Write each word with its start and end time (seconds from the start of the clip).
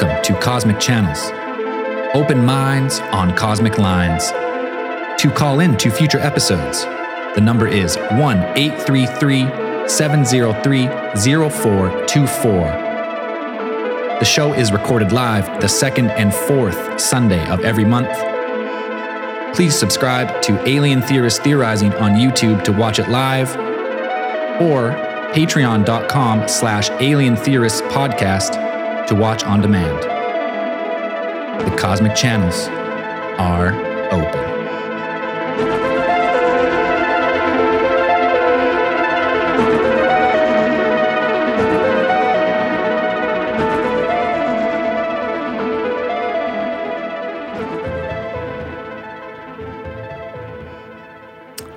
Welcome 0.00 0.22
to 0.22 0.40
Cosmic 0.40 0.78
Channels. 0.78 1.18
Open 2.14 2.44
minds 2.44 3.00
on 3.10 3.34
cosmic 3.34 3.78
lines. 3.78 4.30
To 5.20 5.28
call 5.28 5.58
in 5.58 5.76
to 5.78 5.90
future 5.90 6.20
episodes, 6.20 6.84
the 7.34 7.40
number 7.40 7.66
is 7.66 7.96
1 7.96 8.38
833 8.56 9.88
703 9.88 10.86
0424. 10.86 12.52
The 14.20 14.24
show 14.24 14.52
is 14.52 14.70
recorded 14.70 15.10
live 15.10 15.60
the 15.60 15.68
second 15.68 16.10
and 16.10 16.32
fourth 16.32 17.00
Sunday 17.00 17.44
of 17.48 17.64
every 17.64 17.84
month. 17.84 18.16
Please 19.56 19.76
subscribe 19.76 20.40
to 20.42 20.64
Alien 20.68 21.02
Theorist 21.02 21.42
Theorizing 21.42 21.92
on 21.94 22.12
YouTube 22.12 22.62
to 22.62 22.72
watch 22.72 23.00
it 23.00 23.08
live 23.08 23.50
or 24.62 24.92
patreon.com 25.32 26.46
slash 26.46 26.88
alien 27.00 27.34
theorists 27.34 27.80
podcast 27.80 28.67
to 29.08 29.14
watch 29.14 29.42
on 29.44 29.62
demand. 29.62 30.02
The 31.66 31.76
cosmic 31.78 32.14
channels 32.14 32.68
are 33.38 33.72
open. 34.12 34.48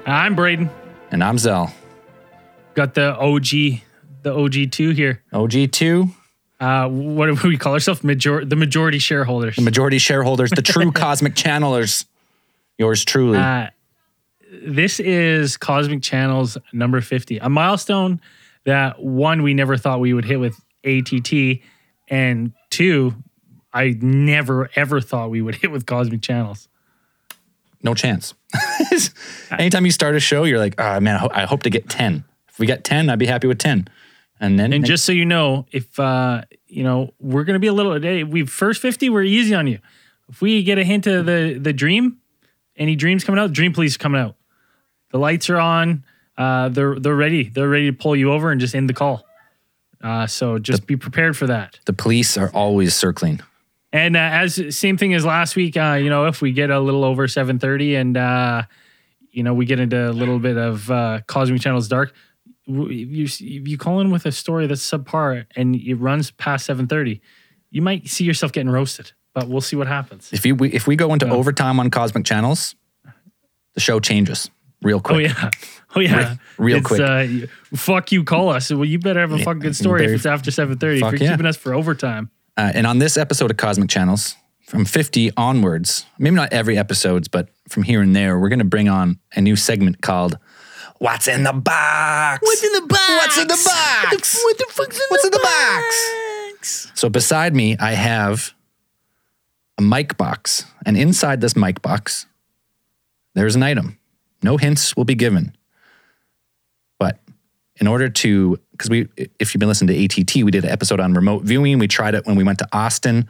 I'm 0.06 0.36
Braden. 0.36 0.70
And 1.12 1.24
I'm 1.24 1.38
Zell. 1.38 1.74
Got 2.74 2.94
the 2.94 3.16
OG, 3.16 3.82
the 4.24 4.34
OG 4.34 4.72
two 4.72 4.90
here. 4.90 5.22
OG2, 5.34 6.14
Uh, 6.62 6.88
what 6.88 7.26
do 7.26 7.48
we 7.48 7.58
call 7.58 7.74
ourselves? 7.74 8.04
Major- 8.04 8.46
the 8.46 8.56
majority 8.56 9.00
shareholders. 9.00 9.56
the 9.56 9.62
majority 9.64 9.98
shareholders, 9.98 10.52
the 10.52 10.62
true 10.62 10.92
cosmic 11.04 11.34
channelers. 11.36 12.06
Yours 12.78 13.04
truly. 13.04 13.38
Uh, 13.38 13.68
this 14.64 15.00
is 15.00 15.58
Cosmic 15.58 16.02
Channels 16.02 16.58
number 16.74 17.02
50, 17.02 17.38
a 17.40 17.50
milestone 17.50 18.22
that 18.66 19.02
one, 19.02 19.42
we 19.44 19.54
never 19.54 19.76
thought 19.78 20.00
we 20.00 20.14
would 20.14 20.26
hit 20.26 20.40
with 20.40 20.60
ATT, 20.84 21.60
and 22.10 22.52
two, 22.70 23.16
I 23.74 23.98
never 24.02 24.70
ever 24.76 25.00
thought 25.02 25.30
we 25.32 25.42
would 25.42 25.56
hit 25.62 25.72
with 25.72 25.86
Cosmic 25.86 26.22
Channels. 26.22 26.68
no 27.82 27.94
chance. 27.96 28.34
Anytime 29.52 29.86
you 29.86 29.92
start 29.92 30.16
a 30.16 30.20
show, 30.20 30.44
you're 30.44 30.60
like, 30.60 30.76
oh 30.80 31.00
man, 31.00 31.16
I, 31.16 31.20
ho- 31.20 31.32
I 31.34 31.46
hope 31.46 31.64
to 31.64 31.70
get 31.70 31.90
10. 31.90 32.24
If 32.50 32.60
we 32.60 32.66
get 32.68 32.84
10, 32.84 33.10
I'd 33.10 33.18
be 33.20 33.26
happy 33.26 33.48
with 33.48 33.58
10. 33.60 33.88
And 34.42 34.60
then 34.60 34.74
And 34.74 34.84
just 34.84 35.06
so 35.06 35.12
you 35.14 35.24
know, 35.26 35.66
if 35.72 35.98
uh, 36.00 36.42
you 36.68 36.84
know, 36.84 37.14
we're 37.20 37.44
gonna 37.46 37.60
be 37.60 37.68
a 37.68 37.74
little. 37.74 37.94
eh, 38.04 38.24
We 38.24 38.46
first 38.46 38.82
fifty, 38.82 39.08
we're 39.10 39.24
easy 39.24 39.54
on 39.56 39.68
you. 39.68 39.80
If 40.30 40.42
we 40.42 40.64
get 40.64 40.78
a 40.78 40.84
hint 40.84 41.08
of 41.08 41.26
the 41.26 41.58
the 41.62 41.72
dream, 41.74 42.18
any 42.76 42.96
dreams 42.96 43.24
coming 43.24 43.40
out, 43.40 43.54
Dream 43.54 43.72
Police 43.72 43.98
coming 43.98 44.20
out. 44.20 44.36
The 45.12 45.20
lights 45.20 45.50
are 45.50 45.58
on. 45.60 46.04
Uh, 46.38 46.70
they're 46.70 47.00
they're 47.00 47.16
ready. 47.16 47.50
They're 47.50 47.70
ready 47.70 47.92
to 47.92 47.96
pull 47.96 48.16
you 48.16 48.32
over 48.32 48.50
and 48.52 48.60
just 48.60 48.74
end 48.74 48.90
the 48.90 48.94
call. 48.94 49.24
Uh, 50.02 50.26
so 50.26 50.58
just 50.58 50.88
be 50.88 50.96
prepared 50.98 51.38
for 51.38 51.46
that. 51.48 51.80
the 51.86 51.94
police 51.94 52.36
are 52.36 52.50
always 52.54 52.96
circling. 52.96 53.40
And 53.94 54.16
uh, 54.16 54.20
as 54.20 54.76
same 54.76 54.98
thing 54.98 55.14
as 55.14 55.24
last 55.24 55.56
week, 55.56 55.78
uh, 55.78 56.00
you 56.02 56.10
know, 56.10 56.26
if 56.26 56.42
we 56.42 56.52
get 56.54 56.72
a 56.72 56.80
little 56.80 57.04
over 57.04 57.28
seven 57.28 57.60
thirty, 57.60 57.94
and 57.96 58.18
uh, 58.18 58.64
you 59.32 59.44
know, 59.44 59.54
we 59.54 59.66
get 59.66 59.80
into 59.80 60.10
a 60.10 60.14
little 60.14 60.40
bit 60.40 60.58
of 60.58 60.90
uh, 60.90 61.20
Cosmic 61.28 61.62
Channels 61.62 61.88
Dark, 61.90 62.14
you 62.66 63.28
you 63.40 63.78
call 63.78 64.00
in 64.00 64.12
with 64.12 64.26
a 64.26 64.32
story 64.32 64.68
that's 64.68 64.88
subpar 64.88 65.46
and 65.56 65.76
it 65.76 65.96
runs 65.96 66.32
past 66.32 66.66
seven 66.66 66.88
thirty, 66.88 67.22
you 67.70 67.82
might 67.82 68.08
see 68.08 68.24
yourself 68.24 68.52
getting 68.52 68.70
roasted. 68.70 69.12
But 69.34 69.48
we'll 69.48 69.62
see 69.62 69.78
what 69.78 69.88
happens. 69.88 70.30
If 70.34 70.46
you 70.46 70.56
we, 70.56 70.72
if 70.74 70.88
we 70.88 70.96
go 70.98 71.14
into 71.14 71.26
Yeah. 71.26 71.34
overtime 71.34 71.80
on 71.80 71.90
cosmic 71.90 72.26
channels, 72.26 72.76
the 73.76 73.80
show 73.80 74.00
changes 74.00 74.50
real 74.82 75.00
quick. 75.00 75.32
Oh 75.94 76.00
yeah, 76.00 76.10
oh 76.14 76.20
yeah, 76.20 76.36
real 76.58 76.78
it's, 76.78 76.88
quick. 76.88 77.02
Uh, 77.02 77.48
fuck 77.76 78.14
you, 78.14 78.24
call 78.24 78.48
us. 78.48 78.72
Well, 78.72 78.86
you 78.86 78.98
better 78.98 79.20
have 79.20 79.34
a 79.34 79.40
fucking 79.40 79.60
good 79.60 79.76
story 79.76 80.06
if 80.06 80.12
it's 80.12 80.26
after 80.26 80.50
seven 80.50 80.78
thirty. 80.78 81.02
If 81.02 81.12
you're 81.12 81.16
yeah. 81.16 81.32
keeping 81.32 81.46
us 81.46 81.58
for 81.58 81.74
overtime. 81.74 82.32
Uh, 82.56 82.72
and 82.74 82.88
on 82.88 83.00
this 83.00 83.18
episode 83.18 83.52
of 83.52 83.58
Cosmic 83.58 83.90
Channels, 83.90 84.36
from 84.72 84.86
50 84.86 85.32
onwards, 85.36 86.06
maybe 86.18 86.38
not 86.38 86.54
every 86.54 86.78
episodes, 86.78 87.28
but 87.28 87.50
from 87.68 87.84
here 87.84 88.02
and 88.02 88.16
there, 88.16 88.40
we're 88.40 88.48
going 88.48 88.60
to 88.60 88.66
bring 88.66 88.88
on 88.88 89.20
a 89.36 89.42
new 89.42 89.58
segment 89.58 90.02
called 90.02 90.38
What's 91.02 91.28
in 91.28 91.42
the 91.42 91.52
Box? 91.52 92.44
What's 92.44 92.64
in 92.64 92.74
the 92.74 92.88
box? 92.88 93.10
What's 93.10 93.38
in 93.40 93.48
the 93.48 93.54
box? 93.66 94.38
What 94.44 94.58
the, 94.60 94.66
fuck's 94.70 94.98
in, 94.98 95.04
What's 95.10 95.24
the, 95.24 95.30
in 95.30 95.32
the 95.32 95.40
box? 95.40 96.92
So 96.94 97.10
beside 97.10 97.56
me, 97.56 97.76
I 97.80 97.94
have 97.94 98.54
a 99.80 99.82
mic 99.82 100.16
box. 100.16 100.64
And 100.86 100.96
inside 100.96 101.42
this 101.42 101.56
mic 101.56 101.82
box, 101.82 102.28
there's 103.34 103.56
an 103.56 103.64
item. 103.64 103.98
No 104.44 104.58
hints 104.58 104.96
will 104.96 105.04
be 105.04 105.16
given. 105.16 105.56
But 107.00 107.18
in 107.78 107.88
order 107.88 108.08
to 108.08 108.60
because 108.70 108.92
we 108.92 109.08
if 109.40 109.56
you've 109.56 109.60
been 109.60 109.70
listening 109.70 109.96
to 109.96 110.22
att 110.22 110.36
we 110.46 110.52
did 110.52 110.66
an 110.66 110.70
episode 110.70 111.00
on 111.00 111.16
remote 111.16 111.42
viewing 111.42 111.80
we 111.80 111.88
tried 111.88 112.14
it 112.14 112.28
when 112.28 112.36
we 112.36 112.44
went 112.44 112.60
to 112.60 112.68
austin 112.74 113.28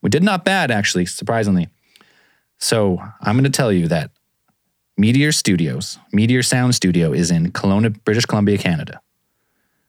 we 0.00 0.10
did 0.10 0.22
not 0.22 0.44
bad 0.44 0.70
actually 0.70 1.04
surprisingly 1.06 1.68
so 2.58 3.02
i'm 3.20 3.34
going 3.34 3.42
to 3.42 3.50
tell 3.50 3.72
you 3.72 3.88
that 3.88 4.12
meteor 4.96 5.32
studios 5.32 5.98
meteor 6.12 6.42
sound 6.42 6.74
studio 6.74 7.12
is 7.12 7.30
in 7.30 7.50
Kelowna, 7.52 8.02
british 8.04 8.26
columbia 8.26 8.58
canada 8.58 9.00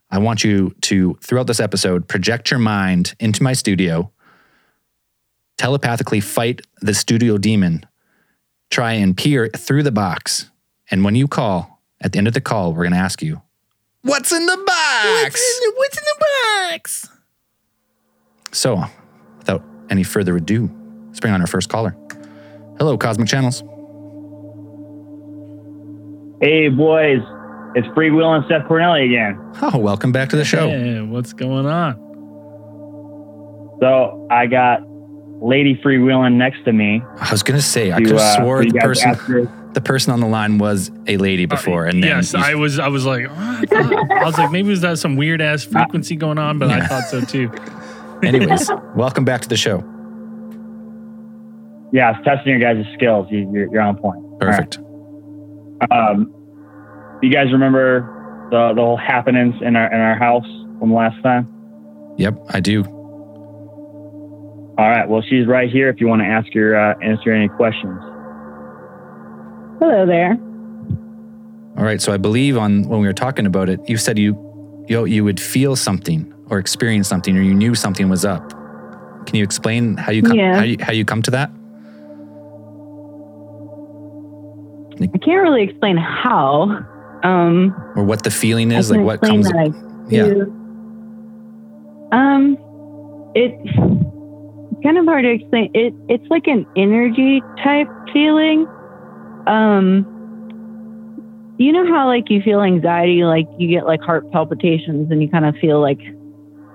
i 0.10 0.18
want 0.18 0.44
you 0.44 0.76
to 0.82 1.18
throughout 1.22 1.48
this 1.48 1.60
episode 1.60 2.08
project 2.08 2.52
your 2.52 2.60
mind 2.60 3.16
into 3.20 3.44
my 3.44 3.54
studio 3.54 4.12
telepathically 5.58 6.20
fight 6.20 6.62
the 6.82 6.94
studio 6.94 7.38
demon 7.38 7.86
try 8.70 8.94
and 8.94 9.18
peer 9.18 9.50
through 9.50 9.84
the 9.84 9.92
box 9.92 10.50
and 10.90 11.04
when 11.04 11.16
you 11.16 11.28
call 11.28 11.82
at 12.02 12.12
the 12.12 12.18
end 12.18 12.28
of 12.28 12.34
the 12.34 12.42
call 12.42 12.74
we're 12.74 12.84
going 12.84 12.94
to 12.94 12.98
ask 12.98 13.22
you 13.22 13.42
What's 14.04 14.34
in 14.34 14.46
the 14.46 14.58
box? 14.58 15.42
What's 15.78 15.98
in 15.98 16.04
the, 16.04 16.26
box? 16.72 17.10
So, 18.52 18.84
without 19.38 19.64
any 19.90 20.04
further 20.04 20.36
ado, 20.36 20.70
let's 21.08 21.22
bring 21.22 21.34
on 21.34 21.40
our 21.40 21.48
first 21.48 21.70
caller. 21.70 21.96
Hello, 22.78 22.98
Cosmic 22.98 23.30
Channels. 23.30 23.64
Hey 26.44 26.68
boys, 26.68 27.22
it's 27.74 27.88
Free 27.96 28.12
Will 28.12 28.34
and 28.34 28.44
Seth 28.50 28.64
Cornelli 28.64 29.06
again. 29.06 29.40
Oh, 29.62 29.78
welcome 29.78 30.12
back 30.12 30.28
to 30.32 30.36
the 30.36 30.44
show. 30.44 30.68
Hey, 30.68 31.00
what's 31.00 31.32
going 31.32 31.66
on? 31.66 31.96
So 33.80 34.28
I 34.30 34.48
got 34.48 34.82
Lady 35.42 35.80
Free 35.82 36.00
Wheeling 36.00 36.38
next 36.38 36.66
to 36.66 36.74
me. 36.74 37.02
I 37.18 37.32
was 37.32 37.44
gonna 37.44 37.62
say 37.62 37.94
I 37.94 38.00
could 38.00 38.08
have 38.08 38.18
uh, 38.20 38.36
swore 38.42 38.66
the 38.66 38.78
person 38.78 39.16
to 39.16 39.70
the 39.72 39.80
person 39.80 40.12
on 40.12 40.20
the 40.20 40.28
line 40.28 40.58
was 40.58 40.92
a 41.08 41.16
lady 41.16 41.46
uh, 41.46 41.48
before, 41.48 41.86
and 41.86 42.04
then 42.04 42.10
yes, 42.18 42.36
I 42.36 42.56
was. 42.56 42.78
I 42.78 42.90
was 42.90 43.06
like, 43.06 43.26
oh, 43.30 43.34
I, 43.34 43.66
thought- 43.66 44.12
I 44.12 44.26
was 44.26 44.38
like, 44.38 44.52
maybe 44.52 44.68
was 44.68 44.82
that 44.82 45.00
some 45.00 45.16
weird 45.16 45.42
ass 45.42 45.66
uh, 45.66 45.70
frequency 45.70 46.18
going 46.18 46.40
on? 46.40 46.60
But 46.60 46.72
I 46.72 46.86
thought 46.86 47.06
so 47.06 47.22
too. 47.22 47.50
anyways, 48.22 48.70
welcome 48.98 49.24
back 49.24 49.40
to 49.44 49.48
the 49.48 49.56
show. 49.56 49.78
Yeah, 51.94 52.18
it's 52.18 52.26
testing 52.26 52.60
your 52.60 52.60
guys' 52.60 52.86
skills. 52.96 53.28
You, 53.32 53.50
you're, 53.54 53.72
you're 53.72 53.82
on 53.82 53.96
point. 53.96 54.42
Perfect. 54.42 54.80
Um, 55.92 56.34
you 57.22 57.30
guys 57.32 57.52
remember 57.52 58.48
the 58.52 58.74
the 58.76 58.82
whole 58.82 58.98
happenings 58.98 59.56
in 59.62 59.76
our 59.76 59.92
in 59.94 60.00
our 60.00 60.16
house 60.18 60.46
from 60.80 60.94
last 60.94 61.22
time? 61.24 61.48
Yep, 62.18 62.36
I 62.50 62.60
do. 62.60 62.84
All 64.76 64.90
right. 64.90 65.08
Well, 65.08 65.22
she's 65.30 65.46
right 65.48 65.70
here. 65.70 65.90
If 65.90 66.02
you 66.02 66.08
want 66.08 66.22
to 66.22 66.28
ask 66.28 66.52
her, 66.54 66.76
uh, 66.76 66.96
answer 67.04 67.32
any 67.32 67.48
questions. 67.50 68.00
Hello 69.80 70.06
there. 70.06 70.38
All 71.78 71.84
right, 71.84 72.00
so 72.02 72.14
I 72.14 72.18
believe 72.18 72.56
on 72.58 72.88
when 72.88 73.00
we 73.02 73.08
were 73.08 73.14
talking 73.14 73.46
about 73.46 73.68
it, 73.70 73.80
you 73.90 73.98
said 73.98 74.18
you 74.20 74.36
you 74.88 75.06
you 75.06 75.24
would 75.24 75.40
feel 75.40 75.76
something 75.76 76.32
or 76.50 76.60
experience 76.60 77.08
something, 77.08 77.38
or 77.38 77.42
you 77.42 77.54
knew 77.54 77.74
something 77.76 78.10
was 78.10 78.26
up. 78.26 78.52
Can 79.26 79.36
you 79.38 79.44
explain 79.44 79.98
how 79.98 80.12
you 80.12 80.22
come 80.22 80.38
Yeah. 80.38 80.56
how 80.58 80.64
you, 80.64 80.78
how 80.82 80.92
you 80.92 81.06
come 81.06 81.22
to 81.24 81.32
that? 81.32 81.50
I 85.14 85.18
can't 85.18 85.42
really 85.42 85.64
explain 85.64 85.98
how. 85.98 86.86
Um, 87.24 87.74
or 87.96 88.04
what 88.04 88.24
the 88.24 88.32
feeling 88.32 88.72
is, 88.72 88.92
like 88.92 89.02
what 89.02 89.22
comes. 89.22 89.48
that 89.48 89.74
yeah. 90.10 90.44
Um, 92.12 92.58
it's 93.34 94.84
kind 94.84 94.98
of 94.98 95.06
hard 95.06 95.24
to 95.24 95.32
explain. 95.32 95.72
It 95.74 95.94
it's 96.10 96.28
like 96.30 96.48
an 96.48 96.66
energy 96.76 97.42
type 97.64 97.88
feeling. 98.12 98.68
Um, 99.48 100.06
you 101.58 101.72
know 101.72 101.88
how 101.88 102.08
like 102.08 102.30
you 102.30 102.42
feel 102.42 102.62
anxiety, 102.62 103.24
like 103.24 103.48
you 103.58 103.68
get 103.68 103.86
like 103.86 104.02
heart 104.02 104.30
palpitations, 104.32 105.12
and 105.12 105.22
you 105.22 105.30
kind 105.30 105.46
of 105.46 105.56
feel 105.56 105.80
like 105.80 106.00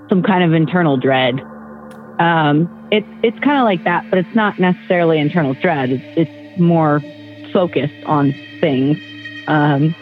some 0.09 0.23
kind 0.23 0.43
of 0.43 0.55
internal 0.55 0.97
dread. 0.97 1.41
Um, 2.19 2.89
it's 2.91 3.07
it's 3.23 3.39
kind 3.41 3.59
of 3.59 3.65
like 3.65 3.85
that, 3.85 4.09
but 4.11 4.19
it's 4.19 4.35
not 4.35 4.59
necessarily 4.59 5.19
internal 5.19 5.55
dread. 5.55 5.91
It's 5.91 6.31
it's 6.31 6.61
more 6.61 7.03
focused 7.53 8.05
on 8.05 8.33
things. 8.61 8.99
Um, 9.47 9.95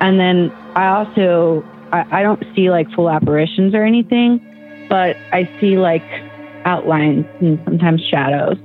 and 0.00 0.20
then 0.20 0.50
I 0.74 0.88
also 0.88 1.64
I, 1.92 2.20
I 2.20 2.22
don't 2.22 2.42
see 2.54 2.70
like 2.70 2.90
full 2.90 3.08
apparitions 3.08 3.74
or 3.74 3.84
anything, 3.84 4.40
but 4.88 5.16
I 5.32 5.48
see 5.60 5.78
like 5.78 6.04
outlines 6.64 7.26
and 7.40 7.60
sometimes 7.64 8.02
shadows. 8.10 8.58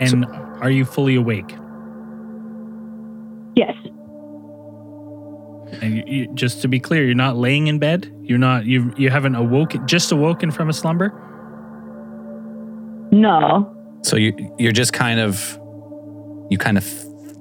And 0.00 0.26
are 0.60 0.70
you 0.70 0.84
fully 0.84 1.14
awake? 1.14 1.54
Yes. 3.54 3.74
And 5.80 5.96
you, 5.96 6.04
you, 6.06 6.34
just 6.34 6.62
to 6.62 6.68
be 6.68 6.80
clear, 6.80 7.04
you're 7.04 7.14
not 7.14 7.36
laying 7.36 7.66
in 7.66 7.78
bed. 7.78 8.12
You're 8.22 8.38
not. 8.38 8.66
You 8.66 8.92
you 8.96 9.10
haven't 9.10 9.34
awoken. 9.34 9.86
Just 9.86 10.12
awoken 10.12 10.50
from 10.50 10.68
a 10.68 10.72
slumber. 10.72 11.10
No. 13.12 13.72
So 14.02 14.16
you 14.16 14.54
you're 14.58 14.72
just 14.72 14.92
kind 14.92 15.20
of 15.20 15.58
you 16.50 16.58
kind 16.58 16.76
of 16.78 16.86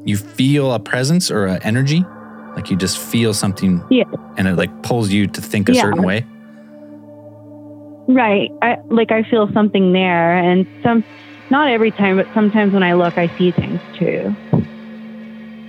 you 0.06 0.18
feel 0.18 0.72
a 0.74 0.80
presence 0.80 1.32
or 1.32 1.46
an 1.48 1.62
energy, 1.64 2.04
like 2.56 2.70
you 2.70 2.78
just 2.78 2.98
feel 2.98 3.34
something, 3.34 3.84
Yeah. 3.90 4.04
and 4.38 4.48
it 4.48 4.56
like 4.56 4.84
pulls 4.84 5.10
you 5.10 5.28
to 5.28 5.42
think 5.42 5.70
a 5.70 5.74
Yeah. 5.74 5.82
certain 5.82 6.04
way. 6.04 6.26
Right. 8.08 8.52
I 8.62 8.78
like 8.90 9.12
I 9.12 9.24
feel 9.24 9.52
something 9.52 9.92
there 9.94 10.38
and 10.38 10.68
some 10.84 11.04
not 11.50 11.70
every 11.70 11.92
time, 11.92 12.18
but 12.18 12.28
sometimes 12.34 12.74
when 12.74 12.84
I 12.84 12.94
look 12.94 13.18
I 13.18 13.28
see 13.38 13.52
things 13.52 13.80
too. 13.98 14.36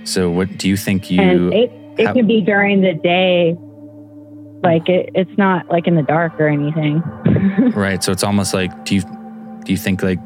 So 0.03 0.29
what 0.29 0.57
do 0.57 0.69
you 0.69 0.77
think 0.77 1.09
you? 1.09 1.19
and 1.21 1.53
it 1.53 1.71
it 1.97 2.13
can 2.13 2.27
be 2.27 2.41
during 2.41 2.81
the 2.81 2.93
day. 2.93 3.55
Like 4.63 4.87
it, 4.89 5.09
it's 5.15 5.35
not 5.37 5.69
like 5.69 5.87
in 5.87 5.95
the 5.95 6.01
dark 6.03 6.39
or 6.39 6.47
anything. 6.47 7.01
Right. 7.75 8.03
So 8.03 8.11
it's 8.11 8.23
almost 8.23 8.53
like 8.53 8.85
do 8.85 8.95
you 8.95 9.01
do 9.65 9.71
you 9.71 9.77
think 9.77 10.01
like 10.03 10.19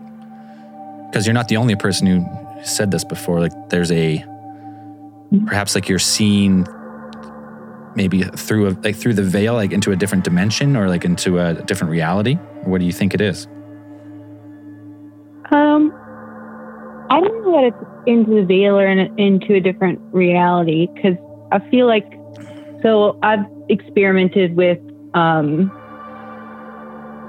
because 1.09 1.25
you're 1.25 1.33
not 1.33 1.47
the 1.47 1.57
only 1.57 1.75
person 1.75 2.07
who 2.07 2.25
said 2.63 2.91
this 2.91 3.03
before. 3.03 3.39
Like 3.39 3.69
there's 3.69 3.91
a 3.91 4.23
perhaps 5.45 5.75
like 5.75 5.87
you're 5.87 5.99
seeing 5.99 6.67
maybe 7.95 8.23
through 8.23 8.69
a 8.69 8.71
like 8.83 8.95
through 8.95 9.13
the 9.13 9.23
veil 9.23 9.53
like 9.53 9.71
into 9.71 9.91
a 9.91 9.95
different 9.95 10.23
dimension 10.23 10.75
or 10.75 10.87
like 10.87 11.05
into 11.05 11.39
a 11.39 11.53
different 11.53 11.91
reality. 11.91 12.35
What 12.63 12.79
do 12.79 12.85
you 12.85 12.91
think 12.91 13.13
it 13.13 13.21
is? 13.21 13.47
Um, 15.51 15.91
I 17.09 17.19
don't 17.19 17.41
know 17.43 17.51
that 17.51 17.65
it's 17.65 18.07
into 18.07 18.35
the 18.35 18.45
veil 18.45 18.79
or 18.79 18.87
in, 18.87 19.19
into 19.19 19.55
a 19.55 19.59
different 19.59 19.99
reality 20.13 20.87
because 20.93 21.17
I 21.51 21.59
feel 21.69 21.87
like 21.87 22.05
so 22.81 23.19
I've 23.21 23.45
experimented 23.69 24.55
with 24.55 24.79
um, 25.13 25.67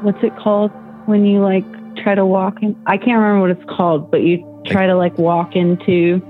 what's 0.02 0.22
it 0.22 0.36
called 0.36 0.70
when 1.06 1.26
you 1.26 1.40
like 1.40 1.64
try 1.96 2.14
to 2.14 2.24
walk 2.24 2.62
in? 2.62 2.80
I 2.86 2.96
can't 2.96 3.18
remember 3.18 3.40
what 3.40 3.50
it's 3.50 3.76
called, 3.76 4.10
but 4.10 4.22
you 4.22 4.51
try 4.66 4.86
to 4.86 4.94
like 4.94 5.16
walk 5.18 5.56
into 5.56 6.20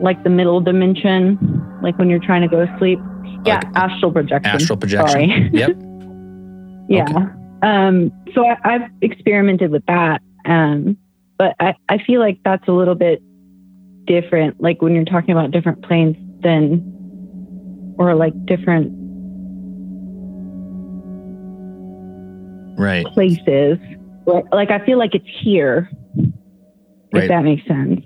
like 0.00 0.22
the 0.24 0.30
middle 0.30 0.60
dimension, 0.60 1.38
like 1.82 1.98
when 1.98 2.08
you're 2.10 2.18
trying 2.18 2.42
to 2.42 2.48
go 2.48 2.64
to 2.64 2.76
sleep. 2.78 2.98
Yeah, 3.44 3.60
astral 3.74 4.12
projection. 4.12 4.54
Astral 4.54 4.76
projection. 4.78 5.08
Sorry. 5.08 5.50
Yep. 5.52 5.76
Yeah. 6.88 7.04
Okay. 7.04 7.26
Um, 7.62 8.12
so 8.34 8.46
I, 8.46 8.56
I've 8.64 8.90
experimented 9.00 9.70
with 9.70 9.84
that. 9.86 10.20
Um, 10.44 10.96
but 11.38 11.54
I, 11.60 11.74
I 11.88 11.98
feel 11.98 12.20
like 12.20 12.38
that's 12.44 12.66
a 12.68 12.72
little 12.72 12.94
bit 12.94 13.22
different. 14.06 14.60
Like 14.60 14.82
when 14.82 14.94
you're 14.94 15.04
talking 15.04 15.30
about 15.30 15.50
different 15.52 15.82
planes 15.82 16.16
than, 16.42 17.94
or 17.98 18.14
like 18.14 18.34
different 18.46 18.92
Right. 22.78 23.06
places. 23.06 23.78
Like, 24.26 24.44
like 24.52 24.70
I 24.70 24.84
feel 24.84 24.98
like 24.98 25.14
it's 25.14 25.26
here, 25.40 25.90
Right. 27.12 27.24
if 27.24 27.28
that 27.28 27.44
makes 27.44 27.66
sense. 27.66 28.04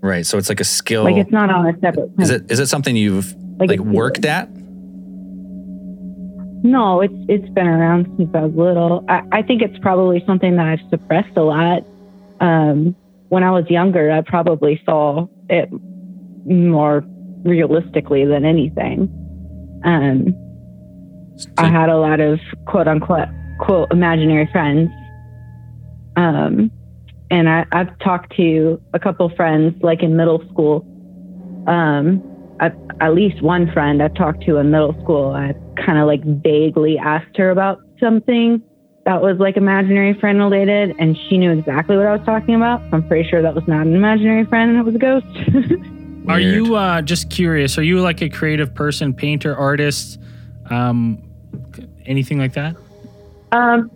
Right. 0.00 0.26
So 0.26 0.38
it's 0.38 0.48
like 0.48 0.60
a 0.60 0.64
skill. 0.64 1.04
Like 1.04 1.16
it's 1.16 1.30
not 1.32 1.50
on 1.50 1.66
a 1.66 1.78
separate 1.80 2.10
is 2.18 2.30
it 2.30 2.50
is 2.50 2.60
it 2.60 2.66
something 2.66 2.96
you've 2.96 3.34
like 3.58 3.70
it's 3.70 3.80
worked 3.80 4.24
at? 4.24 4.48
No, 6.64 7.00
it's 7.00 7.14
it's 7.28 7.48
been 7.50 7.66
around 7.66 8.12
since 8.16 8.30
I 8.34 8.40
was 8.40 8.54
little. 8.54 9.04
I, 9.08 9.22
I 9.32 9.42
think 9.42 9.62
it's 9.62 9.78
probably 9.78 10.22
something 10.26 10.56
that 10.56 10.66
I've 10.66 10.90
suppressed 10.90 11.36
a 11.36 11.42
lot. 11.42 11.84
Um, 12.40 12.96
when 13.28 13.42
I 13.42 13.50
was 13.50 13.64
younger, 13.68 14.10
I 14.10 14.20
probably 14.22 14.80
saw 14.84 15.26
it 15.48 15.68
more 16.46 17.04
realistically 17.44 18.24
than 18.24 18.44
anything. 18.44 19.08
Um, 19.84 20.34
I 21.58 21.68
had 21.68 21.88
a 21.88 21.96
lot 21.96 22.20
of 22.20 22.38
quote 22.66 22.88
unquote 22.88 23.28
quote 23.60 23.90
imaginary 23.92 24.48
friends. 24.52 24.90
Um, 26.16 26.70
and 27.30 27.48
I, 27.48 27.66
I've 27.72 27.98
talked 28.00 28.36
to 28.36 28.80
a 28.92 28.98
couple 28.98 29.28
friends 29.30 29.74
like 29.82 30.02
in 30.02 30.16
middle 30.16 30.42
school. 30.50 30.86
Um, 31.66 32.22
at, 32.60 32.76
at 33.00 33.14
least 33.14 33.42
one 33.42 33.70
friend 33.72 34.02
I've 34.02 34.14
talked 34.14 34.44
to 34.44 34.58
in 34.58 34.70
middle 34.70 34.92
school. 35.02 35.32
I 35.32 35.54
kind 35.82 35.98
of 35.98 36.06
like 36.06 36.22
vaguely 36.24 36.98
asked 36.98 37.36
her 37.36 37.50
about 37.50 37.80
something 37.98 38.62
that 39.04 39.20
was 39.20 39.38
like 39.38 39.56
imaginary 39.56 40.14
friend 40.18 40.38
related, 40.38 40.94
and 40.98 41.16
she 41.28 41.36
knew 41.36 41.52
exactly 41.52 41.96
what 41.96 42.06
I 42.06 42.16
was 42.16 42.24
talking 42.24 42.54
about. 42.54 42.80
So 42.82 42.96
I'm 42.96 43.06
pretty 43.06 43.28
sure 43.28 43.42
that 43.42 43.54
was 43.54 43.66
not 43.66 43.86
an 43.86 43.94
imaginary 43.94 44.44
friend; 44.46 44.76
it 44.76 44.82
was 44.82 44.94
a 44.94 44.98
ghost. 44.98 45.26
Are 46.28 46.40
you 46.40 46.74
uh, 46.74 47.02
just 47.02 47.28
curious? 47.28 47.76
Are 47.76 47.82
you 47.82 48.00
like 48.00 48.22
a 48.22 48.30
creative 48.30 48.74
person, 48.74 49.12
painter, 49.12 49.54
artist, 49.54 50.18
um, 50.70 51.22
anything 52.06 52.38
like 52.38 52.54
that? 52.54 52.76
Um, 53.52 53.90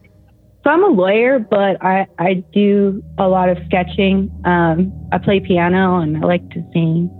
so 0.64 0.70
I'm 0.70 0.82
a 0.82 0.88
lawyer, 0.88 1.38
but 1.38 1.82
I, 1.82 2.06
I 2.18 2.44
do 2.52 3.02
a 3.16 3.28
lot 3.28 3.48
of 3.48 3.58
sketching. 3.66 4.30
Um, 4.44 4.92
I 5.12 5.18
play 5.18 5.40
piano 5.40 6.00
and 6.00 6.16
I 6.16 6.20
like 6.20 6.48
to 6.50 6.62
sing. 6.72 7.10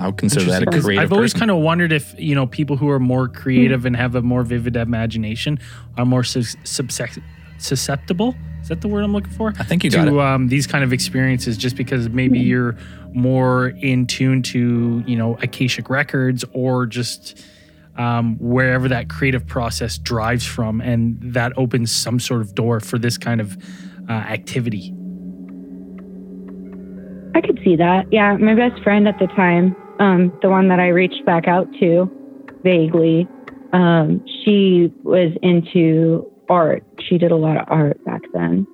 I 0.00 0.06
would 0.06 0.16
consider 0.16 0.46
that 0.46 0.62
a 0.62 0.66
creative. 0.66 0.98
I've 0.98 1.12
always 1.12 1.32
person. 1.32 1.48
kind 1.48 1.50
of 1.52 1.58
wondered 1.58 1.92
if 1.92 2.14
you 2.18 2.34
know 2.34 2.46
people 2.46 2.76
who 2.76 2.88
are 2.90 2.98
more 2.98 3.28
creative 3.28 3.86
and 3.86 3.94
have 3.94 4.16
a 4.16 4.22
more 4.22 4.42
vivid 4.42 4.74
imagination 4.74 5.60
are 5.96 6.04
more 6.04 6.24
sus- 6.24 6.56
subsec- 6.64 7.22
susceptible. 7.58 8.34
Is 8.62 8.68
that 8.68 8.80
the 8.80 8.88
word 8.88 9.04
I'm 9.04 9.12
looking 9.12 9.32
for? 9.32 9.54
I 9.58 9.64
think 9.64 9.84
you 9.84 9.90
got 9.90 10.08
it. 10.08 10.10
to 10.10 10.20
um, 10.20 10.48
these 10.48 10.66
kind 10.66 10.82
of 10.82 10.92
experiences, 10.92 11.56
just 11.56 11.76
because 11.76 12.08
maybe 12.08 12.40
you're 12.40 12.76
more 13.12 13.68
in 13.68 14.06
tune 14.06 14.42
to 14.42 15.04
you 15.06 15.16
know 15.16 15.36
Akashic 15.40 15.88
records 15.88 16.44
or 16.52 16.86
just 16.86 17.44
um, 17.96 18.36
wherever 18.38 18.88
that 18.88 19.08
creative 19.08 19.46
process 19.46 19.98
drives 19.98 20.44
from, 20.44 20.80
and 20.80 21.18
that 21.20 21.52
opens 21.56 21.92
some 21.92 22.18
sort 22.18 22.40
of 22.40 22.54
door 22.54 22.80
for 22.80 22.98
this 22.98 23.18
kind 23.18 23.40
of 23.40 23.56
uh, 24.08 24.12
activity. 24.12 24.94
I 27.34 27.40
could 27.40 27.60
see 27.64 27.76
that. 27.76 28.06
Yeah, 28.10 28.36
my 28.36 28.54
best 28.54 28.82
friend 28.82 29.08
at 29.08 29.18
the 29.18 29.26
time, 29.28 29.76
um, 29.98 30.36
the 30.42 30.50
one 30.50 30.68
that 30.68 30.80
I 30.80 30.88
reached 30.88 31.24
back 31.24 31.48
out 31.48 31.66
to 31.80 32.10
vaguely, 32.62 33.26
um, 33.72 34.24
she 34.44 34.92
was 35.02 35.32
into 35.42 36.30
art. 36.48 36.84
She 37.08 37.18
did 37.18 37.32
a 37.32 37.36
lot 37.36 37.56
of 37.56 37.64
art 37.68 38.04
back 38.04 38.22
then. 38.34 38.66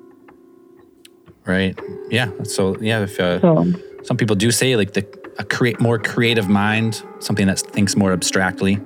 Right. 1.47 1.79
Yeah. 2.11 2.31
So 2.43 2.77
yeah, 2.81 3.03
if 3.03 3.19
uh, 3.19 3.41
So 3.41 3.65
some 4.03 4.17
people 4.17 4.37
do 4.37 4.51
say 4.51 4.77
like 4.77 4.93
the 4.93 5.07
a 5.39 5.45
create 5.45 5.81
more 5.81 5.99
creative 5.99 6.49
mind, 6.49 7.03
something 7.21 7.47
that 7.47 7.61
thinks 7.61 7.97
more 7.97 8.13
abstractly, 8.13 8.81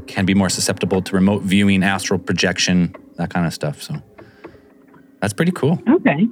can 0.00 0.24
be 0.24 0.34
more 0.34 0.48
susceptible 0.48 1.02
to 1.02 1.14
remote 1.14 1.42
viewing, 1.42 1.82
astral 1.82 2.18
projection, 2.18 2.94
that 3.16 3.30
kind 3.30 3.46
of 3.46 3.54
stuff. 3.54 3.82
So 3.82 3.94
that's 5.20 5.32
pretty 5.32 5.52
cool. 5.52 5.80
okay. 5.88 6.28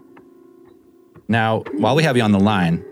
Now, 1.28 1.64
while 1.72 1.96
we 1.96 2.04
have 2.04 2.16
you 2.16 2.22
on 2.22 2.32
the 2.32 2.40
line, 2.40 2.84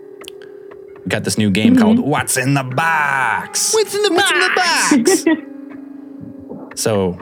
we 1.03 1.09
got 1.09 1.23
this 1.23 1.37
new 1.37 1.49
game 1.49 1.73
mm-hmm. 1.73 1.81
called 1.81 1.99
What's 1.99 2.37
in 2.37 2.53
the 2.53 2.63
Box. 2.63 3.73
What's 3.73 3.95
in 3.95 4.03
the 4.03 4.11
What's 4.11 4.31
in 4.31 4.39
the 4.39 5.35
Box? 6.73 6.81
so, 6.81 7.17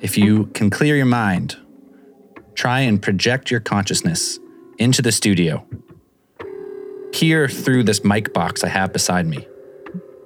if 0.00 0.16
you 0.16 0.46
can 0.46 0.70
clear 0.70 0.96
your 0.96 1.06
mind, 1.06 1.56
try 2.54 2.80
and 2.80 3.02
project 3.02 3.50
your 3.50 3.60
consciousness 3.60 4.38
into 4.78 5.02
the 5.02 5.12
studio. 5.12 5.66
Peer 7.12 7.48
through 7.48 7.82
this 7.82 8.04
mic 8.04 8.32
box 8.32 8.64
I 8.64 8.68
have 8.68 8.92
beside 8.92 9.26
me. 9.26 9.46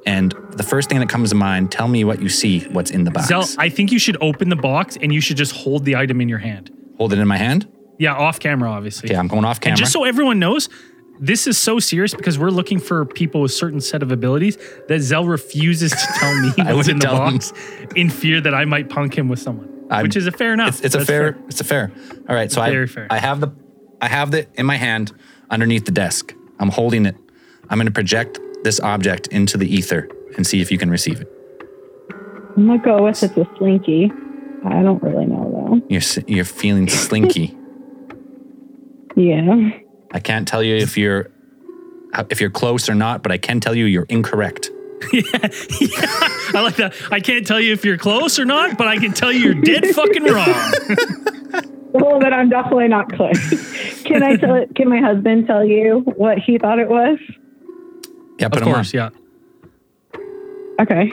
And 0.06 0.34
the 0.50 0.62
first 0.62 0.88
thing 0.90 1.00
that 1.00 1.08
comes 1.08 1.30
to 1.30 1.34
mind, 1.34 1.73
tell 1.73 1.88
me 1.88 2.04
what 2.04 2.20
you 2.20 2.28
see, 2.28 2.61
what's 2.68 2.90
in 2.90 3.04
the 3.04 3.11
box. 3.11 3.28
Zell, 3.28 3.46
I 3.58 3.68
think 3.70 3.90
you 3.90 3.99
should 3.99 4.18
open 4.20 4.49
the 4.50 4.56
box 4.56 4.99
and 5.00 5.12
you 5.12 5.20
should 5.20 5.37
just 5.37 5.52
hold 5.52 5.84
the 5.84 5.96
item 5.96 6.20
in 6.20 6.28
your 6.28 6.38
hand. 6.38 6.70
Hold 6.99 7.12
it 7.12 7.18
in 7.18 7.26
my 7.26 7.38
hand. 7.38 7.66
Yeah, 7.99 8.14
off 8.14 8.38
camera, 8.38 8.70
obviously. 8.70 9.08
Okay, 9.11 9.18
I'm 9.18 9.28
going 9.28 9.44
off 9.44 9.61
camera. 9.61 9.73
And 9.73 9.78
just 9.78 9.92
so 9.92 10.04
everyone 10.04 10.38
knows, 10.38 10.68
this 11.20 11.46
is 11.46 11.56
so 11.56 11.78
serious 11.78 12.12
because 12.12 12.38
we're 12.38 12.50
looking 12.50 12.80
for 12.80 13.04
people 13.06 13.40
with 13.40 13.52
certain 13.52 13.80
set 13.80 14.02
of 14.02 14.11
abilities 14.12 14.58
that 14.88 15.00
Zell 15.00 15.25
refuses 15.25 15.92
to 15.92 16.06
tell 16.18 16.40
me 16.40 16.50
what's 16.75 16.88
in 16.88 16.99
the 16.99 17.06
tell 17.06 17.26
him. 17.26 17.34
box 17.34 17.52
in 17.96 18.11
fear 18.11 18.40
that 18.40 18.52
I 18.52 18.64
might 18.64 18.90
punk 18.90 19.16
him 19.16 19.28
with 19.28 19.38
someone, 19.38 19.87
I'm- 19.90 20.02
which 20.02 20.16
is 20.16 20.26
a 20.26 20.32
fair 20.32 20.52
enough. 20.52 20.76
It's, 20.76 20.87
it's 20.87 20.94
a 20.96 20.99
That's 20.99 21.08
fair, 21.08 21.38
It's 21.49 21.61
a 21.61 21.64
fair. 21.64 21.92
All 22.28 22.34
right. 22.34 22.50
So 22.52 22.61
I, 22.61 22.87
fair. 22.87 23.06
I 23.11 23.18
have 23.18 23.40
the, 23.40 23.52
I 24.02 24.08
have 24.08 24.32
the 24.32 24.46
in 24.54 24.66
my 24.66 24.76
hand 24.76 25.12
underneath 25.50 25.84
the 25.87 25.92
desk. 25.92 26.34
I'm 26.58 26.70
holding 26.70 27.06
it. 27.06 27.16
I'm 27.70 27.78
going 27.78 27.87
to 27.87 27.92
project 27.92 28.38
this 28.64 28.80
object 28.80 29.28
into 29.28 29.56
the 29.56 29.73
ether 29.73 30.09
and 30.37 30.44
see 30.47 30.61
if 30.61 30.73
you 30.73 30.78
can 30.78 30.90
receive 30.90 31.21
it. 31.21 31.30
I'm 32.56 32.66
gonna 32.66 32.78
go 32.78 33.04
with 33.04 33.23
it's 33.23 33.37
a 33.37 33.49
slinky. 33.59 34.11
I 34.64 34.83
don't 34.83 35.02
really 35.02 35.26
know 35.26 35.50
though. 35.52 35.87
You're 35.88 36.02
you're 36.26 36.44
feeling 36.44 36.88
slinky. 36.88 37.56
Yeah. 39.16 39.71
I 40.12 40.18
can't 40.18 40.49
tell 40.49 40.61
you 40.61 40.75
if 40.75 40.99
you're 40.99 41.30
uh, 42.14 42.25
if 42.30 42.40
you're 42.40 42.50
close 42.50 42.88
or 42.88 42.97
not, 42.97 43.23
but 43.23 43.30
I 43.30 43.38
can 43.38 43.61
tell 43.61 43.73
you 43.73 43.85
you're 43.85 44.06
incorrect. 44.09 44.71
Yeah. 45.12 45.23
I 45.33 46.61
like 46.64 46.76
that. 46.76 46.94
I 47.12 47.21
can't 47.21 47.47
tell 47.47 47.61
you 47.61 47.73
if 47.73 47.85
you're 47.85 47.97
close 47.99 48.40
or 48.40 48.44
not, 48.44 48.76
but 48.76 48.88
I 48.88 48.97
can 48.97 49.12
tell 49.12 49.30
you 49.30 49.52
you're 49.52 49.62
dead 49.62 49.87
fucking 49.94 50.25
wrong. 50.25 50.73
Well, 51.92 52.18
then 52.18 52.33
I'm 52.35 52.49
definitely 52.49 52.88
not 52.88 53.12
close. 53.12 54.02
can 54.02 54.25
I 54.25 54.35
tell 54.37 54.56
it? 54.56 54.75
Can 54.75 54.88
my 54.88 54.99
husband 55.00 55.47
tell 55.47 55.64
you 55.64 56.00
what 56.16 56.38
he 56.38 56.59
thought 56.59 56.80
it 56.80 56.88
was? 56.88 57.18
Yeah, 58.38 58.49
put 58.49 58.62
Of 58.62 58.69
him 58.69 58.75
course, 58.75 58.95
yeah. 58.95 59.11
Okay. 60.81 61.12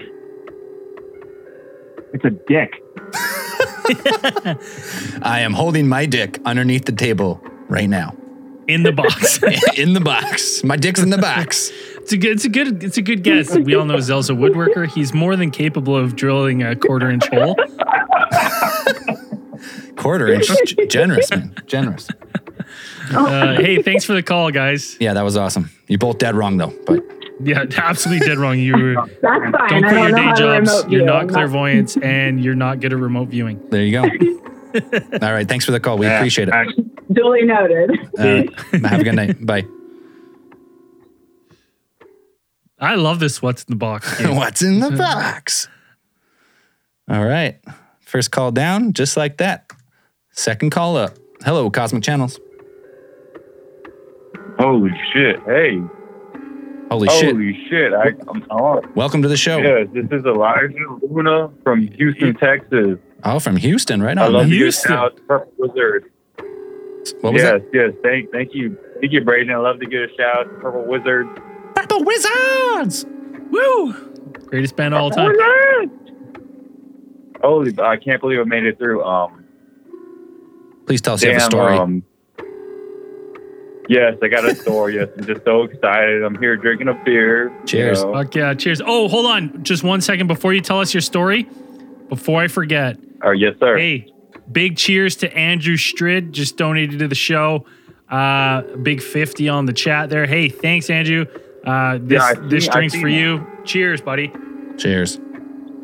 It's 2.13 2.25
a 2.25 2.29
dick. 2.29 2.83
I 5.23 5.39
am 5.41 5.53
holding 5.53 5.87
my 5.87 6.05
dick 6.05 6.39
underneath 6.45 6.85
the 6.85 6.91
table 6.91 7.41
right 7.67 7.89
now. 7.89 8.15
In 8.67 8.83
the 8.83 8.91
box. 8.91 9.41
in 9.77 9.93
the 9.93 9.99
box. 9.99 10.63
My 10.63 10.77
dick's 10.77 11.01
in 11.01 11.09
the 11.09 11.17
box. 11.17 11.71
It's 12.01 12.13
a 12.13 12.17
good. 12.17 12.31
It's 12.31 12.45
a 12.45 12.49
good. 12.49 12.83
It's 12.83 12.97
a 12.97 13.01
good 13.03 13.21
guess. 13.21 13.55
We 13.55 13.75
all 13.75 13.85
know 13.85 13.99
Zell's 13.99 14.31
a 14.31 14.33
woodworker. 14.33 14.87
He's 14.87 15.13
more 15.13 15.35
than 15.35 15.51
capable 15.51 15.95
of 15.95 16.15
drilling 16.15 16.63
a 16.63 16.75
quarter 16.75 17.11
inch 17.11 17.27
hole. 17.27 17.55
Quarter 19.97 20.27
inch. 20.33 20.49
Generous, 20.89 21.29
man. 21.31 21.53
Generous. 21.65 22.07
Uh, 23.13 23.55
hey, 23.55 23.81
thanks 23.81 24.05
for 24.05 24.13
the 24.13 24.23
call, 24.23 24.51
guys. 24.51 24.95
Yeah, 24.99 25.13
that 25.13 25.23
was 25.23 25.35
awesome. 25.37 25.69
You're 25.87 25.99
both 25.99 26.17
dead 26.17 26.35
wrong 26.35 26.57
though, 26.57 26.73
but 26.85 27.03
Yeah, 27.43 27.65
absolutely 27.77 28.25
dead 28.27 28.37
wrong. 28.37 28.57
You 28.59 28.77
were, 28.77 28.95
That's 29.21 29.21
fine. 29.21 29.51
Don't 29.51 29.51
quit 29.51 29.83
I 29.83 29.91
don't 29.91 29.91
your 29.91 30.09
know 30.11 30.33
day 30.33 30.65
jobs. 30.65 30.85
You're 30.91 31.05
not 31.05 31.21
I'm 31.23 31.27
clairvoyant, 31.29 31.97
and 32.03 32.43
you're 32.43 32.55
not 32.55 32.79
good 32.79 32.93
at 32.93 32.99
remote 32.99 33.29
viewing. 33.29 33.59
there 33.69 33.83
you 33.83 33.91
go. 33.93 34.01
All 35.21 35.33
right. 35.33 35.47
Thanks 35.47 35.65
for 35.65 35.71
the 35.71 35.79
call. 35.81 35.97
We 35.97 36.05
Yeah, 36.05 36.17
appreciate 36.19 36.47
it. 36.47 36.53
I- 36.53 36.65
Duly 37.11 37.43
noted. 37.43 37.89
All 38.17 38.25
right. 38.25 38.59
Have 38.85 39.01
a 39.01 39.03
good 39.03 39.15
night. 39.15 39.45
Bye. 39.45 39.65
I 42.79 42.95
love 42.95 43.19
this. 43.19 43.41
What's 43.41 43.63
in 43.63 43.73
the 43.73 43.75
box? 43.77 44.19
What's 44.23 44.61
in 44.61 44.79
the 44.79 44.91
box? 44.91 45.67
All 47.09 47.25
right. 47.25 47.59
First 48.11 48.31
call 48.31 48.51
down, 48.51 48.91
just 48.91 49.15
like 49.15 49.37
that. 49.37 49.71
Second 50.31 50.71
call 50.71 50.97
up. 50.97 51.17
Hello, 51.45 51.69
Cosmic 51.71 52.03
Channels. 52.03 52.41
Holy 54.59 54.91
shit! 55.13 55.39
Hey, 55.45 55.81
Holy 56.91 57.07
shit. 57.07 57.31
holy 57.31 57.57
shit! 57.69 57.93
I, 57.93 58.07
I'm 58.27 58.43
on. 58.49 58.93
Welcome 58.95 59.21
to 59.21 59.29
the 59.29 59.37
show. 59.37 59.59
Yes, 59.59 59.87
this 59.93 60.03
is 60.11 60.25
Elijah 60.25 60.73
Luna 61.01 61.51
from 61.63 61.87
Houston, 61.87 62.35
Texas. 62.35 62.99
Oh, 63.23 63.39
from 63.39 63.55
Houston, 63.55 64.03
right 64.03 64.17
I 64.17 64.27
love 64.27 64.33
man. 64.33 64.43
to 64.43 64.49
give 64.49 64.57
Houston. 64.57 64.89
shout 64.89 65.13
out 65.13 65.27
Purple 65.29 65.53
Wizard. 65.57 66.11
What 67.21 67.31
was 67.31 67.41
yes, 67.41 67.61
that? 67.61 67.69
yes. 67.73 67.93
Thank, 68.03 68.29
thank 68.33 68.53
you, 68.53 68.77
thank 68.99 69.13
you, 69.13 69.21
Braden. 69.21 69.53
I 69.53 69.57
love 69.57 69.79
to 69.79 69.85
give 69.85 70.01
a 70.01 70.13
shout 70.17 70.35
out 70.35 70.43
to 70.49 70.59
Purple 70.59 70.85
Wizard. 70.85 71.27
Purple 71.75 72.03
Wizards. 72.03 73.05
Woo! 73.51 73.93
Greatest 74.47 74.75
band 74.75 74.93
of 74.93 74.99
all 74.99 75.11
time. 75.11 75.33
Holy, 77.43 77.73
I 77.79 77.97
can't 77.97 78.21
believe 78.21 78.39
I 78.39 78.43
made 78.43 78.65
it 78.65 78.77
through. 78.77 79.03
Um, 79.03 79.45
Please 80.85 81.01
tell 81.01 81.13
us 81.15 81.23
you 81.23 81.29
have 81.31 81.41
a 81.41 81.45
story. 81.45 81.77
Um, 81.77 82.03
yes, 83.87 84.15
I 84.21 84.27
got 84.27 84.45
a 84.45 84.55
story. 84.55 84.95
yes, 84.95 85.09
I'm 85.17 85.25
just 85.25 85.43
so 85.43 85.63
excited. 85.63 86.23
I'm 86.23 86.37
here 86.39 86.55
drinking 86.57 86.87
a 86.87 86.93
beer. 87.05 87.49
you 87.49 87.65
Cheers. 87.65 88.03
know. 88.03 88.13
Fuck 88.13 88.35
yeah! 88.35 88.53
Cheers. 88.53 88.81
Oh, 88.85 89.07
hold 89.07 89.25
on, 89.25 89.63
just 89.63 89.83
one 89.83 90.01
second 90.01 90.27
before 90.27 90.53
you 90.53 90.61
tell 90.61 90.79
us 90.79 90.93
your 90.93 91.01
story. 91.01 91.47
Before 92.09 92.41
I 92.41 92.47
forget, 92.47 92.97
Oh, 93.23 93.31
yes, 93.31 93.55
sir. 93.59 93.77
hey, 93.77 94.11
big 94.51 94.75
cheers 94.75 95.15
to 95.17 95.33
Andrew 95.37 95.77
Strid, 95.77 96.33
just 96.33 96.57
donated 96.57 96.99
to 96.99 97.07
the 97.07 97.15
show. 97.15 97.65
Uh, 98.09 98.63
big 98.77 99.01
fifty 99.01 99.47
on 99.47 99.65
the 99.65 99.73
chat 99.73 100.09
there. 100.09 100.25
Hey, 100.25 100.49
thanks, 100.49 100.89
Andrew. 100.89 101.25
Uh, 101.65 101.99
this 102.01 102.17
Yeah, 102.21 102.23
I 102.23 102.33
this 102.49 102.67
drink's 102.67 102.95
for 102.95 103.09
that. 103.09 103.15
you. 103.15 103.47
Cheers, 103.63 104.01
buddy. 104.01 104.31
Cheers. 104.77 105.19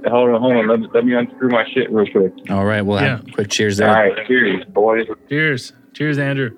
Hold 0.06 0.30
on, 0.30 0.42
hold 0.42 0.56
on. 0.56 0.68
Let 0.68 0.80
me, 0.80 0.88
let 0.94 1.06
me 1.06 1.14
unscrew 1.16 1.50
my 1.50 1.66
shit 1.74 1.92
real 1.92 2.10
quick. 2.12 2.34
All 2.52 2.66
right. 2.66 2.82
We'll 2.82 2.98
have 2.98 3.28
a 3.28 3.32
quick 3.32 3.50
cheers 3.50 3.78
there. 3.78 3.88
right, 3.88 4.28
cheers, 4.28 4.64
boys. 4.66 5.08
Cheers. 5.28 5.74
Cheers, 5.94 6.20
Andrew. 6.20 6.52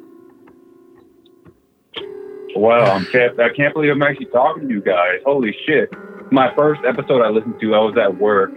Wow, 2.55 2.96
I'm 2.96 3.05
can't, 3.05 3.39
I 3.39 3.50
can't 3.53 3.74
believe 3.74 3.91
I'm 3.91 4.01
actually 4.03 4.25
talking 4.25 4.67
to 4.67 4.74
you 4.74 4.81
guys. 4.81 5.19
Holy 5.24 5.55
shit. 5.65 5.89
My 6.31 6.53
first 6.55 6.81
episode 6.86 7.22
I 7.22 7.29
listened 7.29 7.60
to, 7.62 7.75
I 7.75 7.79
was 7.79 7.96
at 7.98 8.17
work 8.19 8.51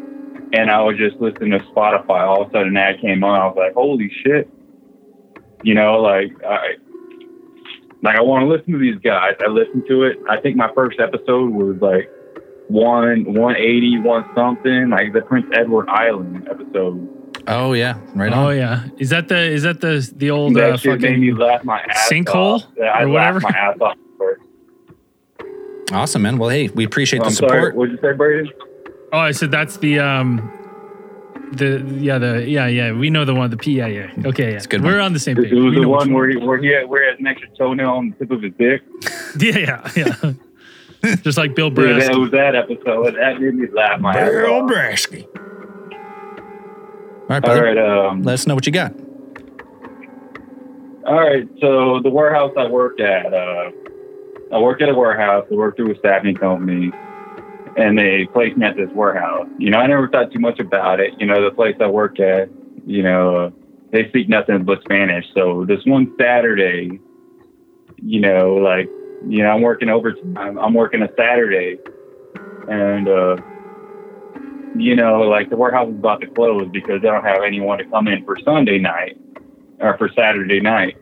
and 0.53 0.71
I 0.71 0.83
was 0.83 0.97
just 0.97 1.17
listening 1.17 1.53
to 1.53 1.59
Spotify. 1.67 2.27
All 2.27 2.43
of 2.43 2.49
a 2.49 2.53
sudden, 2.53 2.69
an 2.69 2.77
ad 2.77 3.01
came 3.01 3.23
on. 3.23 3.41
I 3.41 3.47
was 3.47 3.57
like, 3.57 3.75
holy 3.75 4.11
shit. 4.25 4.51
You 5.63 5.75
know, 5.75 6.01
like, 6.01 6.33
I. 6.45 6.75
Like 8.03 8.17
I 8.17 8.21
want 8.21 8.43
to 8.43 8.49
listen 8.49 8.73
to 8.73 8.81
these 8.81 8.99
guys. 8.99 9.35
I 9.41 9.47
listened 9.47 9.85
to 9.87 10.03
it. 10.03 10.19
I 10.29 10.41
think 10.41 10.57
my 10.57 10.69
first 10.75 10.99
episode 10.99 11.51
was 11.51 11.77
like 11.81 12.11
one 12.69 13.25
one 13.35 13.57
eighty, 13.57 13.99
one 13.99 14.25
something, 14.35 14.89
like 14.91 15.13
the 15.13 15.21
Prince 15.23 15.47
Edward 15.53 15.89
Island 15.89 16.49
episode. 16.51 17.09
Oh 17.49 17.73
yeah. 17.73 17.99
Right 18.15 18.33
Oh 18.33 18.49
on. 18.51 18.57
yeah, 18.57 18.89
is 18.99 19.11
that 19.11 19.29
the 19.29 19.37
is 19.39 19.63
that 19.65 19.81
the 19.81 20.09
the 20.17 20.31
old 20.31 20.55
that 20.55 20.73
uh, 20.75 20.77
shit 20.77 21.01
made 21.01 21.19
me 21.19 21.31
fucking? 21.33 21.45
laugh 21.47 21.65
my 21.65 21.81
ass 21.81 22.09
sinkhole 22.11 22.35
off. 22.35 22.65
Yeah, 22.77 22.85
I 22.85 23.03
or 23.03 23.11
laughed 23.11 23.35
whatever? 23.35 23.41
my 23.41 23.51
ass 23.59 23.77
off. 23.81 23.97
Awesome, 25.93 26.23
man. 26.23 26.39
Well, 26.39 26.49
hey, 26.49 26.69
we 26.69 26.85
appreciate 26.85 27.19
the 27.21 27.27
I'm 27.27 27.33
sorry. 27.33 27.51
support. 27.51 27.75
What'd 27.75 27.93
you 27.95 28.01
say, 28.01 28.13
Braden? 28.17 28.51
Oh, 29.13 29.19
I 29.19 29.33
said 29.33 29.51
that's 29.51 29.77
the 29.79 29.99
um, 29.99 30.51
the 31.53 31.85
yeah 32.01 32.17
the 32.19 32.49
yeah 32.49 32.67
yeah 32.67 32.93
we 32.93 33.11
know 33.11 33.27
the 33.27 33.35
one 33.35 33.51
the 33.51 33.59
P 33.59 33.73
yeah 33.73 33.87
yeah 33.87 34.11
okay 34.25 34.53
yeah 34.53 34.59
a 34.63 34.67
good 34.67 34.83
we're 34.83 34.93
one. 34.93 35.01
on 35.03 35.13
the 35.13 35.19
same 35.19 35.37
page. 35.37 35.47
It 35.47 35.51
page. 35.51 35.59
was 35.59 35.65
We 35.65 35.75
the 35.77 35.83
know 35.83 35.89
which 35.91 35.99
one 35.99 36.13
where 36.15 36.29
he, 36.31 36.37
where 36.39 36.59
he 36.59 36.69
had, 36.69 36.89
where 36.89 37.03
he 37.03 37.11
had 37.11 37.19
an 37.21 37.27
extra 37.27 37.49
toenail 37.59 37.91
on 37.91 38.11
the 38.11 38.17
tip 38.25 38.31
of 38.31 38.41
his 38.43 38.53
dick. 38.59 38.83
yeah 39.39 39.59
yeah 39.59 39.91
yeah. 39.97 40.33
Just 41.23 41.37
like 41.39 41.55
Bill 41.55 41.71
Brasky. 41.71 41.89
Yeah, 41.89 41.95
Brass. 41.99 42.09
that 42.09 42.19
was 42.19 42.31
that 42.33 42.55
episode. 42.55 43.15
That 43.17 43.41
made 43.41 43.55
me 43.55 43.67
laugh 43.73 44.01
my 44.01 44.15
ass 44.17 44.31
off. 44.49 44.71
Brasky. 44.71 45.27
All 45.35 47.29
right, 47.29 47.35
All 47.37 47.41
brother. 47.41 47.63
right, 47.65 47.79
um, 47.79 48.23
Let 48.23 48.35
us 48.35 48.47
know 48.47 48.55
what 48.55 48.67
you 48.67 48.73
got. 48.73 48.93
all 51.07 51.15
right. 51.21 51.49
So 51.61 52.01
the 52.03 52.11
warehouse 52.11 52.53
I 52.59 52.67
worked 52.69 53.01
at, 53.01 53.33
uh, 53.33 53.71
I 54.53 54.59
worked 54.59 54.83
at 54.83 54.89
a 54.89 54.95
warehouse. 54.95 55.47
I 55.51 55.55
worked 55.55 55.79
through 55.79 55.93
a 55.95 55.99
staffing 55.99 56.35
company, 56.37 56.93
and 57.77 57.99
they 57.99 58.27
placed 58.33 58.57
me 58.57 58.67
at 58.67 58.77
this 58.77 58.91
warehouse. 58.95 59.49
You 59.59 59.71
know, 59.71 59.79
I 59.79 59.87
never 59.87 60.09
thought 60.09 60.31
too 60.33 60.39
much 60.41 60.61
about 60.61 61.01
it. 61.01 61.15
You 61.19 61.27
know, 61.27 61.43
the 61.43 61.55
place 61.55 61.75
I 61.81 61.87
work 61.87 62.21
at, 62.21 62.49
you 62.87 63.03
know, 63.03 63.37
uh, 63.37 63.51
they 63.93 64.09
speak 64.09 64.29
nothing 64.29 64.65
but 64.65 64.81
Spanish. 64.83 65.25
So 65.35 65.65
this 65.67 65.81
one 65.87 66.15
Saturday, 66.21 67.01
you 68.03 68.21
know, 68.21 68.55
like, 68.55 68.89
you 69.27 69.43
know, 69.43 69.51
I'm 69.51 69.63
working 69.63 69.89
overtime. 69.89 70.59
I'm 70.59 70.75
working 70.75 71.03
a 71.03 71.09
Saturday, 71.17 71.79
and 72.69 73.09
uh, 73.09 73.37
you 74.77 74.97
know, 74.97 75.21
like 75.23 75.51
the 75.51 75.57
warehouse 75.57 75.89
is 75.89 75.95
about 75.97 76.21
to 76.23 76.27
close 76.29 76.69
because 76.73 77.03
they 77.03 77.09
don't 77.09 77.25
have 77.25 77.43
anyone 77.47 77.79
to 77.79 77.85
come 77.85 78.09
in 78.09 78.25
for 78.25 78.37
Sunday 78.45 78.79
night 78.79 79.17
or 79.81 79.97
for 79.99 80.09
Saturday 80.17 80.61
night. 80.61 80.97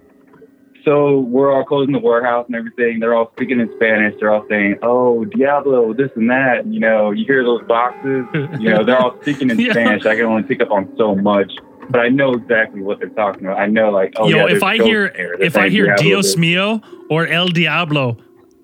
So 0.85 1.21
we're 1.21 1.53
all 1.53 1.65
closing 1.65 1.93
the 1.93 1.99
warehouse 1.99 2.47
and 2.47 2.57
everything. 2.57 3.00
They're 3.00 3.15
all 3.15 3.31
speaking 3.37 3.61
in 3.61 3.71
Spanish. 3.75 4.15
They're 4.19 4.33
all 4.33 4.47
saying, 4.49 4.79
"Oh, 4.83 5.25
Diablo, 5.27 5.93
this 5.93 6.11
and 6.17 6.31
that." 6.31 6.67
You 6.67 6.81
know, 6.81 7.11
you 7.11 7.25
hear 7.27 7.45
those 7.45 7.62
boxes. 7.67 8.27
You 8.61 8.69
know, 8.69 8.85
they're 8.85 8.99
all 8.99 9.17
speaking 9.23 9.49
in 9.50 9.59
Yeah. 9.59 9.73
Spanish. 9.73 10.05
I 10.05 10.17
can 10.17 10.25
only 10.27 10.43
pick 10.43 10.61
up 10.61 10.71
on 10.71 10.93
so 10.99 11.15
much, 11.15 11.50
but 11.90 12.00
I 12.00 12.09
know 12.09 12.32
exactly 12.32 12.82
what 12.82 12.99
they're 12.99 13.09
talking 13.09 13.47
about. 13.47 13.59
I 13.59 13.66
know, 13.66 13.90
like, 13.90 14.12
oh 14.16 14.28
Yo, 14.28 14.47
yeah, 14.47 14.54
if 14.54 14.62
I 14.62 14.76
hear 14.76 15.06
if 15.06 15.56
I 15.56 15.68
hear 15.68 15.87
Diablo 15.87 16.02
Dios 16.02 16.37
mio 16.37 16.80
or 17.09 17.26
El 17.26 17.49
Diablo 17.49 18.16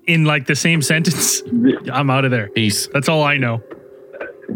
in 0.05 0.25
like 0.25 0.47
the 0.47 0.55
same 0.55 0.81
sentence, 0.81 1.41
I'm 1.91 2.09
out 2.09 2.25
of 2.25 2.31
there. 2.31 2.49
Peace. 2.49 2.87
That's 2.93 3.09
all 3.09 3.23
I 3.23 3.37
know. 3.37 3.61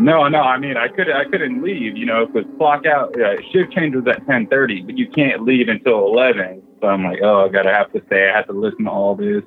no, 0.00 0.28
no. 0.28 0.40
I 0.40 0.58
mean, 0.58 0.76
I 0.76 0.88
could 0.88 1.10
I 1.10 1.24
couldn't 1.24 1.62
leave, 1.62 1.96
you 1.96 2.06
know, 2.06 2.26
because 2.26 2.50
clock 2.58 2.86
out 2.86 3.14
uh, 3.20 3.36
shift 3.52 3.72
change 3.72 3.94
was 3.94 4.04
at 4.08 4.26
ten 4.26 4.48
thirty, 4.48 4.82
but 4.82 4.98
you 4.98 5.08
can't 5.08 5.44
leave 5.44 5.68
until 5.68 6.06
eleven. 6.06 6.62
So 6.80 6.88
I'm 6.88 7.04
like, 7.04 7.20
oh, 7.22 7.46
I 7.46 7.48
gotta 7.48 7.72
have 7.72 7.92
to 7.92 8.02
stay. 8.06 8.28
I 8.28 8.36
have 8.36 8.46
to 8.46 8.52
listen 8.52 8.84
to 8.84 8.90
all 8.90 9.14
this. 9.14 9.42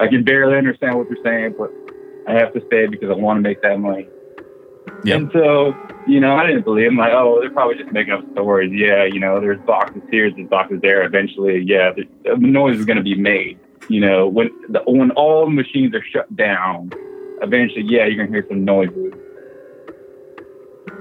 I 0.00 0.08
can 0.08 0.24
barely 0.24 0.56
understand 0.56 0.96
what 0.96 1.08
they're 1.08 1.22
saying, 1.22 1.54
but 1.58 1.70
I 2.26 2.32
have 2.38 2.54
to 2.54 2.62
stay 2.66 2.86
because 2.86 3.10
I 3.10 3.14
want 3.14 3.36
to 3.36 3.42
make 3.42 3.60
that 3.62 3.78
money. 3.78 4.08
Yep. 5.04 5.20
And 5.20 5.30
so, 5.32 5.74
you 6.06 6.18
know, 6.18 6.34
I 6.34 6.46
didn't 6.46 6.64
believe 6.64 6.86
them. 6.86 6.96
Like, 6.96 7.12
oh, 7.12 7.38
they're 7.40 7.50
probably 7.50 7.76
just 7.76 7.92
making 7.92 8.14
up 8.14 8.24
stories. 8.32 8.72
Yeah, 8.72 9.04
you 9.04 9.20
know, 9.20 9.38
there's 9.38 9.60
boxes 9.66 10.02
here, 10.10 10.30
there's 10.30 10.48
boxes 10.48 10.80
there. 10.80 11.02
Eventually, 11.04 11.60
yeah, 11.60 11.92
the, 11.92 12.36
noise 12.38 12.78
is 12.78 12.86
going 12.86 12.96
to 12.96 13.02
be 13.02 13.14
made. 13.14 13.58
You 13.88 14.00
know, 14.00 14.26
when 14.26 14.50
the, 14.70 14.80
when 14.86 15.10
all 15.10 15.44
the 15.44 15.50
machines 15.50 15.94
are 15.94 16.02
shut 16.02 16.34
down, 16.34 16.90
eventually, 17.42 17.84
yeah, 17.86 18.06
you're 18.06 18.16
gonna 18.16 18.30
hear 18.30 18.46
some 18.48 18.64
noises. 18.64 19.12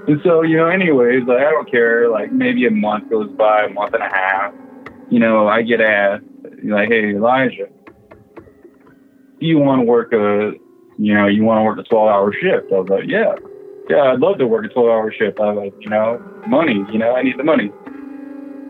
And 0.05 0.19
so, 0.21 0.41
you 0.41 0.57
know, 0.57 0.67
anyways, 0.67 1.23
like 1.25 1.37
I 1.37 1.49
don't 1.49 1.71
care. 1.71 2.09
Like 2.09 2.33
maybe 2.33 2.65
a 2.65 2.71
month 2.71 3.09
goes 3.09 3.31
by, 3.37 3.63
a 3.63 3.69
month 3.69 3.93
and 3.93 4.03
a 4.03 4.09
half. 4.09 4.53
You 5.09 5.19
know, 5.19 5.47
I 5.47 5.61
get 5.61 5.79
asked, 5.79 6.25
like, 6.65 6.89
hey, 6.89 7.15
Elijah, 7.15 7.69
do 9.39 9.45
you 9.45 9.59
want 9.59 9.81
to 9.81 9.85
work 9.85 10.11
a, 10.11 10.51
you 10.97 11.13
know, 11.13 11.27
you 11.27 11.45
want 11.45 11.59
to 11.59 11.63
work 11.63 11.79
a 11.79 11.83
12 11.83 12.09
hour 12.09 12.33
shift? 12.33 12.73
I 12.73 12.79
was 12.79 12.89
like, 12.89 13.05
yeah, 13.07 13.35
yeah, 13.89 14.13
I'd 14.13 14.19
love 14.19 14.37
to 14.37 14.47
work 14.47 14.65
a 14.65 14.69
12 14.69 14.87
hour 14.89 15.11
shift. 15.11 15.39
I 15.39 15.51
like, 15.51 15.73
you 15.79 15.89
know, 15.89 16.19
money, 16.47 16.85
you 16.91 16.97
know, 16.97 17.15
I 17.15 17.23
need 17.23 17.37
the 17.37 17.43
money. 17.43 17.71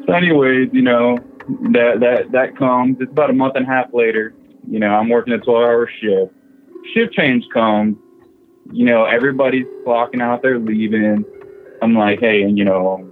So, 0.06 0.14
anyways, 0.14 0.70
you 0.74 0.82
know, 0.82 1.18
that 1.72 2.00
that 2.00 2.32
that 2.32 2.58
comes. 2.58 2.98
It's 3.00 3.12
about 3.12 3.30
a 3.30 3.34
month 3.34 3.56
and 3.56 3.66
a 3.66 3.70
half 3.70 3.94
later. 3.94 4.34
You 4.70 4.80
know, 4.80 4.90
I'm 4.90 5.10
working 5.10 5.34
a 5.34 5.38
12 5.38 5.64
hour 5.64 5.90
shift. 6.02 6.34
Shift 6.94 7.14
change 7.14 7.44
comes, 7.54 7.96
you 8.72 8.86
know, 8.86 9.06
everybody's 9.06 9.66
clocking 9.86 10.22
out, 10.22 10.42
they're 10.42 10.60
leaving. 10.60 11.26
I'm 11.82 11.96
like, 11.96 12.20
hey, 12.20 12.42
and 12.44 12.58
you 12.58 12.66
know, 12.66 13.10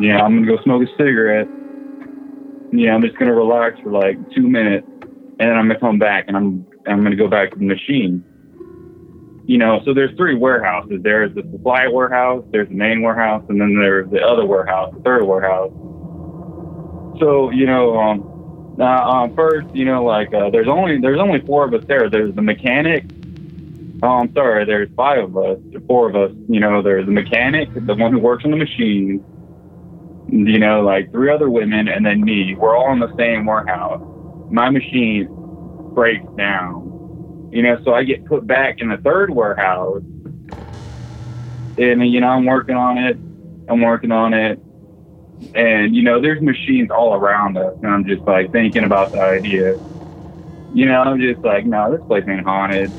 yeah, 0.00 0.22
I'm 0.22 0.34
gonna 0.34 0.46
go 0.46 0.62
smoke 0.62 0.82
a 0.82 0.90
cigarette. 0.96 1.48
Yeah, 2.72 2.94
I'm 2.94 3.02
just 3.02 3.16
gonna 3.18 3.34
relax 3.34 3.78
for 3.80 3.90
like 3.90 4.18
two 4.34 4.48
minutes, 4.48 4.86
and 5.02 5.38
then 5.38 5.56
I'm 5.56 5.68
gonna 5.68 5.80
come 5.80 5.98
back 5.98 6.24
and 6.28 6.36
I'm 6.36 6.66
I'm 6.86 7.02
gonna 7.02 7.16
go 7.16 7.28
back 7.28 7.52
to 7.52 7.58
the 7.58 7.64
machine. 7.64 8.24
You 9.48 9.56
know, 9.56 9.80
so 9.86 9.94
there's 9.94 10.14
three 10.18 10.34
warehouses. 10.34 11.00
There's 11.02 11.34
the 11.34 11.40
supply 11.50 11.88
warehouse, 11.88 12.44
there's 12.50 12.68
the 12.68 12.74
main 12.74 13.00
warehouse, 13.00 13.42
and 13.48 13.58
then 13.58 13.78
there's 13.80 14.10
the 14.10 14.20
other 14.20 14.44
warehouse, 14.44 14.92
the 14.94 15.00
third 15.00 15.24
warehouse. 15.24 15.72
So 17.18 17.48
you 17.50 17.64
know, 17.64 17.98
um, 17.98 18.76
uh, 18.78 18.84
um, 18.84 19.34
first, 19.34 19.74
you 19.74 19.86
know, 19.86 20.04
like 20.04 20.34
uh, 20.34 20.50
there's 20.50 20.68
only 20.68 21.00
there's 21.00 21.18
only 21.18 21.40
four 21.46 21.64
of 21.64 21.72
us 21.72 21.82
there. 21.88 22.10
There's 22.10 22.34
the 22.34 22.42
mechanic. 22.42 23.04
Oh, 24.02 24.18
I'm 24.18 24.32
sorry. 24.34 24.66
There's 24.66 24.90
five 24.94 25.24
of 25.24 25.36
us, 25.38 25.58
four 25.86 26.10
of 26.10 26.14
us. 26.14 26.36
You 26.46 26.60
know, 26.60 26.82
there's 26.82 27.06
the 27.06 27.12
mechanic, 27.12 27.70
the 27.72 27.94
one 27.94 28.12
who 28.12 28.18
works 28.18 28.44
on 28.44 28.50
the 28.50 28.58
machine. 28.58 29.24
You 30.28 30.58
know, 30.58 30.82
like 30.82 31.10
three 31.10 31.32
other 31.32 31.48
women, 31.48 31.88
and 31.88 32.04
then 32.04 32.20
me. 32.20 32.54
We're 32.54 32.76
all 32.76 32.92
in 32.92 32.98
the 32.98 33.16
same 33.16 33.46
warehouse. 33.46 34.02
My 34.50 34.68
machine 34.68 35.26
breaks 35.94 36.26
down. 36.36 36.87
You 37.50 37.62
know, 37.62 37.80
so 37.84 37.94
I 37.94 38.04
get 38.04 38.24
put 38.26 38.46
back 38.46 38.80
in 38.80 38.88
the 38.88 38.98
third 38.98 39.30
warehouse, 39.30 40.02
and 41.78 42.06
you 42.10 42.20
know, 42.20 42.28
I'm 42.28 42.44
working 42.44 42.76
on 42.76 42.98
it. 42.98 43.16
I'm 43.68 43.80
working 43.80 44.12
on 44.12 44.34
it. 44.34 44.60
And, 45.54 45.94
you 45.94 46.02
know, 46.02 46.20
there's 46.20 46.42
machines 46.42 46.90
all 46.90 47.14
around 47.14 47.56
us. 47.56 47.74
And 47.82 47.90
I'm 47.90 48.04
just 48.04 48.22
like 48.22 48.50
thinking 48.52 48.84
about 48.84 49.12
the 49.12 49.20
idea. 49.20 49.74
You 50.72 50.86
know, 50.86 51.00
I'm 51.02 51.20
just 51.20 51.44
like, 51.44 51.64
no, 51.64 51.90
this 51.90 52.04
place 52.06 52.24
ain't 52.28 52.44
haunted. 52.44 52.92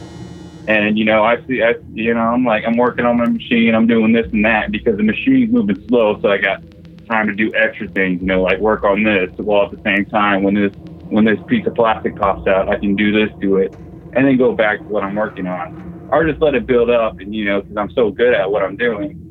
And, 0.67 0.97
you 0.97 1.05
know, 1.05 1.23
I 1.23 1.37
see, 1.47 1.63
I, 1.63 1.75
you 1.93 2.13
know, 2.13 2.19
I'm 2.19 2.45
like, 2.45 2.63
I'm 2.65 2.77
working 2.77 3.05
on 3.05 3.17
my 3.17 3.25
machine. 3.25 3.73
I'm 3.73 3.87
doing 3.87 4.13
this 4.13 4.27
and 4.31 4.45
that 4.45 4.71
because 4.71 4.97
the 4.97 5.03
machine's 5.03 5.51
moving 5.51 5.83
slow. 5.87 6.19
So 6.21 6.29
I 6.29 6.37
got 6.37 6.61
time 7.09 7.27
to 7.27 7.33
do 7.33 7.51
extra 7.55 7.87
things, 7.89 8.21
you 8.21 8.27
know, 8.27 8.41
like 8.41 8.59
work 8.59 8.83
on 8.83 9.03
this 9.03 9.29
while 9.37 9.65
at 9.65 9.71
the 9.71 9.81
same 9.83 10.05
time 10.05 10.43
when 10.43 10.53
this, 10.53 10.71
when 11.09 11.25
this 11.25 11.39
piece 11.47 11.65
of 11.65 11.73
plastic 11.75 12.15
pops 12.15 12.47
out, 12.47 12.69
I 12.69 12.77
can 12.77 12.95
do 12.95 13.11
this 13.11 13.35
to 13.41 13.57
it 13.57 13.73
and 14.13 14.25
then 14.25 14.37
go 14.37 14.53
back 14.53 14.79
to 14.79 14.85
what 14.85 15.03
I'm 15.03 15.15
working 15.15 15.47
on. 15.47 16.09
Or 16.11 16.25
just 16.25 16.41
let 16.41 16.55
it 16.55 16.65
build 16.65 16.89
up 16.89 17.19
and, 17.19 17.33
you 17.35 17.45
know, 17.45 17.61
because 17.61 17.77
I'm 17.77 17.91
so 17.91 18.11
good 18.11 18.33
at 18.33 18.49
what 18.51 18.63
I'm 18.63 18.77
doing. 18.77 19.25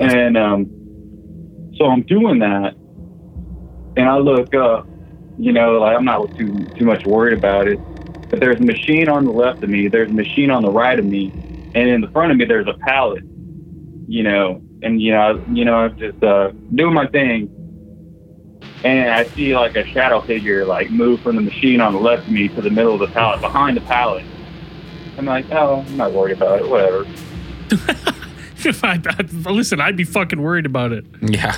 And, 0.00 0.36
um, 0.36 0.82
so 1.76 1.86
I'm 1.86 2.02
doing 2.02 2.38
that, 2.40 2.74
and 3.96 4.08
I 4.08 4.18
look 4.18 4.54
up. 4.54 4.86
You 5.38 5.52
know, 5.52 5.78
like 5.78 5.96
I'm 5.96 6.04
not 6.04 6.36
too 6.36 6.66
too 6.76 6.84
much 6.84 7.04
worried 7.06 7.36
about 7.36 7.66
it. 7.66 7.78
But 8.28 8.40
there's 8.40 8.60
a 8.60 8.64
machine 8.64 9.08
on 9.08 9.24
the 9.24 9.32
left 9.32 9.62
of 9.62 9.70
me. 9.70 9.88
There's 9.88 10.10
a 10.10 10.14
machine 10.14 10.50
on 10.50 10.62
the 10.62 10.70
right 10.70 10.98
of 10.98 11.04
me, 11.04 11.32
and 11.74 11.88
in 11.88 12.00
the 12.00 12.08
front 12.08 12.30
of 12.30 12.38
me 12.38 12.44
there's 12.44 12.68
a 12.68 12.74
pallet. 12.74 13.24
You 14.06 14.22
know, 14.22 14.62
and 14.82 15.00
you 15.00 15.12
know, 15.12 15.42
you 15.50 15.64
know, 15.64 15.74
I'm 15.74 15.98
just 15.98 16.22
uh, 16.22 16.52
doing 16.74 16.94
my 16.94 17.06
thing, 17.06 17.48
and 18.84 19.10
I 19.10 19.24
see 19.24 19.54
like 19.56 19.76
a 19.76 19.86
shadow 19.86 20.20
figure 20.20 20.64
like 20.64 20.90
move 20.90 21.20
from 21.20 21.36
the 21.36 21.42
machine 21.42 21.80
on 21.80 21.92
the 21.92 22.00
left 22.00 22.26
of 22.26 22.32
me 22.32 22.48
to 22.48 22.60
the 22.62 22.70
middle 22.70 22.94
of 22.94 23.00
the 23.00 23.08
pallet, 23.08 23.40
behind 23.40 23.76
the 23.76 23.80
pallet. 23.82 24.24
I'm 25.18 25.26
like, 25.26 25.50
oh, 25.52 25.84
I'm 25.86 25.96
not 25.96 26.12
worried 26.12 26.36
about 26.36 26.60
it. 26.60 26.68
Whatever. 26.68 27.06
If 28.64 28.84
I, 28.84 29.00
listen, 29.50 29.80
I'd 29.80 29.96
be 29.96 30.04
fucking 30.04 30.40
worried 30.40 30.66
about 30.66 30.92
it. 30.92 31.04
Yeah. 31.20 31.56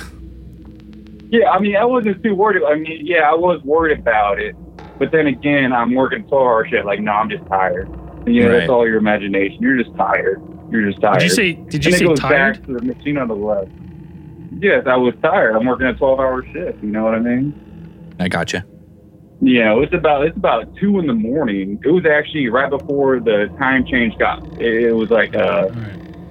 Yeah, 1.29 1.51
I 1.51 1.59
mean, 1.59 1.75
I 1.75 1.85
wasn't 1.85 2.23
too 2.23 2.33
worried. 2.33 2.63
I 2.63 2.73
mean, 2.75 3.05
yeah, 3.05 3.29
I 3.29 3.35
was 3.35 3.61
worried 3.63 3.99
about 3.99 4.39
it, 4.39 4.55
but 4.97 5.11
then 5.11 5.27
again, 5.27 5.71
I'm 5.71 5.93
working 5.93 6.25
so 6.31 6.39
hard. 6.39 6.67
Shit, 6.71 6.83
like, 6.83 6.99
no, 6.99 7.11
I'm 7.11 7.29
just 7.29 7.45
tired. 7.45 7.87
You 8.25 8.43
know, 8.43 8.49
Right. 8.49 8.57
that's 8.59 8.69
all 8.71 8.87
your 8.87 8.97
imagination. 8.97 9.57
You're 9.61 9.77
just 9.83 9.95
tired. 9.95 10.41
You're 10.71 10.89
just 10.89 10.99
tired. 10.99 11.19
Did 11.19 11.23
you 11.25 11.29
say? 11.29 11.53
Did 11.53 11.85
you 11.85 11.89
and 11.91 11.99
say 11.99 12.05
it 12.05 12.07
goes 12.07 12.19
tired? 12.19 12.53
back 12.57 12.65
to 12.65 12.73
the 12.73 12.81
machine 12.81 13.17
on 13.19 13.27
the 13.27 13.35
left. 13.35 13.69
Yes, 14.57 14.83
I 14.85 14.95
was 14.95 15.13
tired. 15.21 15.55
I'm 15.55 15.65
working 15.65 15.87
a 15.87 15.93
12 15.93 16.19
hour 16.19 16.45
shift. 16.53 16.81
You 16.81 16.89
know 16.91 17.03
what 17.03 17.13
I 17.15 17.19
mean? 17.19 17.55
I 18.19 18.29
got 18.29 18.53
you. 18.53 18.61
You 19.41 19.63
know, 19.63 19.81
it's 19.81 19.93
about 19.93 20.25
it's 20.25 20.37
about 20.37 20.69
two 20.79 20.97
in 20.99 21.07
the 21.07 21.13
morning. 21.13 21.79
It 21.83 21.89
was 21.89 22.05
actually 22.05 22.47
right 22.47 22.69
before 22.69 23.19
the 23.19 23.49
time 23.57 23.83
change 23.85 24.17
got. 24.17 24.39
It, 24.57 24.85
it 24.85 24.91
was 24.93 25.09
like 25.09 25.35
uh, 25.35 25.67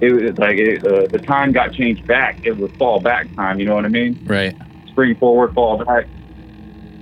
it 0.01 0.09
was 0.11 0.35
like 0.37 0.57
it, 0.57 0.83
uh, 0.83 1.07
the 1.11 1.19
time 1.19 1.51
got 1.51 1.71
changed 1.73 2.05
back. 2.07 2.39
It 2.43 2.57
was 2.57 2.71
fall 2.79 2.99
back 2.99 3.33
time. 3.35 3.59
You 3.59 3.67
know 3.67 3.75
what 3.75 3.85
I 3.85 3.89
mean? 3.89 4.19
Right. 4.25 4.55
spring 4.87 5.15
forward, 5.17 5.53
fall 5.53 5.83
back. 5.85 6.09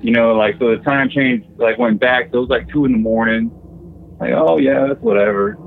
You 0.02 0.12
know, 0.12 0.34
like 0.36 0.58
so 0.60 0.72
the 0.72 0.82
time 0.82 1.10
change 1.10 1.46
like 1.58 1.78
went 1.78 2.02
back. 2.02 2.30
So 2.32 2.40
it 2.40 2.42
was 2.42 2.50
like 2.50 2.68
two 2.72 2.84
in 2.84 2.92
the 2.92 2.98
morning. 2.98 3.54
Like, 4.20 4.34
oh 4.34 4.58
yeah, 4.58 4.88
that's 4.88 5.02
whatever. 5.02 5.58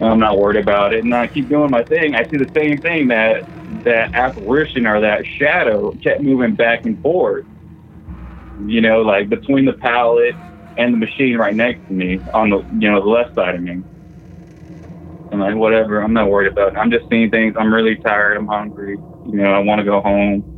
I'm 0.00 0.18
not 0.20 0.38
worried 0.38 0.60
about 0.60 0.92
it. 0.92 1.04
And 1.04 1.14
I 1.14 1.28
keep 1.28 1.48
doing 1.48 1.70
my 1.70 1.84
thing. 1.84 2.14
I 2.14 2.28
see 2.28 2.36
the 2.36 2.50
same 2.54 2.80
thing 2.82 3.08
that 3.08 3.44
that 3.84 4.14
apparition 4.14 4.86
or 4.86 5.00
that 5.00 5.26
shadow 5.26 5.92
kept 6.02 6.20
moving 6.20 6.54
back 6.54 6.84
and 6.84 7.00
forth. 7.02 7.46
You 8.66 8.80
know, 8.80 9.02
like 9.02 9.28
between 9.28 9.64
the 9.64 9.72
pallet 9.72 10.34
and 10.76 10.92
the 10.92 10.98
machine 10.98 11.36
right 11.36 11.54
next 11.54 11.86
to 11.86 11.92
me 11.92 12.20
on 12.32 12.50
the 12.50 12.58
you 12.78 12.90
know 12.90 13.00
the 13.00 13.08
left 13.08 13.34
side 13.34 13.54
of 13.54 13.62
me. 13.62 13.82
I'm 15.32 15.40
like, 15.40 15.56
whatever. 15.56 16.00
I'm 16.00 16.12
not 16.12 16.28
worried 16.30 16.52
about 16.52 16.74
it. 16.74 16.78
I'm 16.78 16.90
just 16.90 17.08
seeing 17.10 17.30
things. 17.30 17.56
I'm 17.58 17.72
really 17.72 17.96
tired. 17.96 18.36
I'm 18.36 18.46
hungry. 18.46 18.96
You 19.26 19.36
know, 19.36 19.52
I 19.52 19.58
want 19.58 19.80
to 19.80 19.84
go 19.84 20.00
home. 20.00 20.50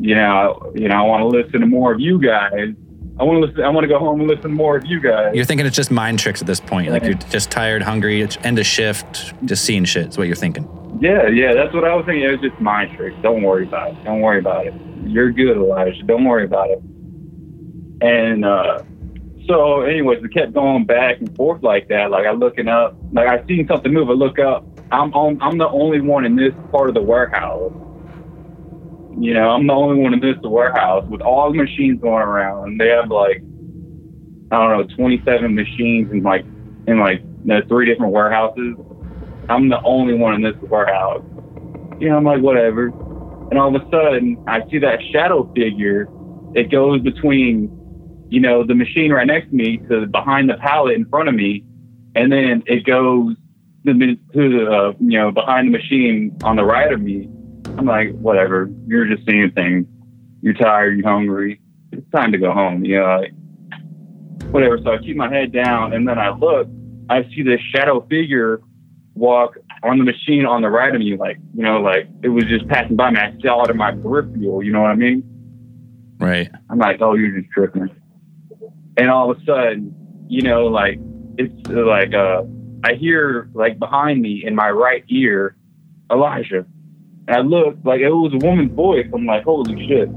You 0.00 0.14
know, 0.14 0.72
you 0.74 0.88
know, 0.88 0.96
I 0.96 1.02
want 1.02 1.22
to 1.22 1.28
listen 1.28 1.60
to 1.60 1.66
more 1.66 1.92
of 1.92 2.00
you 2.00 2.20
guys. 2.20 2.74
I 3.18 3.24
want 3.24 3.40
to 3.42 3.46
listen. 3.46 3.64
I 3.64 3.68
want 3.68 3.84
to 3.84 3.88
go 3.88 3.98
home 3.98 4.20
and 4.20 4.28
listen 4.28 4.42
to 4.42 4.48
more 4.48 4.76
of 4.76 4.84
you 4.86 5.00
guys. 5.00 5.34
You're 5.34 5.44
thinking 5.44 5.66
it's 5.66 5.74
just 5.74 5.90
mind 5.90 6.18
tricks 6.18 6.40
at 6.40 6.46
this 6.46 6.60
point. 6.60 6.90
Like 6.92 7.02
you're 7.02 7.14
just 7.14 7.50
tired, 7.50 7.82
hungry, 7.82 8.20
it's 8.20 8.36
end 8.44 8.58
of 8.58 8.66
shift, 8.66 9.34
just 9.46 9.64
seeing 9.64 9.84
shit. 9.84 10.08
Is 10.08 10.18
what 10.18 10.26
you're 10.26 10.36
thinking. 10.36 10.68
Yeah, 11.00 11.28
yeah, 11.28 11.54
that's 11.54 11.74
what 11.74 11.84
I 11.84 11.94
was 11.94 12.06
thinking. 12.06 12.24
It 12.24 12.32
was 12.32 12.40
just 12.40 12.60
mind 12.60 12.92
tricks. 12.96 13.18
Don't 13.22 13.42
worry 13.42 13.64
about 13.64 13.92
it. 13.92 14.04
Don't 14.04 14.20
worry 14.20 14.40
about 14.40 14.66
it. 14.66 14.74
You're 15.04 15.32
good, 15.32 15.56
Elijah. 15.56 16.02
Don't 16.04 16.24
worry 16.24 16.44
about 16.44 16.70
it. 16.70 16.82
And 18.00 18.44
uh, 18.44 18.80
so, 19.48 19.82
anyways, 19.82 20.24
it 20.24 20.34
kept 20.34 20.54
going 20.54 20.86
back 20.86 21.20
and 21.20 21.34
forth 21.36 21.62
like 21.62 21.88
that. 21.88 22.10
Like 22.10 22.26
I 22.26 22.32
looking 22.32 22.68
up, 22.68 22.96
like 23.12 23.28
I 23.28 23.44
seen 23.46 23.66
something 23.68 23.92
move. 23.92 24.10
I 24.10 24.14
look 24.14 24.38
up. 24.38 24.66
I'm 24.92 25.12
on, 25.14 25.38
I'm 25.42 25.58
the 25.58 25.68
only 25.68 26.00
one 26.00 26.24
in 26.24 26.36
this 26.36 26.54
part 26.72 26.88
of 26.88 26.94
the 26.94 27.02
warehouse. 27.02 27.72
You 29.18 29.34
know, 29.34 29.50
I'm 29.50 29.66
the 29.66 29.74
only 29.74 30.02
one 30.02 30.14
in 30.14 30.20
this 30.20 30.36
warehouse 30.42 31.04
with 31.08 31.22
all 31.22 31.50
the 31.52 31.58
machines 31.58 32.00
going 32.00 32.22
around. 32.22 32.80
They 32.80 32.88
have 32.88 33.10
like 33.10 33.42
I 34.50 34.56
don't 34.58 34.88
know, 34.88 34.96
27 34.96 35.54
machines 35.54 36.10
in 36.12 36.22
like 36.22 36.44
in 36.86 36.98
like 37.00 37.22
the 37.44 37.62
three 37.68 37.86
different 37.86 38.12
warehouses. 38.12 38.76
I'm 39.48 39.68
the 39.68 39.80
only 39.82 40.14
one 40.14 40.34
in 40.34 40.42
this 40.42 40.56
warehouse. 40.62 41.24
You 41.98 42.10
know, 42.10 42.16
I'm 42.16 42.24
like, 42.24 42.42
whatever. 42.42 42.86
And 43.50 43.58
all 43.58 43.74
of 43.74 43.82
a 43.82 43.84
sudden, 43.90 44.42
I 44.46 44.68
see 44.70 44.78
that 44.78 45.00
shadow 45.10 45.50
figure. 45.54 46.08
It 46.54 46.70
goes 46.70 47.00
between, 47.00 47.70
you 48.28 48.40
know, 48.40 48.64
the 48.64 48.74
machine 48.74 49.10
right 49.10 49.26
next 49.26 49.48
to 49.48 49.54
me 49.54 49.78
to 49.88 50.06
behind 50.06 50.50
the 50.50 50.54
pallet 50.54 50.94
in 50.96 51.06
front 51.06 51.28
of 51.28 51.34
me, 51.34 51.64
and 52.14 52.30
then 52.30 52.62
it 52.66 52.84
goes 52.84 53.36
to 53.86 53.94
the, 53.94 54.16
uh, 54.70 54.92
you 55.00 55.18
know, 55.18 55.30
behind 55.30 55.68
the 55.68 55.78
machine 55.78 56.36
on 56.44 56.56
the 56.56 56.64
right 56.64 56.92
of 56.92 57.00
me. 57.00 57.28
I'm 57.78 57.86
like, 57.86 58.10
whatever. 58.18 58.70
You're 58.86 59.06
just 59.06 59.26
seeing 59.26 59.50
things. 59.52 59.86
You're 60.42 60.54
tired. 60.54 60.98
You're 60.98 61.08
hungry. 61.08 61.60
It's 61.92 62.08
time 62.10 62.32
to 62.32 62.38
go 62.38 62.52
home. 62.52 62.84
You 62.84 63.00
know, 63.00 63.20
like, 63.20 63.32
whatever. 64.50 64.78
So 64.84 64.92
I 64.92 64.98
keep 64.98 65.16
my 65.16 65.32
head 65.32 65.52
down, 65.52 65.94
and 65.94 66.06
then 66.06 66.18
I 66.18 66.30
look. 66.30 66.68
I 67.08 67.22
see 67.34 67.42
this 67.42 67.60
shadow 67.74 68.06
figure 68.10 68.60
walk 69.18 69.56
on 69.82 69.98
the 69.98 70.04
machine 70.04 70.46
on 70.46 70.62
the 70.62 70.68
right 70.68 70.94
of 70.94 71.00
me, 71.00 71.16
like 71.16 71.38
you 71.54 71.62
know, 71.62 71.80
like 71.80 72.08
it 72.22 72.28
was 72.28 72.44
just 72.44 72.66
passing 72.68 72.96
by 72.96 73.10
me. 73.10 73.18
I 73.18 73.34
saw 73.42 73.64
it 73.64 73.70
in 73.70 73.76
my 73.76 73.92
peripheral. 73.92 74.62
You 74.62 74.72
know 74.72 74.80
what 74.80 74.90
I 74.90 74.94
mean? 74.94 75.22
Right. 76.18 76.50
I'm 76.70 76.78
like, 76.78 77.00
oh, 77.00 77.14
you're 77.14 77.38
just 77.40 77.52
tripping. 77.52 77.88
And 78.96 79.10
all 79.10 79.30
of 79.30 79.38
a 79.38 79.44
sudden, 79.44 79.94
you 80.28 80.42
know, 80.42 80.66
like 80.66 80.98
it's 81.36 81.68
like 81.68 82.14
uh, 82.14 82.42
I 82.84 82.94
hear 82.94 83.48
like 83.54 83.78
behind 83.78 84.20
me 84.20 84.44
in 84.44 84.54
my 84.54 84.70
right 84.70 85.04
ear, 85.08 85.56
Elijah. 86.10 86.66
And 87.28 87.36
I 87.36 87.40
look 87.40 87.76
like 87.84 88.00
it 88.00 88.10
was 88.10 88.32
a 88.34 88.44
woman's 88.44 88.72
voice. 88.72 89.06
I'm 89.12 89.26
like, 89.26 89.44
holy 89.44 89.86
shit. 89.86 90.08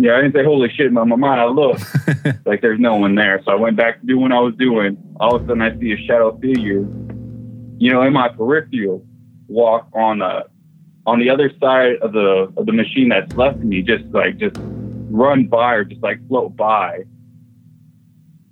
Yeah, 0.00 0.16
I 0.16 0.22
didn't 0.22 0.34
say 0.34 0.44
holy 0.44 0.68
shit 0.68 0.86
in 0.86 0.94
my 0.94 1.04
mind. 1.04 1.40
I 1.40 1.46
look 1.46 1.78
like 2.46 2.60
there's 2.60 2.78
no 2.78 2.96
one 2.96 3.14
there. 3.14 3.40
So 3.44 3.52
I 3.52 3.56
went 3.56 3.76
back 3.76 4.00
to 4.00 4.06
doing 4.06 4.22
what 4.22 4.32
I 4.32 4.40
was 4.40 4.54
doing. 4.56 4.96
All 5.18 5.36
of 5.36 5.42
a 5.42 5.46
sudden, 5.46 5.62
I 5.62 5.76
see 5.78 5.92
a 5.92 5.96
shadow 6.06 6.38
figure, 6.38 6.84
you 7.78 7.92
know, 7.92 8.02
in 8.02 8.12
my 8.12 8.28
peripheral, 8.28 9.04
walk 9.46 9.88
on 9.94 10.18
the 10.18 10.46
on 11.06 11.18
the 11.18 11.30
other 11.30 11.50
side 11.60 11.96
of 12.02 12.12
the 12.12 12.52
of 12.56 12.66
the 12.66 12.72
machine 12.72 13.08
that's 13.08 13.32
left 13.34 13.56
of 13.56 13.64
me, 13.64 13.82
just 13.82 14.04
like 14.06 14.36
just 14.36 14.56
run 15.10 15.46
by 15.46 15.74
or 15.74 15.84
just 15.84 16.02
like 16.02 16.26
float 16.28 16.56
by. 16.56 17.04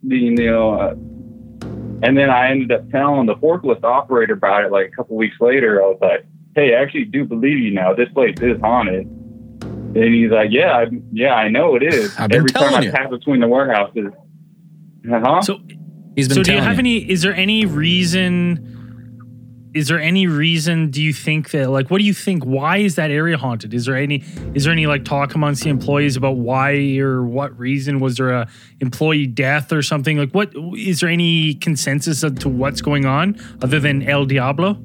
You 0.03 0.31
know, 0.31 0.75
uh, 0.75 0.91
and 2.03 2.17
then 2.17 2.31
I 2.31 2.51
ended 2.51 2.71
up 2.73 2.89
telling 2.91 3.27
the 3.27 3.35
forklift 3.35 3.83
operator 3.83 4.35
about 4.35 4.65
it. 4.65 4.73
Like 4.73 4.89
a 4.89 4.91
couple 4.97 5.17
weeks 5.17 5.37
later, 5.41 5.83
I 5.83 5.87
was 5.87 5.99
like, 6.01 6.27
"Hey, 6.55 6.75
I 6.75 6.81
actually 6.81 7.07
do 7.07 7.25
believe 7.25 7.59
you 7.59 7.73
now. 7.73 7.95
This 7.95 8.09
place 8.11 8.37
is 8.41 8.61
haunted." 8.61 9.07
And 9.07 10.15
he's 10.15 10.31
like, 10.31 10.51
"Yeah, 10.53 10.77
I, 10.79 10.87
yeah, 11.13 11.35
I 11.35 11.49
know 11.49 11.75
it 11.75 11.83
is. 11.83 12.17
I've 12.19 12.31
been 12.31 12.39
Every 12.39 12.51
time 12.51 12.69
telling 12.71 12.83
I 12.83 12.87
you." 12.87 12.93
pass 12.93 13.11
between 13.11 13.41
the 13.41 13.49
warehouses, 13.49 14.13
huh? 15.09 15.43
So, 15.43 15.61
He's 16.15 16.29
been 16.29 16.37
So 16.37 16.43
do 16.43 16.53
you 16.53 16.59
telling 16.59 16.69
have 16.71 16.79
any? 16.79 16.99
Is 17.11 17.23
there 17.23 17.35
any 17.35 17.67
reason? 17.67 18.76
Is 19.77 19.89
there 19.89 20.01
any 20.01 20.27
reason? 20.27 20.91
Do 20.91 21.03
you 21.03 21.13
think 21.13 21.51
that 21.51 21.69
like 21.69 21.91
what 21.91 21.99
do 21.99 22.05
you 22.05 22.15
think? 22.15 22.45
Why 22.45 22.79
is 22.79 22.95
that 22.95 23.11
area 23.11 23.37
haunted? 23.37 23.75
Is 23.75 23.85
there 23.85 23.95
any? 23.95 24.25
Is 24.55 24.65
there 24.65 24.73
any 24.73 24.87
like 24.87 25.05
talk 25.05 25.35
amongst 25.35 25.65
the 25.65 25.69
employees 25.69 26.17
about 26.17 26.37
why 26.37 26.97
or 26.97 27.23
what 27.23 27.57
reason 27.59 28.01
was 28.01 28.17
there 28.17 28.31
a 28.31 28.49
employee 28.81 29.27
death 29.27 29.73
or 29.75 29.83
something? 29.83 30.17
Like 30.17 30.33
what 30.33 30.51
is 30.79 31.01
there 31.01 31.11
any 31.11 31.57
consensus 31.57 32.25
as 32.25 32.33
to 32.33 32.49
what's 32.49 32.81
going 32.81 33.05
on 33.05 33.37
other 33.61 33.79
than 33.79 34.03
El 34.09 34.25
Diablo? 34.25 34.81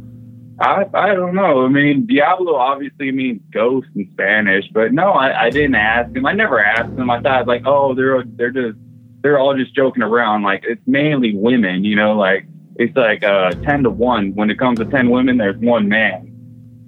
I 0.59 0.83
I 0.93 1.15
don't 1.15 1.35
know. 1.35 1.63
I 1.63 1.69
mean, 1.69 2.05
Diablo 2.05 2.55
obviously 2.55 3.13
means 3.13 3.41
ghost 3.53 3.87
in 3.95 4.09
Spanish, 4.11 4.65
but 4.73 4.91
no, 4.91 5.13
I, 5.13 5.45
I 5.45 5.49
didn't 5.51 5.75
ask 5.75 6.13
him. 6.13 6.25
I 6.25 6.33
never 6.33 6.59
asked 6.59 6.99
him. 6.99 7.09
I 7.09 7.21
thought 7.21 7.47
like, 7.47 7.63
oh, 7.65 7.95
they're 7.95 8.25
they're 8.25 8.51
just 8.51 8.77
they're 9.21 9.39
all 9.39 9.55
just 9.55 9.73
joking 9.73 10.03
around. 10.03 10.43
Like 10.43 10.65
it's 10.67 10.85
mainly 10.85 11.33
women, 11.33 11.85
you 11.85 11.95
know, 11.95 12.11
like 12.17 12.45
it's 12.75 12.95
like 12.95 13.23
uh 13.23 13.51
ten 13.65 13.83
to 13.83 13.89
one. 13.89 14.33
When 14.35 14.49
it 14.49 14.57
comes 14.57 14.79
to 14.79 14.85
ten 14.85 15.09
women, 15.09 15.37
there's 15.37 15.57
one 15.57 15.87
man. 15.87 16.27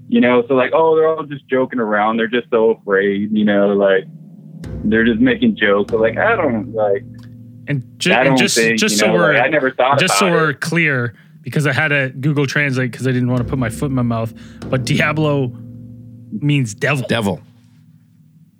You 0.10 0.22
know, 0.22 0.44
so 0.48 0.54
like, 0.54 0.72
oh, 0.74 0.96
they're 0.96 1.08
all 1.08 1.24
just 1.24 1.48
joking 1.48 1.80
around. 1.80 2.18
They're 2.18 2.28
just 2.28 2.50
so 2.52 2.72
afraid, 2.72 3.30
you 3.32 3.46
know, 3.46 3.70
like 3.74 4.04
they're 4.84 5.06
just 5.06 5.20
making 5.20 5.56
jokes. 5.56 5.92
So 5.92 5.98
like, 5.98 6.18
I 6.18 6.36
don't 6.36 6.74
like. 6.74 7.04
And, 7.68 7.84
ju- 7.98 8.12
I 8.12 8.18
and 8.20 8.26
don't 8.30 8.38
just 8.38 8.56
think, 8.56 8.78
just 8.78 8.94
you 8.94 9.00
so 9.00 9.08
know, 9.08 9.14
we're 9.14 9.34
like, 9.34 9.44
I 9.44 9.48
never 9.48 9.72
thought 9.72 10.00
just 10.00 10.16
about 10.18 10.30
so 10.30 10.32
we're 10.32 10.50
it. 10.52 10.60
clear 10.60 11.16
because 11.42 11.66
I 11.66 11.72
had 11.74 11.88
to 11.88 12.10
Google 12.20 12.46
Translate 12.46 12.92
because 12.92 13.08
I 13.08 13.12
didn't 13.12 13.30
want 13.30 13.42
to 13.42 13.50
put 13.50 13.58
my 13.58 13.70
foot 13.70 13.86
in 13.88 13.94
my 13.94 14.02
mouth. 14.02 14.34
But 14.70 14.86
Diablo 14.86 15.48
means 16.32 16.74
devil, 16.74 17.06
Devil. 17.08 17.42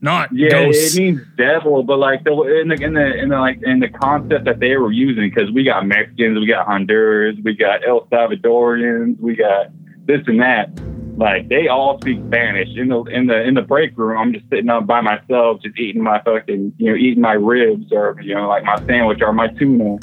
Not 0.04 0.30
Yeah, 0.34 0.50
ghost. 0.50 0.96
it 0.98 1.02
means 1.02 1.22
devil, 1.38 1.82
but 1.84 1.98
like 1.98 2.24
the 2.26 2.34
in 2.62 2.68
the 2.68 2.76
in 2.76 2.94
the 2.94 3.14
in 3.24 3.30
the 3.30 3.40
like 3.40 3.60
in 3.64 3.80
the 3.80 3.88
concept 3.90 4.46
that 4.46 4.60
they 4.60 4.76
were 4.78 4.92
using, 4.92 5.30
because 5.30 5.50
we 5.52 5.64
got 5.64 5.88
Mexicans, 5.88 6.38
we 6.40 6.46
got 6.46 6.66
Honduras, 6.68 7.38
we 7.44 7.56
got 7.56 7.88
El 7.88 8.06
Salvadorians, 8.08 9.20
we 9.20 9.36
got 9.36 9.68
this 10.06 10.22
and 10.28 10.42
that. 10.42 10.70
Like 11.16 11.48
they 11.48 11.68
all 11.68 12.00
speak 12.02 12.20
Spanish. 12.28 12.70
In 12.76 12.90
the 12.90 13.04
in 13.04 13.28
the 13.28 13.42
in 13.44 13.54
the 13.54 13.62
break 13.62 13.98
room, 13.98 14.18
I'm 14.18 14.34
just 14.34 14.50
sitting 14.50 14.70
up 14.70 14.86
by 14.86 15.00
myself, 15.02 15.62
just 15.62 15.80
eating 15.80 16.02
my 16.04 16.22
fucking 16.24 16.74
you 16.78 16.90
know 16.92 16.96
eating 16.98 17.22
my 17.22 17.34
ribs 17.34 17.92
or 17.92 18.18
you 18.22 18.34
know 18.36 18.48
like 18.48 18.64
my 18.64 18.78
sandwich 18.86 19.20
or 19.22 19.32
my 19.32 19.48
tuna, 19.48 19.98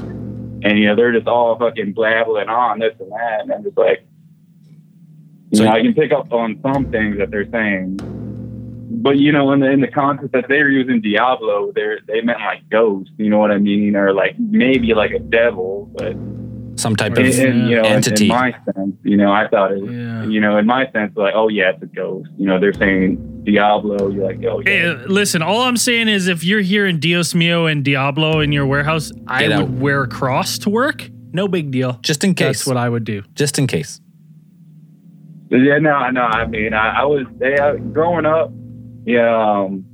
and 0.62 0.78
you 0.78 0.86
know 0.86 0.94
they're 0.96 1.12
just 1.12 1.26
all 1.26 1.58
fucking 1.58 1.94
blabbling 1.94 2.48
on 2.48 2.78
this 2.78 2.94
and 3.00 3.10
that, 3.10 3.40
and 3.42 3.52
I'm 3.52 3.64
just 3.64 3.76
like, 3.76 4.06
you 5.50 5.58
So- 5.58 5.64
know, 5.64 5.72
I 5.72 5.82
can 5.82 5.94
pick 5.94 6.12
up 6.12 6.32
on 6.32 6.58
some 6.62 6.90
things 6.92 7.18
that 7.18 7.30
they're 7.32 7.50
saying 7.50 7.98
but 8.90 9.16
you 9.18 9.30
know, 9.32 9.52
in 9.52 9.60
the 9.60 9.70
in 9.70 9.80
the 9.80 9.88
concept 9.88 10.32
that 10.32 10.48
they 10.48 10.58
were 10.62 10.68
using 10.68 11.00
Diablo, 11.00 11.72
they 11.74 11.96
they 12.06 12.20
meant 12.22 12.40
like 12.40 12.68
ghost, 12.70 13.10
you 13.16 13.30
know 13.30 13.38
what 13.38 13.50
I 13.50 13.58
mean, 13.58 13.94
or 13.96 14.12
like 14.12 14.38
maybe 14.38 14.92
like 14.94 15.12
a 15.12 15.18
devil, 15.20 15.88
but 15.96 16.14
Some 16.76 16.96
type 16.96 17.16
in, 17.18 17.26
of 17.26 17.38
in, 17.38 17.66
you 17.68 17.76
know, 17.76 17.82
entity. 17.82 18.24
in 18.24 18.28
my 18.28 18.52
sense, 18.64 18.96
you 19.04 19.16
know, 19.16 19.30
I 19.32 19.48
thought 19.48 19.72
it, 19.72 19.82
was, 19.82 19.92
Yeah. 19.92 20.24
you 20.26 20.40
know, 20.40 20.56
in 20.58 20.66
my 20.66 20.90
sense, 20.92 21.12
like, 21.16 21.34
oh 21.36 21.48
yeah, 21.48 21.70
it's 21.70 21.82
a 21.82 21.86
ghost. 21.86 22.28
You 22.36 22.46
know, 22.46 22.58
they're 22.58 22.72
saying 22.72 23.42
Diablo, 23.44 24.08
you're 24.10 24.24
like, 24.26 24.44
oh 24.44 24.60
yeah, 24.66 24.96
uh, 25.02 25.06
listen, 25.06 25.40
all 25.42 25.62
I'm 25.62 25.76
saying 25.76 26.08
is 26.08 26.26
if 26.28 26.42
you're 26.44 26.60
hearing 26.60 26.98
Dios 26.98 27.34
Mio 27.34 27.66
and 27.66 27.84
Diablo 27.84 28.40
in 28.40 28.50
your 28.52 28.66
warehouse, 28.66 29.12
I 29.26 29.46
Get 29.46 29.58
would 29.58 29.80
wear 29.80 30.02
a 30.02 30.08
cross 30.08 30.58
to 30.58 30.70
work. 30.70 31.08
No 31.32 31.46
big 31.48 31.70
deal. 31.70 31.98
just 32.02 32.24
in 32.24 32.34
case. 32.34 32.58
That's 32.58 32.66
what 32.66 32.76
I 32.76 32.88
would 32.88 33.04
do. 33.04 33.22
just 33.34 33.56
in 33.58 33.66
case. 33.68 34.00
yeah, 35.50 35.78
no, 35.78 36.10
no. 36.10 36.22
I 36.22 36.46
mean, 36.46 36.74
I, 36.74 37.00
I 37.02 37.04
was 37.04 37.26
they, 37.38 37.56
I, 37.58 37.76
growing 37.76 38.26
up. 38.26 38.50
Yeah, 39.04 39.62
um, 39.62 39.84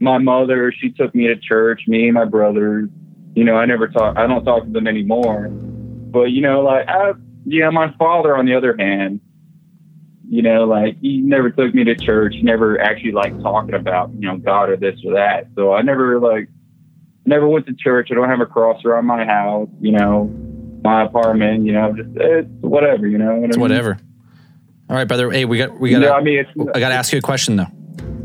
my 0.00 0.18
mother, 0.18 0.72
she 0.72 0.90
took 0.90 1.14
me 1.14 1.28
to 1.28 1.36
church. 1.36 1.82
Me 1.86 2.06
and 2.06 2.14
my 2.14 2.24
brothers. 2.24 2.88
You 3.34 3.44
know, 3.44 3.56
I 3.56 3.66
never 3.66 3.88
talk. 3.88 4.16
I 4.16 4.26
don't 4.26 4.44
talk 4.44 4.64
to 4.64 4.70
them 4.70 4.86
anymore. 4.86 5.48
But 5.48 6.30
you 6.30 6.40
know, 6.40 6.62
like, 6.62 6.88
I, 6.88 7.12
yeah, 7.44 7.70
my 7.70 7.94
father, 7.98 8.36
on 8.36 8.46
the 8.46 8.54
other 8.54 8.76
hand, 8.78 9.20
you 10.28 10.42
know, 10.42 10.64
like 10.64 10.98
he 11.00 11.18
never 11.18 11.50
took 11.50 11.74
me 11.74 11.84
to 11.84 11.94
church. 11.94 12.34
He 12.34 12.42
never 12.42 12.80
actually 12.80 13.12
like 13.12 13.40
talking 13.42 13.74
about 13.74 14.10
you 14.14 14.28
know 14.28 14.38
God 14.38 14.70
or 14.70 14.76
this 14.76 14.98
or 15.04 15.14
that. 15.14 15.48
So 15.54 15.72
I 15.72 15.82
never 15.82 16.18
like 16.18 16.48
never 17.24 17.46
went 17.48 17.66
to 17.66 17.74
church. 17.74 18.08
I 18.10 18.14
don't 18.14 18.28
have 18.28 18.40
a 18.40 18.46
cross 18.46 18.84
around 18.84 19.06
my 19.06 19.24
house. 19.24 19.68
You 19.80 19.92
know, 19.92 20.24
my 20.82 21.04
apartment. 21.04 21.64
You 21.64 21.72
know, 21.72 21.92
just 21.92 22.10
it's 22.16 22.48
whatever. 22.60 23.06
You 23.06 23.18
know, 23.18 23.36
what 23.36 23.44
I 23.44 23.48
It's 23.48 23.56
whatever. 23.58 23.98
All 24.88 24.96
right, 24.96 25.06
brother. 25.06 25.30
Hey, 25.30 25.44
we 25.44 25.58
got 25.58 25.78
we 25.78 25.90
You 25.90 26.00
got. 26.00 26.06
know, 26.06 26.12
I 26.12 26.22
mean, 26.22 26.44
I 26.74 26.80
got 26.80 26.88
to 26.88 26.94
ask 26.94 27.12
you 27.12 27.18
a 27.18 27.22
question 27.22 27.56
though. 27.56 27.66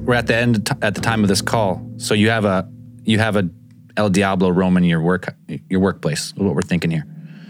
We're 0.03 0.15
at 0.15 0.27
the 0.27 0.35
end 0.35 0.69
at 0.81 0.95
the 0.95 1.01
time 1.01 1.23
of 1.23 1.29
this 1.29 1.41
call, 1.41 1.87
so 1.97 2.13
you 2.13 2.29
have 2.29 2.43
a 2.45 2.67
you 3.03 3.19
have 3.19 3.35
a 3.35 3.49
El 3.97 4.09
Diablo 4.09 4.49
Roman 4.49 4.83
in 4.83 4.89
your 4.89 5.01
work 5.01 5.33
your 5.69 5.79
workplace. 5.79 6.33
What 6.35 6.55
we're 6.55 6.61
thinking 6.63 6.91
here, 6.91 7.05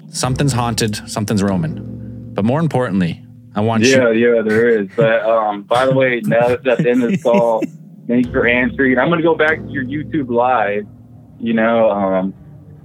something's 0.09 0.51
haunted, 0.53 0.95
something's 1.09 1.41
Roman, 1.41 2.33
but 2.33 2.43
more 2.45 2.59
importantly, 2.59 3.25
I 3.55 3.61
want 3.61 3.83
Yeah, 3.83 4.09
you. 4.09 4.27
Yeah, 4.27 4.35
yeah, 4.35 4.41
there 4.41 4.67
is. 4.67 4.89
But 4.95 5.23
um, 5.23 5.63
by 5.63 5.85
the 5.85 5.93
way, 5.93 6.21
now 6.25 6.49
that's 6.49 6.67
at 6.67 6.77
the 6.79 6.89
end 6.89 7.03
of 7.03 7.11
this 7.11 7.23
call. 7.23 7.63
Thanks 8.07 8.29
for 8.29 8.45
answering. 8.45 8.97
I'm 8.99 9.09
gonna 9.09 9.21
go 9.21 9.35
back 9.35 9.57
to 9.59 9.69
your 9.69 9.85
YouTube 9.85 10.29
live. 10.29 10.85
You 11.39 11.53
know, 11.53 11.89
um, 11.89 12.33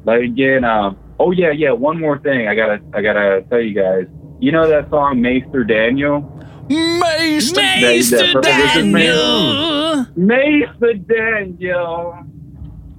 like 0.05 0.23
again, 0.23 0.65
um, 0.65 0.97
oh 1.19 1.33
yeah, 1.33 1.51
yeah. 1.51 1.73
One 1.73 2.01
more 2.01 2.19
thing, 2.19 2.47
I 2.49 2.55
gotta, 2.55 2.81
I 2.95 3.03
gotta 3.03 3.45
tell 3.51 3.61
you 3.61 3.75
guys. 3.75 4.07
You 4.39 4.53
know 4.53 4.69
that 4.69 4.89
song, 4.91 5.21
Maester 5.21 5.65
Daniel? 5.65 6.33
Maester. 6.69 7.61
Maester 7.61 8.17
Maester 8.17 8.41
Daniel. 8.41 10.05
Daniel. 10.05 10.07
Maester 10.17 10.95
Daniel. 10.95 12.19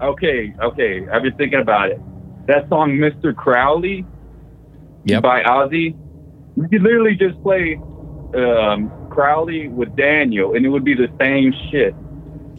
Okay, 0.01 0.53
okay. 0.61 1.07
I've 1.09 1.23
been 1.23 1.35
thinking 1.35 1.59
about 1.59 1.89
it. 1.89 1.99
That 2.47 2.69
song, 2.69 2.91
Mr. 2.93 3.35
Crowley, 3.35 4.05
Yep. 5.05 5.23
by 5.23 5.43
Ozzy. 5.43 5.95
We 6.55 6.67
could 6.69 6.81
literally 6.81 7.15
just 7.15 7.41
play 7.43 7.75
um, 8.35 8.91
Crowley 9.09 9.67
with 9.67 9.95
Daniel, 9.95 10.55
and 10.55 10.65
it 10.65 10.69
would 10.69 10.83
be 10.83 10.93
the 10.93 11.07
same 11.19 11.53
shit. 11.71 11.95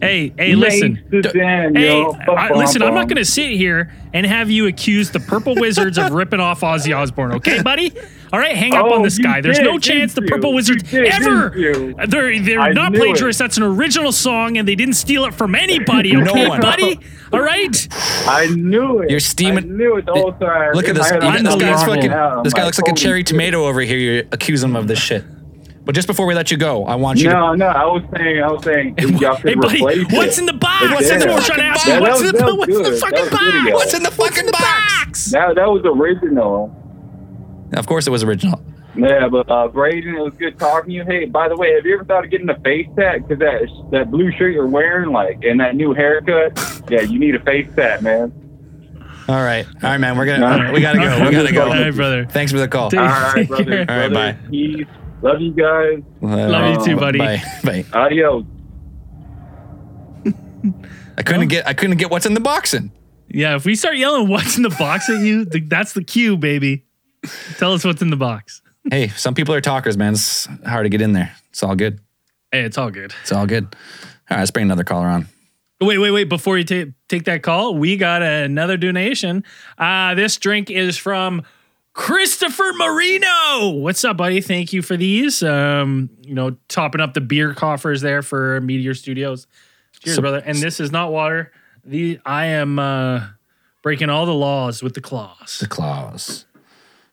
Hey, 0.01 0.33
hey, 0.37 0.55
listen. 0.55 1.03
Maester 1.11 1.31
Hey, 1.33 2.03
I, 2.29 2.53
listen, 2.53 2.81
I'm 2.81 2.93
not 2.93 3.07
going 3.07 3.17
to 3.17 3.25
sit 3.25 3.51
here 3.51 3.91
and 4.13 4.25
have 4.25 4.49
you 4.49 4.67
accuse 4.67 5.11
the 5.11 5.19
Purple 5.19 5.55
Wizards 5.55 5.97
of 5.97 6.13
ripping 6.13 6.39
off 6.39 6.61
Ozzy 6.61 6.95
Osbourne, 6.95 7.33
okay, 7.33 7.61
buddy? 7.61 7.93
All 8.31 8.39
right, 8.39 8.55
hang 8.55 8.75
up 8.75 8.85
Oh, 8.85 8.93
on 8.93 9.01
this 9.01 9.17
you 9.17 9.23
guy. 9.23 9.41
There's 9.41 9.57
did, 9.57 9.65
no 9.65 9.79
chance 9.79 10.13
the 10.13 10.21
Purple 10.21 10.49
you? 10.51 10.55
Wizards 10.57 10.83
did, 10.83 11.05
ever. 11.07 11.49
They're 12.07 12.39
they're 12.39 12.59
I 12.59 12.73
not 12.73 12.93
plagiarists. 12.93 13.39
it. 13.41 13.43
That's 13.43 13.57
an 13.57 13.63
original 13.63 14.11
song, 14.11 14.57
and 14.57 14.67
they 14.67 14.75
didn't 14.75 14.93
steal 14.95 15.25
it 15.25 15.33
from 15.33 15.55
anybody, 15.55 16.13
No 16.15 16.29
okay, 16.31 16.47
one. 16.47 16.61
buddy? 16.61 16.99
All 17.33 17.41
right. 17.41 17.87
I 18.27 18.47
knew 18.55 18.99
it. 18.99 19.09
You're 19.09 19.19
steaming- 19.19 19.63
I 19.65 19.67
knew 19.67 19.97
it 19.97 20.05
the 20.05 20.13
whole 20.13 20.33
time. 20.33 20.73
Look 20.73 20.87
at 20.87 20.95
this. 20.95 21.11
I 21.11 21.15
had 21.15 21.23
you 21.23 21.29
it 21.29 21.43
got- 21.43 21.43
this 21.43 21.55
guy's 21.61 21.83
fucking. 21.85 22.11
wrong 22.11 22.43
This 22.43 22.53
guy 22.53 22.65
looks 22.65 22.79
like 22.79 22.91
a 22.91 22.95
cherry 22.95 23.19
shit. 23.21 23.27
tomato 23.27 23.65
over 23.65 23.81
here. 23.81 23.97
You're 23.97 24.23
accusing 24.31 24.69
him 24.69 24.75
of 24.75 24.87
this 24.87 24.99
shit. 24.99 25.23
But 25.85 25.95
just 25.95 26.07
before 26.07 26.27
we 26.27 26.35
let 26.35 26.51
you 26.51 26.57
go, 26.57 26.85
I 26.85 26.93
want 26.95 27.17
you 27.17 27.29
to. 27.29 27.33
No, 27.33 27.55
no, 27.55 27.65
I 27.65 27.83
was 27.85 28.03
saying, 28.15 28.43
I 28.43 28.51
was 28.51 28.63
saying, 28.63 28.95
Hey, 28.99 29.55
buddy, 29.55 30.03
what's 30.15 30.37
in 30.37 30.45
the 30.45 30.53
box? 30.53 30.85
But 30.87 30.99
That's 30.99 31.25
what 31.25 31.29
yeah. 31.29 31.35
I'm 31.35 31.41
trying 31.43 31.59
to 31.59 31.65
ask 31.65 31.85
That- 31.87 31.95
you. 31.95 32.01
What's 32.01 32.19
in 32.21 32.25
the, 32.27 32.31
that 32.33 32.45
was 32.45 32.57
what's 32.57 32.77
in 32.77 32.83
the 32.83 32.97
fucking 32.99 33.29
box? 33.31 33.73
What's 33.73 33.93
in 33.95 34.03
the 34.03 34.11
fucking 34.11 34.51
box? 34.51 35.31
That, 35.31 35.55
that 35.55 35.67
was 35.67 35.81
original. 35.85 36.75
Of 37.73 37.87
course, 37.87 38.07
it 38.07 38.09
was 38.09 38.23
original. 38.23 38.61
Yeah, 38.95 39.27
but 39.29 39.49
uh, 39.49 39.67
Braden, 39.67 40.15
it 40.15 40.19
was 40.19 40.33
good 40.33 40.57
talking 40.57 40.89
to 40.89 40.95
you. 40.95 41.03
Hey, 41.05 41.25
by 41.25 41.47
the 41.47 41.55
way, 41.55 41.73
have 41.75 41.85
you 41.85 41.93
ever 41.95 42.03
thought 42.03 42.25
of 42.25 42.31
getting 42.31 42.49
a 42.49 42.59
face 42.61 42.87
tat? 42.97 43.27
Because 43.27 43.39
that 43.39 43.89
that 43.91 44.11
blue 44.11 44.31
shirt 44.31 44.53
you're 44.53 44.67
wearing, 44.67 45.11
like, 45.11 45.43
and 45.43 45.59
that 45.59 45.75
new 45.75 45.93
haircut, 45.93 46.59
yeah, 46.89 47.01
you 47.01 47.19
need 47.19 47.35
a 47.35 47.39
face 47.39 47.69
tat, 47.75 48.01
man. 48.01 48.33
All 49.27 49.35
right, 49.43 49.65
all 49.67 49.89
right, 49.91 49.99
man. 49.99 50.17
We're 50.17 50.25
gonna. 50.25 50.73
We 50.73 50.81
gotta 50.81 50.97
go. 50.97 51.25
We 51.25 51.31
gotta 51.31 51.53
go. 51.53 51.63
All 51.63 51.69
right, 51.69 51.93
brother. 51.93 52.25
Thanks 52.25 52.51
for 52.51 52.57
the 52.57 52.67
call. 52.67 52.89
Dude. 52.89 52.99
All 52.99 53.05
right, 53.07 53.47
brother. 53.47 53.85
care. 53.85 53.85
All 53.89 54.09
right, 54.09 54.13
bye. 54.13 54.49
Peace. 54.49 54.87
Love 55.21 55.39
you 55.39 55.51
guys. 55.51 56.01
Love 56.21 56.79
you 56.79 56.85
too, 56.85 56.97
buddy. 56.97 57.19
Bye. 57.19 57.41
Bye. 57.63 57.85
Adios. 57.93 58.45
I 61.17 61.21
couldn't 61.21 61.49
get. 61.49 61.67
I 61.67 61.73
couldn't 61.73 61.97
get 61.97 62.09
what's 62.09 62.25
in 62.25 62.33
the 62.33 62.39
box 62.39 62.73
in. 62.73 62.91
Yeah, 63.27 63.55
if 63.55 63.65
we 63.65 63.75
start 63.75 63.97
yelling 63.97 64.27
"What's 64.29 64.57
in 64.57 64.63
the 64.63 64.69
box" 64.69 65.09
at 65.09 65.19
you, 65.21 65.45
th- 65.45 65.65
that's 65.67 65.93
the 65.93 66.03
cue, 66.03 66.35
baby. 66.37 66.85
Tell 67.57 67.73
us 67.73 67.83
what's 67.83 68.01
in 68.01 68.09
the 68.09 68.15
box. 68.15 68.61
Hey, 68.89 69.09
some 69.09 69.33
people 69.35 69.53
are 69.53 69.61
talkers, 69.61 69.97
man. 69.97 70.13
It's 70.13 70.45
hard 70.65 70.85
to 70.85 70.89
get 70.89 71.01
in 71.01 71.13
there. 71.13 71.35
It's 71.49 71.61
all 71.63 71.75
good. 71.75 71.99
Hey, 72.51 72.61
it's 72.61 72.77
all 72.77 72.89
good. 72.91 73.13
It's 73.21 73.31
all 73.31 73.45
good. 73.45 73.65
All 73.65 73.71
right, 74.31 74.39
let's 74.39 74.51
bring 74.51 74.63
another 74.65 74.83
caller 74.83 75.07
on. 75.07 75.27
Wait, 75.81 75.97
wait, 75.97 76.11
wait. 76.11 76.25
Before 76.25 76.57
you 76.57 76.63
take 76.63 76.89
take 77.07 77.23
that 77.25 77.41
call, 77.43 77.75
we 77.75 77.95
got 77.97 78.21
another 78.21 78.77
donation. 78.77 79.43
Uh, 79.77 80.13
this 80.15 80.35
drink 80.37 80.69
is 80.69 80.97
from 80.97 81.43
Christopher 81.93 82.71
Marino. 82.77 83.69
What's 83.71 84.03
up, 84.03 84.17
buddy? 84.17 84.41
Thank 84.41 84.73
you 84.73 84.81
for 84.81 84.97
these. 84.97 85.41
Um, 85.43 86.09
you 86.21 86.33
know, 86.33 86.57
topping 86.67 87.01
up 87.01 87.13
the 87.13 87.21
beer 87.21 87.53
coffers 87.53 88.01
there 88.01 88.21
for 88.21 88.59
Meteor 88.61 88.93
Studios. 88.93 89.47
Cheers, 90.01 90.15
So- 90.15 90.21
brother. 90.21 90.41
And 90.45 90.57
this 90.57 90.79
is 90.79 90.91
not 90.91 91.11
water. 91.11 91.51
The 91.85 92.19
I 92.25 92.45
am 92.47 92.77
uh, 92.77 93.27
breaking 93.81 94.09
all 94.09 94.25
the 94.25 94.33
laws 94.33 94.83
with 94.83 94.93
the 94.95 95.01
claws. 95.01 95.59
The 95.59 95.67
claws. 95.67 96.45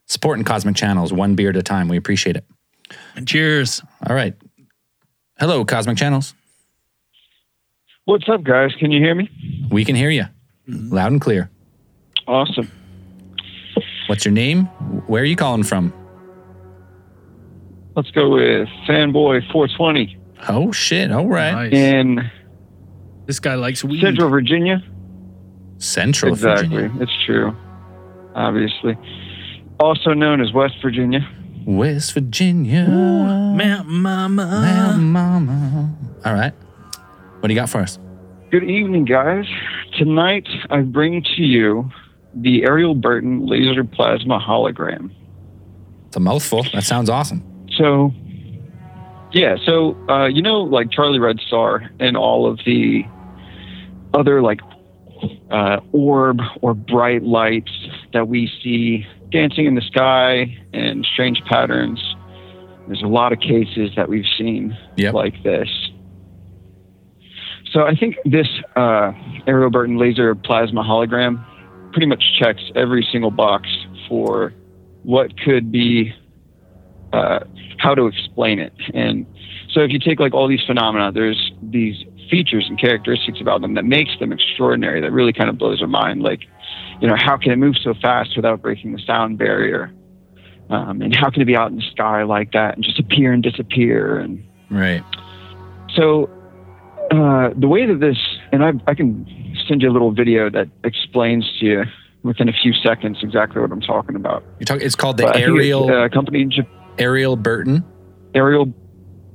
Supporting 0.07 0.45
Cosmic 0.45 0.75
Channels, 0.75 1.13
one 1.13 1.35
beer 1.35 1.49
at 1.49 1.57
a 1.57 1.63
time. 1.63 1.87
We 1.87 1.97
appreciate 1.97 2.35
it. 2.35 2.45
And 3.15 3.27
cheers. 3.27 3.81
All 4.07 4.15
right. 4.15 4.33
Hello, 5.39 5.63
Cosmic 5.65 5.97
Channels. 5.97 6.33
What's 8.05 8.27
up, 8.29 8.43
guys? 8.43 8.71
Can 8.79 8.91
you 8.91 9.01
hear 9.01 9.13
me? 9.13 9.29
We 9.69 9.83
can 9.83 9.95
hear 9.95 10.09
you 10.09 10.25
mm-hmm. 10.67 10.93
loud 10.93 11.11
and 11.11 11.21
clear. 11.21 11.49
Awesome. 12.25 12.71
What's 14.07 14.23
your 14.23 14.33
name? 14.33 14.65
Where 15.07 15.21
are 15.21 15.25
you 15.25 15.35
calling 15.35 15.63
from? 15.63 15.93
Let's 17.95 18.11
go 18.11 18.29
with 18.29 18.69
Fanboy 18.87 19.51
420 19.51 20.17
Oh 20.49 20.71
shit! 20.71 21.11
All 21.11 21.27
right, 21.27 21.51
Nice. 21.51 21.73
in 21.73 22.31
this 23.25 23.39
guy 23.39 23.55
likes 23.55 23.83
weed. 23.83 24.01
Central 24.01 24.29
Virginia. 24.29 24.83
Central 25.79 26.33
exactly, 26.33 26.67
Virginia, 26.67 27.03
it's 27.03 27.25
true. 27.25 27.55
Obviously, 28.35 28.97
also 29.79 30.13
known 30.13 30.41
as 30.41 30.51
West 30.53 30.75
Virginia. 30.81 31.27
West 31.65 32.13
Virginia, 32.13 32.87
Mount 32.87 33.87
Mama. 33.87 34.45
Mountain 34.45 35.11
Mama. 35.11 35.95
All 36.25 36.33
right, 36.33 36.53
what 37.39 37.47
do 37.47 37.53
you 37.53 37.59
got 37.59 37.69
for 37.69 37.79
us? 37.79 37.99
Good 38.51 38.63
evening, 38.63 39.05
guys. 39.05 39.45
Tonight 39.97 40.47
I 40.69 40.81
bring 40.81 41.23
to 41.35 41.41
you 41.41 41.89
the 42.33 42.63
Aerial 42.63 42.95
Burton 42.95 43.45
laser 43.45 43.83
plasma 43.83 44.39
hologram. 44.39 45.11
It's 46.07 46.15
a 46.15 46.19
mouthful. 46.21 46.63
That 46.73 46.83
sounds 46.83 47.09
awesome. 47.09 47.43
So, 47.77 48.13
yeah, 49.33 49.57
so 49.65 49.97
uh, 50.07 50.27
you 50.27 50.41
know, 50.41 50.61
like 50.61 50.91
Charlie 50.91 51.19
Redstar 51.19 51.89
and 51.99 52.15
all 52.15 52.49
of 52.49 52.59
the 52.65 53.03
other 54.13 54.41
like 54.41 54.61
uh, 55.51 55.81
orb 55.91 56.39
or 56.61 56.73
bright 56.73 57.23
lights 57.23 57.71
that 58.13 58.29
we 58.29 58.49
see 58.63 59.05
dancing 59.31 59.65
in 59.65 59.75
the 59.75 59.81
sky 59.81 60.57
and 60.73 61.05
strange 61.13 61.41
patterns. 61.45 61.99
There's 62.87 63.01
a 63.03 63.07
lot 63.07 63.33
of 63.33 63.39
cases 63.39 63.91
that 63.95 64.07
we've 64.09 64.25
seen 64.37 64.77
Yep. 64.95 65.13
like 65.13 65.43
this. 65.43 65.67
So 67.73 67.81
I 67.83 67.95
think 67.95 68.15
this 68.23 68.47
uh, 68.75 69.11
Aerial 69.45 69.69
Burton 69.69 69.97
laser 69.97 70.33
plasma 70.35 70.83
hologram 70.83 71.43
pretty 71.91 72.07
much 72.07 72.23
checks 72.39 72.61
every 72.75 73.05
single 73.11 73.31
box 73.31 73.67
for 74.07 74.53
what 75.03 75.37
could 75.39 75.71
be 75.71 76.13
uh, 77.11 77.39
how 77.77 77.93
to 77.93 78.07
explain 78.07 78.59
it. 78.59 78.73
And 78.93 79.25
so 79.71 79.81
if 79.81 79.91
you 79.91 79.99
take 79.99 80.19
like 80.19 80.33
all 80.33 80.47
these 80.47 80.63
phenomena, 80.65 81.11
there's 81.11 81.51
these 81.61 81.95
features 82.29 82.65
and 82.69 82.79
characteristics 82.79 83.39
about 83.41 83.61
them 83.61 83.73
that 83.75 83.85
makes 83.85 84.11
them 84.19 84.31
extraordinary 84.31 85.01
that 85.01 85.11
really 85.11 85.33
kind 85.33 85.49
of 85.49 85.57
blows 85.57 85.81
our 85.81 85.87
mind. 85.87 86.21
Like, 86.21 86.41
you 87.01 87.07
know, 87.07 87.15
how 87.17 87.37
can 87.37 87.51
it 87.51 87.57
move 87.57 87.75
so 87.83 87.93
fast 88.01 88.35
without 88.35 88.61
breaking 88.61 88.93
the 88.93 88.99
sound 89.05 89.37
barrier? 89.37 89.91
Um, 90.69 91.01
and 91.01 91.15
how 91.15 91.29
can 91.29 91.41
it 91.41 91.45
be 91.45 91.55
out 91.55 91.69
in 91.71 91.77
the 91.77 91.83
sky 91.91 92.23
like 92.23 92.51
that 92.51 92.75
and 92.75 92.83
just 92.83 92.99
appear 92.99 93.31
and 93.33 93.41
disappear? 93.41 94.19
And 94.19 94.43
Right. 94.69 95.01
so 95.95 96.29
uh, 97.11 97.51
the 97.57 97.67
way 97.67 97.85
that 97.85 97.99
this, 98.01 98.17
and 98.51 98.63
I, 98.63 98.73
I 98.85 98.93
can 98.93 99.25
send 99.67 99.81
you 99.81 99.89
a 99.89 99.93
little 99.93 100.11
video 100.11 100.49
that 100.49 100.67
explains 100.83 101.49
to 101.59 101.65
you 101.65 101.83
within 102.23 102.49
a 102.49 102.53
few 102.53 102.73
seconds 102.73 103.19
exactly 103.21 103.61
what 103.61 103.71
I'm 103.71 103.79
talking 103.81 104.15
about. 104.15 104.43
You 104.59 104.65
talk. 104.65 104.81
It's 104.81 104.95
called 104.95 105.17
the 105.17 105.23
But 105.23 105.37
I 105.37 105.41
aerial 105.41 105.89
uh, 105.89 106.09
company 106.09 106.49
Aerial 106.97 107.35
Burton. 107.37 107.85
aerial, 108.35 108.73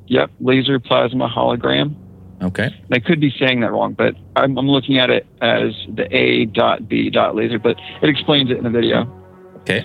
yep, 0.09 0.31
laser 0.40 0.79
plasma 0.79 1.29
hologram. 1.29 1.94
Okay. 2.43 2.75
I 2.91 2.99
could 2.99 3.21
be 3.21 3.33
saying 3.39 3.61
that 3.61 3.71
wrong, 3.71 3.95
but 3.95 4.15
I'm, 4.35 4.59
I'm 4.59 4.69
looking 4.69 4.99
at 4.99 5.11
it 5.11 5.27
as 5.41 5.73
the 5.95 6.07
A 6.11 6.47
dot 6.47 6.89
B 6.89 7.09
dot 7.09 7.37
laser, 7.37 7.59
but 7.59 7.77
it 8.03 8.09
explains 8.09 8.51
it 8.51 8.57
in 8.57 8.65
the 8.65 8.71
video. 8.71 9.07
Okay. 9.61 9.85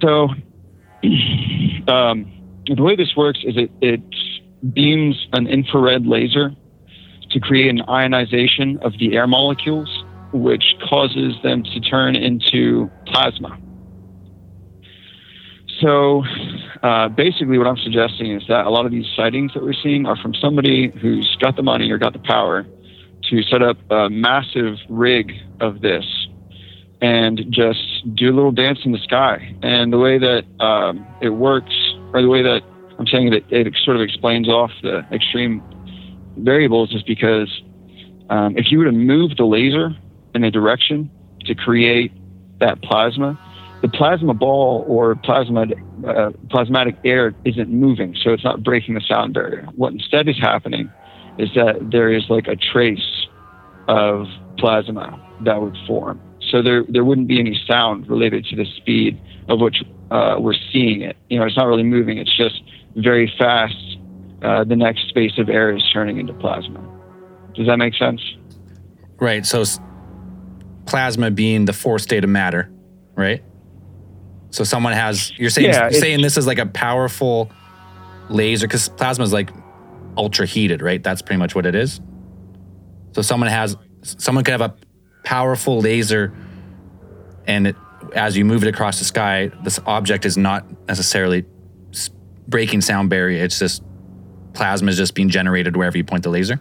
So, 0.00 0.28
um, 1.92 2.30
the 2.66 2.82
way 2.82 2.94
this 2.94 3.16
works 3.16 3.40
is 3.44 3.56
it, 3.56 3.70
it 3.80 4.00
beams 4.72 5.26
an 5.32 5.46
infrared 5.46 6.06
laser 6.06 6.52
to 7.30 7.40
create 7.40 7.68
an 7.68 7.82
ionization 7.88 8.78
of 8.82 8.92
the 8.98 9.16
air 9.16 9.26
molecules, 9.26 10.04
which 10.32 10.64
causes 10.88 11.34
them 11.42 11.64
to 11.64 11.80
turn 11.80 12.14
into 12.14 12.88
plasma. 13.06 13.58
So, 15.84 16.24
uh, 16.82 17.08
basically, 17.10 17.58
what 17.58 17.66
I'm 17.66 17.76
suggesting 17.76 18.32
is 18.32 18.42
that 18.48 18.64
a 18.64 18.70
lot 18.70 18.86
of 18.86 18.90
these 18.90 19.04
sightings 19.14 19.52
that 19.52 19.62
we're 19.62 19.74
seeing 19.74 20.06
are 20.06 20.16
from 20.16 20.32
somebody 20.34 20.90
who's 21.02 21.36
got 21.42 21.56
the 21.56 21.62
money 21.62 21.90
or 21.90 21.98
got 21.98 22.14
the 22.14 22.20
power 22.20 22.64
to 23.28 23.42
set 23.42 23.60
up 23.60 23.76
a 23.90 24.08
massive 24.08 24.78
rig 24.88 25.34
of 25.60 25.82
this 25.82 26.06
and 27.02 27.44
just 27.50 28.02
do 28.14 28.32
a 28.32 28.34
little 28.34 28.50
dance 28.50 28.78
in 28.86 28.92
the 28.92 28.98
sky. 28.98 29.54
And 29.62 29.92
the 29.92 29.98
way 29.98 30.18
that 30.18 30.44
um, 30.58 31.06
it 31.20 31.30
works, 31.30 31.74
or 32.14 32.22
the 32.22 32.28
way 32.28 32.42
that 32.42 32.62
I'm 32.98 33.06
saying 33.06 33.28
that 33.32 33.44
it 33.50 33.70
sort 33.84 33.98
of 33.98 34.02
explains 34.02 34.48
off 34.48 34.70
the 34.82 35.04
extreme 35.12 35.62
variables, 36.38 36.94
is 36.94 37.02
because 37.02 37.62
um, 38.30 38.56
if 38.56 38.72
you 38.72 38.78
were 38.78 38.86
to 38.86 38.92
move 38.92 39.36
the 39.36 39.44
laser 39.44 39.94
in 40.34 40.44
a 40.44 40.50
direction 40.50 41.10
to 41.44 41.54
create 41.54 42.10
that 42.60 42.80
plasma, 42.80 43.38
the 43.84 43.90
plasma 43.90 44.32
ball 44.32 44.82
or 44.88 45.14
plasma 45.14 45.66
uh, 46.08 46.30
plasmatic 46.48 46.96
air 47.04 47.34
isn't 47.44 47.68
moving, 47.68 48.16
so 48.24 48.32
it's 48.32 48.42
not 48.42 48.62
breaking 48.62 48.94
the 48.94 49.02
sound 49.06 49.34
barrier. 49.34 49.68
What 49.76 49.92
instead 49.92 50.26
is 50.26 50.38
happening 50.40 50.90
is 51.36 51.50
that 51.54 51.90
there 51.92 52.10
is 52.10 52.22
like 52.30 52.46
a 52.48 52.56
trace 52.56 53.26
of 53.86 54.26
plasma 54.56 55.20
that 55.44 55.60
would 55.60 55.76
form. 55.86 56.18
So 56.50 56.62
there 56.62 56.84
there 56.88 57.04
wouldn't 57.04 57.28
be 57.28 57.38
any 57.38 57.60
sound 57.68 58.08
related 58.08 58.46
to 58.46 58.56
the 58.56 58.64
speed 58.64 59.20
of 59.50 59.60
which 59.60 59.82
uh, 60.10 60.36
we're 60.38 60.54
seeing 60.72 61.02
it. 61.02 61.18
You 61.28 61.38
know, 61.38 61.44
it's 61.44 61.56
not 61.58 61.66
really 61.66 61.82
moving. 61.82 62.16
It's 62.16 62.34
just 62.34 62.62
very 62.96 63.30
fast. 63.38 63.98
Uh, 64.40 64.64
the 64.64 64.76
next 64.76 65.08
space 65.08 65.36
of 65.36 65.50
air 65.50 65.76
is 65.76 65.82
turning 65.92 66.16
into 66.16 66.32
plasma. 66.32 66.80
Does 67.54 67.66
that 67.66 67.76
make 67.76 67.94
sense? 67.96 68.22
Right. 69.20 69.44
So 69.44 69.62
plasma 70.86 71.30
being 71.30 71.66
the 71.66 71.74
fourth 71.74 72.00
state 72.00 72.24
of 72.24 72.30
matter, 72.30 72.70
right? 73.14 73.44
So 74.54 74.62
someone 74.62 74.92
has 74.92 75.36
you're 75.36 75.50
saying 75.50 75.70
Yeah, 75.70 75.90
you're 75.90 76.00
saying 76.00 76.22
this 76.22 76.36
is 76.36 76.46
like 76.46 76.60
a 76.60 76.66
powerful 76.66 77.50
laser 78.28 78.68
because 78.68 78.88
plasma 78.88 79.24
is 79.24 79.32
like 79.32 79.50
ultra 80.16 80.46
heated, 80.46 80.80
right? 80.80 81.02
That's 81.02 81.22
pretty 81.22 81.40
much 81.40 81.56
what 81.56 81.66
it 81.66 81.74
is. 81.74 82.00
So 83.16 83.22
someone 83.22 83.50
has 83.50 83.76
someone 84.02 84.44
could 84.44 84.52
have 84.52 84.60
a 84.60 84.76
powerful 85.24 85.80
laser, 85.80 86.32
and 87.48 87.66
it, 87.66 87.76
as 88.14 88.36
you 88.36 88.44
move 88.44 88.62
it 88.62 88.68
across 88.68 89.00
the 89.00 89.04
sky, 89.04 89.50
this 89.64 89.80
object 89.86 90.24
is 90.24 90.36
not 90.36 90.64
necessarily 90.86 91.44
breaking 92.46 92.80
sound 92.80 93.10
barrier. 93.10 93.42
It's 93.42 93.58
just 93.58 93.82
plasma 94.52 94.90
is 94.90 94.96
just 94.96 95.16
being 95.16 95.30
generated 95.30 95.76
wherever 95.76 95.96
you 95.96 96.04
point 96.04 96.22
the 96.22 96.30
laser. 96.30 96.60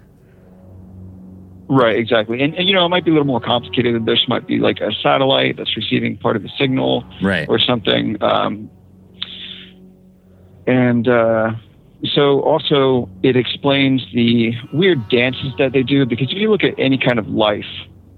Right, 1.74 1.96
exactly. 1.98 2.42
And, 2.42 2.54
and 2.56 2.68
you 2.68 2.76
know, 2.76 2.86
it 2.86 2.90
might 2.90 3.06
be 3.06 3.12
a 3.12 3.14
little 3.14 3.28
more 3.28 3.40
complicated. 3.40 4.06
This 4.06 4.28
might 4.28 4.46
be 4.48 4.60
like 4.60 4.80
a 4.80 4.92
satellite 5.02 5.58
that's 5.58 5.76
receiving 5.76 6.18
part 6.18 6.36
of 6.36 6.44
the 6.44 6.50
signal. 6.58 7.04
Right. 7.22 7.48
or 7.50 7.60
something. 7.60 8.22
Um, 8.22 8.70
and 10.68 11.08
uh, 11.08 11.52
so 12.14 12.42
also 12.42 13.10
it 13.24 13.36
explains 13.36 14.06
the 14.14 14.54
weird 14.72 15.10
dances 15.10 15.54
that 15.58 15.74
they 15.74 15.84
do 15.84 16.06
because 16.06 16.32
if 16.32 16.38
you 16.38 16.50
look 16.50 16.64
at 16.64 16.74
any 16.78 16.98
kind 16.98 17.20
of 17.20 17.28
life, 17.28 17.66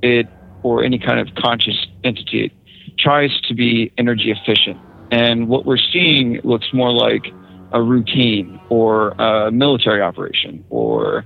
it 0.02 0.28
or 0.63 0.84
any 0.84 1.00
kind 1.00 1.20
of 1.20 1.34
conscious 1.36 1.86
entity, 2.04 2.46
it 2.46 2.52
tries 2.98 3.39
to 3.41 3.54
be 3.54 3.91
energy 3.98 4.32
efficient. 4.32 4.80
And 5.12 5.48
what 5.48 5.65
we're 5.65 5.78
seeing 5.78 6.41
looks 6.44 6.68
more 6.74 6.91
like 6.91 7.28
a 7.72 7.82
routine 7.82 8.60
or 8.70 9.10
a 9.12 9.52
military 9.52 10.02
operation 10.02 10.65
or 10.70 11.26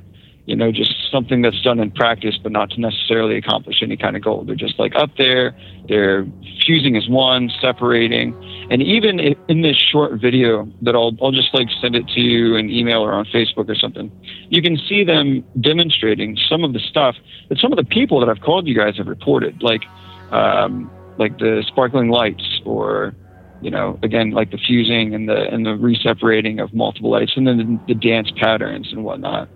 you 0.49 0.55
know, 0.55 0.71
just 0.71 1.11
something 1.11 1.43
that's 1.43 1.61
done 1.61 1.79
in 1.79 1.91
practice, 1.91 2.35
but 2.41 2.51
not 2.51 2.71
to 2.71 2.81
necessarily 2.81 3.37
accomplish 3.37 3.83
any 3.83 3.95
kind 3.95 4.15
of 4.15 4.23
goal. 4.23 4.43
They're 4.43 4.55
just 4.55 4.79
like 4.79 4.95
up 4.95 5.11
there, 5.15 5.55
they're 5.87 6.25
fusing 6.65 6.97
as 6.97 7.07
one, 7.07 7.51
separating. 7.61 8.33
And 8.71 8.81
even 8.81 9.19
in 9.19 9.61
this 9.61 9.77
short 9.77 10.19
video 10.19 10.67
that 10.81 10.95
I'll, 10.95 11.15
I'll 11.21 11.31
just 11.31 11.53
like 11.53 11.67
send 11.79 11.95
it 11.95 12.07
to 12.09 12.19
you 12.19 12.55
in 12.55 12.71
email 12.71 13.01
or 13.01 13.13
on 13.13 13.25
Facebook 13.25 13.69
or 13.69 13.75
something, 13.75 14.11
you 14.49 14.59
can 14.63 14.75
see 14.75 15.03
them 15.03 15.45
demonstrating 15.61 16.35
some 16.49 16.63
of 16.63 16.73
the 16.73 16.79
stuff 16.79 17.15
that 17.49 17.59
some 17.59 17.71
of 17.71 17.77
the 17.77 17.85
people 17.85 18.19
that 18.19 18.27
I've 18.27 18.41
called 18.41 18.65
you 18.65 18.75
guys 18.75 18.97
have 18.97 19.05
reported, 19.05 19.61
like, 19.61 19.83
um, 20.31 20.89
like 21.19 21.37
the 21.37 21.63
sparkling 21.67 22.09
lights 22.09 22.59
or, 22.65 23.13
you 23.61 23.69
know, 23.69 23.99
again, 24.01 24.31
like 24.31 24.49
the 24.49 24.57
fusing 24.57 25.13
and 25.13 25.29
the, 25.29 25.47
and 25.53 25.63
the 25.63 25.77
reseparating 25.77 26.59
of 26.59 26.73
multiple 26.73 27.11
lights 27.11 27.33
and 27.35 27.45
then 27.45 27.57
the, 27.57 27.93
the 27.93 27.99
dance 27.99 28.31
patterns 28.35 28.91
and 28.91 29.03
whatnot. 29.03 29.47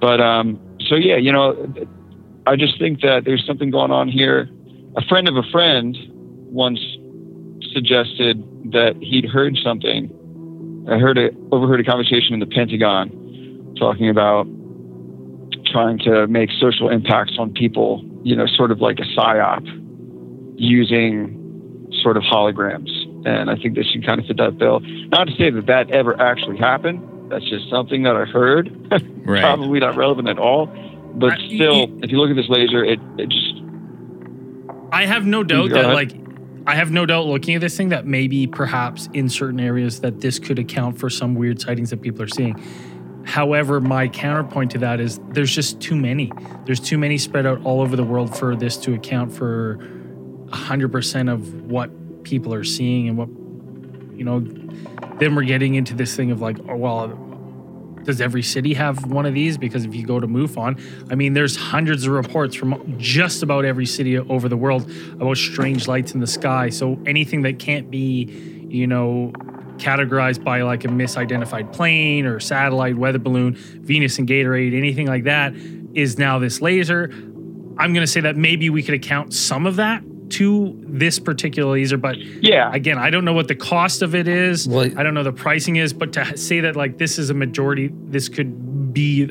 But 0.00 0.20
um, 0.20 0.60
so 0.88 0.94
yeah, 0.94 1.16
you 1.16 1.32
know, 1.32 1.72
I 2.46 2.56
just 2.56 2.78
think 2.78 3.00
that 3.00 3.24
there's 3.24 3.44
something 3.46 3.70
going 3.70 3.90
on 3.90 4.08
here. 4.08 4.48
A 4.96 5.02
friend 5.02 5.28
of 5.28 5.36
a 5.36 5.42
friend 5.50 5.96
once 6.50 6.80
suggested 7.72 8.42
that 8.72 8.96
he'd 9.00 9.24
heard 9.24 9.56
something. 9.62 10.14
I 10.90 10.98
heard 10.98 11.18
it, 11.18 11.34
overheard 11.52 11.80
a 11.80 11.84
conversation 11.84 12.32
in 12.32 12.40
the 12.40 12.46
Pentagon 12.46 13.74
talking 13.78 14.08
about 14.08 14.46
trying 15.66 15.98
to 15.98 16.26
make 16.26 16.50
social 16.58 16.88
impacts 16.88 17.36
on 17.38 17.52
people. 17.52 18.04
You 18.22 18.36
know, 18.36 18.46
sort 18.46 18.70
of 18.70 18.80
like 18.80 18.98
a 18.98 19.18
psyop 19.18 19.64
using 20.56 21.38
sort 22.02 22.16
of 22.16 22.22
holograms. 22.22 22.90
And 23.26 23.50
I 23.50 23.56
think 23.56 23.74
this 23.74 23.86
should 23.86 24.06
kind 24.06 24.20
of 24.20 24.26
fit 24.26 24.36
that 24.38 24.58
bill. 24.58 24.80
Not 25.10 25.26
to 25.26 25.34
say 25.36 25.50
that 25.50 25.66
that 25.66 25.90
ever 25.90 26.20
actually 26.20 26.56
happened. 26.56 27.02
That's 27.28 27.48
just 27.48 27.68
something 27.70 28.02
that 28.04 28.16
I 28.16 28.24
heard. 28.24 28.70
Right. 29.28 29.42
Probably 29.42 29.78
not 29.78 29.94
relevant 29.94 30.26
at 30.26 30.38
all. 30.38 30.66
But 31.14 31.32
I- 31.32 31.46
still, 31.48 32.02
if 32.02 32.10
you 32.10 32.18
look 32.18 32.30
at 32.30 32.36
this 32.36 32.48
laser, 32.48 32.82
it, 32.82 32.98
it 33.18 33.28
just 33.28 33.54
I 34.90 35.04
have 35.04 35.26
no 35.26 35.42
doubt 35.44 35.68
that 35.70 35.84
ahead. 35.84 35.94
like 35.94 36.12
I 36.66 36.74
have 36.74 36.90
no 36.90 37.04
doubt 37.04 37.26
looking 37.26 37.54
at 37.54 37.60
this 37.60 37.76
thing 37.76 37.90
that 37.90 38.06
maybe 38.06 38.46
perhaps 38.46 39.08
in 39.12 39.28
certain 39.28 39.60
areas 39.60 40.00
that 40.00 40.22
this 40.22 40.38
could 40.38 40.58
account 40.58 40.98
for 40.98 41.10
some 41.10 41.34
weird 41.34 41.60
sightings 41.60 41.90
that 41.90 42.00
people 42.00 42.22
are 42.22 42.28
seeing. 42.28 42.56
However, 43.26 43.82
my 43.82 44.08
counterpoint 44.08 44.70
to 44.70 44.78
that 44.78 44.98
is 44.98 45.20
there's 45.32 45.54
just 45.54 45.78
too 45.78 45.94
many. 45.96 46.32
There's 46.64 46.80
too 46.80 46.96
many 46.96 47.18
spread 47.18 47.44
out 47.44 47.60
all 47.64 47.82
over 47.82 47.96
the 47.96 48.04
world 48.04 48.34
for 48.34 48.56
this 48.56 48.78
to 48.78 48.94
account 48.94 49.30
for 49.32 49.76
100% 50.46 51.30
of 51.30 51.70
what 51.70 52.22
people 52.24 52.54
are 52.54 52.64
seeing 52.64 53.08
and 53.08 53.18
what, 53.18 53.28
you 54.16 54.24
know, 54.24 54.40
then 55.18 55.34
we're 55.34 55.44
getting 55.44 55.74
into 55.74 55.94
this 55.94 56.14
thing 56.14 56.30
of 56.30 56.40
like, 56.40 56.58
oh, 56.68 56.76
well, 56.76 57.08
does 58.04 58.20
every 58.20 58.42
city 58.42 58.74
have 58.74 59.04
one 59.10 59.26
of 59.26 59.34
these? 59.34 59.58
Because 59.58 59.84
if 59.84 59.94
you 59.94 60.06
go 60.06 60.18
to 60.18 60.26
MUFON, 60.26 61.12
I 61.12 61.14
mean, 61.14 61.34
there's 61.34 61.56
hundreds 61.56 62.06
of 62.06 62.12
reports 62.12 62.54
from 62.54 62.98
just 62.98 63.42
about 63.42 63.64
every 63.64 63.86
city 63.86 64.16
over 64.18 64.48
the 64.48 64.56
world 64.56 64.90
about 65.12 65.36
strange 65.36 65.86
lights 65.86 66.14
in 66.14 66.20
the 66.20 66.26
sky. 66.26 66.70
So 66.70 66.98
anything 67.04 67.42
that 67.42 67.58
can't 67.58 67.90
be, 67.90 68.66
you 68.68 68.86
know, 68.86 69.32
categorized 69.76 70.42
by 70.42 70.62
like 70.62 70.84
a 70.84 70.88
misidentified 70.88 71.72
plane 71.72 72.24
or 72.24 72.40
satellite, 72.40 72.96
weather 72.96 73.18
balloon, 73.18 73.54
Venus 73.54 74.18
and 74.18 74.28
Gatorade, 74.28 74.76
anything 74.76 75.06
like 75.06 75.24
that, 75.24 75.54
is 75.94 76.18
now 76.18 76.38
this 76.38 76.60
laser. 76.60 77.10
I'm 77.76 77.92
going 77.92 78.04
to 78.04 78.06
say 78.06 78.20
that 78.20 78.36
maybe 78.36 78.70
we 78.70 78.82
could 78.82 78.94
account 78.94 79.34
some 79.34 79.66
of 79.66 79.76
that 79.76 80.02
to 80.30 80.76
this 80.86 81.18
particular 81.18 81.72
laser, 81.72 81.96
but 81.96 82.16
Yeah. 82.18 82.70
again, 82.72 82.98
I 82.98 83.10
don't 83.10 83.24
know 83.24 83.32
what 83.32 83.48
the 83.48 83.54
cost 83.54 84.02
of 84.02 84.14
it 84.14 84.28
is. 84.28 84.68
Well- 84.68 84.90
I 84.96 85.02
don't 85.02 85.14
know 85.14 85.22
the 85.22 85.32
pricing 85.32 85.76
is, 85.76 85.92
but 85.92 86.12
to 86.14 86.36
say 86.36 86.60
that 86.60 86.76
like 86.76 86.98
this 86.98 87.18
is 87.18 87.30
a 87.30 87.34
majority, 87.34 87.90
this 88.10 88.28
could 88.28 88.92
be 88.92 89.30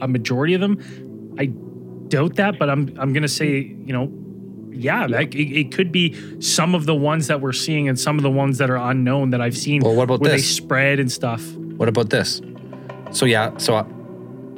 a 0.00 0.08
majority 0.08 0.54
of 0.54 0.60
them, 0.60 0.78
I 1.38 1.46
doubt 2.08 2.36
that. 2.36 2.58
But 2.58 2.70
I'm 2.70 2.92
I'm 2.98 3.12
gonna 3.12 3.28
say 3.28 3.58
you 3.86 3.92
know, 3.92 4.10
yeah, 4.72 5.06
like 5.06 5.34
it, 5.34 5.52
it 5.58 5.72
could 5.72 5.90
be 5.92 6.14
some 6.40 6.74
of 6.74 6.86
the 6.86 6.94
ones 6.94 7.26
that 7.28 7.40
we're 7.40 7.52
seeing 7.52 7.88
and 7.88 7.98
some 7.98 8.16
of 8.16 8.22
the 8.22 8.30
ones 8.30 8.58
that 8.58 8.70
are 8.70 8.76
unknown 8.90 9.30
that 9.30 9.40
I've 9.40 9.56
seen. 9.56 9.82
Well, 9.82 9.94
what 9.94 10.04
about 10.04 10.20
where 10.20 10.30
they 10.30 10.38
spread 10.38 11.00
and 11.00 11.10
stuff? 11.10 11.44
What 11.56 11.88
about 11.88 12.10
this? 12.10 12.40
So 13.10 13.26
yeah, 13.26 13.56
so 13.58 13.76
uh, 13.76 13.84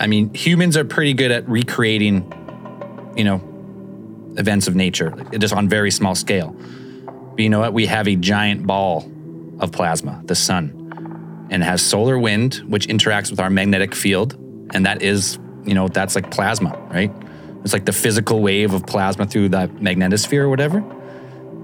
I 0.00 0.06
mean, 0.06 0.32
humans 0.34 0.76
are 0.76 0.84
pretty 0.84 1.14
good 1.14 1.30
at 1.30 1.48
recreating, 1.48 2.30
you 3.16 3.24
know, 3.24 3.38
events 4.38 4.68
of 4.68 4.74
nature, 4.74 5.10
just 5.38 5.54
on 5.54 5.68
very 5.68 5.90
small 5.90 6.14
scale. 6.14 6.54
But 7.06 7.40
you 7.40 7.48
know 7.48 7.60
what? 7.60 7.72
We 7.72 7.86
have 7.86 8.08
a 8.08 8.16
giant 8.16 8.66
ball 8.66 9.10
of 9.60 9.72
plasma, 9.72 10.22
the 10.24 10.34
sun, 10.34 11.46
and 11.50 11.62
it 11.62 11.66
has 11.66 11.82
solar 11.82 12.18
wind, 12.18 12.56
which 12.66 12.86
interacts 12.88 13.30
with 13.30 13.40
our 13.40 13.50
magnetic 13.50 13.94
field, 13.94 14.34
and 14.74 14.84
that 14.86 15.02
is, 15.02 15.38
you 15.64 15.74
know, 15.74 15.88
that's 15.88 16.14
like 16.14 16.30
plasma, 16.30 16.76
right? 16.90 17.12
It's 17.64 17.72
like 17.72 17.84
the 17.84 17.92
physical 17.92 18.40
wave 18.40 18.72
of 18.74 18.86
plasma 18.86 19.26
through 19.26 19.48
the 19.50 19.68
magnetosphere 19.68 20.40
or 20.40 20.48
whatever. 20.48 20.84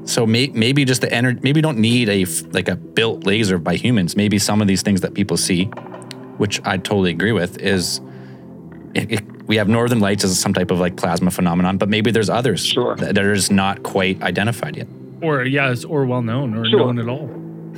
So 0.05 0.27
may, 0.27 0.49
maybe 0.49 0.85
just 0.85 1.01
the 1.01 1.13
energy. 1.13 1.39
Maybe 1.43 1.59
you 1.59 1.63
don't 1.63 1.79
need 1.79 2.09
a 2.09 2.25
like 2.51 2.69
a 2.69 2.75
built 2.75 3.25
laser 3.25 3.59
by 3.59 3.77
humans. 3.77 4.17
Maybe 4.17 4.39
some 4.41 4.61
of 4.61 4.67
these 4.67 4.83
things 4.83 5.01
that 5.03 5.15
people 5.15 5.37
see, 5.37 5.67
which 6.39 6.61
I 6.65 6.77
totally 6.79 7.11
agree 7.11 7.31
with, 7.31 7.59
is 7.59 8.01
it, 8.95 9.13
it- 9.13 9.32
we 9.47 9.57
have 9.57 9.69
northern 9.69 10.01
lights 10.01 10.25
as 10.25 10.39
some 10.39 10.53
type 10.55 10.71
of 10.71 10.79
like 10.79 10.97
plasma 10.97 11.31
phenomenon, 11.31 11.77
but 11.79 11.89
maybe 11.89 12.11
there's 12.11 12.31
others 12.31 12.65
Sure. 12.65 12.97
that 12.97 13.15
that 13.15 13.25
are 13.25 13.35
just 13.35 13.51
not 13.53 13.83
quite 13.83 14.23
identified 14.23 14.77
yet. 14.77 14.87
Or 15.21 15.45
yeah, 15.45 15.71
it's 15.71 15.85
or 15.85 16.05
well 16.07 16.23
known 16.23 16.55
or 16.57 16.65
Sure. 16.69 16.81
known 16.81 16.99
at 16.99 17.09
all. 17.09 17.29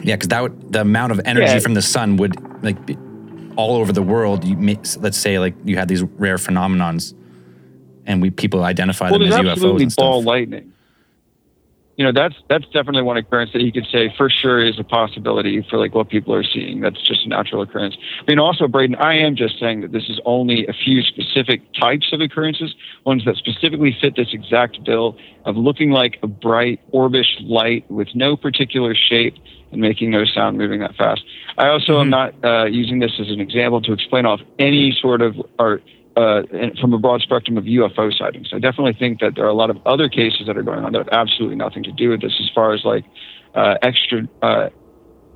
Yeah, 0.03 0.17
because 0.17 0.29
that 0.29 0.43
would, 0.43 0.73
the 0.73 0.81
amount 0.83 1.13
of 1.13 1.21
energy 1.25 1.47
Yeah. 1.47 1.59
from 1.61 1.75
the 1.75 1.83
sun 1.83 2.17
would 2.17 2.35
like 2.63 2.85
be 2.87 2.97
all 3.57 3.77
over 3.77 3.93
the 3.93 4.03
world. 4.03 4.45
You 4.45 4.57
may, 4.57 4.79
let's 4.99 5.17
say 5.17 5.39
like 5.39 5.55
you 5.65 5.77
had 5.77 5.89
these 5.89 6.03
rare 6.03 6.37
phenomenons, 6.37 7.15
and 8.07 8.21
we 8.21 8.31
people 8.31 8.65
identify 8.65 9.11
Well, 9.11 9.21
them 9.21 9.29
as 9.29 9.35
UFOs 9.39 9.51
absolutely 9.53 9.83
and 9.85 9.93
stuff. 9.93 10.03
ball 10.03 10.23
lightning. 10.23 10.73
You 11.97 12.05
know, 12.05 12.13
that's 12.13 12.35
that's 12.49 12.65
definitely 12.67 13.03
one 13.03 13.17
occurrence 13.17 13.53
that 13.53 13.63
you 13.63 13.71
could 13.71 13.87
say 13.93 14.13
for 14.17 14.29
sure 14.29 14.65
is 14.65 14.79
a 14.81 14.85
possibility 14.85 15.65
for 15.71 15.79
like 15.79 15.95
what 15.95 16.09
people 16.09 16.35
are 16.35 16.43
seeing. 16.43 16.81
That's 16.81 17.01
just 17.07 17.25
a 17.25 17.29
natural 17.29 17.63
occurrence. 17.63 17.97
I 18.21 18.25
mean, 18.27 18.41
also, 18.41 18.67
Braden, 18.67 18.97
I 18.97 19.15
am 19.15 19.37
just 19.37 19.61
saying 19.61 19.83
that 19.83 19.93
this 19.93 20.09
is 20.09 20.21
only 20.25 20.67
a 20.67 20.73
few 20.73 21.03
specific 21.03 21.63
types 21.75 22.13
of 22.13 22.21
occurrences, 22.21 22.75
ones 23.07 23.25
that 23.27 23.37
specifically 23.37 23.97
fit 24.01 24.17
this 24.17 24.29
exact 24.33 24.83
bill 24.85 25.17
of 25.45 25.57
looking 25.57 25.91
like 25.91 26.19
a 26.23 26.27
bright 26.27 26.81
orbish 26.93 27.41
light 27.41 27.89
with 27.91 28.09
no 28.15 28.37
particular 28.37 28.95
shape 28.95 29.35
and 29.71 29.81
making 29.81 30.11
no 30.11 30.25
sound 30.25 30.59
moving 30.59 30.81
that 30.81 30.97
fast. 30.97 31.23
I 31.59 31.69
also 31.69 32.01
am 32.01 32.11
not 32.11 32.35
uh, 32.45 32.65
using 32.65 32.99
this 32.99 33.13
as 33.21 33.29
an 33.29 33.41
example 33.41 33.81
to 33.83 33.93
explain 33.93 34.27
off 34.27 34.41
any 34.59 34.97
sort 35.01 35.23
of 35.23 35.37
or 35.59 35.81
uh, 36.17 36.43
from 36.81 36.93
a 36.93 36.99
broad 36.99 37.21
spectrum 37.23 37.57
of 37.59 37.65
UFO 37.65 38.13
sightings. 38.17 38.51
I 38.53 38.59
definitely 38.59 38.95
think 38.95 39.21
that 39.21 39.35
there 39.35 39.45
are 39.45 39.49
a 39.49 39.55
lot 39.55 39.71
of 39.71 39.79
other 39.87 40.09
cases 40.09 40.47
that 40.47 40.57
are 40.57 40.63
going 40.63 40.85
on 40.85 40.93
that 40.93 40.99
have 40.99 41.09
absolutely 41.09 41.57
nothing 41.57 41.83
to 41.85 41.93
do 41.93 42.11
with 42.11 42.21
this, 42.21 42.33
as 42.41 42.51
far 42.55 42.73
as 42.73 42.85
like 42.85 43.05
uh, 43.55 43.75
extra, 43.83 44.23
uh, 44.43 44.69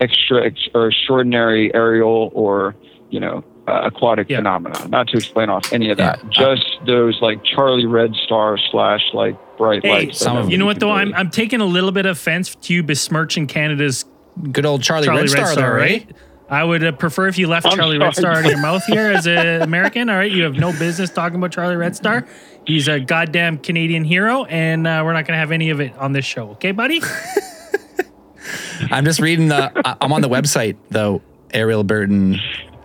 extra 0.00 0.44
ex- 0.46 0.68
or 0.74 0.88
extraordinary 0.88 1.74
aerial 1.74 2.30
or 2.32 2.76
you 3.10 3.18
know 3.20 3.44
uh, 3.66 3.82
aquatic 3.84 4.28
Yeah. 4.30 4.38
phenomena. 4.38 4.86
Not 4.88 5.08
to 5.08 5.16
explain 5.18 5.50
off 5.50 5.72
any 5.72 5.90
of 5.90 5.98
that, 5.98 6.20
Yeah. 6.22 6.28
just 6.30 6.66
those 6.86 7.20
like 7.20 7.42
Charlie 7.44 7.84
Redstar 7.84 8.58
slash 8.70 9.02
like 9.12 9.36
bright 9.56 9.84
Hey, 9.84 9.90
lights. 9.90 10.18
some 10.18 10.36
of 10.36 10.50
You 10.50 10.58
know 10.58 10.66
what 10.66 10.78
though? 10.80 10.90
I'm. 10.90 11.12
I'm 11.14 11.30
taking 11.30 11.60
a 11.60 11.66
little 11.66 11.92
bit 11.92 12.06
of 12.06 12.16
offense 12.16 12.54
to 12.54 12.74
you 12.74 12.82
besmirching 12.82 13.46
Canada's 13.46 14.04
Good 14.52 14.64
old 14.64 14.82
Charlie, 14.84 15.06
Charlie 15.06 15.22
Redstar, 15.24 15.56
though, 15.56 15.68
right? 15.68 16.08
I 16.50 16.64
would 16.64 16.82
uh, 16.82 16.92
prefer 16.92 17.28
if 17.28 17.36
you 17.38 17.46
left 17.46 17.66
I'm 17.66 17.76
Charlie 17.76 17.98
Red. 17.98 18.14
Star 18.16 18.32
out 18.32 18.44
of 18.44 18.50
your 18.50 18.58
mouth 18.62 18.82
here 18.86 19.12
as 19.12 19.26
an 19.26 19.62
American. 19.62 20.08
All 20.08 20.16
right, 20.16 20.30
you 20.30 20.44
have 20.44 20.54
no 20.54 20.72
business 20.72 21.10
talking 21.10 21.36
about 21.36 21.52
Charlie 21.52 21.74
Redstar. 21.76 22.26
He's 22.66 22.88
a 22.88 23.00
goddamn 23.00 23.58
Canadian 23.58 24.04
hero, 24.04 24.44
and 24.44 24.86
uh, 24.86 25.02
we're 25.04 25.12
not 25.12 25.26
going 25.26 25.34
to 25.34 25.40
have 25.40 25.52
any 25.52 25.70
of 25.70 25.80
it 25.80 25.94
on 25.96 26.12
this 26.12 26.24
show. 26.24 26.50
Okay, 26.52 26.72
buddy? 26.72 27.02
I'm 28.90 29.04
just 29.04 29.20
reading 29.20 29.48
the. 29.48 29.70
I- 29.86 29.96
I'm 30.00 30.12
on 30.12 30.22
the 30.22 30.28
website 30.28 30.76
though. 30.90 31.22
Aerial 31.52 31.84
Burton 31.84 32.38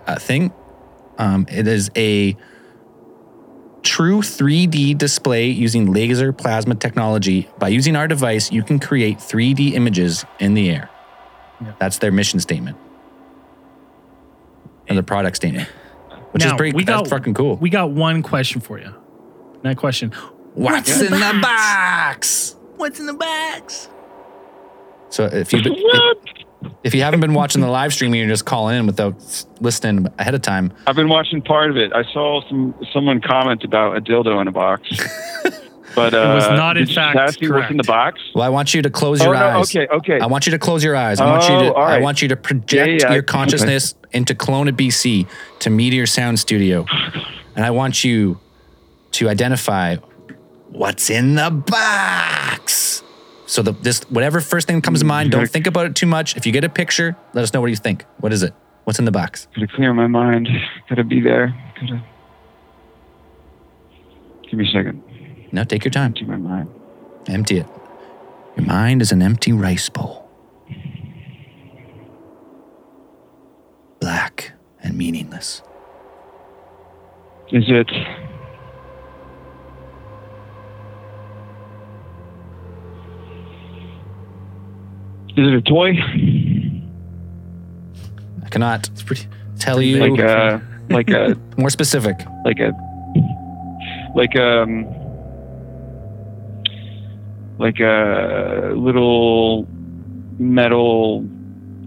uh, 0.08 0.18
thing. 0.20 0.54
Um, 1.18 1.46
it 1.50 1.68
is 1.68 1.92
a 1.96 2.36
true 3.84 4.22
3D 4.22 4.98
display 4.98 5.48
using 5.50 5.92
laser 5.92 6.32
plasma 6.34 6.76
technology. 6.76 7.50
By 7.60 7.68
using 7.70 7.96
our 7.96 8.08
device, 8.08 8.52
you 8.52 8.64
can 8.64 8.80
create 8.80 9.18
3D 9.20 9.74
images 9.74 10.26
in 10.40 10.54
the 10.54 10.70
air. 10.70 10.90
That's 11.80 12.00
their 12.00 12.12
mission 12.12 12.40
statement. 12.40 12.78
And 14.88 14.98
the 14.98 15.04
product 15.04 15.36
statement, 15.38 15.68
which 16.32 16.44
is 16.44 16.52
Now, 16.52 16.58
pretty. 16.58 16.76
we 16.76 16.84
that's 16.84 17.04
got- 17.04 17.10
fucking 17.10 17.34
cool. 17.34 17.56
We 17.58 17.70
got 17.70 17.92
one 17.92 18.22
question 18.24 18.60
for 18.62 18.80
you. 18.80 18.94
That 19.62 19.78
question. 19.78 20.12
What's 20.56 21.02
in 21.02 21.12
the 21.12 21.40
box? 21.42 22.56
What's 22.76 23.00
in 23.00 23.06
the 23.06 23.14
box? 23.14 23.88
So 25.10 25.26
if 25.26 25.54
you 25.54 25.62
if 26.84 26.94
you 26.96 27.02
haven't 27.02 27.20
been 27.22 27.34
watching 27.34 27.62
the 27.62 27.68
live 27.70 27.94
stream, 27.94 28.14
you're 28.16 28.28
just 28.28 28.46
calling 28.46 28.78
in 28.78 28.86
without 28.86 29.16
listening 29.62 30.08
ahead 30.20 30.34
of 30.36 30.42
time. 30.42 30.74
I've 30.88 30.96
been 30.96 31.10
watching 31.10 31.42
part 31.42 31.70
of 31.70 31.78
it. 31.78 31.94
I 31.94 32.04
saw 32.14 32.42
some 32.50 32.74
someone 32.92 33.22
comment 33.22 33.64
about 33.64 33.96
a 33.98 34.02
dildo 34.02 34.42
in 34.42 34.48
a 34.48 34.52
box. 34.52 34.90
But 35.96 36.14
uh, 36.14 36.34
was 36.36 36.48
not, 36.58 36.76
in 36.78 36.84
did 36.86 36.90
you 36.90 36.96
fact, 36.96 37.18
ask 37.18 37.40
me 37.42 37.50
what's 37.50 37.70
in 37.70 37.78
the 37.78 37.84
box. 37.84 38.20
Well, 38.34 38.44
I 38.44 38.50
want 38.50 38.74
you 38.74 38.82
to 38.82 38.90
close 38.90 39.22
Oh 39.22 39.26
your 39.26 39.34
no, 39.36 39.60
eyes. 39.60 39.76
okay, 39.76 39.88
okay. 39.88 40.20
I 40.20 40.26
want 40.26 40.46
you 40.48 40.52
to 40.52 40.60
close 40.60 40.84
your 40.84 40.96
eyes. 40.96 41.20
I 41.20 41.26
want 41.26 41.44
you 41.48 41.56
Oh, 41.56 41.62
to. 41.70 41.74
all 41.74 41.84
I 41.84 42.00
want 42.00 42.22
you 42.22 42.28
to 42.30 42.36
project 42.36 42.74
Yeah, 42.74 42.86
yeah, 42.86 43.14
your 43.14 43.20
okay. 43.24 43.26
consciousness 43.32 43.94
into 44.12 44.34
Kelowna, 44.34 44.72
BC, 44.72 45.28
to 45.60 45.70
Meteor 45.70 46.06
Sound 46.08 46.40
Studio, 46.40 46.86
and 47.56 47.64
I 47.66 47.72
want 47.72 48.04
you 48.04 48.40
to 49.12 49.30
identify 49.30 49.98
what's 50.70 51.10
in 51.12 51.36
the 51.36 51.52
box. 51.52 53.04
So 53.46 53.62
the 53.62 53.74
this 53.74 54.02
whatever 54.10 54.42
first 54.42 54.66
thing 54.68 54.82
comes 54.82 55.00
to 55.02 55.06
mind, 55.06 55.30
don't 55.32 55.48
think 55.48 55.68
about 55.68 55.86
it 55.86 55.96
too 55.96 56.08
much. 56.08 56.36
If 56.36 56.48
you 56.48 56.52
get 56.52 56.64
a 56.64 56.70
picture, 56.70 57.16
let 57.34 57.44
us 57.44 57.54
know 57.54 57.62
what 57.62 57.70
you 57.70 57.76
think. 57.76 58.04
What 58.20 58.34
is 58.34 58.42
it? 58.42 58.54
What's 58.86 58.98
in 58.98 59.06
the 59.06 59.12
box? 59.12 59.48
Gotta 59.56 59.68
clear 59.68 59.94
my 59.94 60.08
mind. 60.08 60.50
Gotta 60.90 61.04
be 61.04 61.22
there. 61.22 61.54
Gotta. 61.80 62.02
Give 64.50 64.54
me 64.60 64.68
a 64.68 64.72
second. 64.72 65.03
No, 65.54 65.64
take 65.64 65.86
your 65.86 65.92
time. 65.92 66.08
Empty 66.08 66.26
my 66.26 66.36
mind. 66.38 66.70
Empty 67.28 67.58
it. 67.60 67.68
Your 68.58 68.66
mind 68.66 69.02
is 69.02 69.12
an 69.12 69.22
empty 69.22 69.54
rice 69.54 69.88
bowl. 69.88 70.28
Black 74.00 74.54
and 74.82 74.98
meaningless. 74.98 75.62
Is 77.52 77.66
it? 77.68 77.90
Is 85.36 85.48
it 85.48 85.54
a 85.56 85.62
toy? 85.62 85.94
I 88.46 88.50
cannot 88.50 88.88
It's 88.90 89.02
pretty. 89.02 89.28
tell 89.60 89.82
you 89.82 90.06
Like 90.06 90.20
a, 90.20 90.62
like 90.90 91.10
a, 91.12 91.36
more 91.58 91.70
specific. 91.72 92.18
like 92.46 92.60
a, 92.60 92.72
like 94.16 94.36
um, 94.36 94.86
like 97.58 97.80
a 97.80 98.74
little 98.76 99.68
metal 100.40 101.28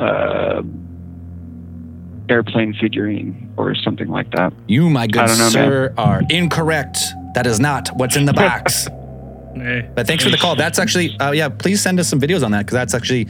uh, 0.01 0.63
airplane 2.29 2.75
figurine 2.75 3.53
or 3.57 3.75
something 3.75 4.09
like 4.09 4.31
that. 4.33 4.53
You, 4.67 4.89
my 4.91 5.07
good 5.07 5.29
know, 5.29 5.49
sir, 5.49 5.95
are 5.97 6.23
incorrect. 6.31 6.99
That 7.35 7.47
is 7.47 7.61
not 7.61 7.89
what's 7.97 8.17
in 8.17 8.25
the 8.25 8.33
box. 8.33 8.89
But 9.57 10.07
thanks 10.07 10.23
for 10.23 10.29
the 10.29 10.37
call. 10.37 10.55
That's 10.55 10.79
actually, 10.79 11.19
uh, 11.19 11.31
yeah, 11.31 11.49
please 11.49 11.81
send 11.81 11.99
us 11.99 12.07
some 12.07 12.21
videos 12.21 12.45
on 12.45 12.51
that 12.51 12.67
because 12.67 12.75
that's 12.75 12.93
actually, 12.93 13.27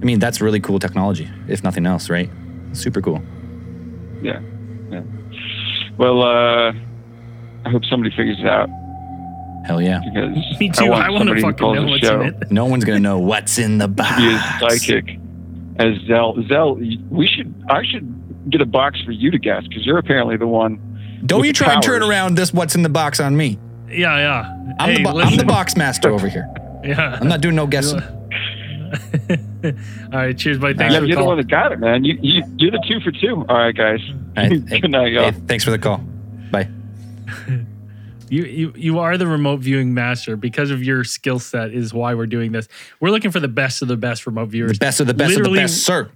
I 0.00 0.04
mean, 0.06 0.18
that's 0.18 0.40
really 0.40 0.60
cool 0.60 0.78
technology, 0.78 1.30
if 1.46 1.62
nothing 1.62 1.84
else, 1.84 2.08
right? 2.08 2.30
Super 2.72 3.02
cool. 3.02 3.22
Yeah. 4.22 4.40
Yeah. 4.90 5.02
Well, 5.98 6.22
uh, 6.22 6.72
I 7.66 7.70
hope 7.70 7.84
somebody 7.84 8.16
figures 8.16 8.38
it 8.40 8.46
out 8.46 8.70
Hell 9.64 9.80
yeah. 9.80 10.00
because 10.04 10.36
Me 10.60 10.68
too. 10.70 10.90
want 10.90 11.04
I, 11.04 11.10
want 11.10 11.28
to 11.28 11.40
fucking 11.40 11.56
calls 11.56 11.76
know 11.76 11.86
what's 11.86 12.06
show 12.06 12.20
in 12.20 12.28
it. 12.28 12.50
No 12.50 12.66
one's 12.66 12.84
going 12.84 12.96
to 12.98 13.02
know 13.02 13.18
what's 13.18 13.58
in 13.58 13.78
the 13.78 13.88
box. 13.88 14.16
be 14.16 14.32
his 14.32 14.40
psychic 14.60 15.18
as 15.78 15.98
Zell. 16.06 16.36
Zell, 16.48 16.74
we 16.74 17.26
should. 17.26 17.54
I 17.68 17.82
should 17.84 18.50
get 18.50 18.60
a 18.60 18.66
box 18.66 19.00
for 19.02 19.12
you 19.12 19.30
to 19.30 19.38
guess 19.38 19.66
because 19.66 19.86
you're 19.86 19.98
apparently 19.98 20.36
the 20.36 20.46
one. 20.46 20.80
Don't 21.24 21.44
you 21.44 21.52
the 21.52 21.56
try 21.58 21.74
and 21.74 21.82
turn 21.82 22.02
around 22.02 22.36
this 22.36 22.52
what's 22.52 22.74
in 22.74 22.82
the 22.82 22.88
box 22.88 23.20
on 23.20 23.36
me. 23.36 23.58
Yeah, 23.88 24.16
yeah. 24.18 24.74
I'm, 24.80 24.88
hey, 24.90 24.96
the, 24.96 25.02
bo- 25.04 25.20
I'm 25.20 25.36
the 25.36 25.44
box 25.44 25.76
master 25.76 26.10
over 26.10 26.28
here. 26.28 26.48
Yeah. 26.84 27.16
I'm 27.20 27.28
not 27.28 27.40
doing 27.40 27.54
no 27.54 27.68
guessing. 27.68 28.02
All 28.02 28.10
right. 30.12 30.36
Cheers, 30.36 30.58
buddy. 30.58 30.74
Thanks 30.74 30.92
yeah, 30.94 30.98
for 30.98 31.02
the 31.02 31.06
you're 31.06 31.14
the 31.14 31.14
call. 31.22 31.26
one 31.28 31.36
that 31.36 31.46
got 31.48 31.70
it, 31.70 31.78
man. 31.78 32.02
You, 32.02 32.18
you, 32.20 32.42
you're 32.56 32.72
the 32.72 32.84
two 32.88 32.98
for 32.98 33.12
two. 33.12 33.44
All 33.48 33.56
right, 33.56 33.72
guys. 33.72 34.00
All 34.10 34.42
right. 34.42 34.68
Hey, 34.68 34.80
Good 34.80 34.90
night, 34.90 35.12
y'all. 35.12 35.30
hey, 35.30 35.38
thanks 35.46 35.62
for 35.62 35.70
the 35.70 35.78
call. 35.78 35.98
Bye. 36.50 36.68
You, 38.32 38.44
you 38.44 38.72
you 38.74 38.98
are 38.98 39.18
the 39.18 39.26
remote 39.26 39.60
viewing 39.60 39.92
master 39.92 40.38
because 40.38 40.70
of 40.70 40.82
your 40.82 41.04
skill 41.04 41.38
set 41.38 41.70
is 41.70 41.92
why 41.92 42.14
we're 42.14 42.24
doing 42.24 42.52
this. 42.52 42.66
We're 42.98 43.10
looking 43.10 43.30
for 43.30 43.40
the 43.40 43.48
best 43.48 43.82
of 43.82 43.88
the 43.88 43.96
best 43.98 44.26
remote 44.26 44.48
viewers. 44.48 44.78
The 44.78 44.86
best 44.86 45.00
of 45.00 45.06
the 45.06 45.12
best 45.12 45.36
of 45.36 45.44
the 45.44 45.52
best, 45.52 45.84
sir. 45.84 46.10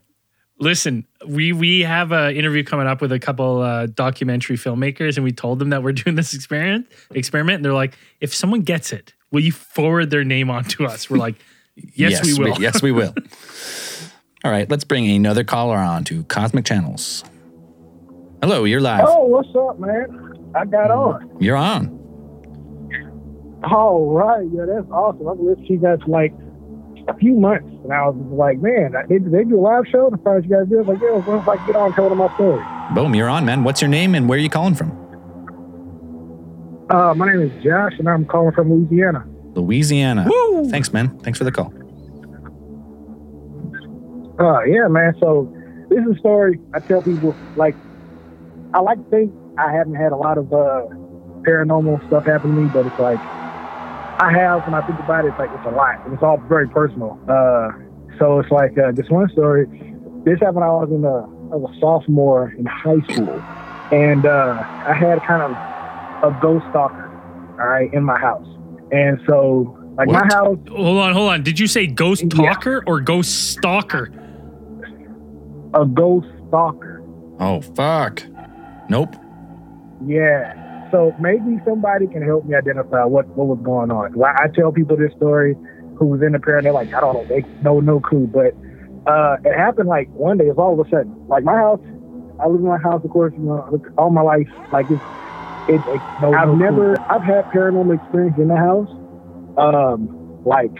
Listen, 0.59 1.07
we 1.27 1.53
we 1.53 1.81
have 1.81 2.13
an 2.13 2.35
interview 2.35 2.65
coming 2.65 2.87
up 2.87 3.03
with 3.03 3.13
a 3.13 3.19
couple 3.19 3.61
uh, 3.61 3.85
documentary 3.89 4.57
filmmakers, 4.57 5.17
and 5.17 5.25
we 5.25 5.33
told 5.33 5.59
them 5.59 5.69
that 5.69 5.83
we're 5.83 5.93
doing 5.93 6.17
this 6.17 6.33
experiment. 6.33 6.91
Experiment, 7.11 7.57
and 7.57 7.65
they're 7.67 7.75
like, 7.75 7.99
if 8.23 8.35
someone 8.35 8.63
gets 8.63 8.95
it, 8.95 9.13
will 9.31 9.43
you 9.43 9.53
forward 9.53 10.09
their 10.09 10.25
name 10.25 10.49
on 10.49 10.65
to 10.65 10.87
us? 10.87 11.11
We're 11.11 11.19
like, 11.19 11.35
yes, 11.75 12.25
we 12.25 12.43
will. 12.43 12.59
yes, 12.59 12.81
we 12.81 12.93
will. 12.93 13.15
All 14.43 14.51
right, 14.51 14.71
let's 14.71 14.85
bring 14.85 15.07
another 15.07 15.45
caller 15.45 15.77
on 15.77 16.05
to 16.05 16.25
Cosmic 16.25 16.65
Channels. 16.65 17.25
Hello, 18.41 18.65
you're 18.65 18.81
live. 18.81 19.05
Oh, 19.07 19.27
what's 19.27 19.55
up, 19.55 19.79
man? 19.79 20.53
I 20.55 20.65
got 20.65 20.91
on. 20.91 21.37
You're 21.39 21.57
on. 21.57 21.96
All 23.71 24.13
right, 24.13 24.47
yeah, 24.53 24.65
that's 24.67 24.89
awesome. 24.91 25.29
I've 25.29 25.41
listened 25.41 25.67
to 25.67 25.73
you 25.73 25.79
guys 25.81 25.99
for 26.05 26.11
like 26.11 26.33
a 27.09 27.15
few 27.17 27.35
months, 27.35 27.67
and 27.83 27.93
I 27.93 28.09
was 28.09 28.17
like, 28.31 28.59
man, 28.59 28.95
they, 29.09 29.19
they 29.19 29.45
do 29.45 29.59
a 29.59 29.61
live 29.61 29.85
show. 29.91 30.09
The 30.11 30.19
first 30.19 30.47
you 30.47 30.57
guys 30.57 30.69
do, 30.69 30.79
I 30.79 30.83
was 30.83 30.89
like, 30.89 31.01
yeah, 31.01 31.17
what 31.19 31.43
if 31.43 31.49
I 31.49 31.67
get 31.67 31.77
on 31.77 31.87
and 31.87 31.95
tell 31.95 32.09
them 32.09 32.19
my 32.19 32.33
story? 32.35 32.65
Boom, 32.95 33.15
you're 33.15 33.29
on, 33.29 33.45
man. 33.45 33.65
What's 33.65 33.81
your 33.81 33.89
name 33.89 34.15
and 34.15 34.29
where 34.29 34.39
are 34.39 34.43
you 34.43 34.49
calling 34.49 34.75
from? 34.75 34.91
Uh, 36.91 37.15
my 37.15 37.27
name 37.27 37.43
is 37.43 37.65
Josh, 37.65 37.95
and 37.99 38.09
I'm 38.09 38.25
calling 38.25 38.53
from 38.53 38.73
Louisiana. 38.73 39.27
Louisiana. 39.55 40.29
Woo! 40.31 40.71
Thanks, 40.71 40.93
man. 40.93 41.19
Thanks 41.19 41.39
for 41.39 41.45
the 41.45 41.51
call. 41.51 41.73
Uh, 44.39 44.63
yeah, 44.65 44.87
man. 44.87 45.15
So 45.19 45.53
this 45.89 45.99
is 45.99 46.17
a 46.17 46.19
story 46.21 46.61
I 46.75 46.79
tell 46.79 47.03
people. 47.03 47.35
Like, 47.57 47.75
I 48.75 48.81
like 48.81 48.99
to 48.99 49.11
think 49.11 49.35
I 49.59 49.73
haven't 49.73 49.97
had 49.97 50.13
a 50.13 50.17
lot 50.17 50.39
of 50.39 50.53
uh, 50.53 50.87
paranormal 51.43 52.07
stuff 52.07 52.27
happen 52.27 52.55
to 52.55 52.61
me, 52.63 52.71
but 52.73 52.87
it's 52.87 52.99
like 53.01 53.19
I 54.19 54.33
have. 54.33 54.65
When 54.65 54.75
I 54.75 54.87
think 54.87 54.99
about 55.01 55.25
it, 55.25 55.29
it's 55.29 55.39
like 55.39 55.51
it's 55.53 55.67
a 55.67 55.71
lot, 55.71 56.05
and 56.05 56.15
it's 56.15 56.23
all 56.23 56.39
very 56.49 56.69
personal. 56.69 57.19
Uh, 57.29 57.71
so 58.19 58.39
it's 58.41 58.51
like 58.51 58.77
uh, 58.79 58.93
this 58.93 59.09
one 59.11 59.29
story. 59.31 59.67
This 60.25 60.41
happened 60.41 60.57
when 60.57 60.65
I 60.65 60.73
was 60.73 60.91
in 60.91 61.05
a, 61.05 61.19
I 61.53 61.57
was 61.57 61.73
a 61.77 61.81
sophomore 61.81 62.55
in 62.59 62.67
high 62.67 63.01
school, 63.13 63.41
and 63.93 64.25
uh, 64.27 64.63
I 64.87 64.95
had 64.95 65.23
kind 65.23 65.43
of 65.43 65.51
a 66.33 66.39
ghost 66.41 66.65
stalker, 66.71 67.09
all 67.61 67.67
right, 67.69 67.93
in 67.93 68.03
my 68.03 68.19
house, 68.19 68.47
and 68.91 69.21
so 69.27 69.77
like 69.97 70.09
my 70.09 70.25
house. 70.27 70.59
Hold 70.69 70.99
on, 70.99 71.13
hold 71.13 71.31
on. 71.31 71.43
Did 71.43 71.59
you 71.59 71.67
say 71.67 71.87
ghost 71.87 72.25
Yeah. 72.35 72.81
or 72.87 73.01
ghost 73.01 73.51
stalker? 73.53 74.11
a 75.75 75.85
ghost 75.85 76.29
stalker. 76.49 77.03
Oh, 77.39 77.61
fuck. 77.61 78.23
Nope. 78.89 79.15
Yeah. 80.07 80.55
So 80.91 81.15
maybe 81.19 81.59
somebody 81.65 82.07
can 82.07 82.23
help 82.23 82.45
me 82.45 82.55
identify 82.55 83.05
what, 83.05 83.27
what 83.37 83.47
was 83.47 83.59
going 83.65 83.91
on. 83.91 84.13
Why 84.15 84.33
I 84.39 84.47
tell 84.55 84.73
people 84.73 84.97
this 84.97 85.13
story 85.17 85.55
who 85.99 86.07
was 86.07 86.23
in 86.23 86.33
the 86.33 86.39
prayer, 86.39 86.59
and 86.59 86.67
they're 86.67 86.73
like, 86.73 86.89
I 86.97 87.01
don't 87.01 87.15
know, 87.15 87.27
they 87.29 87.43
no 87.61 87.81
no 87.81 88.01
clue. 88.01 88.29
But 88.31 88.55
uh, 89.11 89.37
it 89.45 89.57
happened 89.57 89.89
like 89.89 90.09
one 90.11 90.39
day. 90.39 90.47
It's 90.47 90.59
all 90.59 90.79
of 90.79 90.87
a 90.87 90.89
sudden. 90.91 91.27
Like 91.29 91.45
my 91.45 91.55
house, 91.57 91.81
I 92.41 92.47
live 92.47 92.61
in 92.61 92.67
my 92.67 92.79
house, 92.79 93.03
of 93.05 93.11
course, 93.11 93.33
you 93.37 93.45
know, 93.45 93.81
all 93.99 94.11
my 94.11 94.23
life. 94.23 94.49
Like 94.71 94.87
it's, 94.91 95.03
it, 95.67 95.83
it 95.87 96.03
I've 96.23 96.55
never, 96.57 96.97
I've 97.11 97.25
had 97.25 97.47
paranormal 97.55 97.95
experience 97.97 98.37
in 98.39 98.49
the 98.49 98.57
house. 98.57 98.89
Um, 99.57 100.43
like 100.45 100.73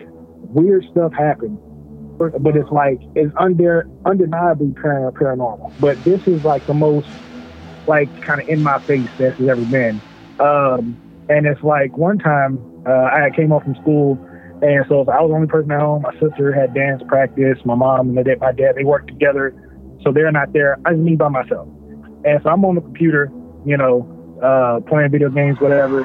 weird 0.53 0.85
stuff 0.91 1.13
happened, 1.17 1.59
but 2.19 2.57
it's 2.57 2.71
like 2.71 3.01
it's 3.15 3.33
under 3.41 3.89
undeniably 4.05 4.69
paranormal. 4.83 5.75
But 5.81 6.05
this 6.05 6.21
is 6.27 6.43
like 6.45 6.67
the 6.67 6.75
most 6.75 7.09
like 7.87 8.09
kind 8.27 8.41
of 8.41 8.49
in 8.49 8.63
my 8.63 8.79
face 8.87 9.11
that 9.19 9.35
has 9.39 9.49
ever 9.49 9.65
been. 9.65 10.03
Um, 10.41 10.99
and 11.29 11.47
it's 11.47 11.63
like 11.63 11.97
one 11.97 12.19
time 12.19 12.59
uh, 12.87 13.11
I 13.13 13.31
came 13.35 13.51
home 13.51 13.63
from 13.63 13.75
school, 13.77 14.19
and 14.63 14.85
so 14.89 15.01
I 15.09 15.21
was 15.21 15.31
the 15.31 15.35
only 15.35 15.49
person 15.49 15.71
at 15.73 15.81
home. 15.81 16.03
My 16.03 16.13
sister 16.21 16.53
had 16.53 16.75
dance 16.75 17.03
practice. 17.09 17.59
My 17.65 17.75
mom 17.75 18.17
and 18.17 18.41
my 18.41 18.53
dad, 18.53 18.75
they 18.77 18.85
worked 18.85 19.09
together, 19.09 19.55
so 20.03 20.13
they're 20.13 20.31
not 20.31 20.53
there. 20.53 20.79
I 20.85 20.93
was 20.93 21.01
me 21.01 21.17
by 21.17 21.29
myself, 21.29 21.69
and 22.25 22.41
so 22.43 22.51
I'm 22.51 22.65
on 22.65 22.77
the 22.77 22.81
computer, 22.81 23.31
you 23.65 23.77
know, 23.77 24.07
uh, 24.43 24.81
playing 24.89 25.11
video 25.11 25.31
games, 25.31 25.59
whatever. 25.61 26.03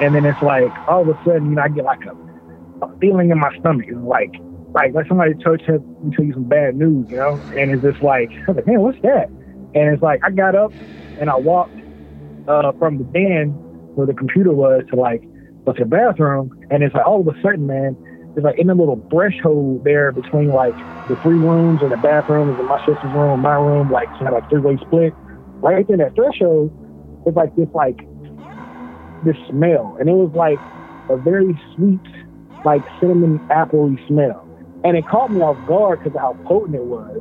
And 0.00 0.14
then 0.14 0.24
it's 0.24 0.40
like 0.42 0.72
all 0.88 1.08
of 1.08 1.08
a 1.08 1.18
sudden, 1.24 1.50
you 1.50 1.56
know, 1.56 1.62
I 1.62 1.68
get 1.68 1.84
like 1.84 2.00
a, 2.06 2.84
a 2.84 2.98
feeling 2.98 3.30
in 3.30 3.38
my 3.38 3.50
stomach. 3.60 3.86
It's 3.88 3.98
like 4.00 4.32
like 4.74 4.94
like 4.94 5.06
somebody 5.06 5.32
has 5.44 5.80
me 6.02 6.12
tell 6.16 6.24
you 6.24 6.32
some 6.32 6.48
bad 6.48 6.76
news, 6.76 7.06
you 7.10 7.16
know. 7.16 7.38
And 7.56 7.70
it's 7.70 7.82
just 7.82 8.02
like, 8.02 8.30
I 8.48 8.52
was 8.52 8.56
like, 8.56 8.66
man, 8.66 8.80
what's 8.80 9.00
that? 9.02 9.28
And 9.74 9.92
it's 9.92 10.02
like 10.02 10.20
I 10.24 10.30
got 10.30 10.54
up 10.54 10.72
and 11.20 11.30
I 11.30 11.36
walked 11.36 11.80
uh, 12.48 12.72
from 12.78 12.98
the 12.98 13.04
den 13.04 13.58
where 13.94 14.06
the 14.06 14.14
computer 14.14 14.52
was 14.52 14.82
to 14.90 14.96
like 14.96 15.22
the 15.66 15.84
bathroom, 15.84 16.50
and 16.70 16.82
it's 16.82 16.94
like 16.94 17.06
all 17.06 17.20
of 17.20 17.28
a 17.28 17.40
sudden, 17.42 17.66
man, 17.66 17.96
it's 18.36 18.44
like 18.44 18.58
in 18.58 18.66
the 18.66 18.74
little 18.74 19.00
threshold 19.10 19.82
there 19.84 20.12
between 20.12 20.48
like 20.48 20.74
the 21.08 21.16
three 21.22 21.38
rooms 21.38 21.82
and 21.82 21.92
the 21.92 21.96
bathrooms 21.96 22.58
and 22.58 22.66
my 22.66 22.78
sister's 22.78 23.12
room, 23.14 23.40
my 23.40 23.54
room, 23.54 23.88
like 23.90 24.08
kind 24.18 24.28
of 24.28 24.34
like 24.34 24.48
three 24.48 24.60
way 24.60 24.78
split. 24.78 25.14
Right 25.62 25.88
in 25.88 25.98
that 25.98 26.14
threshold, 26.16 26.72
it's 27.26 27.36
like 27.36 27.54
this 27.54 27.68
like 27.74 27.96
this 29.22 29.36
smell, 29.48 29.96
and 30.00 30.08
it 30.08 30.12
was 30.12 30.32
like 30.34 30.58
a 31.08 31.16
very 31.16 31.60
sweet, 31.74 32.02
like 32.64 32.82
cinnamon 33.00 33.40
appley 33.50 33.96
smell, 34.08 34.48
and 34.82 34.96
it 34.96 35.06
caught 35.06 35.30
me 35.30 35.40
off 35.40 35.64
guard 35.64 36.00
because 36.02 36.16
of 36.16 36.20
how 36.20 36.38
potent 36.46 36.74
it 36.74 36.84
was. 36.84 37.20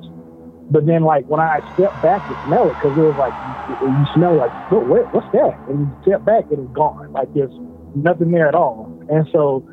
But 0.71 0.87
then, 0.87 1.03
like 1.03 1.25
when 1.27 1.41
I 1.41 1.61
stepped 1.73 2.01
back 2.01 2.27
to 2.27 2.35
smell 2.43 2.69
it, 2.71 2.77
because 2.79 2.97
it 2.97 3.01
was 3.01 3.17
like 3.17 3.35
you, 3.41 3.57
you 3.81 4.05
smell 4.15 4.37
like, 4.37 4.53
what, 4.69 4.87
what, 4.87 5.01
what's 5.11 5.27
that? 5.33 5.55
And 5.67 5.79
you 5.81 5.97
step 6.03 6.25
back, 6.25 6.45
and 6.51 6.61
it's 6.61 6.73
gone. 6.73 7.11
Like 7.13 7.29
there's 7.35 7.53
nothing 7.95 8.31
there 8.31 8.49
at 8.49 8.55
all. 8.55 8.91
And 9.09 9.27
so 9.33 9.65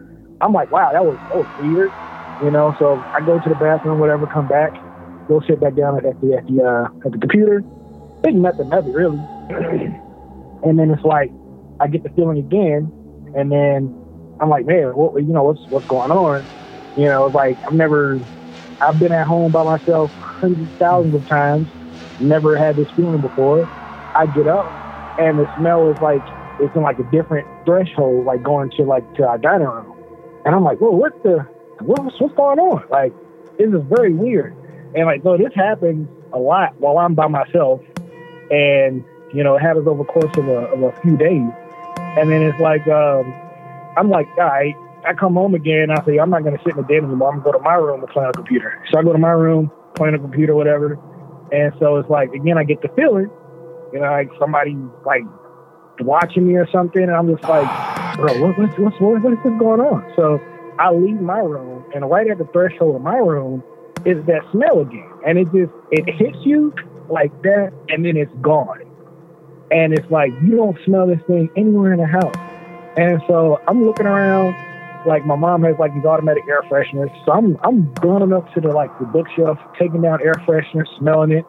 I'm 0.42 0.52
like, 0.54 0.70
wow, 0.72 0.90
that 0.92 1.04
was 1.06 1.20
that 1.30 1.36
was 1.38 1.48
weird, 1.56 1.94
you 2.40 2.50
know. 2.52 2.74
So 2.78 3.06
I 3.16 3.22
go 3.22 3.40
to 3.40 3.50
the 3.50 3.56
bathroom, 3.56 4.00
whatever, 4.00 4.26
come 4.28 4.48
back, 4.48 4.74
go 5.28 5.40
sit 5.48 5.60
back 5.60 5.76
down 5.76 5.98
at 5.98 6.04
the 6.20 6.34
at 6.38 6.46
the 6.46 6.62
uh, 6.64 6.88
at 7.06 7.12
the 7.12 7.18
computer. 7.18 7.64
Think 8.24 8.38
nothing, 8.38 8.68
nothing 8.70 8.92
really. 8.92 9.28
and 9.50 10.78
then 10.78 10.90
it's 10.90 11.04
like 11.04 11.32
I 11.80 11.88
get 11.88 12.04
the 12.04 12.10
feeling 12.10 12.38
again, 12.38 12.92
and 13.34 13.52
then 13.52 13.94
I'm 14.40 14.50
like, 14.50 14.66
man, 14.66 14.88
what 14.96 15.14
you 15.22 15.32
know, 15.32 15.44
what's 15.44 15.62
what's 15.68 15.86
going 15.86 16.10
on? 16.12 16.48
You 16.96 17.08
know, 17.08 17.26
like 17.32 17.58
I've 17.66 17.74
never, 17.74 18.20
I've 18.80 18.98
been 18.98 19.12
at 19.12 19.26
home 19.26 19.52
by 19.52 19.64
myself 19.64 20.10
hundreds, 20.20 20.70
thousands 20.78 21.14
of 21.14 21.26
times, 21.28 21.66
never 22.20 22.56
had 22.56 22.76
this 22.76 22.88
feeling 22.96 23.20
before. 23.20 23.66
I 24.14 24.26
get 24.26 24.46
up, 24.46 24.66
and 25.18 25.38
the 25.38 25.52
smell 25.58 25.90
is 25.90 26.00
like 26.00 26.22
it's 26.60 26.74
in 26.74 26.82
like 26.82 26.98
a 26.98 27.10
different 27.10 27.46
threshold, 27.64 28.26
like 28.26 28.42
going 28.42 28.70
to 28.76 28.82
like 28.82 29.14
to 29.14 29.24
our 29.26 29.38
dining 29.38 29.66
room, 29.66 29.96
and 30.44 30.54
I'm 30.54 30.64
like, 30.64 30.78
whoa, 30.78 30.90
what 30.90 31.22
the, 31.22 31.46
what's 31.80 32.20
what's 32.20 32.34
going 32.34 32.58
on? 32.58 32.84
Like, 32.90 33.12
this 33.58 33.68
is 33.68 33.82
very 33.88 34.14
weird, 34.14 34.54
and 34.94 35.06
like, 35.06 35.22
so 35.22 35.36
this 35.36 35.54
happens 35.54 36.08
a 36.32 36.38
lot 36.38 36.78
while 36.80 36.98
I'm 36.98 37.14
by 37.14 37.28
myself, 37.28 37.80
and 38.50 39.04
you 39.32 39.42
know, 39.42 39.56
it 39.56 39.60
happens 39.60 39.86
over 39.86 40.04
the 40.04 40.10
course 40.10 40.36
of 40.38 40.48
a, 40.48 40.66
of 40.72 40.82
a 40.82 41.00
few 41.02 41.16
days. 41.16 41.48
And 42.16 42.30
then 42.30 42.42
it's 42.42 42.58
like, 42.58 42.86
um, 42.88 43.32
I'm 43.96 44.08
like, 44.08 44.26
all 44.38 44.44
right, 44.44 44.74
I 45.08 45.14
come 45.14 45.34
home 45.34 45.54
again. 45.54 45.90
I 45.90 46.04
say, 46.04 46.18
I'm 46.18 46.28
not 46.28 46.44
going 46.44 46.56
to 46.56 46.62
sit 46.62 46.76
in 46.76 46.82
the 46.82 46.86
den 46.86 47.04
anymore. 47.04 47.32
I'm 47.32 47.40
going 47.40 47.52
to 47.52 47.52
go 47.52 47.58
to 47.58 47.64
my 47.64 47.74
room 47.74 48.00
and 48.00 48.08
play 48.10 48.24
on 48.24 48.32
the 48.32 48.36
computer. 48.36 48.84
So 48.92 48.98
I 48.98 49.02
go 49.02 49.12
to 49.12 49.18
my 49.18 49.30
room, 49.30 49.72
play 49.96 50.08
on 50.08 50.12
the 50.12 50.18
computer, 50.18 50.54
whatever. 50.54 51.00
And 51.50 51.72
so 51.80 51.96
it's 51.96 52.10
like, 52.10 52.30
again, 52.32 52.58
I 52.58 52.64
get 52.64 52.82
the 52.82 52.88
feeling, 52.94 53.30
you 53.92 54.00
know, 54.00 54.10
like 54.10 54.28
somebody 54.38 54.76
like 55.06 55.24
watching 56.00 56.46
me 56.46 56.56
or 56.56 56.68
something. 56.70 57.02
And 57.02 57.12
I'm 57.12 57.26
just 57.34 57.42
like, 57.48 57.64
bro, 58.16 58.36
what, 58.36 58.58
what's, 58.58 58.78
what's, 58.78 59.00
what, 59.00 59.22
what 59.22 59.32
is 59.32 59.38
this 59.42 59.56
going 59.58 59.80
on? 59.80 60.04
So 60.14 60.38
I 60.78 60.92
leave 60.92 61.20
my 61.20 61.40
room 61.40 61.84
and 61.94 62.08
right 62.10 62.28
at 62.28 62.36
the 62.36 62.46
threshold 62.52 62.96
of 62.96 63.02
my 63.02 63.16
room 63.16 63.64
is 64.04 64.20
that 64.26 64.44
smell 64.52 64.80
again. 64.80 65.08
And 65.26 65.38
it 65.38 65.48
just, 65.56 65.72
it 65.90 66.04
hits 66.04 66.36
you 66.44 66.74
like 67.08 67.32
that 67.42 67.72
and 67.88 68.04
then 68.04 68.18
it's 68.18 68.34
gone 68.42 68.84
and 69.70 69.92
it's 69.92 70.10
like 70.10 70.30
you 70.44 70.56
don't 70.56 70.76
smell 70.84 71.06
this 71.06 71.20
thing 71.26 71.48
anywhere 71.56 71.92
in 71.92 72.00
the 72.00 72.06
house. 72.06 72.34
And 72.96 73.20
so 73.26 73.60
I'm 73.66 73.84
looking 73.84 74.06
around 74.06 74.54
like 75.08 75.24
my 75.24 75.34
mom 75.34 75.64
has 75.64 75.74
like 75.80 75.94
these 75.94 76.04
automatic 76.04 76.44
air 76.48 76.62
fresheners. 76.70 77.10
So 77.24 77.32
I'm 77.32 77.56
I'm 77.64 77.92
going 77.94 78.32
up 78.32 78.52
to 78.54 78.60
the 78.60 78.68
like 78.68 78.96
the 79.00 79.06
bookshelf, 79.06 79.58
taking 79.78 80.02
down 80.02 80.20
air 80.22 80.34
freshener, 80.46 80.84
smelling 80.98 81.32
it. 81.32 81.44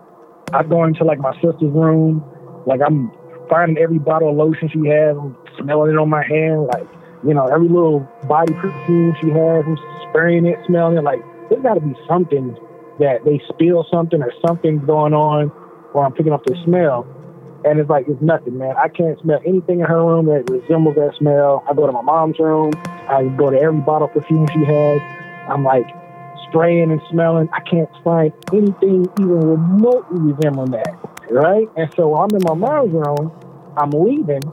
I 0.53 0.63
go 0.63 0.85
into 0.85 1.03
like 1.03 1.19
my 1.19 1.33
sister's 1.35 1.75
room, 1.75 2.23
like 2.65 2.79
I'm 2.81 3.11
finding 3.49 3.77
every 3.77 3.99
bottle 3.99 4.29
of 4.29 4.37
lotion 4.37 4.69
she 4.69 4.87
has, 4.87 5.17
I'm 5.17 5.35
smelling 5.59 5.91
it 5.91 5.97
on 5.97 6.09
my 6.09 6.23
hand, 6.23 6.67
like 6.73 6.87
you 7.27 7.33
know 7.33 7.45
every 7.47 7.67
little 7.67 8.07
body 8.27 8.53
perfume 8.53 9.13
she 9.21 9.29
has, 9.29 9.65
I'm 9.67 9.77
spraying 10.09 10.45
it, 10.47 10.57
smelling 10.65 10.97
it. 10.97 11.03
Like 11.03 11.19
there's 11.49 11.61
got 11.61 11.75
to 11.75 11.81
be 11.81 11.93
something 12.07 12.55
that 12.99 13.25
they 13.25 13.41
spill 13.49 13.85
something 13.91 14.21
or 14.21 14.31
something's 14.45 14.83
going 14.85 15.13
on, 15.13 15.51
or 15.93 16.05
I'm 16.05 16.13
picking 16.13 16.33
up 16.33 16.45
the 16.45 16.55
smell. 16.65 17.05
And 17.65 17.79
it's 17.79 17.89
like 17.89 18.07
it's 18.07 18.21
nothing, 18.21 18.57
man. 18.57 18.75
I 18.77 18.87
can't 18.87 19.19
smell 19.19 19.39
anything 19.45 19.81
in 19.81 19.85
her 19.85 20.03
room 20.03 20.27
that 20.27 20.49
resembles 20.49 20.95
that 20.95 21.15
smell. 21.17 21.63
I 21.69 21.73
go 21.73 21.85
to 21.85 21.91
my 21.91 22.01
mom's 22.01 22.39
room. 22.39 22.71
I 23.09 23.23
go 23.37 23.49
to 23.49 23.59
every 23.59 23.81
bottle 23.81 24.07
of 24.07 24.13
perfume 24.13 24.47
she 24.53 24.63
has. 24.63 25.01
I'm 25.49 25.63
like 25.63 25.85
spraying 26.47 26.91
and 26.91 27.01
smelling. 27.09 27.49
I 27.51 27.59
can't 27.61 27.89
find 28.03 28.31
anything 28.53 29.07
even 29.19 29.39
remotely 29.39 30.33
resembling 30.33 30.71
that, 30.71 30.95
right? 31.29 31.67
And 31.75 31.91
so 31.95 32.15
I'm 32.15 32.29
in 32.33 32.41
my 32.43 32.53
mom's 32.53 32.93
room. 32.93 33.31
I'm 33.77 33.91
leaving, 33.91 34.43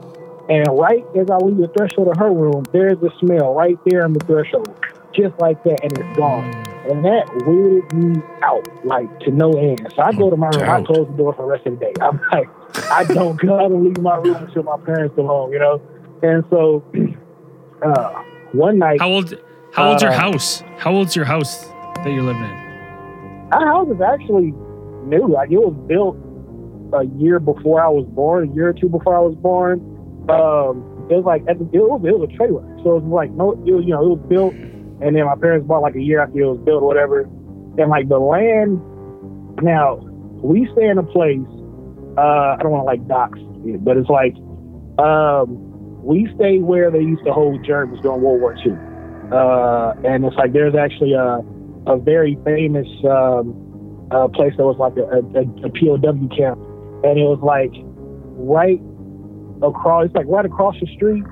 and 0.49 0.67
right 0.77 1.05
as 1.17 1.29
I 1.29 1.37
leave 1.37 1.57
the 1.57 1.71
threshold 1.77 2.09
of 2.09 2.17
her 2.17 2.31
room, 2.31 2.65
there's 2.71 2.99
the 2.99 3.11
smell 3.19 3.53
right 3.53 3.77
there 3.85 4.03
on 4.03 4.13
the 4.13 4.19
threshold, 4.25 4.73
just 5.13 5.37
like 5.39 5.63
that, 5.63 5.83
and 5.83 5.97
it's 5.97 6.17
gone. 6.17 6.66
And 6.89 7.03
that 7.03 7.25
weirded 7.45 7.91
me 7.93 8.21
out, 8.43 8.67
like 8.85 9.19
to 9.21 9.31
no 9.31 9.51
end. 9.53 9.85
So 9.95 10.01
I 10.01 10.11
go 10.13 10.29
to 10.29 10.37
my 10.37 10.47
room, 10.49 10.69
I 10.69 10.81
close 10.83 11.07
the 11.07 11.17
door 11.17 11.33
for 11.33 11.41
the 11.43 11.51
rest 11.51 11.65
of 11.67 11.77
the 11.79 11.85
day. 11.85 11.93
I'm 12.01 12.19
like, 12.31 12.49
I 12.91 13.03
don't 13.03 13.39
go, 13.39 13.55
I 13.57 13.67
don't 13.67 13.83
leave 13.83 13.99
my 14.01 14.15
room 14.17 14.35
until 14.35 14.63
my 14.63 14.77
parents 14.85 15.15
come 15.15 15.25
home, 15.25 15.51
you 15.51 15.59
know? 15.59 15.81
And 16.23 16.43
so 16.49 16.83
uh, 17.85 18.23
one 18.53 18.79
night, 18.79 18.99
How 19.01 19.09
old? 19.09 19.33
How 19.73 19.89
old's 19.89 20.01
your 20.01 20.11
Uh, 20.11 20.17
house? 20.19 20.63
How 20.77 20.91
old's 20.93 21.15
your 21.15 21.25
house 21.25 21.65
that 22.03 22.07
you're 22.11 22.23
living 22.23 22.41
in? 22.43 22.67
our 23.51 23.65
house 23.67 23.87
is 23.89 24.01
actually 24.01 24.53
new. 25.05 25.27
Like 25.27 25.51
it 25.51 25.57
was 25.57 25.73
built 25.87 26.17
a 26.93 27.03
year 27.17 27.39
before 27.39 27.81
I 27.83 27.87
was 27.89 28.05
born, 28.09 28.49
a 28.49 28.53
year 28.55 28.69
or 28.69 28.73
two 28.73 28.89
before 28.89 29.15
I 29.15 29.19
was 29.19 29.35
born. 29.35 29.79
Um, 30.29 31.07
it 31.09 31.15
was 31.15 31.23
like 31.25 31.43
at 31.47 31.57
the, 31.59 31.65
it 31.71 31.79
was 31.79 32.01
it 32.05 32.17
was 32.17 32.29
a 32.29 32.35
trailer, 32.35 32.63
so 32.83 32.97
it 32.97 33.03
was 33.03 33.11
like 33.11 33.31
no, 33.31 33.51
it 33.65 33.71
was, 33.71 33.85
you 33.85 33.91
know, 33.93 34.03
it 34.03 34.09
was 34.17 34.19
built, 34.27 34.53
and 35.01 35.15
then 35.15 35.25
my 35.25 35.35
parents 35.35 35.67
bought 35.67 35.81
like 35.81 35.95
a 35.95 36.01
year 36.01 36.21
after 36.21 36.39
it 36.39 36.45
was 36.45 36.59
built, 36.59 36.81
or 36.81 36.87
whatever. 36.87 37.21
And 37.77 37.89
like 37.89 38.09
the 38.09 38.17
land, 38.17 38.81
now 39.61 39.97
we 40.41 40.67
stay 40.73 40.87
in 40.87 40.97
a 40.97 41.03
place. 41.03 41.45
Uh, 42.17 42.57
I 42.57 42.59
don't 42.61 42.71
want 42.71 42.81
to 42.81 42.89
like 42.89 43.07
dox 43.07 43.37
it, 43.65 43.83
but 43.83 43.97
it's 43.97 44.09
like 44.09 44.33
um, 44.97 46.01
we 46.03 46.27
stay 46.35 46.59
where 46.59 46.89
they 46.89 46.99
used 46.99 47.23
to 47.25 47.33
hold 47.33 47.63
Germans 47.65 48.01
during 48.01 48.21
World 48.21 48.41
War 48.41 48.55
II, 48.57 48.73
uh, 49.31 49.93
and 50.07 50.25
it's 50.25 50.35
like 50.35 50.53
there's 50.53 50.75
actually 50.75 51.13
a 51.13 51.41
a 51.85 51.97
very 51.97 52.37
famous 52.43 52.87
um, 53.05 54.07
uh, 54.11 54.27
place 54.27 54.53
that 54.57 54.63
was 54.63 54.77
like 54.77 54.97
a, 54.97 55.21
a, 55.37 55.43
a 55.65 55.69
POW 55.71 56.27
camp, 56.35 56.59
and 57.03 57.19
it 57.19 57.27
was 57.27 57.39
like 57.43 57.71
right 58.35 58.81
across. 59.61 60.05
It's 60.05 60.15
like 60.15 60.27
right 60.27 60.45
across 60.45 60.75
the 60.79 60.87
street 60.95 61.23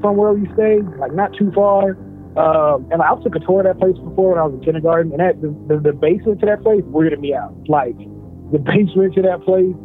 from 0.00 0.16
where 0.16 0.32
we 0.32 0.46
stay, 0.54 0.80
like 0.98 1.14
not 1.14 1.32
too 1.38 1.52
far. 1.54 1.96
Um, 2.36 2.88
and 2.90 3.02
I 3.02 3.14
took 3.22 3.36
a 3.36 3.40
tour 3.40 3.60
of 3.60 3.66
that 3.66 3.78
place 3.78 3.96
before 3.98 4.30
when 4.32 4.38
I 4.38 4.44
was 4.44 4.54
in 4.54 4.64
kindergarten, 4.64 5.12
and 5.12 5.20
that 5.20 5.40
the, 5.42 5.52
the, 5.68 5.80
the 5.80 5.92
basement 5.92 6.40
to 6.40 6.46
that 6.46 6.62
place 6.62 6.82
weirded 6.88 7.20
me 7.20 7.34
out. 7.34 7.52
Like 7.68 7.96
the 8.52 8.58
basement 8.58 9.14
to 9.14 9.22
that 9.22 9.44
place, 9.44 9.76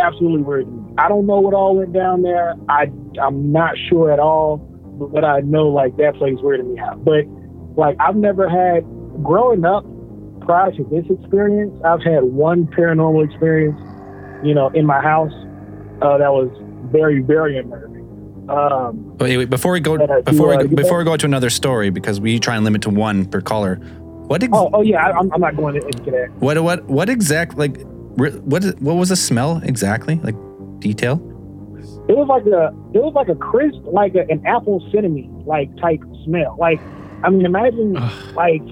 absolutely 0.00 0.42
weirded 0.42 0.72
me. 0.72 0.94
I 0.96 1.08
don't 1.08 1.26
know 1.26 1.40
what 1.40 1.52
all 1.52 1.76
went 1.76 1.92
down 1.92 2.22
there. 2.22 2.54
I 2.68 2.88
I'm 3.20 3.52
not 3.52 3.74
sure 3.88 4.10
at 4.10 4.18
all, 4.18 4.58
but 5.12 5.24
I 5.24 5.40
know 5.40 5.68
like 5.68 5.96
that 5.98 6.14
place 6.16 6.38
weirded 6.40 6.72
me 6.72 6.80
out. 6.80 7.04
But 7.04 7.28
like 7.76 7.96
I've 8.00 8.16
never 8.16 8.48
had 8.48 8.84
growing 9.22 9.64
up 9.64 9.84
prior 10.44 10.72
to 10.72 10.84
this 10.84 11.04
experience, 11.10 11.72
I've 11.84 12.02
had 12.02 12.24
one 12.24 12.66
paranormal 12.66 13.24
experience, 13.24 13.78
you 14.44 14.54
know, 14.54 14.68
in 14.74 14.86
my 14.86 15.00
house 15.00 15.32
uh, 16.02 16.18
that 16.18 16.32
was 16.32 16.50
very, 16.92 17.20
very 17.20 17.58
unnerving. 17.58 17.93
Um, 18.48 19.16
Wait, 19.18 19.38
wait, 19.38 19.50
before 19.50 19.72
we 19.72 19.80
go, 19.80 19.94
Uh, 19.94 20.20
before 20.22 20.52
you, 20.52 20.58
uh, 20.58 20.62
we, 20.62 20.68
get 20.68 20.76
before 20.76 20.98
we 20.98 21.04
go 21.04 21.16
to 21.16 21.26
another 21.26 21.50
story, 21.50 21.90
because 21.90 22.20
we 22.20 22.38
try 22.38 22.56
and 22.56 22.64
limit 22.64 22.82
to 22.82 22.90
one 22.90 23.24
per 23.24 23.40
caller. 23.40 23.76
What 24.26 24.42
ex- 24.42 24.50
oh, 24.52 24.70
oh 24.72 24.82
yeah, 24.82 25.06
I, 25.06 25.18
I'm, 25.18 25.32
I'm 25.32 25.40
not 25.40 25.56
going 25.56 25.76
into 25.76 26.10
that. 26.10 26.30
what 26.40 26.62
what 26.62 26.84
what 26.84 27.08
exact 27.08 27.56
like 27.56 27.80
what? 28.16 28.64
what 28.80 28.94
was 28.94 29.08
the 29.08 29.16
smell 29.16 29.60
exactly 29.64 30.16
like 30.22 30.34
detail? 30.78 31.14
It 32.08 32.16
was 32.16 32.28
like 32.28 32.44
a, 32.46 32.68
it 32.92 33.02
was 33.02 33.14
like 33.14 33.28
a 33.28 33.34
crisp, 33.34 33.80
like 33.84 34.14
a, 34.14 34.26
an 34.28 34.46
apple 34.46 34.86
cinnamon 34.92 35.44
like 35.46 35.74
type 35.78 36.02
smell. 36.24 36.56
Like, 36.58 36.80
I 37.22 37.30
mean, 37.30 37.46
imagine 37.46 37.96
Ugh. 37.96 38.34
like 38.34 38.62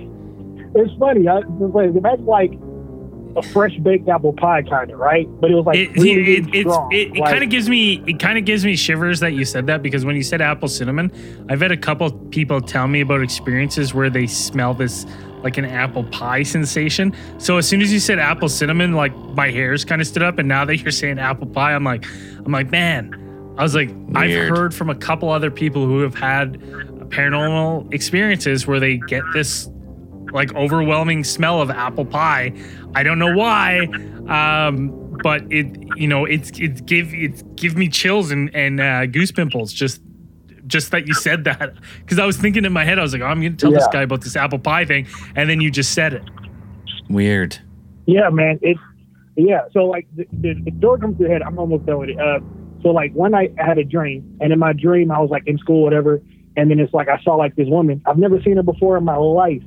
it's 0.75 0.93
funny. 0.99 1.29
I, 1.29 1.39
it's 1.39 1.75
like, 1.75 1.95
imagine 1.95 2.27
like 2.27 2.53
a 3.37 3.43
fresh 3.43 3.76
baked 3.78 4.09
apple 4.09 4.33
pie 4.33 4.62
kind 4.62 4.91
of 4.91 4.99
right, 4.99 5.26
but 5.41 5.51
it 5.51 5.55
was 5.55 5.64
like 5.64 5.76
It, 5.76 5.91
really, 5.95 6.11
it, 6.11 6.16
really 6.47 6.59
it's 6.61 6.70
strong. 6.70 6.93
it, 6.93 7.09
it 7.09 7.16
Like, 7.20 7.30
kind 7.30 7.45
of 7.45 7.51
gives 7.51 7.68
me 7.68 8.03
it 8.07 8.18
kind 8.20 8.37
of 8.39 8.45
gives 8.45 8.64
me 8.64 8.76
shivers 8.76 9.20
that 9.20 9.33
you 9.33 9.45
said 9.45 9.66
that 9.66 9.83
because 9.83 10.05
when 10.05 10.16
you 10.16 10.22
said 10.22 10.41
apple 10.41 10.68
cinnamon, 10.68 11.11
I've 11.49 11.61
had 11.61 11.72
a 11.72 11.76
couple 11.76 12.11
people 12.11 12.61
tell 12.61 12.89
me 12.89 13.01
about 13.01 13.22
experiences 13.22 13.95
where 13.95 14.11
they 14.11 14.26
smell 14.26 14.74
this 14.74 15.07
like 15.43 15.59
an 15.59 15.64
apple 15.64 16.05
pie 16.05 16.43
sensation. 16.45 17.12
So 17.39 17.59
as 17.59 17.68
soon 17.68 17.80
as 17.83 17.93
you 17.93 17.99
said 18.01 18.18
apple 18.18 18.49
cinnamon, 18.49 18.93
like 18.93 19.14
my 19.35 19.51
hairs 19.51 19.85
kind 19.85 20.01
of 20.01 20.07
stood 20.07 20.22
up, 20.22 20.39
and 20.39 20.47
now 20.47 20.64
that 20.64 20.76
you're 20.78 20.93
saying 20.93 21.18
apple 21.18 21.47
pie, 21.49 21.74
I'm 21.74 21.85
like, 21.85 22.05
I'm 22.45 22.53
like, 22.53 22.70
man. 22.70 23.18
I 23.59 23.62
was 23.62 23.74
like, 23.74 23.91
Weird. 23.91 24.16
I've 24.16 24.57
heard 24.57 24.74
from 24.74 24.89
a 24.89 24.95
couple 24.95 25.28
other 25.28 25.51
people 25.51 25.85
who 25.85 26.01
have 26.01 26.14
had 26.14 26.59
paranormal 27.11 27.93
experiences 27.93 28.66
where 28.66 28.80
they 28.80 28.97
get 28.97 29.22
this 29.35 29.68
like 30.33 30.55
overwhelming 30.55 31.24
smell 31.24 31.61
of 31.61 31.70
apple 31.70 32.05
pie. 32.05 32.53
I 32.95 33.03
don't 33.03 33.18
know 33.18 33.35
why, 33.35 33.87
um, 34.28 34.91
but 35.22 35.43
it 35.51 35.66
you 35.97 36.09
know 36.09 36.24
it's 36.24 36.51
it's 36.59 36.80
give 36.83 37.12
it's 37.14 37.43
give 37.57 37.76
me 37.76 37.89
chills 37.89 38.30
and 38.30 38.55
and 38.55 38.80
uh, 38.80 39.07
goose 39.07 39.33
pimples 39.33 39.72
just 39.72 40.03
just 40.66 40.91
that 40.91 41.07
you 41.07 41.14
said 41.14 41.45
that 41.45 41.74
because 42.01 42.18
I 42.18 42.24
was 42.24 42.37
thinking 42.37 42.64
in 42.64 42.72
my 42.72 42.85
head 42.85 42.99
I 42.99 43.03
was 43.03 43.12
like 43.12 43.22
oh, 43.22 43.26
I'm 43.26 43.43
gonna 43.43 43.57
tell 43.57 43.72
this 43.72 43.87
guy 43.93 44.03
about 44.03 44.22
this 44.22 44.37
apple 44.37 44.59
pie 44.59 44.85
thing 44.85 45.07
and 45.37 45.49
then 45.49 45.61
you 45.61 45.70
just 45.70 45.93
said 45.93 46.14
it. 46.14 46.22
Weird. 47.09 47.59
Yeah, 48.07 48.30
man. 48.30 48.59
It 48.62 48.76
yeah. 49.37 49.62
So 49.72 49.85
like 49.85 50.07
the, 50.14 50.26
the, 50.33 50.55
the 50.64 50.70
door 50.70 50.99
comes 50.99 51.18
to 51.18 51.24
the 51.24 51.30
head. 51.30 51.43
I'm 51.43 51.59
almost 51.59 51.87
done 51.87 51.99
with 51.99 52.11
it. 52.11 52.20
Uh, 52.20 52.41
so 52.83 52.89
like 52.89 53.12
one 53.12 53.33
night 53.33 53.55
I 53.61 53.64
had 53.64 53.78
a 53.78 53.85
dream, 53.85 54.37
and 54.41 54.53
in 54.53 54.59
my 54.59 54.72
dream 54.72 55.11
I 55.11 55.18
was 55.20 55.30
like 55.30 55.47
in 55.47 55.59
school, 55.59 55.83
whatever. 55.83 56.20
And 56.57 56.70
then 56.70 56.80
it's 56.80 56.93
like 56.93 57.09
I 57.09 57.20
saw 57.22 57.35
like 57.37 57.57
this 57.57 57.68
woman. 57.68 58.03
I've 58.07 58.18
never 58.18 58.41
seen 58.43 58.57
her 58.57 58.62
before 58.62 58.97
in 58.97 59.05
my 59.05 59.16
life. 59.16 59.62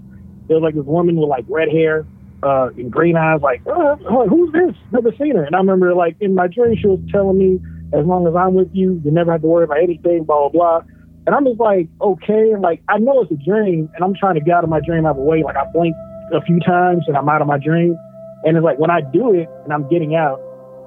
It 0.48 0.54
was 0.54 0.62
like 0.62 0.76
this 0.76 0.86
woman 0.86 1.16
with 1.18 1.30
like 1.30 1.46
red 1.48 1.70
hair, 1.70 2.06
uh, 2.44 2.70
and 2.78 2.92
green 2.92 3.18
eyes. 3.18 3.42
Like, 3.42 3.62
uh, 3.66 3.96
who's 3.96 4.52
this? 4.54 4.76
Never 4.92 5.12
seen 5.20 5.36
her. 5.36 5.44
And 5.44 5.56
I 5.56 5.60
remember 5.60 5.94
like 5.94 6.16
in 6.20 6.36
my 6.36 6.48
dream 6.48 6.78
she 6.80 6.88
was 6.88 7.00
telling 7.12 7.38
me, 7.38 7.60
as 7.94 8.06
long 8.06 8.28
as 8.28 8.36
I'm 8.36 8.54
with 8.54 8.70
you, 8.74 9.02
you 9.04 9.12
never 9.12 9.32
have 9.32 9.42
to 9.42 9.48
worry 9.48 9.64
about 9.64 9.82
anything. 9.82 10.24
Blah 10.24 10.50
blah 10.50 10.82
blah. 10.82 10.92
And 11.28 11.34
I'm 11.34 11.46
just 11.46 11.60
like, 11.60 11.88
okay, 12.00 12.52
and 12.52 12.62
like 12.62 12.84
I 12.88 13.00
know 13.00 13.22
it's 13.22 13.32
a 13.32 13.44
dream, 13.44 13.90
and 13.96 14.04
I'm 14.04 14.14
trying 14.14 14.36
to 14.36 14.42
get 14.42 14.54
out 14.54 14.64
of 14.64 14.70
my 14.70 14.80
dream 14.80 15.06
out 15.06 15.12
of 15.12 15.18
the 15.18 15.24
way. 15.24 15.44
Like 15.44 15.56
I 15.56 15.66
blink 15.74 15.96
a 16.34 16.42
few 16.42 16.60
times, 16.60 17.06
and 17.08 17.18
I'm 17.18 17.28
out 17.30 17.42
of 17.42 17.48
my 17.48 17.58
dream. 17.58 17.98
And 18.46 18.56
it's 18.58 18.64
like 18.64 18.78
when 18.78 18.92
I 18.92 19.02
do 19.02 19.34
it 19.34 19.50
and 19.64 19.74
I'm 19.74 19.90
getting 19.90 20.16
out, 20.16 20.40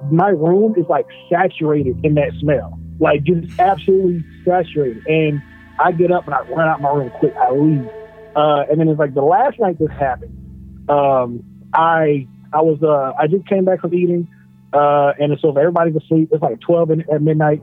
my 0.09 0.29
room 0.29 0.75
is 0.77 0.85
like 0.87 1.05
saturated 1.29 1.99
in 2.05 2.13
that 2.13 2.31
smell, 2.39 2.79
like 3.01 3.23
just 3.23 3.59
absolutely 3.59 4.23
saturated. 4.45 5.05
And 5.07 5.41
I 5.77 5.91
get 5.91 6.09
up 6.09 6.25
and 6.25 6.33
I 6.33 6.39
run 6.41 6.69
out 6.69 6.79
my 6.79 6.89
room 6.89 7.11
quick. 7.19 7.35
I 7.35 7.51
leave, 7.51 7.85
uh, 8.35 8.63
and 8.69 8.79
then 8.79 8.87
it's 8.87 8.99
like 8.99 9.13
the 9.13 9.21
last 9.21 9.59
night 9.59 9.79
this 9.79 9.89
happened. 9.91 10.35
Um, 10.89 11.43
I 11.73 12.27
I 12.53 12.61
was 12.61 12.81
uh, 12.81 13.13
I 13.19 13.27
just 13.27 13.47
came 13.47 13.65
back 13.65 13.81
from 13.81 13.93
eating, 13.93 14.27
uh, 14.73 15.13
and 15.19 15.37
so 15.41 15.49
everybody's 15.49 15.95
asleep. 15.95 16.29
It's 16.31 16.41
like 16.41 16.59
twelve 16.61 16.91
in, 16.91 17.01
at 17.11 17.21
midnight, 17.21 17.61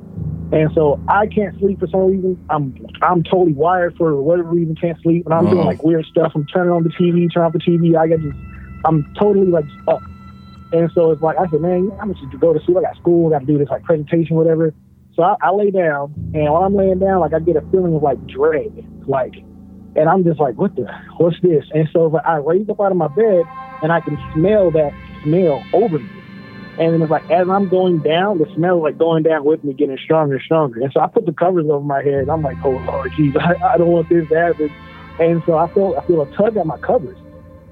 and 0.52 0.70
so 0.74 1.00
I 1.08 1.26
can't 1.26 1.58
sleep 1.58 1.80
for 1.80 1.86
some 1.88 2.06
reason. 2.06 2.44
I'm 2.50 2.86
I'm 3.02 3.22
totally 3.22 3.52
wired 3.52 3.96
for 3.96 4.20
whatever 4.20 4.50
reason 4.50 4.76
can't 4.76 5.00
sleep, 5.02 5.24
and 5.26 5.34
I'm 5.34 5.48
doing 5.50 5.66
like 5.66 5.82
weird 5.82 6.04
stuff. 6.06 6.32
I'm 6.34 6.46
turning 6.46 6.72
on 6.72 6.82
the 6.84 6.90
TV, 6.90 7.32
turning 7.32 7.46
off 7.46 7.52
the 7.52 7.58
TV. 7.58 7.96
I 7.96 8.06
get 8.06 8.20
just 8.20 8.36
I'm 8.84 9.12
totally 9.18 9.46
like 9.48 9.66
up. 9.88 10.02
And 10.72 10.90
so 10.94 11.12
it's 11.12 11.22
like 11.22 11.38
I 11.38 11.48
said, 11.48 11.60
man, 11.60 11.92
I'm 12.00 12.10
just 12.10 12.20
going 12.20 12.32
to 12.32 12.38
go 12.38 12.52
to 12.52 12.64
sleep. 12.64 12.76
I 12.78 12.82
got 12.82 12.96
school, 12.96 13.28
I 13.28 13.38
got 13.38 13.46
to 13.46 13.46
do 13.46 13.58
this 13.58 13.68
like 13.68 13.84
presentation, 13.84 14.36
whatever. 14.36 14.74
So 15.14 15.22
I, 15.22 15.36
I 15.40 15.50
lay 15.50 15.70
down, 15.70 16.12
and 16.34 16.52
while 16.52 16.64
I'm 16.64 16.74
laying 16.74 16.98
down, 16.98 17.20
like 17.20 17.32
I 17.32 17.38
get 17.38 17.56
a 17.56 17.62
feeling 17.70 17.94
of 17.94 18.02
like 18.02 18.24
dread, 18.26 18.84
like, 19.06 19.34
and 19.96 20.08
I'm 20.08 20.24
just 20.24 20.38
like, 20.38 20.56
what 20.56 20.76
the, 20.76 20.86
what's 21.16 21.40
this? 21.40 21.64
And 21.74 21.88
so 21.92 22.14
I 22.18 22.36
raise 22.36 22.68
up 22.68 22.80
out 22.80 22.92
of 22.92 22.98
my 22.98 23.08
bed, 23.08 23.44
and 23.82 23.92
I 23.92 24.00
can 24.00 24.18
smell 24.34 24.70
that 24.72 24.92
smell 25.22 25.62
over 25.72 25.98
me. 25.98 26.10
And 26.78 26.92
then 26.92 27.00
it's 27.00 27.10
like 27.10 27.28
as 27.30 27.48
I'm 27.48 27.68
going 27.68 28.00
down, 28.00 28.38
the 28.38 28.46
smell 28.54 28.78
is 28.78 28.82
like 28.82 28.98
going 28.98 29.22
down 29.22 29.44
with 29.44 29.64
me, 29.64 29.72
getting 29.72 29.96
stronger 30.04 30.34
and 30.34 30.42
stronger. 30.42 30.80
And 30.80 30.92
so 30.92 31.00
I 31.00 31.06
put 31.06 31.24
the 31.24 31.32
covers 31.32 31.64
over 31.70 31.84
my 31.84 32.02
head. 32.02 32.28
I'm 32.28 32.42
like, 32.42 32.58
oh 32.62 32.70
Lord, 32.70 33.12
jeez, 33.12 33.34
I, 33.40 33.74
I 33.74 33.78
don't 33.78 33.88
want 33.88 34.08
this 34.10 34.28
to 34.28 34.34
happen. 34.34 34.70
And 35.18 35.42
so 35.46 35.56
I 35.56 35.72
feel 35.72 35.94
I 35.98 36.06
feel 36.06 36.20
a 36.20 36.36
tug 36.36 36.56
at 36.58 36.66
my 36.66 36.76
covers, 36.78 37.16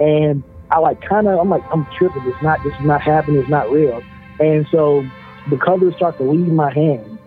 and 0.00 0.42
I 0.70 0.78
like 0.78 1.02
kind 1.02 1.28
of 1.28 1.38
I'm 1.38 1.50
like 1.50 1.62
I'm 1.70 1.86
tripping. 1.98 2.22
It's 2.24 2.42
not 2.42 2.62
this 2.64 2.72
is 2.72 2.86
not 2.86 3.02
happening. 3.02 3.40
It's 3.40 3.50
not 3.50 3.70
real. 3.70 4.02
And 4.40 4.66
so 4.70 5.06
the 5.50 5.58
covers 5.58 5.94
start 5.96 6.16
to 6.18 6.24
leave 6.24 6.48
my 6.48 6.72
hand, 6.72 7.18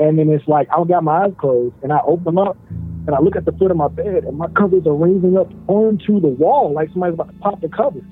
and 0.00 0.18
then 0.18 0.28
it's 0.28 0.48
like 0.48 0.68
I 0.72 0.76
don't 0.76 0.88
got 0.88 1.04
my 1.04 1.26
eyes 1.26 1.32
closed, 1.38 1.76
and 1.84 1.92
I 1.92 2.00
open 2.04 2.24
them 2.24 2.38
up, 2.38 2.56
and 3.06 3.14
I 3.14 3.20
look 3.20 3.36
at 3.36 3.44
the 3.44 3.52
foot 3.52 3.70
of 3.70 3.76
my 3.76 3.88
bed, 3.88 4.24
and 4.24 4.36
my 4.36 4.48
covers 4.48 4.86
are 4.86 4.94
raising 4.94 5.36
up 5.36 5.48
onto 5.68 6.20
the 6.20 6.28
wall 6.28 6.72
like 6.72 6.90
somebody's 6.90 7.14
about 7.14 7.28
to 7.28 7.38
pop 7.40 7.60
the 7.60 7.68
covers. 7.68 8.04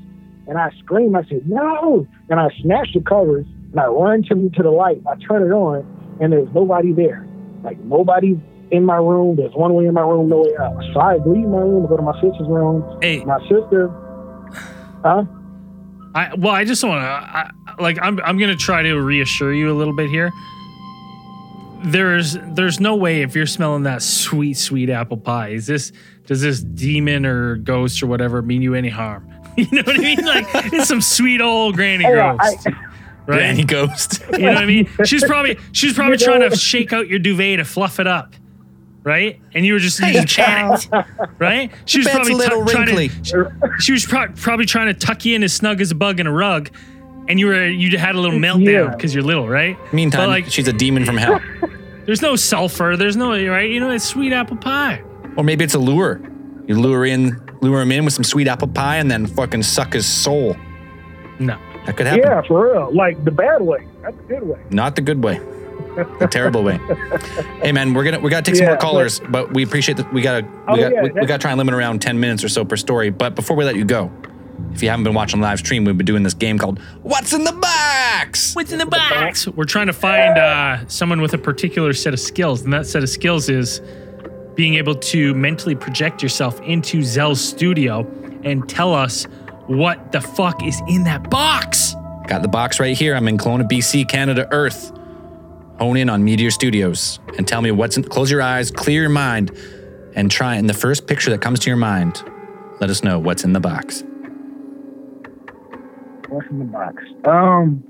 And 0.47 0.57
I 0.57 0.71
scream, 0.79 1.15
I 1.15 1.25
say, 1.25 1.43
no! 1.45 2.07
And 2.31 2.41
I 2.41 2.49
snatch 2.63 2.89
the 2.95 3.01
covers, 3.01 3.47
and 3.71 3.81
I 3.81 3.87
run 3.87 4.23
to, 4.25 4.49
to 4.49 4.63
the 4.63 4.71
light. 4.71 5.03
I 5.07 5.17
turn 5.27 5.43
it 5.43 5.53
on, 5.53 5.85
and 6.21 6.33
there's 6.33 6.49
nobody 6.55 6.93
there. 6.93 7.27
Like, 7.63 7.79
nobody 7.81 8.41
in 8.71 8.85
my 8.85 8.97
room. 8.97 9.37
There's 9.37 9.55
one 9.55 9.75
way 9.75 9.87
in 9.87 9.95
my 9.95 10.03
room, 10.03 10.29
no 10.29 10.43
way 10.43 10.57
out. 10.61 10.77
So 10.93 11.01
I 11.01 11.17
leave 11.17 11.47
my 11.47 11.59
room 11.59 11.87
go 11.87 11.97
to 11.97 12.03
my 12.03 12.15
sister's 12.21 12.49
room. 12.49 12.85
Hey, 13.01 13.25
My 13.25 13.41
sister, 13.49 13.89
huh? 15.05 15.25
I 16.15 16.35
well, 16.37 16.55
I 16.55 16.65
just 16.65 16.83
want 16.83 17.03
to 17.03 17.83
like 17.83 17.99
I'm 18.01 18.19
I'm 18.21 18.39
gonna 18.39 18.57
try 18.57 18.83
to 18.83 18.95
reassure 18.95 19.53
you 19.53 19.71
a 19.71 19.77
little 19.77 19.95
bit 19.95 20.11
here. 20.11 20.33
There's 21.85 22.37
there's 22.55 22.81
no 22.81 22.97
way 22.97 23.23
if 23.23 23.35
you're 23.37 23.47
smelling 23.47 23.85
that 23.85 24.03
sweet 24.03 24.55
sweet 24.55 24.91
apple 24.91 25.17
pie, 25.17 25.49
is 25.51 25.67
this 25.67 25.93
does 26.27 26.41
this 26.41 26.61
demon 26.61 27.25
or 27.25 27.57
ghost 27.57 28.03
or 28.03 28.07
whatever 28.09 28.43
mean 28.43 28.63
you 28.63 28.75
any 28.75 28.89
harm? 28.89 29.29
You 29.59 29.67
know 29.73 29.83
what 29.85 29.99
I 29.99 30.03
mean? 30.03 30.25
Like 30.25 30.47
it's 30.73 30.87
some 30.87 31.01
sweet 31.01 31.41
old 31.41 31.75
granny 31.75 32.05
Oh, 32.07 32.15
yeah, 32.15 32.37
ghost, 32.37 32.67
I- 32.67 32.71
right? 32.71 33.27
Granny 33.27 33.65
ghost. 33.65 34.23
You 34.33 34.39
know 34.39 34.47
what 34.55 34.59
I 34.59 34.67
mean? 34.67 34.89
She's 35.05 35.25
probably 35.25 35.59
she's 35.73 35.95
probably 35.95 36.13
You 36.19 36.25
trying 36.25 36.41
know- 36.41 36.49
to 36.51 36.57
shake 36.57 36.93
out 36.93 37.09
your 37.09 37.19
duvet 37.19 37.59
to 37.59 37.65
fluff 37.65 37.99
it 37.99 38.07
up, 38.07 38.35
right? 39.03 39.41
And 39.55 39.67
you 39.67 39.73
were 39.73 39.79
just 39.81 39.99
you 40.01 40.23
panicked, 40.25 40.89
right? 41.41 41.73
She 41.87 41.99
was 41.99 42.09
probably 42.09 42.33
a 42.35 42.37
little 42.37 42.65
tu- 42.67 42.73
trying 42.73 42.87
to- 42.89 42.95
wrinkly. 42.97 43.75
she 43.81 43.93
was 43.93 44.05
pro- 44.07 44.29
probably 44.33 44.67
trying 44.67 44.87
to 44.87 44.95
tuck 44.95 45.25
you 45.25 45.35
in 45.35 45.43
as 45.43 45.53
snug 45.53 45.81
as 45.81 45.91
a 45.91 45.95
bug 45.97 46.21
in 46.21 46.27
a 46.29 46.33
rug, 46.33 46.71
and 47.29 47.39
you 47.39 47.47
were 47.47 47.67
you 47.67 47.97
had 47.99 48.15
a 48.15 48.21
little 48.21 48.39
meltdown 48.39 48.97
because 48.97 49.15
you're 49.15 49.23
little, 49.25 49.49
right? 49.49 49.77
Meantime, 49.93 50.23
But, 50.23 50.29
like- 50.29 50.47
she's 50.47 50.69
a 50.69 50.73
demon 50.73 51.05
from 51.05 51.17
hell. 51.17 51.41
There's 52.07 52.23
no 52.23 52.37
sulfur. 52.37 52.97
There's 52.97 53.17
no 53.17 53.31
right. 53.49 53.71
You 53.71 53.81
know, 53.81 53.91
it's 53.91 54.05
sweet 54.05 54.33
apple 54.33 54.57
pie. 54.57 55.03
Or 55.37 55.45
maybe 55.45 55.63
it's 55.65 55.75
a 55.75 55.79
lure. 55.79 56.21
You 56.67 56.81
lure 56.81 57.05
in, 57.05 57.39
lure 57.61 57.83
him 57.83 57.93
in 57.93 58.05
with 58.05 58.15
some 58.15 58.25
sweet 58.25 58.49
apple 58.49 58.69
pie, 58.69 58.97
and 58.97 59.11
then 59.11 59.27
fucking 59.27 59.63
suck 59.63 59.93
his 59.93 60.07
soul. 60.07 60.57
No, 61.39 61.57
That 61.87 61.97
could 61.97 62.07
happen. 62.07 62.23
yeah, 62.25 62.41
for 62.43 62.73
real. 62.73 62.91
Like 62.95 63.23
the 63.25 63.31
bad 63.31 63.61
way. 63.63 63.87
That's 64.03 64.17
the 64.17 64.23
good 64.25 64.43
way. 64.43 64.59
Not 64.71 64.97
the 64.97 65.03
good 65.03 65.23
way. 65.23 65.39
The 66.19 66.29
terrible 66.31 66.63
way. 66.63 66.79
Hey 67.63 67.73
man, 67.73 67.93
we're 67.93 68.05
gonna 68.05 68.21
we 68.21 68.31
gotta 68.31 68.43
take 68.45 68.55
some 68.57 68.65
Yeah, 68.65 68.71
more 68.71 68.79
callers, 68.79 69.21
but 69.29 69.53
we 69.53 69.63
appreciate 69.65 69.97
that 69.99 70.13
we 70.13 70.23
gotta 70.23 70.47
we 70.47 70.51
Oh, 70.69 70.77
got 70.77 70.93
yeah, 70.93 71.03
we, 71.03 71.11
we 71.11 71.27
gotta 71.27 71.41
try 71.41 71.51
and 71.51 71.59
limit 71.59 71.75
around 71.75 72.01
ten 72.01 72.19
minutes 72.21 72.43
or 72.45 72.49
so 72.49 72.65
per 72.65 72.77
story. 72.77 73.11
But 73.11 73.35
before 73.35 73.57
we 73.57 73.65
let 73.65 73.75
you 73.77 73.85
go, 73.85 74.11
if 74.73 74.83
you 74.83 74.91
haven't 74.91 75.05
been 75.05 75.15
watching 75.15 75.41
live 75.41 75.59
stream, 75.59 75.85
we've 75.85 75.97
been 75.97 76.07
doing 76.07 76.23
this 76.23 76.35
game 76.35 76.59
called 76.59 76.79
What's 77.03 77.33
in 77.33 77.45
the 77.45 77.53
Box? 77.53 78.55
what's 78.55 78.73
in 78.73 78.79
the 78.79 78.87
box? 78.87 79.47
We're 79.49 79.65
trying 79.65 79.87
to 79.87 79.93
find 79.93 80.39
uh, 80.39 80.87
someone 80.89 81.21
with 81.21 81.35
a 81.35 81.39
particular 81.39 81.93
set 81.93 82.13
of 82.13 82.21
skills, 82.21 82.63
and 82.63 82.73
that 82.73 82.87
set 82.87 83.03
of 83.03 83.09
skills 83.09 83.49
is 83.49 83.81
being 84.55 84.75
able 84.75 84.95
to 84.95 85.35
mentally 85.35 85.75
project 85.75 86.23
yourself 86.23 86.61
into 86.63 87.03
Zell's 87.03 87.41
studio 87.41 88.01
and 88.43 88.69
tell 88.69 88.93
us 88.93 89.25
what 89.67 90.13
the 90.13 90.21
fuck 90.21 90.65
is 90.65 90.81
in 90.89 91.05
that 91.05 91.31
box. 91.31 91.95
Got 92.27 92.43
the 92.43 92.49
box 92.49 92.81
right 92.81 92.97
here. 92.97 93.15
I'm 93.15 93.29
in 93.29 93.39
Kelowna, 93.39 93.69
BC, 93.69 94.09
Canada, 94.09 94.49
Earth. 94.51 94.93
Hone 95.79 95.97
in 95.97 96.11
on 96.11 96.25
Meteor 96.25 96.51
Studios 96.51 97.21
and 97.37 97.47
tell 97.47 97.63
me 97.63 97.71
what's 97.71 97.97
in. 97.97 98.03
Close 98.03 98.31
your 98.31 98.43
eyes, 98.43 98.71
clear 98.71 99.03
your 99.03 99.11
mind, 99.11 99.57
and 100.15 100.29
try. 100.31 100.57
And 100.57 100.69
the 100.69 100.75
first 100.75 101.07
picture 101.07 101.31
that 101.31 101.41
comes 101.41 101.61
to 101.61 101.71
your 101.71 101.77
mind, 101.77 102.23
let 102.81 102.91
us 102.91 103.05
know 103.05 103.19
what's 103.21 103.45
in 103.45 103.53
the 103.53 103.61
box. 103.61 104.03
What's 106.29 106.49
in 106.51 106.59
the 106.59 106.65
box? 106.67 107.03
Um, 107.25 107.85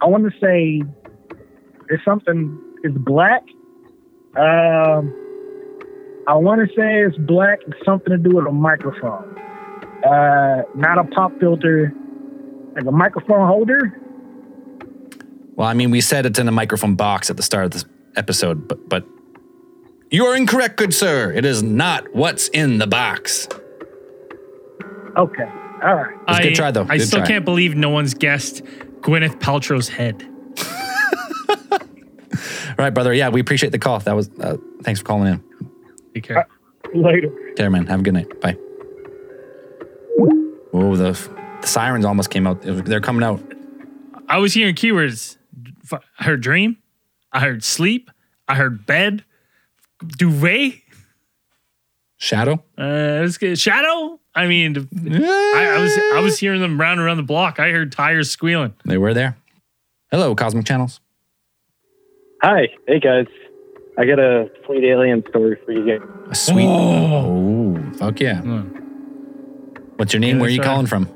I 0.00 0.06
want 0.06 0.24
to 0.24 0.30
say 0.40 0.82
it's 1.90 2.04
something. 2.04 2.58
It's 2.82 2.96
black. 2.96 3.42
Um, 4.36 5.14
I 6.26 6.34
want 6.34 6.60
to 6.60 6.74
say 6.74 7.02
it's 7.02 7.16
black. 7.18 7.60
It's 7.66 7.84
something 7.84 8.10
to 8.10 8.18
do 8.18 8.36
with 8.36 8.46
a 8.46 8.52
microphone. 8.52 9.38
Uh, 10.04 10.62
not 10.74 10.98
a 10.98 11.04
pop 11.04 11.38
filter, 11.38 11.92
like 12.74 12.86
a 12.86 12.92
microphone 12.92 13.46
holder. 13.46 14.00
Well, 15.56 15.68
I 15.68 15.74
mean, 15.74 15.90
we 15.90 16.00
said 16.00 16.26
it's 16.26 16.38
in 16.38 16.48
a 16.48 16.52
microphone 16.52 16.94
box 16.96 17.30
at 17.30 17.36
the 17.36 17.42
start 17.42 17.66
of 17.66 17.70
this 17.70 17.84
episode, 18.16 18.66
but 18.66 18.88
but 18.88 19.06
you 20.10 20.24
are 20.26 20.36
incorrect, 20.36 20.76
good 20.76 20.94
sir. 20.94 21.32
It 21.32 21.44
is 21.44 21.62
not 21.62 22.14
what's 22.14 22.48
in 22.48 22.78
the 22.78 22.86
box. 22.86 23.48
Okay. 25.16 25.50
All 25.84 25.94
right. 25.94 26.16
was 26.26 26.38
a 26.38 26.42
good 26.42 26.54
try, 26.54 26.70
though. 26.70 26.86
I 26.88 26.96
Good 26.98 27.06
still 27.08 27.18
try. 27.20 27.26
can't 27.28 27.44
believe 27.44 27.76
no 27.76 27.90
one's 27.90 28.14
guessed 28.14 28.64
Gwyneth 29.02 29.38
Paltrow's 29.38 29.88
head. 29.88 30.26
All 31.70 31.78
right, 32.78 32.90
brother. 32.94 33.12
Yeah, 33.12 33.28
we 33.28 33.40
appreciate 33.40 33.70
the 33.70 33.78
call. 33.78 33.98
That 34.00 34.16
was 34.16 34.30
uh, 34.40 34.56
thanks 34.82 35.00
for 35.00 35.06
calling 35.06 35.32
in. 35.34 35.44
Take 36.14 36.24
care. 36.24 36.48
Later. 36.94 37.30
Care, 37.56 37.70
man. 37.70 37.86
Have 37.86 38.00
a 38.00 38.02
good 38.02 38.14
night. 38.14 38.40
Bye. 38.40 38.56
Oh, 40.72 40.96
the 40.96 41.12
the 41.60 41.66
sirens 41.66 42.04
almost 42.04 42.30
came 42.30 42.46
out. 42.46 42.62
They're 42.62 43.00
coming 43.00 43.22
out. 43.22 43.42
I 44.28 44.38
was 44.38 44.54
hearing 44.54 44.74
keywords. 44.74 45.36
F- 45.90 46.00
I 46.18 46.24
heard 46.24 46.40
dream. 46.40 46.78
I 47.32 47.40
heard 47.40 47.62
sleep. 47.62 48.10
I 48.48 48.54
heard 48.54 48.86
bed. 48.86 49.24
Duvet. 50.04 50.80
Shadow. 52.16 52.64
Uh, 52.78 52.82
it 52.84 53.20
was 53.22 53.38
good. 53.38 53.58
Shadow. 53.58 54.18
I 54.36 54.46
mean, 54.48 54.76
I, 54.76 55.74
I 55.76 55.80
was 55.80 55.98
I 56.14 56.20
was 56.20 56.38
hearing 56.38 56.60
them 56.60 56.80
round 56.80 57.00
around 57.00 57.18
the 57.18 57.22
block. 57.22 57.60
I 57.60 57.70
heard 57.70 57.92
tires 57.92 58.30
squealing. 58.30 58.74
They 58.84 58.98
were 58.98 59.14
there. 59.14 59.36
Hello, 60.10 60.34
Cosmic 60.34 60.66
Channels. 60.66 61.00
Hi, 62.42 62.68
hey 62.88 62.98
guys. 63.00 63.26
I 63.96 64.04
got 64.06 64.18
a 64.18 64.50
sweet 64.66 64.84
alien 64.84 65.22
story 65.28 65.56
for 65.64 65.70
you 65.72 65.86
guys. 65.98 66.08
A 66.30 66.34
sweet. 66.34 66.66
Oh, 66.66 67.80
fuck 67.96 68.18
yeah. 68.20 68.40
Hmm. 68.40 68.60
What's 69.96 70.12
your 70.12 70.20
name? 70.20 70.36
Yeah, 70.36 70.40
Where 70.42 70.48
are 70.48 70.50
you 70.50 70.56
sorry. 70.56 70.66
calling 70.68 70.86
from? 70.86 71.08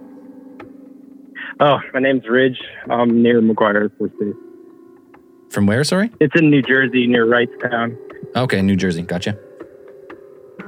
Oh, 1.60 1.78
my 1.92 1.98
name's 1.98 2.22
Ridge. 2.28 2.60
I'm 2.88 3.20
near 3.20 3.40
McGuire 3.42 3.74
Air 3.74 3.90
Force 3.98 4.12
Base. 4.20 4.32
From 5.50 5.66
where? 5.66 5.82
Sorry. 5.82 6.12
It's 6.20 6.34
in 6.38 6.50
New 6.50 6.62
Jersey, 6.62 7.08
near 7.08 7.26
Wrightstown. 7.26 7.96
Okay, 8.36 8.62
New 8.62 8.76
Jersey. 8.76 9.02
Gotcha. 9.02 9.36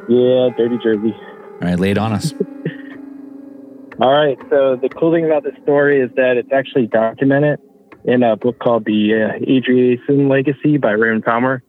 Yeah, 0.09 0.49
dirty 0.59 0.79
Jersey. 0.83 1.15
All 1.61 1.69
right, 1.69 1.79
lay 1.79 1.91
it 1.91 1.99
on 1.99 2.13
us. 2.13 2.33
All 4.01 4.13
right. 4.13 4.39
So 4.49 4.77
the 4.77 4.89
cool 4.89 5.13
thing 5.13 5.27
about 5.27 5.45
this 5.45 5.53
story 5.63 6.01
is 6.01 6.11
that 6.17 6.39
it's 6.39 6.51
actually 6.53 6.87
documented 6.87 7.61
in 8.05 8.23
a 8.23 8.35
book 8.35 8.59
called 8.59 8.87
The 8.87 9.13
uh, 9.13 9.45
Andreasson 9.45 10.31
Legacy 10.31 10.79
by 10.79 10.93
Raymond 10.93 11.25
Palmer. 11.25 11.63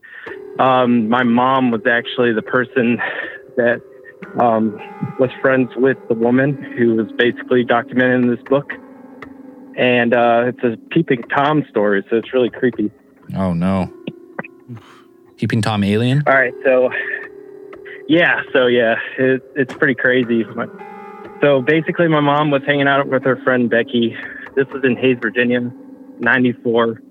Um, 0.57 1.09
my 1.09 1.23
mom 1.23 1.71
was 1.71 1.81
actually 1.85 2.33
the 2.33 2.41
person 2.41 2.99
that 3.57 3.81
um, 4.39 4.77
was 5.19 5.29
friends 5.41 5.71
with 5.75 5.97
the 6.07 6.13
woman 6.13 6.53
who 6.77 6.95
was 6.95 7.11
basically 7.17 7.65
documented 7.65 8.23
in 8.23 8.29
this 8.29 8.43
book. 8.47 8.71
And 9.77 10.13
uh, 10.13 10.43
it's 10.47 10.63
a 10.63 10.77
peeping 10.89 11.23
Tom 11.35 11.65
story, 11.69 12.05
so 12.09 12.15
it's 12.15 12.33
really 12.33 12.49
creepy. 12.49 12.91
Oh 13.35 13.53
no. 13.53 13.91
Peeping 15.37 15.61
Tom 15.61 15.83
alien. 15.83 16.23
All 16.27 16.33
right, 16.33 16.53
so 16.63 16.89
yeah, 18.11 18.41
so 18.51 18.67
yeah, 18.67 18.95
it, 19.17 19.41
it's 19.55 19.73
pretty 19.73 19.95
crazy. 19.95 20.43
So 21.41 21.61
basically, 21.61 22.09
my 22.09 22.19
mom 22.19 22.51
was 22.51 22.61
hanging 22.65 22.89
out 22.89 23.07
with 23.07 23.23
her 23.23 23.37
friend 23.37 23.69
Becky. 23.69 24.17
This 24.53 24.67
was 24.73 24.83
in 24.83 24.97
Hayes, 24.97 25.17
Virginia, 25.21 25.71
'94, 26.19 27.01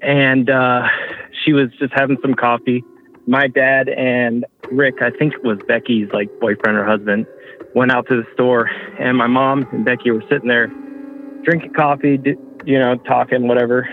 and 0.00 0.48
uh, 0.48 0.88
she 1.44 1.52
was 1.52 1.68
just 1.78 1.92
having 1.94 2.16
some 2.22 2.32
coffee. 2.32 2.82
My 3.26 3.46
dad 3.46 3.90
and 3.90 4.46
Rick, 4.72 5.02
I 5.02 5.10
think 5.10 5.34
it 5.34 5.44
was 5.44 5.58
Becky's 5.68 6.08
like 6.14 6.30
boyfriend 6.40 6.78
or 6.78 6.84
husband, 6.86 7.26
went 7.74 7.92
out 7.92 8.08
to 8.08 8.16
the 8.16 8.26
store, 8.32 8.70
and 8.98 9.18
my 9.18 9.26
mom 9.26 9.68
and 9.70 9.84
Becky 9.84 10.10
were 10.10 10.24
sitting 10.30 10.48
there 10.48 10.68
drinking 11.44 11.74
coffee, 11.74 12.18
you 12.64 12.78
know, 12.78 12.96
talking 13.06 13.48
whatever, 13.48 13.86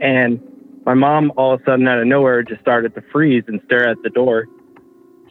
and 0.00 0.40
my 0.84 0.94
mom 0.94 1.32
all 1.36 1.54
of 1.54 1.60
a 1.60 1.64
sudden 1.64 1.86
out 1.86 2.00
of 2.00 2.06
nowhere 2.08 2.42
just 2.42 2.60
started 2.62 2.96
to 2.96 3.02
freeze 3.12 3.44
and 3.46 3.60
stare 3.66 3.88
at 3.88 4.02
the 4.02 4.10
door. 4.10 4.48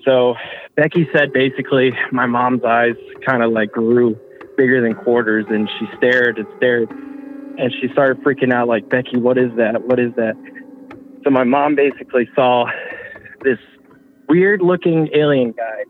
So 0.05 0.35
Becky 0.75 1.07
said 1.13 1.33
basically 1.33 1.91
my 2.11 2.25
mom's 2.25 2.63
eyes 2.63 2.95
kind 3.25 3.43
of 3.43 3.51
like 3.51 3.71
grew 3.71 4.17
bigger 4.57 4.81
than 4.81 4.95
quarters 4.95 5.45
and 5.49 5.69
she 5.79 5.87
stared 5.97 6.37
and 6.37 6.47
stared 6.57 6.89
and 6.89 7.73
she 7.81 7.89
started 7.91 8.23
freaking 8.23 8.53
out 8.53 8.67
like 8.67 8.89
Becky, 8.89 9.17
what 9.17 9.37
is 9.37 9.51
that? 9.57 9.83
What 9.83 9.99
is 9.99 10.13
that? 10.15 10.35
So 11.23 11.29
my 11.29 11.43
mom 11.43 11.75
basically 11.75 12.29
saw 12.33 12.65
this 13.41 13.59
weird 14.29 14.61
looking 14.61 15.09
alien 15.13 15.51
guy. 15.51 15.83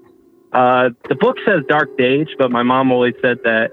Uh, 0.51 0.89
the 1.07 1.16
book 1.16 1.38
says 1.45 1.62
dark 1.68 1.95
Dage, 1.97 2.30
but 2.39 2.49
my 2.49 2.64
mom 2.64 2.91
always 2.91 3.14
said 3.22 3.38
that 3.43 3.72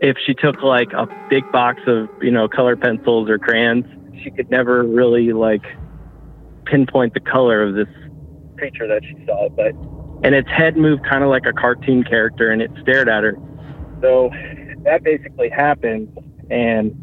if 0.00 0.16
she 0.26 0.34
took 0.34 0.62
like 0.62 0.92
a 0.92 1.06
big 1.30 1.50
box 1.52 1.80
of, 1.86 2.08
you 2.20 2.32
know, 2.32 2.48
color 2.48 2.74
pencils 2.74 3.30
or 3.30 3.38
crayons, 3.38 3.84
she 4.24 4.30
could 4.32 4.50
never 4.50 4.82
really 4.82 5.32
like 5.32 5.64
pinpoint 6.64 7.14
the 7.14 7.20
color 7.20 7.62
of 7.62 7.74
this 7.74 7.88
creature 8.62 8.86
that 8.86 9.02
she 9.02 9.16
saw. 9.26 9.48
But 9.48 9.74
and 10.24 10.34
its 10.36 10.48
head 10.48 10.76
moved 10.76 11.04
kind 11.04 11.24
of 11.24 11.30
like 11.30 11.46
a 11.46 11.52
cartoon 11.52 12.04
character 12.04 12.50
and 12.50 12.62
it 12.62 12.70
stared 12.80 13.08
at 13.08 13.24
her. 13.24 13.34
So 14.00 14.30
that 14.84 15.02
basically 15.02 15.50
happened 15.50 16.16
and 16.48 16.94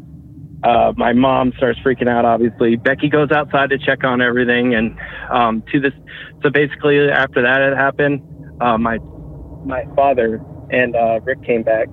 uh, 0.62 0.92
my 0.96 1.12
mom 1.12 1.52
starts 1.56 1.78
freaking 1.80 2.08
out. 2.08 2.24
Obviously, 2.24 2.76
Becky 2.76 3.08
goes 3.08 3.30
outside 3.30 3.70
to 3.70 3.78
check 3.78 4.04
on 4.04 4.20
everything, 4.20 4.74
and 4.74 4.94
um, 5.30 5.62
to 5.72 5.80
this. 5.80 5.94
So 6.42 6.50
basically, 6.50 6.98
after 7.10 7.42
that 7.42 7.62
had 7.62 7.76
happened, 7.76 8.20
uh, 8.60 8.76
my 8.76 8.98
my 9.64 9.84
father 9.96 10.42
and 10.70 10.94
uh, 10.94 11.20
Rick 11.24 11.42
came 11.44 11.62
back, 11.62 11.88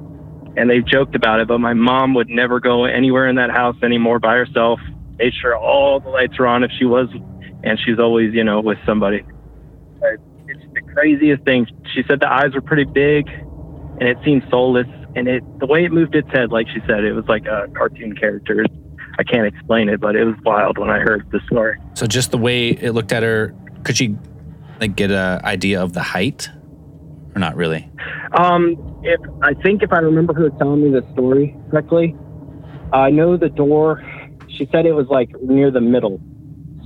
and 0.57 0.70
they 0.70 0.82
joked 0.82 1.15
about 1.15 1.39
it. 1.39 1.47
But 1.47 1.59
my 1.59 1.74
mom 1.74 2.13
would 2.15 2.28
never 2.28 2.59
go 2.59 2.84
anywhere 2.84 3.30
in 3.30 3.38
that 3.38 3.51
house 3.51 3.78
anymore 3.84 4.20
by 4.20 4.36
herself. 4.36 4.82
Made 5.18 5.34
sure 5.41 5.55
all 5.55 6.01
the 6.01 6.09
lights 6.09 6.38
were 6.38 6.47
on 6.47 6.65
if 6.65 6.72
she 6.78 6.84
was, 6.84 7.07
and 7.63 7.80
she's 7.86 7.99
always, 7.99 8.34
you 8.34 8.43
know, 8.43 8.59
with 8.59 8.78
somebody. 8.86 9.24
But 10.98 11.06
It's 11.06 11.20
the 11.20 11.26
craziest 11.28 11.43
thing. 11.43 11.68
She 11.93 12.04
said 12.08 12.20
the 12.20 12.32
eyes 12.32 12.54
were 12.54 12.62
pretty 12.62 12.86
big, 12.86 13.30
and 14.00 14.10
it 14.10 14.18
seemed 14.26 14.43
soulless. 14.50 14.88
And 15.16 15.28
it, 15.28 15.43
the 15.60 15.66
way 15.66 15.86
it 15.86 15.91
moved 15.91 16.16
its 16.16 16.30
head, 16.30 16.52
like 16.52 16.68
she 16.70 16.80
said, 16.88 17.04
it 17.04 17.14
was 17.14 17.26
like 17.28 17.45
a 17.45 17.68
cartoon 17.76 18.16
character. 18.16 18.66
I 19.20 19.24
can't 19.24 19.48
explain 19.48 19.89
it, 19.89 20.00
but 20.00 20.16
it 20.16 20.26
was 20.26 20.36
wild 20.43 20.78
when 20.78 20.89
I 20.89 21.00
heard 21.00 21.30
the 21.32 21.39
story. 21.45 21.78
So 21.93 22.06
just 22.06 22.32
the 22.32 22.38
way 22.38 22.70
it 22.70 22.91
looked 22.91 23.12
at 23.12 23.24
her, 23.24 23.56
could 23.84 23.98
she 23.98 24.16
like 24.80 24.95
get 24.95 25.12
a 25.12 25.41
idea 25.43 25.82
of 25.82 25.93
the 25.93 26.04
height, 26.04 26.50
or 27.36 27.39
not 27.39 27.56
really? 27.56 27.89
Um, 28.38 28.76
if 29.04 29.20
I 29.41 29.54
think 29.62 29.82
if 29.82 29.91
I 29.91 30.00
remember 30.00 30.34
her 30.34 30.50
telling 30.58 30.84
me 30.84 31.00
the 31.00 31.06
story 31.14 31.56
correctly, 31.72 32.16
I 32.93 33.10
know 33.10 33.38
the 33.38 33.50
door. 33.50 34.04
She 34.50 34.68
said 34.72 34.86
it 34.86 34.93
was 34.93 35.08
like 35.08 35.30
near 35.41 35.72
the 35.72 35.82
middle. 35.82 36.22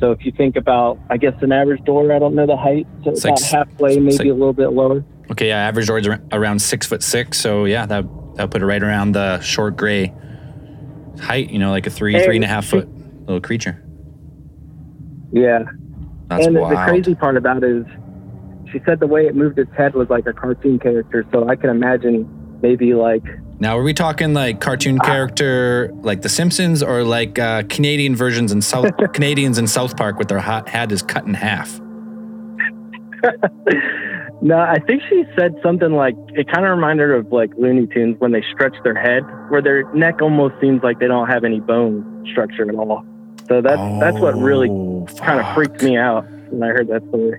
So 0.02 0.12
if 0.12 0.26
you 0.26 0.32
think 0.32 0.56
about, 0.56 0.97
I 1.12 1.18
guess 1.18 1.34
an 1.41 1.52
average 1.52 1.84
door, 1.86 2.12
I 2.12 2.18
don't 2.18 2.34
know 2.34 2.47
the 2.47 2.58
height, 2.58 2.88
so 3.04 3.12
It's 3.12 3.24
about 3.24 3.39
like 3.39 3.52
halfway, 3.52 3.99
maybe 3.99 4.30
a 4.30 4.34
little 4.34 4.52
bit 4.52 4.70
lower. 4.74 5.06
Okay, 5.30 5.49
yeah, 5.49 5.60
average 5.68 5.88
door's 5.88 6.08
ar- 6.08 6.22
around 6.32 6.60
six 6.60 6.88
foot 6.88 7.04
six. 7.04 7.38
So 7.39 7.66
yeah, 7.66 7.86
that 7.86 8.06
that 8.36 8.49
put 8.49 8.64
it 8.64 8.66
right 8.66 8.82
around 8.82 9.12
the 9.12 9.39
short 9.41 9.78
gray 9.78 10.12
height. 11.22 11.52
You 11.52 11.60
know, 11.60 11.70
like 11.70 11.86
a 11.86 11.91
three, 11.91 12.14
Hey, 12.14 12.26
three 12.26 12.36
and 12.36 12.43
a 12.43 12.47
half 12.47 12.66
foot 12.66 12.89
little 13.28 13.39
creature. 13.41 13.82
Yeah, 15.32 15.64
That's 16.28 16.47
and 16.47 16.58
wild. 16.58 16.72
the 16.76 16.84
crazy 16.91 17.16
part 17.16 17.38
about 17.38 17.64
it 17.64 17.70
is, 17.70 17.86
she 18.72 18.80
said 18.86 18.99
the 18.99 19.08
way 19.08 19.28
it 19.28 19.36
moved 19.36 19.60
its 19.60 19.72
head 19.78 19.93
was 19.93 20.10
like 20.10 20.26
a 20.26 20.34
cartoon 20.34 20.80
character. 20.80 21.26
So 21.32 21.47
I 21.47 21.56
can 21.56 21.70
imagine 21.70 22.28
maybe 22.62 22.95
like 22.95 23.24
Now, 23.62 23.78
are 23.78 23.84
we 23.84 23.93
talking 23.93 24.34
like 24.34 24.59
cartoon 24.59 24.97
Ah. 25.01 25.05
character, 25.05 25.91
like 26.01 26.24
The 26.24 26.30
Simpsons, 26.30 26.82
or 26.82 27.03
like 27.03 27.38
uh, 27.38 27.62
Canadian 27.70 28.16
versions 28.16 28.51
in 28.51 28.59
South 28.62 28.89
Canadians 29.14 29.59
in 29.59 29.68
South 29.68 29.95
Park 29.95 30.18
with 30.18 30.30
their 30.30 30.39
ha- 30.39 30.64
head 30.66 30.91
is 30.91 31.01
cut 31.03 31.26
in 31.26 31.36
half? 31.36 31.80
No, 34.43 34.57
I 34.57 34.80
think 34.88 35.03
she 35.07 35.24
said 35.38 35.53
something 35.62 35.91
like 35.91 36.16
it 36.30 36.51
kind 36.51 36.66
of 36.66 36.72
reminded 36.72 37.03
her 37.03 37.14
of 37.18 37.32
like 37.32 37.51
Looney 37.59 37.86
Tunes 37.86 38.16
when 38.18 38.32
they 38.32 38.43
stretch 38.51 38.74
their 38.84 38.95
head, 38.95 39.22
where 39.51 39.62
their 39.62 39.84
neck 39.93 40.20
almost 40.20 40.55
seems 40.59 40.82
like 40.82 40.97
they 40.97 41.05
don't 41.07 41.28
have 41.28 41.43
any 41.43 41.59
bone 41.59 42.26
structure 42.32 42.68
at 42.68 42.74
all. 42.74 43.05
So 43.47 43.62
that's 43.62 43.99
that's 43.99 44.18
what 44.20 44.36
really 44.36 44.68
Oh, 44.72 45.05
kind 45.20 45.39
of 45.39 45.53
freaked 45.53 45.84
me 45.84 45.95
out 45.95 46.26
when 46.49 46.64
I 46.64 46.70
heard 46.74 46.88
that 46.88 47.03
story. 47.09 47.38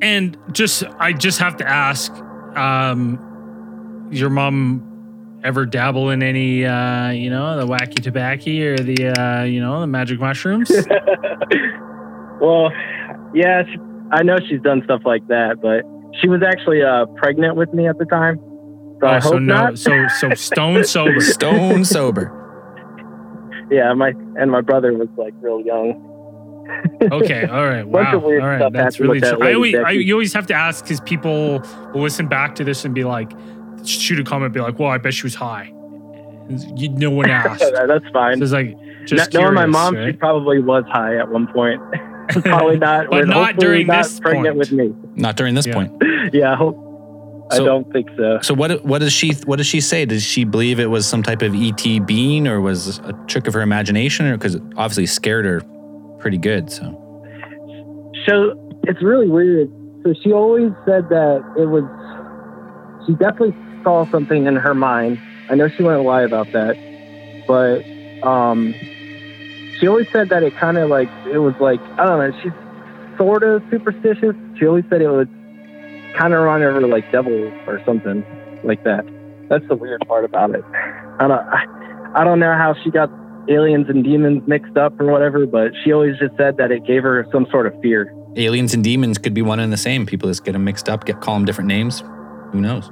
And 0.00 0.34
just, 0.52 0.82
I 0.98 1.12
just 1.12 1.40
have 1.40 1.58
to 1.58 1.68
ask, 1.68 2.10
um, 2.56 4.08
your 4.10 4.30
mom 4.30 4.80
ever 5.42 5.66
dabble 5.66 6.10
in 6.10 6.22
any, 6.22 6.64
uh, 6.64 7.10
you 7.10 7.30
know, 7.30 7.56
the 7.58 7.66
wacky 7.66 8.02
tobacco 8.02 8.72
or 8.72 8.76
the, 8.78 9.08
uh, 9.08 9.44
you 9.44 9.60
know, 9.60 9.80
the 9.80 9.86
magic 9.86 10.20
mushrooms? 10.20 10.70
well, 12.40 12.70
yeah, 13.34 13.64
she, 13.64 13.78
I 14.12 14.22
know 14.22 14.36
she's 14.48 14.60
done 14.60 14.82
stuff 14.84 15.02
like 15.04 15.26
that, 15.28 15.60
but 15.60 15.84
she 16.20 16.28
was 16.28 16.42
actually 16.42 16.82
uh, 16.82 17.06
pregnant 17.16 17.56
with 17.56 17.72
me 17.72 17.88
at 17.88 17.98
the 17.98 18.04
time. 18.06 18.38
So 19.00 19.06
I 19.06 19.16
oh, 19.16 19.20
hope 19.20 19.32
so 19.32 19.38
no, 19.38 19.54
not. 19.54 19.78
so 19.78 20.08
so 20.18 20.34
stone 20.34 20.84
sober. 20.84 21.20
Stone 21.20 21.84
sober. 21.84 22.36
yeah, 23.70 23.92
my 23.94 24.12
and 24.36 24.50
my 24.50 24.60
brother 24.60 24.92
was 24.92 25.08
like 25.16 25.32
real 25.40 25.60
young. 25.60 26.06
Okay, 27.10 27.46
all 27.46 27.66
right, 27.66 27.82
Bunch 27.90 28.08
wow, 28.12 28.20
all 28.20 28.38
right, 28.38 28.72
that's 28.72 29.00
really. 29.00 29.14
with 29.14 29.22
that 29.22 29.38
Tr- 29.38 29.44
I 29.44 29.54
always, 29.54 29.74
I, 29.74 29.90
you 29.92 30.14
always 30.14 30.32
have 30.34 30.46
to 30.48 30.54
ask 30.54 30.84
because 30.84 31.00
people 31.00 31.60
will 31.94 32.02
listen 32.02 32.28
back 32.28 32.54
to 32.56 32.64
this 32.64 32.84
and 32.84 32.94
be 32.94 33.04
like, 33.04 33.32
shoot 33.88 34.18
a 34.20 34.24
comment, 34.24 34.52
be 34.52 34.60
like, 34.60 34.78
"Well, 34.78 34.90
I 34.90 34.98
bet 34.98 35.14
she 35.14 35.24
was 35.24 35.34
high." 35.34 35.72
You, 36.76 36.88
no 36.88 37.10
one 37.10 37.30
asked. 37.30 37.60
so 37.60 37.86
that's 37.86 38.04
fine. 38.12 38.42
it's 38.42 38.52
like 38.52 38.76
just 39.06 39.30
Kn- 39.32 39.42
knowing 39.42 39.54
my 39.54 39.66
mom, 39.66 39.94
right? 39.94 40.06
she 40.12 40.18
probably 40.18 40.60
was 40.60 40.84
high 40.88 41.16
at 41.16 41.28
one 41.30 41.46
point. 41.48 41.80
probably 42.44 42.78
not, 42.78 43.10
But 43.10 43.26
not 43.26 43.56
during 43.56 43.88
not 43.88 44.04
this 44.04 44.20
pregnant 44.20 44.46
point. 44.56 44.56
with 44.58 44.70
me. 44.72 44.94
Not 45.16 45.36
during 45.36 45.54
this 45.54 45.66
Yeah. 45.66 45.74
point. 45.74 46.02
Yeah, 46.32 46.52
I 46.52 46.56
hope. 46.56 46.76
I 47.52 47.56
don't 47.58 47.92
think 47.92 48.08
so. 48.16 48.38
So 48.42 48.54
what? 48.54 48.84
What 48.84 49.00
does 49.00 49.12
she? 49.12 49.32
What 49.46 49.56
does 49.56 49.66
she 49.66 49.80
say? 49.80 50.04
Does 50.04 50.22
she 50.22 50.44
believe 50.44 50.78
it 50.78 50.86
was 50.86 51.04
some 51.06 51.24
type 51.24 51.42
of 51.42 51.52
ET 51.56 51.82
being, 52.06 52.46
or 52.46 52.60
was 52.60 52.98
a 52.98 53.12
trick 53.26 53.48
of 53.48 53.54
her 53.54 53.60
imagination, 53.62 54.26
or 54.26 54.36
because 54.36 54.54
it 54.54 54.62
obviously 54.76 55.06
scared 55.06 55.44
her 55.44 55.60
pretty 56.20 56.38
good? 56.38 56.70
So 56.70 56.84
So 58.28 58.78
it's 58.84 59.02
really 59.02 59.28
weird. 59.28 59.68
So 60.04 60.14
she 60.22 60.32
always 60.32 60.70
said 60.86 61.08
that 61.08 61.42
it 61.58 61.66
was. 61.66 61.82
She 63.06 63.12
definitely 63.14 63.56
saw 63.82 64.10
something 64.10 64.46
in 64.46 64.56
her 64.56 64.74
mind. 64.74 65.18
I 65.48 65.54
know 65.54 65.68
she 65.68 65.82
wouldn't 65.82 66.04
lie 66.04 66.22
about 66.22 66.52
that, 66.52 66.76
but 67.46 67.82
um, 68.26 68.74
she 69.78 69.86
always 69.88 70.08
said 70.10 70.28
that 70.28 70.42
it 70.42 70.54
kind 70.56 70.78
of 70.78 70.90
like 70.90 71.08
it 71.26 71.38
was 71.38 71.54
like 71.60 71.80
I 71.98 72.06
don't 72.06 72.18
know. 72.18 72.40
She's 72.42 72.52
sort 73.18 73.42
of 73.42 73.62
superstitious. 73.70 74.34
She 74.58 74.66
always 74.66 74.84
said 74.90 75.02
it 75.02 75.08
was 75.08 75.26
kind 76.16 76.34
of 76.34 76.42
run 76.42 76.62
over 76.62 76.86
like 76.86 77.10
devil 77.12 77.52
or 77.66 77.82
something 77.84 78.24
like 78.64 78.84
that. 78.84 79.04
That's 79.48 79.66
the 79.68 79.74
weird 79.74 80.06
part 80.06 80.24
about 80.24 80.54
it. 80.54 80.64
I 81.18 81.26
don't. 81.28 81.32
I, 81.32 81.64
I 82.14 82.24
don't 82.24 82.40
know 82.40 82.52
how 82.54 82.74
she 82.82 82.90
got 82.90 83.10
aliens 83.48 83.86
and 83.88 84.04
demons 84.04 84.42
mixed 84.46 84.76
up 84.76 85.00
or 85.00 85.06
whatever, 85.06 85.46
but 85.46 85.72
she 85.82 85.92
always 85.92 86.18
just 86.18 86.36
said 86.36 86.56
that 86.58 86.70
it 86.70 86.84
gave 86.86 87.02
her 87.02 87.26
some 87.32 87.46
sort 87.50 87.66
of 87.66 87.80
fear. 87.80 88.14
aliens 88.36 88.74
and 88.74 88.84
demons 88.84 89.18
could 89.18 89.34
be 89.34 89.42
one 89.42 89.60
and 89.60 89.72
the 89.72 89.76
same. 89.76 90.06
People 90.06 90.28
just 90.28 90.44
get 90.44 90.52
them 90.52 90.64
mixed 90.64 90.88
up, 90.88 91.04
get 91.04 91.20
call 91.20 91.34
them 91.34 91.44
different 91.44 91.68
names. 91.68 92.02
Who 92.52 92.60
knows? 92.60 92.90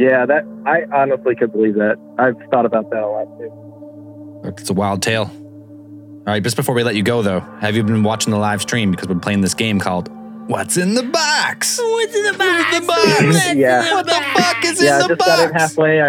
Yeah, 0.00 0.24
that 0.24 0.44
I 0.64 0.84
honestly 0.96 1.34
could 1.36 1.52
believe 1.52 1.74
that. 1.74 1.96
I've 2.18 2.34
thought 2.50 2.64
about 2.64 2.88
that 2.90 3.02
a 3.02 3.06
lot 3.06 3.26
too. 3.38 4.48
It's 4.48 4.70
a 4.70 4.72
wild 4.72 5.02
tale. 5.02 5.24
All 5.30 6.22
right, 6.26 6.42
just 6.42 6.56
before 6.56 6.74
we 6.74 6.82
let 6.82 6.94
you 6.96 7.02
go, 7.02 7.20
though, 7.20 7.40
have 7.60 7.76
you 7.76 7.82
been 7.82 8.02
watching 8.02 8.30
the 8.30 8.38
live 8.38 8.62
stream 8.62 8.90
because 8.90 9.08
we're 9.08 9.18
playing 9.18 9.42
this 9.42 9.52
game 9.52 9.78
called 9.78 10.08
"What's 10.48 10.78
in 10.78 10.94
the 10.94 11.02
Box"? 11.02 11.78
What's 11.78 12.14
in 12.16 12.22
the 12.24 12.32
box? 12.38 12.80
the 12.80 12.86
box? 12.86 13.52
Yeah. 13.54 13.92
What 13.94 14.06
the 14.06 14.12
fuck 14.34 14.64
is 14.64 14.82
yeah, 14.82 14.98
I 14.98 15.02
in 15.02 15.08
the 15.08 15.16
just 15.16 15.26
got 15.26 15.38
in 15.40 15.52
box? 15.52 15.62
halfway. 15.62 16.00
I... 16.00 16.08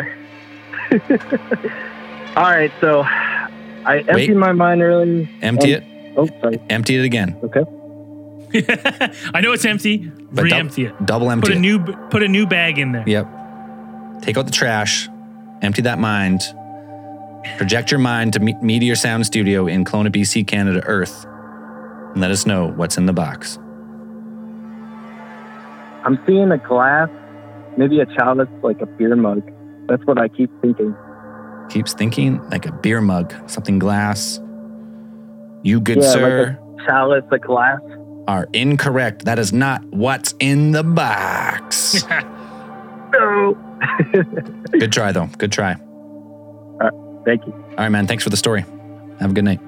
All 2.38 2.44
right, 2.44 2.72
so 2.80 3.02
I 3.02 3.98
emptied 4.08 4.30
Wait. 4.30 4.38
my 4.38 4.54
mind 4.54 4.82
early. 4.82 5.30
Empty 5.42 5.74
and- 5.74 5.84
it. 5.84 6.14
Oh, 6.18 6.28
sorry. 6.40 6.62
Empty 6.70 6.96
it 6.98 7.04
again. 7.06 7.38
Okay. 7.44 7.64
I 9.34 9.42
know 9.42 9.52
it's 9.54 9.66
empty. 9.66 9.98
But 10.34 10.44
Re-empty 10.46 10.86
it. 10.86 11.06
Double 11.06 11.30
empty 11.32 11.48
Put 11.48 11.54
a 11.54 11.58
it. 11.58 11.60
new 11.62 11.80
put 12.10 12.24
a 12.24 12.28
new 12.28 12.46
bag 12.46 12.78
in 12.80 12.92
there. 12.94 13.04
Yep. 13.08 13.28
Take 14.22 14.38
out 14.38 14.46
the 14.46 14.52
trash. 14.52 15.10
Empty 15.62 15.82
that 15.84 16.00
mind. 16.00 16.42
Project 17.58 17.92
your 17.92 18.00
mind 18.00 18.34
to 18.34 18.40
Me- 18.40 18.56
Meteor 18.62 18.96
Sound 18.96 19.26
Studio 19.26 19.68
in 19.68 19.84
Kelowna, 19.84 20.10
BC, 20.12 20.46
Canada, 20.46 20.82
Earth, 20.86 21.26
and 21.26 22.22
let 22.22 22.30
us 22.32 22.46
know 22.46 22.68
what's 22.68 22.98
in 22.98 23.06
the 23.08 23.14
box. 23.14 23.58
I'm 26.04 26.20
seeing 26.26 26.52
a 26.52 26.58
glass, 26.58 27.10
maybe 27.78 28.00
a 28.00 28.06
chalice, 28.06 28.50
like 28.64 28.82
a 28.82 28.86
beer 28.86 29.16
mug. 29.16 29.42
That's 29.88 30.04
what 30.06 30.20
I 30.20 30.28
keep 30.28 30.50
thinking. 30.62 30.96
Keeps 31.70 31.94
thinking 31.94 32.42
like 32.50 32.66
a 32.66 32.72
beer 32.72 33.02
mug, 33.02 33.34
something 33.50 33.80
glass. 33.80 34.40
You, 35.64 35.80
good 35.80 35.98
Yeah, 35.98 36.04
like 36.04 36.14
sir, 36.14 36.60
Chalice, 36.88 37.24
a 37.32 37.38
glass. 37.40 37.80
are 38.28 38.48
incorrect. 38.54 39.26
That 39.26 39.38
is 39.40 39.54
not 39.54 39.84
what's 39.86 40.34
in 40.40 40.72
the 40.72 40.84
box. 40.84 42.04
No. 43.14 43.58
Good 44.72 44.92
try, 44.92 45.12
though. 45.12 45.28
Good 45.38 45.52
try. 45.52 45.76
Thank 47.26 47.46
you. 47.46 47.54
All 47.54 47.76
right, 47.78 47.90
man. 47.90 48.08
Thanks 48.08 48.24
for 48.24 48.30
the 48.32 48.38
story. 48.38 48.62
Have 49.20 49.32
a 49.32 49.34
good 49.34 49.44
night. 49.46 49.60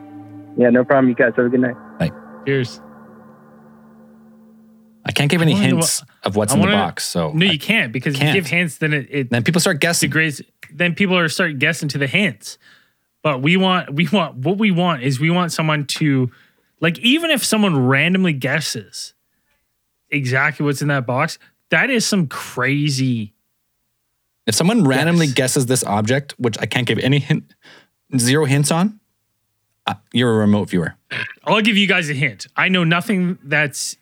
Yeah, 0.58 0.70
no 0.72 0.84
problem. 0.84 1.10
You 1.10 1.16
guys 1.16 1.34
have 1.36 1.46
a 1.46 1.50
good 1.50 1.60
night. 1.62 1.76
Cheers. 2.46 2.82
I 5.06 5.12
can't 5.12 5.30
give 5.30 5.42
any 5.42 5.52
I 5.52 5.56
wanna 5.56 5.68
hints 5.68 6.04
of 6.24 6.36
what's 6.36 6.54
I 6.54 6.56
in 6.56 6.62
the 6.62 6.68
wanna- 6.68 6.78
box. 6.78 7.04
So 7.06 7.32
No, 7.32 7.46
I- 7.46 7.52
you 7.52 7.60
can't 7.60 7.92
because 7.92 8.16
can't. 8.16 8.30
you 8.30 8.42
give 8.42 8.50
hints, 8.50 8.78
then 8.78 8.94
it, 8.94 9.08
it 9.10 9.30
then 9.30 9.44
people 9.44 9.60
start 9.62 9.80
guessing. 9.80 10.10
degrades. 10.10 10.42
Then 10.74 10.96
people 10.96 11.18
are 11.18 11.30
start 11.30 11.60
guessing 11.60 11.90
to 11.90 11.98
the 11.98 12.08
hints. 12.08 12.58
But 13.22 13.42
we 13.42 13.56
want 13.58 13.94
we 13.94 14.08
want 14.12 14.38
what 14.38 14.58
we 14.58 14.72
want 14.72 15.04
is 15.04 15.20
we 15.20 15.30
want 15.30 15.52
someone 15.52 15.86
to 15.86 16.32
like 16.80 16.98
even 17.00 17.32
if 17.32 17.44
someone 17.44 17.86
randomly 17.86 18.34
guesses 18.34 19.14
exactly 20.10 20.66
what's 20.66 20.82
in 20.82 20.88
that 20.90 21.06
box, 21.06 21.38
that 21.70 21.90
is 21.90 22.06
some 22.06 22.28
crazy. 22.28 23.34
If 24.46 24.56
someone 24.56 24.84
randomly 24.84 25.28
Yes. 25.28 25.36
guesses 25.36 25.66
this 25.68 25.84
object, 25.84 26.34
which 26.38 26.58
I 26.60 26.66
can't 26.66 26.86
give 26.88 27.00
any 27.00 27.20
hint, 27.20 27.54
zero 28.18 28.46
hints 28.46 28.72
on, 28.72 29.00
uh, 29.88 29.96
you're 30.12 30.34
a 30.34 30.38
remote 30.38 30.70
viewer. 30.70 30.96
I'll 31.46 31.62
give 31.62 31.78
you 31.78 31.88
guys 31.88 32.10
a 32.10 32.14
hint. 32.14 32.48
I 32.56 32.68
know 32.70 32.84
nothing 32.84 33.38
that's 33.44 33.98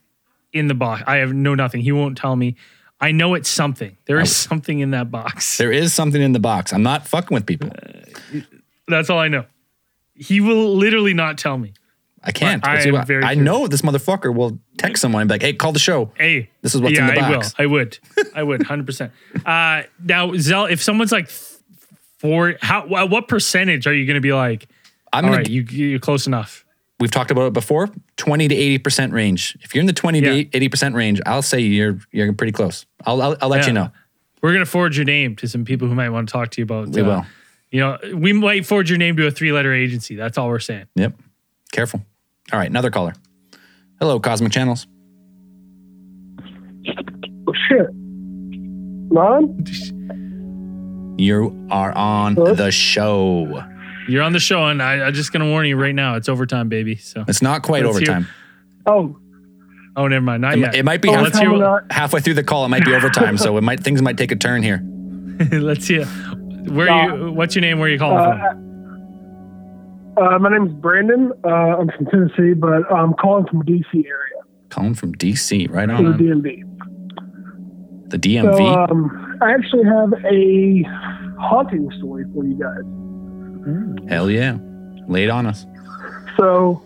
in 0.54 0.68
the 0.68 0.74
box. 0.74 1.04
I 1.08 1.18
have 1.18 1.34
know 1.34 1.56
nothing. 1.56 1.82
He 1.82 1.92
won't 1.92 2.18
tell 2.18 2.36
me. 2.36 2.56
I 3.00 3.12
know 3.12 3.34
it's 3.34 3.50
something. 3.50 3.98
There 4.06 4.20
is 4.20 4.36
something 4.36 4.80
in 4.80 4.92
that 4.92 5.10
box. 5.10 5.58
There 5.62 5.72
is 5.72 5.94
something 5.94 6.22
in 6.22 6.34
the 6.34 6.40
box. 6.40 6.72
I'm 6.74 6.84
not 6.84 7.08
fucking 7.08 7.34
with 7.34 7.46
people. 7.48 7.70
That's 8.88 9.10
all 9.10 9.18
I 9.20 9.28
know. 9.28 9.46
He 10.14 10.40
will 10.42 10.76
literally 10.76 11.14
not 11.14 11.38
tell 11.40 11.58
me. 11.58 11.74
I 12.24 12.32
can't. 12.32 12.66
I 12.68 12.82
am 12.82 12.96
I, 12.96 13.04
very 13.04 13.24
I 13.24 13.34
know 13.34 13.68
this 13.68 13.82
motherfucker 13.82 14.34
will 14.34 14.60
text 14.78 15.02
someone 15.02 15.22
and 15.22 15.28
be 15.28 15.34
like, 15.36 15.42
"Hey, 15.42 15.54
call 15.54 15.72
the 15.72 15.80
show." 15.80 16.12
Hey, 16.16 16.50
This 16.62 16.76
is 16.76 16.82
what's 16.82 16.96
yeah, 16.96 17.10
in 17.10 17.16
the 17.16 17.20
box." 17.22 17.56
I 17.58 17.66
will. 17.66 17.72
I 17.72 17.82
would. 17.82 18.00
I 18.36 18.44
would. 18.44 18.64
Hundred 18.64 18.86
percent. 18.86 19.12
Uh, 19.46 19.84
now, 20.04 20.34
Zell, 20.38 20.66
if 20.66 20.82
someone's 20.84 21.12
like 21.12 21.30
four, 22.18 22.56
how 22.62 22.86
what 22.88 23.28
percentage 23.28 23.88
are 23.88 23.94
you 23.94 24.06
going 24.06 24.16
to 24.16 24.22
be 24.22 24.34
like? 24.34 24.68
I'm 25.14 25.26
All 25.26 25.32
gonna. 25.32 25.42
right, 25.42 25.50
you 25.50 25.64
you're 25.64 26.00
close 26.00 26.28
enough. 26.28 26.64
we've 27.00 27.12
talked 27.12 27.32
about 27.32 27.48
it 27.48 27.54
before. 27.54 27.90
Twenty 28.18 28.48
to 28.48 28.56
eighty 28.56 28.78
percent 28.78 29.14
range. 29.14 29.58
If 29.62 29.74
you're 29.74 29.82
in 29.82 29.88
the 29.88 29.94
twenty 29.94 30.20
Yeah. 30.20 30.32
to 30.32 30.40
eighty 30.56 30.70
percent 30.70 30.96
range, 30.96 31.20
I'll 31.26 31.42
say 31.42 31.60
you're 31.62 32.00
you're 32.12 32.32
pretty 32.34 32.54
close. 32.54 32.86
I'll 33.06 33.22
I'll, 33.22 33.36
I'll 33.42 33.50
let 33.50 33.62
Yeah. 33.62 33.68
you 33.68 33.74
know. 33.74 33.92
We're 34.42 34.54
gonna 34.54 34.66
forward 34.66 34.96
your 34.96 35.06
name 35.06 35.36
to 35.38 35.48
some 35.48 35.66
people 35.66 35.88
who 35.88 35.96
might 35.96 36.10
want 36.10 36.30
to 36.30 36.32
talk 36.34 36.52
to 36.52 36.62
you 36.62 36.64
about. 36.64 36.90
We 36.90 37.02
uh, 37.02 37.06
will. 37.06 37.26
You 37.72 37.80
know, 37.80 37.98
we 38.16 38.34
might 38.34 38.66
forward 38.66 38.90
your 38.90 38.98
name 38.98 39.16
to 39.16 39.26
a 39.28 39.32
three-letter 39.32 39.74
agency. 39.74 40.16
That's 40.16 40.38
all 40.38 40.50
we're 40.50 40.60
saying. 40.60 40.88
Yep. 40.96 41.14
Careful. 41.72 42.06
All 42.52 42.60
right, 42.60 42.70
another 42.70 42.92
caller. 42.92 43.14
Hello, 44.00 44.20
Cosmic 44.20 44.52
Channels. 44.52 44.88
Oh, 47.48 47.54
shit. 47.68 47.88
Mom? 49.12 49.64
You 51.18 51.68
are 51.70 51.92
on 51.94 52.36
Hello? 52.36 52.54
the 52.56 52.72
show. 52.72 53.64
You're 54.08 54.24
on 54.24 54.34
the 54.34 54.40
show, 54.40 54.66
and 54.68 54.82
I, 54.82 55.02
I'm 55.06 55.14
just 55.14 55.32
gonna 55.32 55.50
warn 55.50 55.68
you 55.68 55.76
right 55.78 55.94
now. 55.94 56.16
It's 56.16 56.28
overtime, 56.28 56.70
baby. 56.70 56.96
So, 56.96 57.24
It's 57.28 57.42
not 57.42 57.62
quite 57.62 57.86
Let's 57.86 58.00
hear- 58.00 58.12
overtime. 58.12 58.28
Oh, 58.86 59.18
oh, 59.96 60.08
never 60.08 60.24
mind. 60.26 60.42
Not 60.42 60.54
It, 60.56 60.60
yet. 60.60 60.76
it 60.76 60.84
might 60.86 61.02
be 61.02 61.10
oh, 61.10 61.14
half, 61.14 61.24
let's 61.24 61.38
hear 61.38 61.48
coming 61.50 61.62
what- 61.62 61.84
up. 61.84 61.92
halfway 61.92 62.20
through 62.22 62.34
the 62.34 62.44
call. 62.44 62.66
It 62.66 62.70
might 62.70 62.84
be 62.86 62.96
overtime, 62.96 63.38
so 63.38 63.58
it 63.58 63.62
might 63.62 63.82
things 63.82 64.02
might 64.02 64.18
take 64.18 64.32
a 64.32 64.36
turn 64.36 64.64
here. 64.64 64.82
Let's 65.52 65.86
see. 65.86 66.02
Where 66.04 66.90
Uh, 66.90 67.16
you? 67.16 67.32
What's 67.32 67.56
your 67.56 67.62
name? 67.62 67.80
Where 67.80 67.88
are 67.88 67.92
you 67.92 67.98
calling 68.00 68.40
from? 68.40 68.71
Uh, 70.18 70.38
my 70.40 70.50
name 70.50 70.68
is 70.68 70.74
Brandon. 70.74 71.32
Uh, 71.44 71.48
I'm 71.48 71.90
from 71.96 72.06
Tennessee, 72.08 72.54
but 72.54 72.92
I'm 72.92 73.14
calling 73.14 73.46
from 73.48 73.60
the 73.60 73.66
DC 73.66 74.06
area, 74.06 74.42
Calling 74.70 74.94
from 74.94 75.14
DC, 75.16 75.70
right 75.72 75.90
on. 75.90 76.04
the 76.18 76.24
DMV. 76.24 76.64
The 78.10 78.18
So 78.18 78.20
DMV. 78.20 78.92
um, 78.92 79.38
I 79.42 79.54
actually 79.54 79.86
have 79.86 80.14
a 80.26 80.84
haunting 81.40 81.90
story 81.98 82.26
for 82.34 82.44
you 82.44 82.56
guys. 82.56 84.10
Hell 84.10 84.30
yeah. 84.30 84.58
Lay 85.08 85.24
it 85.24 85.30
on 85.30 85.46
us. 85.46 85.66
So 86.38 86.82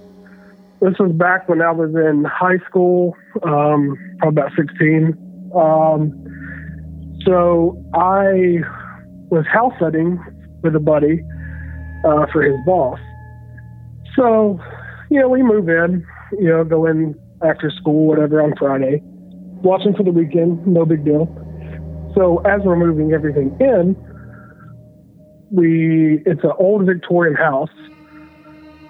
this 0.81 0.93
was 0.99 1.11
back 1.13 1.49
when 1.49 1.61
I 1.61 1.71
was 1.71 1.89
in 1.95 2.25
high 2.25 2.59
school, 2.69 3.15
um, 3.43 3.97
probably 4.19 4.41
about 4.41 4.51
16. 4.55 5.17
Um, 5.55 6.21
so 7.25 7.81
I 7.95 8.59
was 9.29 9.45
house 9.47 9.73
sitting 9.81 10.19
with 10.61 10.75
a 10.75 10.79
buddy 10.79 11.21
uh, 12.05 12.25
for 12.31 12.43
his 12.43 12.55
boss. 12.65 12.99
So, 14.15 14.59
you 15.09 15.19
know, 15.19 15.29
we 15.29 15.43
move 15.43 15.69
in, 15.69 16.05
you 16.33 16.49
know, 16.49 16.63
go 16.63 16.85
in 16.85 17.19
after 17.43 17.69
school, 17.69 18.07
whatever, 18.07 18.41
on 18.41 18.55
Friday, 18.57 19.01
watching 19.61 19.93
for 19.93 20.03
the 20.03 20.11
weekend, 20.11 20.65
no 20.65 20.85
big 20.85 21.05
deal. 21.05 21.27
So 22.15 22.39
as 22.39 22.61
we're 22.61 22.77
moving 22.77 23.11
everything 23.11 23.55
in, 23.59 23.95
we 25.51 26.23
it's 26.25 26.43
an 26.43 26.53
old 26.57 26.85
Victorian 26.85 27.35
house 27.35 27.69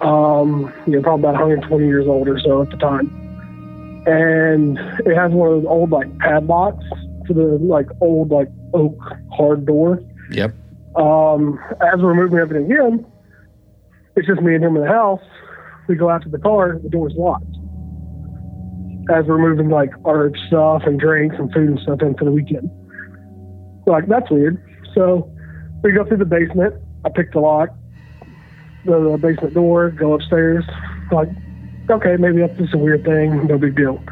um, 0.00 0.72
you 0.86 0.94
know, 0.94 1.02
probably 1.02 1.28
about 1.28 1.34
120 1.34 1.86
years 1.86 2.06
old 2.06 2.28
or 2.28 2.38
so 2.38 2.62
at 2.62 2.70
the 2.70 2.76
time. 2.76 3.08
And 4.06 4.78
it 5.06 5.16
has 5.16 5.32
one 5.32 5.52
of 5.52 5.62
those 5.62 5.68
old 5.68 5.90
like 5.90 6.06
padlocks 6.18 6.84
for 7.26 7.32
the 7.32 7.58
like 7.60 7.88
old 8.00 8.30
like 8.30 8.48
oak 8.74 8.96
hard 9.32 9.66
door. 9.66 10.02
Yep. 10.30 10.54
Um, 10.96 11.58
as 11.80 12.00
we're 12.00 12.14
moving 12.14 12.38
everything 12.38 12.70
in, 12.70 13.04
it's 14.16 14.26
just 14.26 14.40
me 14.40 14.54
and 14.54 14.64
him 14.64 14.76
in 14.76 14.82
the 14.82 14.88
house. 14.88 15.22
We 15.88 15.94
go 15.94 16.10
out 16.10 16.22
to 16.22 16.28
the 16.28 16.38
car, 16.38 16.78
the 16.82 16.88
door's 16.88 17.14
locked. 17.16 17.44
As 19.08 19.24
we're 19.26 19.38
moving 19.38 19.68
like 19.68 19.90
our 20.04 20.32
stuff 20.48 20.82
and 20.84 20.98
drinks 20.98 21.36
and 21.38 21.52
food 21.52 21.68
and 21.68 21.78
stuff 21.80 22.02
in 22.02 22.16
for 22.16 22.24
the 22.24 22.32
weekend. 22.32 22.68
Like 23.86 24.08
that's 24.08 24.30
weird. 24.30 24.60
So 24.94 25.30
we 25.82 25.92
go 25.92 26.04
through 26.04 26.16
the 26.16 26.24
basement. 26.24 26.74
I 27.04 27.10
pick 27.10 27.32
the 27.32 27.38
lock, 27.38 27.68
go 28.84 29.04
to 29.04 29.10
the 29.12 29.18
basement 29.18 29.54
door, 29.54 29.90
go 29.90 30.14
upstairs. 30.14 30.64
Like, 31.12 31.28
okay, 31.88 32.16
maybe 32.18 32.40
that's 32.40 32.58
just 32.58 32.74
a 32.74 32.78
weird 32.78 33.04
thing, 33.04 33.46
no 33.46 33.58
big 33.58 33.76
deal. 33.76 34.02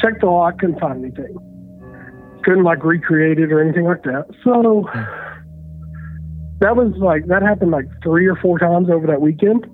Check 0.00 0.20
the 0.20 0.26
lock, 0.26 0.58
couldn't 0.58 0.80
find 0.80 1.04
anything. 1.04 1.36
Couldn't 2.42 2.64
like 2.64 2.82
recreate 2.82 3.38
it 3.38 3.52
or 3.52 3.60
anything 3.60 3.84
like 3.84 4.02
that. 4.02 4.26
So 4.42 4.88
that 6.60 6.76
was 6.76 6.92
like 6.98 7.26
that 7.26 7.42
happened 7.42 7.70
like 7.70 7.86
three 8.02 8.26
or 8.26 8.36
four 8.36 8.58
times 8.58 8.88
over 8.90 9.06
that 9.06 9.20
weekend. 9.20 9.66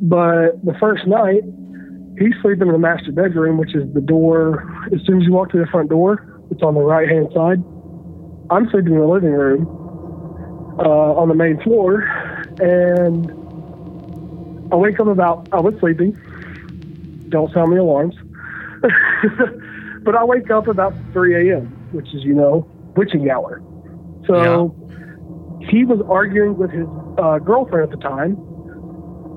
But 0.00 0.64
the 0.64 0.74
first 0.78 1.06
night, 1.06 1.42
he's 2.18 2.34
sleeping 2.42 2.68
in 2.68 2.72
the 2.72 2.78
master 2.78 3.12
bedroom, 3.12 3.58
which 3.58 3.74
is 3.74 3.92
the 3.94 4.00
door. 4.00 4.64
As 4.92 5.00
soon 5.06 5.20
as 5.20 5.26
you 5.26 5.32
walk 5.32 5.50
to 5.50 5.58
the 5.58 5.66
front 5.66 5.90
door, 5.90 6.40
it's 6.50 6.62
on 6.62 6.74
the 6.74 6.80
right 6.80 7.08
hand 7.08 7.28
side. 7.34 7.62
I'm 8.50 8.70
sleeping 8.70 8.94
in 8.94 9.00
the 9.00 9.06
living 9.06 9.32
room 9.32 9.66
uh, 10.78 11.14
on 11.18 11.28
the 11.28 11.34
main 11.34 11.60
floor, 11.62 12.02
and 12.60 13.30
I 14.72 14.76
wake 14.76 15.00
up 15.00 15.08
about. 15.08 15.48
I 15.52 15.60
was 15.60 15.74
sleeping. 15.80 16.12
Don't 17.28 17.52
sound 17.52 17.72
the 17.72 17.80
alarms. 17.80 18.14
but 20.04 20.14
I 20.14 20.22
wake 20.24 20.50
up 20.50 20.68
about 20.68 20.94
3 21.12 21.50
a.m., 21.50 21.66
which 21.90 22.06
is 22.14 22.22
you 22.22 22.34
know 22.34 22.70
witching 22.94 23.28
hour. 23.30 23.60
So 24.26 24.74
he 25.68 25.84
was 25.84 26.00
arguing 26.08 26.56
with 26.56 26.70
his 26.70 26.86
uh, 27.18 27.38
girlfriend 27.38 27.90
at 27.92 27.98
the 27.98 28.02
time. 28.02 28.36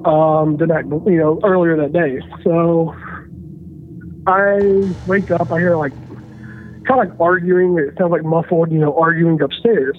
Um, 0.05 0.55
the 0.57 0.65
night, 0.65 0.85
you 0.85 1.17
know, 1.17 1.39
earlier 1.43 1.75
that 1.75 1.91
day. 1.91 2.19
So 2.43 2.95
I 4.27 4.93
wake 5.07 5.29
up. 5.31 5.51
I 5.51 5.59
hear 5.59 5.75
like 5.75 5.91
kind 6.85 6.91
of 7.01 7.09
like 7.09 7.19
arguing. 7.19 7.77
It 7.77 7.95
sounds 7.97 8.11
like 8.11 8.23
muffled, 8.23 8.71
you 8.71 8.79
know, 8.79 8.97
arguing 8.97 9.41
upstairs. 9.41 9.97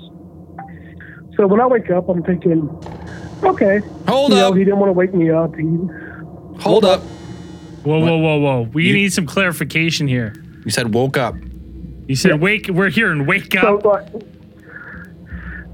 So 1.36 1.46
when 1.46 1.60
I 1.60 1.66
wake 1.66 1.90
up, 1.90 2.08
I'm 2.08 2.22
thinking, 2.22 2.68
okay, 3.44 3.80
Hold 4.08 4.30
you 4.32 4.36
know, 4.38 4.48
up. 4.48 4.54
he 4.56 4.64
didn't 4.64 4.78
want 4.78 4.88
to 4.88 4.92
wake 4.94 5.14
me 5.14 5.30
up. 5.30 5.54
He, 5.54 5.64
Hold 6.62 6.84
up. 6.84 7.00
Whoa, 7.82 7.98
whoa, 7.98 8.18
whoa, 8.18 8.38
whoa! 8.38 8.60
We 8.74 8.88
You- 8.88 8.94
need 8.94 9.12
some 9.12 9.26
clarification 9.26 10.06
here. 10.08 10.34
You 10.64 10.70
said 10.70 10.92
woke 10.94 11.16
up. 11.16 11.34
You 12.06 12.14
said 12.16 12.40
wake. 12.40 12.68
We're 12.68 12.90
here 12.90 13.10
and 13.10 13.26
wake 13.26 13.54
so 13.54 13.78
up. 13.78 14.12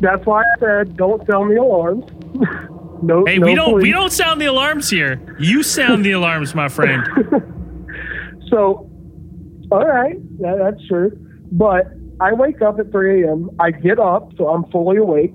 Like, 0.01 0.12
that's 0.16 0.26
why 0.26 0.42
I 0.42 0.59
said 0.61 0.97
don't 0.97 1.26
sound 1.30 1.51
the 1.51 1.61
alarms. 1.61 2.05
no, 3.03 3.24
Hey, 3.26 3.38
no 3.38 3.47
we 3.47 3.55
don't 3.55 3.80
we 3.80 3.90
don't 3.90 4.12
sound 4.12 4.40
the 4.40 4.47
alarms 4.47 4.90
here. 4.90 5.36
You 5.38 5.62
sound 5.62 6.05
the 6.05 6.12
alarms, 6.12 6.55
my 6.55 6.68
friend. 6.68 7.03
So, 8.49 8.88
all 9.70 9.86
right, 9.86 10.16
that, 10.40 10.59
that's 10.59 10.86
true. 10.86 11.11
But 11.53 11.86
I 12.20 12.32
wake 12.32 12.62
up 12.62 12.78
at 12.78 12.90
3 12.90 13.24
a.m. 13.24 13.51
I 13.59 13.70
get 13.70 13.99
up, 13.99 14.32
so 14.36 14.49
I'm 14.49 14.64
fully 14.70 14.99
awake 14.99 15.34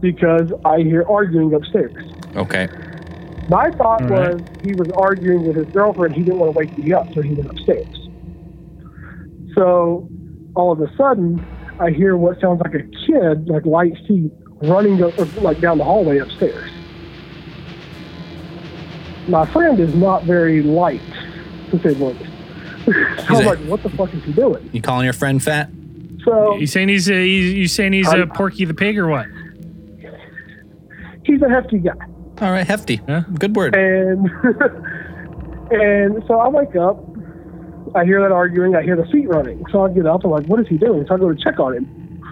because 0.00 0.52
I 0.64 0.78
hear 0.78 1.04
arguing 1.08 1.54
upstairs. 1.54 1.94
Okay. 2.34 2.68
My 3.48 3.70
thought 3.70 4.02
All 4.02 4.08
was 4.08 4.40
right. 4.40 4.66
he 4.66 4.74
was 4.74 4.90
arguing 4.96 5.46
with 5.46 5.56
his 5.56 5.66
girlfriend. 5.66 6.14
He 6.14 6.22
didn't 6.22 6.40
want 6.40 6.52
to 6.52 6.58
wake 6.58 6.76
me 6.76 6.92
up, 6.92 7.06
so 7.14 7.22
he 7.22 7.34
went 7.34 7.50
upstairs. 7.50 7.86
So, 9.54 10.08
all 10.54 10.72
of 10.72 10.80
a 10.80 10.94
sudden, 10.96 11.38
I 11.78 11.90
hear 11.90 12.16
what 12.16 12.40
sounds 12.40 12.60
like 12.62 12.74
a 12.74 12.82
kid, 12.82 13.48
like 13.48 13.66
light 13.66 13.92
feet, 14.08 14.32
running 14.62 15.02
up, 15.02 15.14
like 15.42 15.60
down 15.60 15.78
the 15.78 15.84
hallway 15.84 16.18
upstairs. 16.18 16.70
My 19.28 19.44
friend 19.52 19.78
is 19.80 19.94
not 19.94 20.24
very 20.24 20.62
light, 20.62 21.00
to 21.70 21.78
say 21.82 21.94
the 21.94 22.04
least. 22.04 22.30
so 23.28 23.34
I'm 23.34 23.42
a- 23.44 23.46
like, 23.48 23.58
what 23.60 23.82
the 23.82 23.90
fuck 23.90 24.14
is 24.14 24.22
he 24.24 24.32
doing? 24.32 24.70
You 24.72 24.80
calling 24.80 25.04
your 25.04 25.12
friend 25.12 25.42
fat? 25.42 25.68
So 26.24 26.56
You 26.56 26.66
saying 26.66 26.88
he's 26.88 27.08
a, 27.10 27.24
he's, 27.24 27.52
you 27.54 27.68
saying 27.68 27.92
he's 27.92 28.08
a 28.08 28.18
I'm- 28.18 28.30
Porky 28.30 28.64
the 28.64 28.74
Pig 28.74 28.98
or 28.98 29.08
what? 29.08 29.26
he's 31.24 31.42
a 31.42 31.48
hefty 31.48 31.78
guy. 31.78 31.92
All 32.40 32.52
right, 32.52 32.66
hefty. 32.66 32.96
Huh? 33.08 33.22
Good 33.38 33.56
word. 33.56 33.74
And 33.74 34.30
and 35.72 36.22
so 36.28 36.38
I 36.38 36.48
wake 36.48 36.76
up, 36.76 37.02
I 37.94 38.04
hear 38.04 38.20
that 38.22 38.32
arguing, 38.32 38.74
I 38.74 38.82
hear 38.82 38.96
the 38.96 39.04
feet 39.10 39.28
running. 39.28 39.64
So 39.72 39.84
I 39.84 39.90
get 39.90 40.06
up, 40.06 40.24
I'm 40.24 40.30
like, 40.30 40.46
what 40.46 40.60
is 40.60 40.66
he 40.68 40.76
doing? 40.76 41.04
So 41.08 41.14
I 41.14 41.18
go 41.18 41.32
to 41.32 41.42
check 41.42 41.58
on 41.60 41.74
him. 41.74 42.22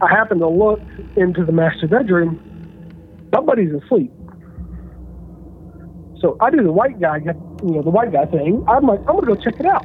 I 0.00 0.08
happen 0.10 0.38
to 0.40 0.48
look 0.48 0.80
into 1.16 1.44
the 1.44 1.52
master 1.52 1.86
bedroom. 1.88 2.40
Somebody's 3.34 3.72
asleep. 3.72 4.12
So 6.20 6.36
I 6.40 6.50
do 6.50 6.62
the 6.62 6.72
white 6.72 7.00
guy, 7.00 7.18
you 7.18 7.70
know, 7.70 7.82
the 7.82 7.90
white 7.90 8.12
guy 8.12 8.24
thing. 8.26 8.64
I'm 8.68 8.86
like, 8.86 9.00
I'm 9.00 9.16
gonna 9.20 9.26
go 9.26 9.34
check 9.36 9.58
it 9.60 9.66
out. 9.66 9.84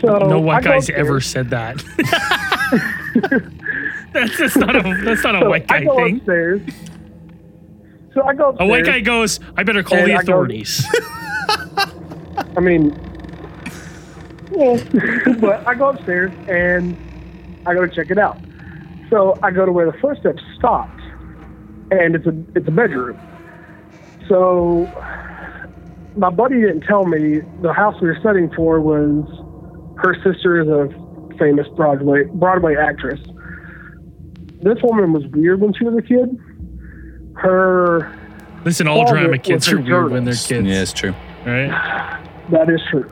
So 0.00 0.18
no 0.28 0.38
white 0.40 0.62
guy's 0.64 0.88
upstairs. 0.88 0.98
ever 1.00 1.20
said 1.20 1.50
that. 1.50 1.76
that's, 4.12 4.38
that's 4.38 4.56
not 4.56 4.76
a 4.76 4.82
that's 5.04 5.22
not 5.24 5.34
a 5.36 5.40
So 5.40 5.48
white 5.48 5.70
I 5.70 5.78
guy 5.80 5.84
go 5.84 5.96
thing. 5.96 6.16
upstairs. 6.16 6.60
So 8.14 8.22
I 8.24 8.34
go 8.34 8.56
A 8.58 8.66
white 8.66 8.84
guy 8.84 9.00
goes, 9.00 9.40
I 9.56 9.62
better 9.64 9.82
call 9.82 10.04
the 10.04 10.14
I 10.14 10.20
authorities. 10.20 10.84
I 12.56 12.60
mean, 12.60 12.90
yeah. 14.52 14.82
but 15.40 15.66
I 15.66 15.74
go 15.74 15.90
upstairs 15.90 16.32
and 16.48 16.96
I 17.66 17.74
go 17.74 17.86
to 17.86 17.94
check 17.94 18.10
it 18.10 18.18
out. 18.18 18.38
So 19.10 19.38
I 19.42 19.50
go 19.50 19.64
to 19.64 19.72
where 19.72 19.90
the 19.90 19.98
footsteps 19.98 20.42
stopped. 20.56 21.00
and 21.90 22.14
it's 22.14 22.26
a 22.26 22.34
it's 22.54 22.68
a 22.68 22.70
bedroom. 22.70 23.18
So 24.28 24.86
my 26.16 26.30
buddy 26.30 26.60
didn't 26.60 26.82
tell 26.82 27.06
me 27.06 27.40
the 27.62 27.72
house 27.72 28.00
we 28.00 28.08
were 28.08 28.18
studying 28.20 28.50
for 28.54 28.80
was 28.80 29.24
her 29.98 30.14
sister 30.22 30.60
is 30.60 30.68
a 30.68 30.88
famous 31.38 31.66
Broadway 31.68 32.24
Broadway 32.24 32.76
actress. 32.76 33.20
This 34.62 34.78
woman 34.82 35.12
was 35.12 35.24
weird 35.28 35.60
when 35.60 35.72
she 35.72 35.84
was 35.84 35.96
a 35.96 36.02
kid. 36.02 36.36
Her 37.36 38.12
Listen, 38.64 38.88
all 38.88 39.04
Closet 39.04 39.20
drama 39.20 39.38
kids 39.38 39.72
are 39.72 39.80
weird 39.80 40.10
when 40.10 40.24
they're 40.24 40.34
kids. 40.34 40.66
Yeah, 40.66 40.82
it's 40.82 40.92
true. 40.92 41.14
Right? 41.46 42.14
that 42.50 42.68
is 42.70 42.80
true. 42.90 43.08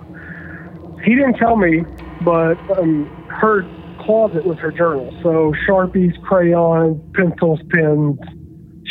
He 1.05 1.15
didn't 1.15 1.35
tell 1.35 1.57
me, 1.57 1.85
but 2.25 2.55
um, 2.79 3.07
her 3.29 3.63
closet 4.05 4.45
was 4.47 4.59
her 4.59 4.71
journal. 4.73 5.11
So 5.23 5.53
sharpies, 5.69 6.21
crayons, 6.23 7.01
pencils, 7.15 7.61
pens. 7.71 8.19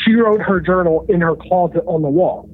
She 0.04 0.14
wrote 0.14 0.42
her 0.42 0.60
journal 0.60 1.06
in 1.10 1.22
her 1.22 1.36
closet 1.36 1.84
on 1.88 2.02
the 2.02 2.10
wall. 2.10 2.50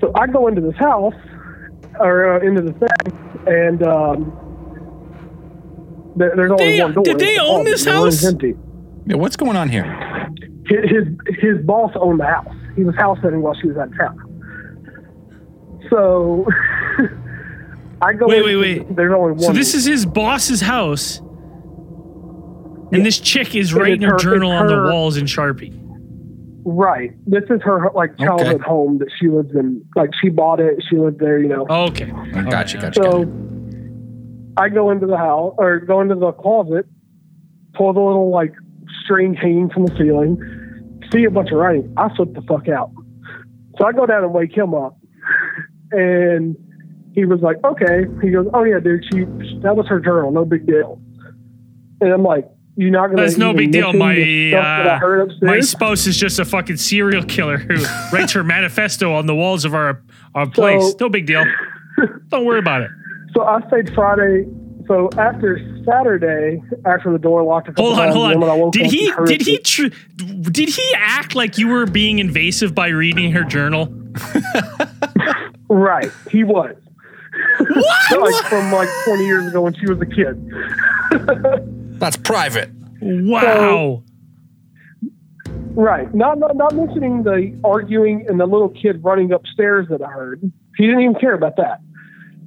So 0.00 0.12
I 0.14 0.26
go 0.26 0.46
into 0.48 0.60
this 0.60 0.76
house, 0.76 1.14
or 1.98 2.34
uh, 2.36 2.46
into 2.46 2.60
the 2.62 2.72
thing, 2.72 3.46
and 3.46 3.82
um, 3.82 4.32
there, 6.16 6.32
there's 6.36 6.50
only 6.50 6.76
They- 6.76 6.82
one 6.82 6.92
door. 6.92 7.04
did 7.04 7.18
they 7.18 7.38
own 7.38 7.64
this 7.64 7.84
The 7.84 7.92
house? 7.92 8.24
Empty. 8.24 8.54
Yeah, 9.06 9.16
what's 9.16 9.36
going 9.36 9.56
on 9.56 9.68
here? 9.70 9.84
His, 10.66 10.90
his 10.90 11.36
his 11.40 11.64
boss 11.64 11.92
owned 11.94 12.20
the 12.20 12.26
house. 12.26 12.52
He 12.74 12.82
was 12.84 12.94
house 12.96 13.18
sitting 13.22 13.40
while 13.40 13.54
she 13.54 13.68
was 13.68 13.76
out 13.76 13.88
of 13.88 13.96
town. 13.96 14.25
So 15.90 16.46
I 18.02 18.12
go. 18.12 18.26
Wait, 18.26 18.38
in- 18.38 18.44
wait, 18.44 18.56
wait. 18.56 18.96
There's 18.96 19.12
only 19.14 19.32
one. 19.32 19.38
So 19.40 19.52
this 19.52 19.74
is 19.74 19.84
his 19.84 20.04
boss's 20.06 20.60
house, 20.60 21.18
and 22.92 23.04
this 23.04 23.18
chick 23.18 23.54
is 23.54 23.74
writing 23.74 24.02
her 24.02 24.14
it's 24.14 24.24
her- 24.24 24.30
journal 24.34 24.52
it's 24.52 24.60
on 24.60 24.66
the 24.68 24.90
walls 24.92 25.16
in 25.16 25.24
Sharpie. 25.24 25.72
right. 26.64 27.12
This 27.26 27.44
is 27.50 27.60
her 27.62 27.90
like 27.94 28.18
childhood 28.18 28.60
home 28.60 28.98
that 28.98 29.08
she 29.18 29.28
lives 29.28 29.54
in. 29.54 29.84
Like 29.94 30.10
she 30.20 30.28
bought 30.28 30.60
it. 30.60 30.82
She 30.88 30.96
lived 30.98 31.18
there. 31.18 31.38
You 31.38 31.48
know. 31.48 31.66
Okay. 31.68 32.12
Oh, 32.14 32.42
gotcha, 32.44 32.78
gotcha. 32.78 33.02
So 33.02 33.24
I 34.56 34.68
go 34.68 34.90
into 34.90 35.06
the 35.06 35.16
house 35.18 35.54
or 35.58 35.80
go 35.80 36.00
into 36.00 36.14
the 36.14 36.32
closet, 36.32 36.86
pull 37.74 37.92
the 37.92 38.00
little 38.00 38.30
like 38.30 38.54
string 39.04 39.34
hanging 39.34 39.68
from 39.70 39.86
the 39.86 39.94
ceiling, 39.96 40.38
see 41.12 41.24
a 41.24 41.30
bunch 41.30 41.50
of 41.50 41.58
writing. 41.58 41.92
I 41.96 42.14
flip 42.14 42.34
the 42.34 42.42
fuck 42.42 42.68
out. 42.68 42.90
So 43.78 43.86
I 43.86 43.92
go 43.92 44.06
down 44.06 44.24
and 44.24 44.32
wake 44.32 44.56
him 44.56 44.72
up, 44.74 44.96
and 45.92 46.56
he 47.14 47.24
was 47.24 47.40
like, 47.40 47.56
"Okay." 47.64 48.04
He 48.22 48.30
goes, 48.30 48.46
"Oh 48.52 48.64
yeah, 48.64 48.78
dude. 48.78 49.04
She 49.10 49.24
that 49.62 49.74
was 49.76 49.86
her 49.88 50.00
journal. 50.00 50.30
No 50.30 50.44
big 50.44 50.66
deal." 50.66 51.00
And 52.00 52.12
I'm 52.12 52.22
like, 52.22 52.48
"You're 52.76 52.90
not 52.90 53.08
gonna." 53.08 53.22
That's 53.22 53.38
no 53.38 53.54
big 53.54 53.72
deal. 53.72 53.92
My 53.92 54.14
the 54.14 54.50
stuff 54.52 54.62
that 54.62 55.02
I 55.02 55.20
uh, 55.20 55.26
my 55.42 55.60
spouse 55.60 56.06
is 56.06 56.16
just 56.16 56.38
a 56.38 56.44
fucking 56.44 56.76
serial 56.76 57.24
killer 57.24 57.56
who 57.56 57.74
writes 58.12 58.32
her 58.32 58.44
manifesto 58.44 59.14
on 59.14 59.26
the 59.26 59.34
walls 59.34 59.64
of 59.64 59.74
our 59.74 60.02
our 60.34 60.48
place. 60.48 60.82
So- 60.92 60.96
no 61.00 61.08
big 61.08 61.26
deal. 61.26 61.44
Don't 62.28 62.44
worry 62.44 62.58
about 62.58 62.82
it. 62.82 62.90
So 63.34 63.42
I 63.44 63.66
stayed 63.68 63.94
Friday. 63.94 64.46
So 64.86 65.08
after 65.18 65.58
Saturday, 65.84 66.62
after 66.84 67.10
the 67.10 67.18
door 67.18 67.42
locked 67.42 67.68
a 67.68 67.72
Hold 67.76 67.98
on, 67.98 68.12
hold 68.12 68.32
and 68.32 68.42
then 68.42 68.50
I 68.50 68.52
on. 68.52 68.70
Did 68.70 68.86
he 68.86 69.12
did 69.24 69.42
he 69.42 69.58
tr- 69.58 69.88
did 70.16 70.68
he 70.68 70.94
act 70.96 71.34
like 71.34 71.58
you 71.58 71.68
were 71.68 71.86
being 71.86 72.18
invasive 72.20 72.74
by 72.74 72.88
reading 72.88 73.32
her 73.32 73.42
journal? 73.42 73.86
Right, 75.68 76.10
he 76.30 76.44
was. 76.44 76.76
What? 77.58 78.20
like 78.20 78.44
from 78.46 78.72
like 78.72 78.88
20 79.04 79.24
years 79.26 79.46
ago 79.46 79.62
when 79.62 79.74
she 79.74 79.86
was 79.86 80.00
a 80.00 80.06
kid. 80.06 80.50
That's 81.98 82.16
private. 82.16 82.70
Wow. 83.00 84.02
Right. 85.74 86.12
Not, 86.14 86.38
not 86.38 86.56
not 86.56 86.74
mentioning 86.74 87.22
the 87.22 87.58
arguing 87.64 88.26
and 88.28 88.40
the 88.40 88.46
little 88.46 88.70
kid 88.70 89.04
running 89.04 89.32
upstairs 89.32 89.86
that 89.90 90.02
I 90.02 90.08
heard. 90.08 90.40
He 90.76 90.86
didn't 90.86 91.02
even 91.02 91.14
care 91.16 91.34
about 91.34 91.56
that 91.56 91.80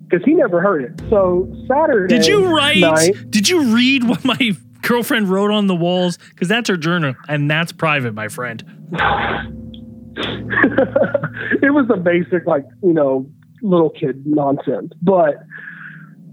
because 0.08 0.26
he 0.26 0.34
never 0.34 0.62
heard 0.62 0.84
it. 0.84 1.02
So 1.10 1.52
Saturday. 1.68 2.16
Did 2.16 2.26
you 2.26 2.48
write? 2.48 2.80
Night, 2.80 3.30
Did 3.30 3.48
you 3.50 3.76
read 3.76 4.04
what 4.04 4.26
my 4.26 4.54
girlfriend 4.82 5.30
wrote 5.30 5.52
on 5.52 5.68
the 5.68 5.76
walls? 5.76 6.18
Because 6.30 6.48
that's 6.48 6.70
her 6.70 6.78
journal, 6.78 7.16
and 7.28 7.50
that's 7.50 7.72
private, 7.72 8.14
my 8.14 8.28
friend. 8.28 8.64
it 11.62 11.74
was 11.74 11.88
the 11.88 11.98
basic 11.98 12.46
like 12.46 12.66
you 12.84 12.94
know 12.94 13.30
little 13.62 13.90
kid 13.90 14.26
nonsense. 14.26 14.92
But 15.02 15.36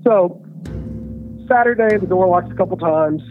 so 0.05 0.43
Saturday 1.49 1.97
the 1.99 2.07
door 2.07 2.27
locks 2.29 2.51
a 2.51 2.55
couple 2.55 2.77
times. 2.77 3.23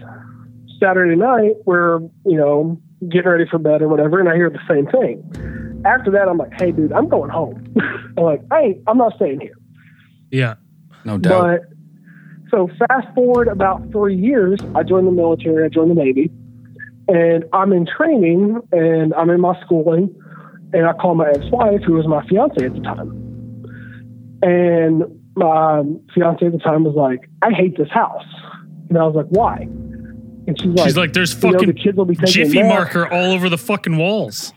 Saturday 0.80 1.16
night 1.16 1.56
we're 1.66 2.00
you 2.26 2.38
know 2.38 2.82
getting 3.10 3.30
ready 3.30 3.46
for 3.50 3.60
bed 3.60 3.82
or 3.82 3.88
whatever, 3.88 4.20
and 4.20 4.30
I 4.30 4.36
hear 4.36 4.50
the 4.50 4.60
same 4.70 4.88
thing. 4.88 5.82
After 5.86 6.10
that, 6.12 6.28
I'm 6.28 6.38
like, 6.38 6.54
"Hey, 6.54 6.72
dude, 6.72 6.92
I'm 6.92 7.08
going 7.08 7.30
home." 7.30 7.64
I'm 8.18 8.24
like, 8.24 8.42
"I 8.52 8.62
ain't, 8.62 8.84
I'm 8.88 8.98
not 8.98 9.16
staying 9.16 9.42
here." 9.42 9.56
Yeah. 10.32 10.56
No 11.04 11.18
doubt. 11.18 11.62
But 11.62 11.76
so 12.50 12.70
fast 12.80 13.14
forward 13.14 13.48
about 13.48 13.92
three 13.92 14.16
years, 14.16 14.60
I 14.76 14.84
joined 14.84 15.08
the 15.08 15.12
military, 15.12 15.66
I 15.66 15.70
joined 15.70 15.92
the 15.92 15.96
Navy, 15.96 16.32
and 17.08 17.46
I'm 17.54 17.72
in 17.74 17.86
training 17.86 18.62
and 18.72 19.14
I'm 19.14 19.30
in 19.30 19.42
my 19.42 19.60
schooling, 19.62 20.14
and 20.76 20.86
I 20.86 20.94
called 20.94 21.18
my 21.18 21.30
ex-wife, 21.30 21.82
who 21.86 21.94
was 21.94 22.08
my 22.08 22.26
fiance 22.28 22.64
at 22.64 22.74
the 22.74 22.82
time, 22.82 23.10
and 24.42 25.04
my 25.36 25.84
fiance 26.14 26.46
at 26.46 26.52
the 26.52 26.60
time 26.60 26.84
was 26.84 26.96
like, 26.96 27.30
"I 27.42 27.52
hate 27.52 27.78
this 27.78 27.90
house," 27.90 28.26
and 28.90 28.98
I 28.98 29.06
was 29.06 29.16
like, 29.16 29.28
"Why?" 29.30 29.68
And 30.48 30.60
she's 30.62 30.74
like, 30.74 30.86
She's 30.86 30.98
like, 30.98 31.14
there's 31.14 31.34
you 31.34 31.50
know, 31.50 31.54
fucking 31.54 31.68
the 31.68 31.74
kids 31.74 31.98
will 31.98 32.06
be 32.06 32.16
Jiffy 32.16 32.62
marker 32.62 33.12
all 33.12 33.32
over 33.32 33.50
the 33.50 33.58
fucking 33.58 33.98
walls. 33.98 34.54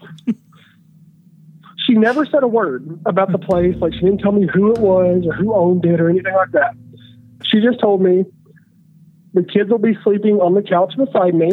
She 1.87 1.95
never 1.95 2.27
said 2.27 2.43
a 2.43 2.49
word 2.49 3.01
about 3.07 3.33
the 3.33 3.39
place. 3.39 3.75
Like 3.81 3.95
she 3.95 4.01
didn't 4.01 4.19
tell 4.19 4.33
me 4.33 4.47
who 4.53 4.73
it 4.73 4.79
was 4.79 5.25
or 5.27 5.33
who 5.33 5.55
owned 5.55 5.87
it 5.87 6.01
or 6.01 6.11
anything 6.11 6.35
like 6.35 6.53
that. 6.53 6.75
She 7.45 7.63
just 7.63 7.81
told 7.81 8.03
me 8.03 8.27
the 9.33 9.43
kids 9.43 9.71
will 9.71 9.79
be 9.79 9.97
sleeping 10.05 10.35
on 10.35 10.55
the 10.55 10.63
couch 10.63 10.93
beside 10.99 11.35
me, 11.35 11.53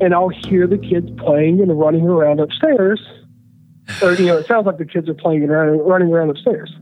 and 0.00 0.12
I'll 0.12 0.28
hear 0.28 0.66
the 0.66 0.76
kids 0.76 1.08
playing 1.16 1.60
and 1.62 1.78
running 1.78 2.06
around 2.06 2.40
upstairs. 2.40 3.00
Or 4.02 4.12
you 4.14 4.26
know, 4.26 4.38
it 4.38 4.46
sounds 4.46 4.66
like 4.66 4.78
the 4.78 4.84
kids 4.84 5.08
are 5.08 5.14
playing 5.14 5.42
and 5.42 5.50
running, 5.50 5.78
running 5.78 6.08
around 6.08 6.30
upstairs. 6.30 6.72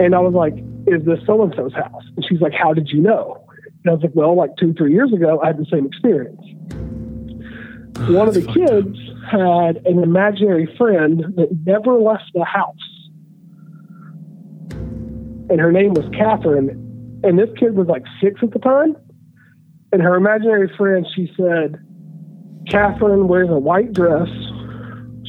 And 0.00 0.14
I 0.14 0.20
was 0.20 0.34
like, 0.34 0.54
"Is 0.86 1.04
this 1.04 1.20
so 1.26 1.42
and 1.42 1.54
so's 1.56 1.72
house?" 1.72 2.04
And 2.16 2.24
she's 2.28 2.40
like, 2.40 2.52
"How 2.52 2.72
did 2.74 2.90
you 2.90 3.00
know?" 3.00 3.44
And 3.84 3.90
I 3.90 3.94
was 3.94 4.02
like, 4.02 4.14
"Well, 4.14 4.36
like 4.36 4.56
two, 4.56 4.74
three 4.74 4.92
years 4.92 5.12
ago, 5.12 5.40
I 5.42 5.48
had 5.48 5.58
the 5.58 5.66
same 5.70 5.86
experience." 5.86 6.40
One 8.06 8.28
of 8.28 8.34
the 8.34 8.42
kids 8.42 8.96
had 9.28 9.84
an 9.84 10.02
imaginary 10.02 10.72
friend 10.78 11.24
that 11.36 11.48
never 11.66 11.98
left 11.98 12.30
the 12.32 12.44
house. 12.44 12.76
And 15.50 15.60
her 15.60 15.72
name 15.72 15.94
was 15.94 16.06
Catherine. 16.16 17.20
And 17.24 17.38
this 17.38 17.48
kid 17.58 17.74
was 17.74 17.88
like 17.88 18.04
six 18.22 18.40
at 18.42 18.52
the 18.52 18.60
time. 18.60 18.96
And 19.92 20.00
her 20.00 20.14
imaginary 20.14 20.70
friend, 20.76 21.06
she 21.14 21.32
said, 21.36 21.82
Catherine 22.68 23.26
wears 23.28 23.48
a 23.50 23.58
white 23.58 23.92
dress. 23.92 24.28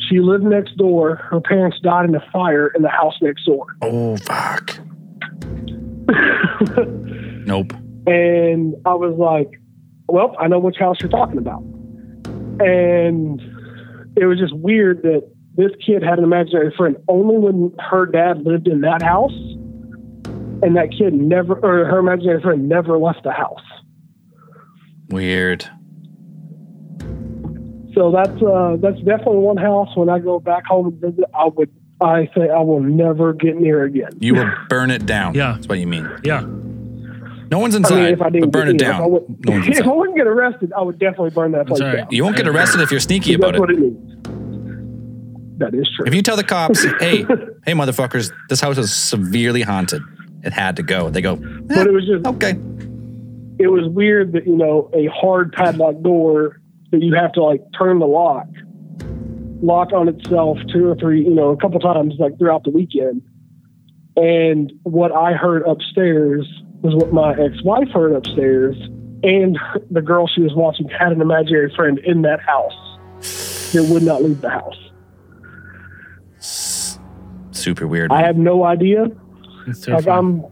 She 0.09 0.19
lived 0.19 0.43
next 0.43 0.75
door. 0.77 1.15
Her 1.15 1.39
parents 1.39 1.77
died 1.81 2.09
in 2.09 2.15
a 2.15 2.31
fire 2.31 2.67
in 2.75 2.81
the 2.81 2.89
house 2.89 3.13
next 3.21 3.45
door. 3.45 3.67
oh 3.81 4.17
fuck. 4.17 4.79
nope. 7.45 7.73
And 8.07 8.75
I 8.85 8.93
was 8.95 9.15
like, 9.19 9.59
well, 10.07 10.35
I 10.39 10.47
know 10.47 10.57
which 10.57 10.77
house 10.77 10.97
you're 11.01 11.09
talking 11.09 11.37
about. 11.37 11.61
And 12.61 13.39
it 14.17 14.25
was 14.25 14.39
just 14.39 14.55
weird 14.55 15.03
that 15.03 15.29
this 15.55 15.71
kid 15.85 16.01
had 16.01 16.17
an 16.17 16.23
imaginary 16.23 16.73
friend 16.75 16.97
only 17.07 17.37
when 17.37 17.75
her 17.79 18.05
dad 18.05 18.43
lived 18.43 18.67
in 18.67 18.81
that 18.81 19.01
house. 19.01 19.35
And 20.61 20.75
that 20.75 20.89
kid 20.97 21.13
never, 21.13 21.53
or 21.53 21.85
her 21.85 21.99
imaginary 21.99 22.41
friend 22.41 22.67
never 22.67 22.97
left 22.97 23.23
the 23.23 23.31
house. 23.31 23.63
Weird. 25.09 25.69
So 27.99 28.11
that's 28.11 28.41
uh, 28.41 28.77
that's 28.79 28.97
definitely 28.99 29.39
one 29.39 29.57
house. 29.57 29.89
When 29.93 30.07
I 30.07 30.19
go 30.19 30.39
back 30.39 30.65
home 30.65 30.87
and 30.87 31.01
visit, 31.01 31.25
I 31.33 31.47
would 31.47 31.69
I 31.99 32.29
say 32.33 32.49
I 32.49 32.61
will 32.61 32.79
never 32.79 33.33
get 33.33 33.57
near 33.57 33.83
again. 33.83 34.11
You 34.21 34.35
will 34.35 34.49
burn 34.69 34.89
it 34.89 35.05
down. 35.05 35.33
Yeah. 35.35 35.53
That's 35.55 35.67
what 35.67 35.79
you 35.79 35.87
mean. 35.87 36.09
Yeah. 36.23 36.39
No 37.51 37.59
one's 37.59 37.75
I 37.75 37.79
inside, 37.79 37.95
mean, 37.95 38.13
if 38.13 38.21
I 38.21 38.29
didn't 38.29 38.51
but 38.51 38.57
burn 38.57 38.67
it 38.69 38.79
you 38.81 38.87
know, 38.87 38.89
if 38.89 38.95
I 38.95 38.99
down. 38.99 39.11
would- 39.11 39.45
No 39.45 39.51
one's 39.51 39.67
if 39.67 39.73
I 39.75 39.79
inside. 39.79 39.91
wouldn't 39.95 40.17
get 40.17 40.27
arrested, 40.27 40.71
I 40.77 40.81
would 40.81 40.97
definitely 40.97 41.31
burn 41.31 41.51
that 41.51 41.67
place 41.67 41.81
all 41.81 41.87
right. 41.87 41.97
down. 41.97 42.07
You 42.09 42.23
won't 42.23 42.37
get 42.37 42.47
arrested 42.47 42.79
if 42.79 42.89
you're 42.89 43.01
sneaky 43.01 43.35
That's 43.35 43.43
about 43.43 43.55
it. 43.55 43.59
what 43.59 43.69
it 43.71 43.79
means. 43.79 45.57
That 45.57 45.73
is 45.75 45.89
true. 45.93 46.05
If 46.07 46.13
you 46.13 46.21
tell 46.21 46.37
the 46.37 46.43
cops, 46.45 46.81
hey, 47.01 47.23
hey, 47.65 47.73
motherfuckers, 47.73 48.31
this 48.47 48.61
house 48.61 48.77
is 48.77 48.93
severely 48.95 49.61
haunted. 49.63 50.01
It 50.43 50.53
had 50.53 50.77
to 50.77 50.83
go. 50.83 51.09
They 51.09 51.19
go, 51.21 51.35
but 51.35 51.85
it 51.85 51.91
was 51.91 52.05
just 52.07 52.25
okay. 52.25 52.51
it 53.59 53.67
was 53.67 53.89
weird 53.89 54.31
that 54.31 54.45
you 54.47 54.55
know 54.55 54.89
a 54.93 55.07
hard 55.07 55.51
padlock 55.51 55.99
door 56.01 56.61
that 56.91 57.01
you 57.01 57.13
have 57.15 57.31
to 57.33 57.43
like 57.43 57.61
turn 57.77 57.99
the 57.99 58.07
lock 58.07 58.47
lock 59.61 59.91
on 59.93 60.07
itself 60.07 60.57
two 60.71 60.87
or 60.87 60.95
three 60.95 61.23
you 61.23 61.33
know 61.33 61.49
a 61.49 61.57
couple 61.57 61.79
times 61.79 62.13
like 62.17 62.37
throughout 62.37 62.63
the 62.63 62.69
weekend 62.69 63.21
and 64.15 64.71
what 64.83 65.11
i 65.11 65.33
heard 65.33 65.63
upstairs 65.67 66.47
was 66.81 66.95
what 66.95 67.11
my 67.11 67.33
ex-wife 67.33 67.89
heard 67.89 68.13
upstairs 68.13 68.75
and 69.23 69.57
the 69.91 70.01
girl 70.01 70.27
she 70.27 70.41
was 70.41 70.53
watching 70.55 70.87
had 70.87 71.11
an 71.11 71.21
imaginary 71.21 71.73
friend 71.75 71.99
in 71.99 72.21
that 72.21 72.39
house 72.39 72.73
that 73.73 73.83
would 73.89 74.03
not 74.03 74.23
leave 74.23 74.41
the 74.41 74.49
house. 74.49 74.77
Super 77.51 77.87
weird. 77.87 78.11
I 78.11 78.21
have 78.25 78.37
no 78.37 78.63
idea. 78.63 79.07
It's 79.67 79.87
Like 79.87 80.05
terrifying. 80.05 80.17
I'm, 80.17 80.45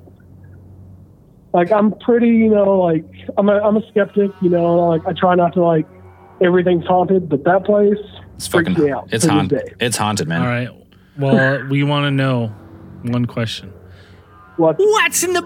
like 1.54 1.72
I'm 1.72 1.94
pretty, 2.00 2.28
you 2.28 2.50
know, 2.50 2.78
like 2.78 3.06
I'm 3.38 3.50
a 3.50 3.54
I'm 3.54 3.78
a 3.78 3.88
skeptic. 3.90 4.32
You 4.42 4.50
know, 4.50 4.88
like 4.88 5.06
I 5.08 5.14
try 5.14 5.36
not 5.36 5.54
to 5.54 5.64
like 5.64 5.88
everything's 6.42 6.86
haunted, 6.86 7.30
but 7.30 7.44
that 7.44 7.66
place 7.66 7.98
it's 8.36 8.48
freaks 8.48 8.70
fucking. 8.70 8.84
me 8.84 8.92
out. 8.92 9.10
It's 9.12 9.26
haunted. 9.26 9.76
It's 9.80 9.98
haunted, 9.98 10.28
man. 10.28 10.42
All 10.42 10.48
right. 10.48 10.70
Well, 11.18 11.68
we 11.70 11.84
want 11.84 12.06
to 12.06 12.12
know 12.12 12.48
one 13.04 13.26
question. 13.26 13.74
What? 14.58 14.76
What's 14.80 15.24
in 15.24 15.34
the 15.34 15.44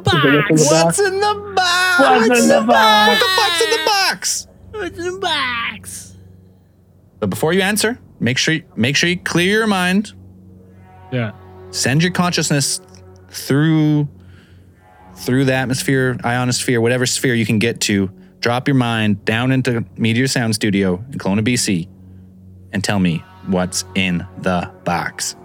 Is 0.51 0.69
there 0.69 0.85
what's 0.85 0.99
in 0.99 1.19
the 1.19 1.53
box? 1.55 1.99
What's 1.99 2.27
in 2.27 2.27
the 2.27 2.27
box? 2.27 2.29
What's 2.29 2.41
in 2.41 2.47
the 2.47 2.61
box? 2.61 3.09
What 3.09 3.19
the 3.19 3.41
fuck's 3.41 3.61
in 3.61 3.69
the 3.71 3.85
box? 3.85 4.47
What's 4.71 4.97
in 4.99 5.13
the 5.13 5.19
box? 5.19 6.17
But 7.19 7.29
before 7.29 7.53
you 7.53 7.61
answer, 7.61 7.99
make 8.19 8.37
sure 8.37 8.55
you, 8.55 8.63
make 8.75 8.95
sure 8.95 9.09
you 9.09 9.19
clear 9.19 9.59
your 9.59 9.67
mind. 9.67 10.13
Yeah. 11.11 11.33
Send 11.71 12.03
your 12.03 12.11
consciousness 12.11 12.81
through 13.29 14.07
through 15.15 15.45
the 15.45 15.53
atmosphere, 15.53 16.17
ionosphere, 16.23 16.81
whatever 16.81 17.05
sphere 17.05 17.35
you 17.35 17.45
can 17.45 17.59
get 17.59 17.79
to. 17.81 18.09
Drop 18.41 18.67
your 18.67 18.75
mind 18.75 19.23
down 19.23 19.51
into 19.51 19.85
Meteor 19.97 20.27
Sound 20.27 20.55
Studio 20.55 21.03
in 21.11 21.19
Kelowna, 21.19 21.47
BC, 21.47 21.87
and 22.73 22.83
tell 22.83 22.99
me 22.99 23.23
what's 23.45 23.85
in 23.93 24.25
the 24.39 24.69
box. 24.83 25.35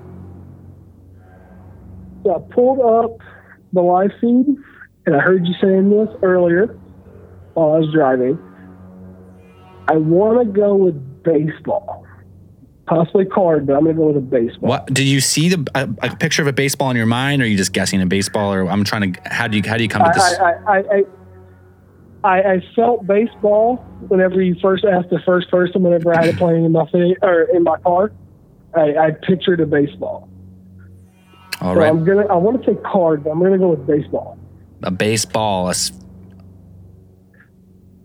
So 2.25 2.35
I 2.35 2.55
pulled 2.55 2.81
up 2.81 3.19
the 3.75 3.83
live 3.83 4.11
feed, 4.19 4.47
and 5.05 5.15
I 5.15 5.21
heard 5.21 5.47
you 5.47 5.55
saying 5.61 5.91
this 5.91 6.09
earlier 6.23 6.69
while 7.53 7.75
I 7.75 7.79
was 7.81 7.93
driving. 7.93 8.39
I 9.89 9.97
want 9.97 10.47
to 10.47 10.53
go 10.59 10.75
with 10.75 11.23
baseball, 11.23 12.07
possibly 12.87 13.27
card, 13.27 13.67
but 13.67 13.77
I'm 13.77 13.85
going 13.85 13.95
to 13.95 14.01
go 14.01 14.07
with 14.09 14.17
a 14.17 14.21
baseball. 14.21 14.71
What 14.71 14.87
did 14.87 15.07
you 15.07 15.21
see 15.21 15.51
the 15.51 15.69
a, 15.75 16.11
a 16.11 16.17
picture 16.17 16.41
of 16.41 16.49
a 16.49 16.53
baseball 16.53 16.91
in 16.91 16.97
your 16.97 17.05
mind, 17.05 17.43
or 17.43 17.45
are 17.45 17.49
you 17.49 17.59
just 17.59 17.75
guessing 17.75 18.01
a 18.01 18.07
baseball? 18.07 18.55
Or 18.55 18.67
I'm 18.71 18.85
trying 18.85 19.13
to 19.13 19.21
how 19.27 19.49
do 19.49 19.59
you 19.59 19.63
how 19.67 19.77
do 19.77 19.83
you 19.83 19.89
come 19.91 20.03
to 20.03 20.11
this? 20.15 20.39
I, 20.39 20.53
I, 20.67 20.79
I, 20.79 21.03
I, 22.27 22.55
I 22.55 22.61
felt 22.75 23.07
baseball 23.07 23.77
whenever 24.09 24.43
you 24.43 24.57
first 24.61 24.85
asked 24.85 25.11
the 25.11 25.21
first 25.25 25.51
person. 25.51 25.83
Whenever 25.83 26.13
I 26.15 26.25
had 26.25 26.35
it 26.35 26.37
playing 26.37 26.65
in 26.65 26.73
my 26.73 26.87
fa- 26.91 27.15
or 27.23 27.43
in 27.55 27.63
my 27.63 27.79
car, 27.79 28.13
I, 28.75 28.97
I 28.97 29.11
pictured 29.13 29.61
a 29.61 29.67
baseball. 29.67 30.29
All 31.61 31.75
so 31.75 31.81
right, 31.81 31.89
I'm 31.89 32.05
gonna. 32.05 32.27
I 32.27 32.35
want 32.37 32.63
to 32.63 32.71
say 32.71 32.79
card, 32.85 33.25
but 33.25 33.31
I'm 33.31 33.41
gonna 33.41 33.57
go 33.59 33.69
with 33.71 33.87
baseball. 33.87 34.39
a 34.83 34.91
baseball. 34.91 35.69
a 35.69 35.71
s- 35.71 35.93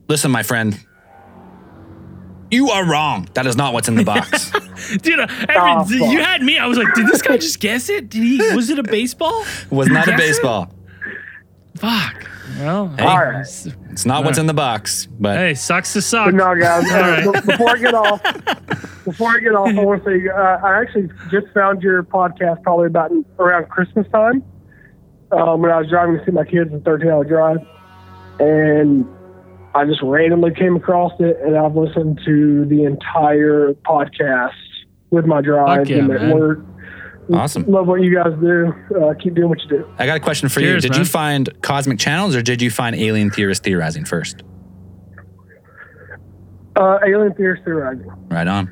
Listen, 0.07 0.31
my 0.31 0.43
friend. 0.43 0.79
You 2.49 2.69
are 2.69 2.85
wrong. 2.85 3.29
That 3.33 3.47
is 3.47 3.55
not 3.55 3.73
what's 3.73 3.87
in 3.87 3.95
the 3.95 4.03
box. 4.03 4.51
Dude, 5.01 5.19
uh, 5.21 5.27
Evan, 5.47 5.47
Oh, 5.57 5.85
you 6.11 6.21
had 6.21 6.41
me. 6.41 6.57
I 6.59 6.67
was 6.67 6.77
like, 6.77 6.93
did 6.95 7.07
this 7.07 7.21
guy 7.21 7.37
just 7.47 7.61
guess 7.61 7.87
it? 7.89 8.09
Did 8.09 8.23
he? 8.23 8.55
Was 8.55 8.69
it 8.69 8.77
a 8.77 8.83
baseball? 8.83 9.41
It 9.43 9.71
was 9.71 9.87
not 9.87 10.07
a 10.07 10.11
Guess 10.11 10.19
it? 10.19 10.23
baseball. 10.23 10.73
Fuck. 11.77 12.27
Well, 12.59 12.87
Hey. 12.97 13.05
All 13.05 13.17
right. 13.17 13.41
It's 13.91 14.05
not 14.05 14.23
what's 14.23 14.37
in 14.37 14.45
the 14.47 14.53
box, 14.53 15.07
but 15.19 15.37
Hey, 15.37 15.53
sucks 15.53 15.93
to 15.93 16.01
suck. 16.01 16.25
But 16.27 16.35
no, 16.35 16.55
guys. 16.59 16.91
All 16.91 16.97
uh, 16.97 17.31
right. 17.31 17.45
before 17.45 17.69
I 17.69 17.77
get 17.77 17.93
off, 17.93 18.23
before 19.05 19.29
I 19.29 19.39
get 19.39 19.55
off, 19.55 19.67
I 19.69 19.83
want 19.83 20.03
to 20.03 20.09
say 20.09 20.29
uh, 20.29 20.57
I 20.65 20.81
actually 20.81 21.09
just 21.29 21.47
found 21.53 21.81
your 21.81 22.03
podcast 22.03 22.61
probably 22.63 22.87
about 22.87 23.11
around 23.39 23.69
Christmas 23.69 24.07
time 24.11 24.43
um, 25.31 25.61
when 25.61 25.71
I 25.71 25.79
was 25.79 25.89
driving 25.89 26.17
to 26.17 26.25
see 26.25 26.31
my 26.31 26.45
kids 26.45 26.71
in 26.71 26.81
13 26.81 27.09
hour 27.09 27.23
drive, 27.23 27.57
and 28.39 29.05
I 29.73 29.85
just 29.85 30.01
randomly 30.01 30.53
came 30.53 30.75
across 30.75 31.13
it, 31.19 31.37
and 31.43 31.57
I've 31.57 31.75
listened 31.75 32.19
to 32.25 32.65
the 32.65 32.83
entire 32.83 33.73
podcast 33.85 34.51
with 35.09 35.25
my 35.25 35.41
drive 35.41 35.89
yeah, 35.89 35.97
and 35.97 36.11
at 36.11 36.21
man. 36.21 36.31
work. 36.37 36.59
Awesome. 37.33 37.63
Love 37.67 37.87
what 37.87 38.01
you 38.01 38.13
guys 38.15 38.33
do. 38.39 38.73
Uh, 38.99 39.13
keep 39.21 39.33
doing 39.35 39.49
what 39.49 39.61
you 39.61 39.69
do. 39.69 39.87
I 39.97 40.05
got 40.05 40.17
a 40.17 40.19
question 40.19 40.49
for 40.49 40.59
Cheers, 40.59 40.83
you. 40.83 40.89
Did 40.89 40.91
man. 40.91 40.99
you 40.99 41.05
find 41.05 41.61
cosmic 41.61 41.99
channels 41.99 42.35
or 42.35 42.41
did 42.41 42.61
you 42.61 42.69
find 42.71 42.95
alien 42.95 43.29
theorists 43.31 43.63
theorizing 43.63 44.05
first? 44.05 44.43
Uh, 46.75 46.99
Alien 47.05 47.33
Theory 47.33 47.59
theorizing. 47.65 48.09
Right 48.29 48.47
on. 48.47 48.71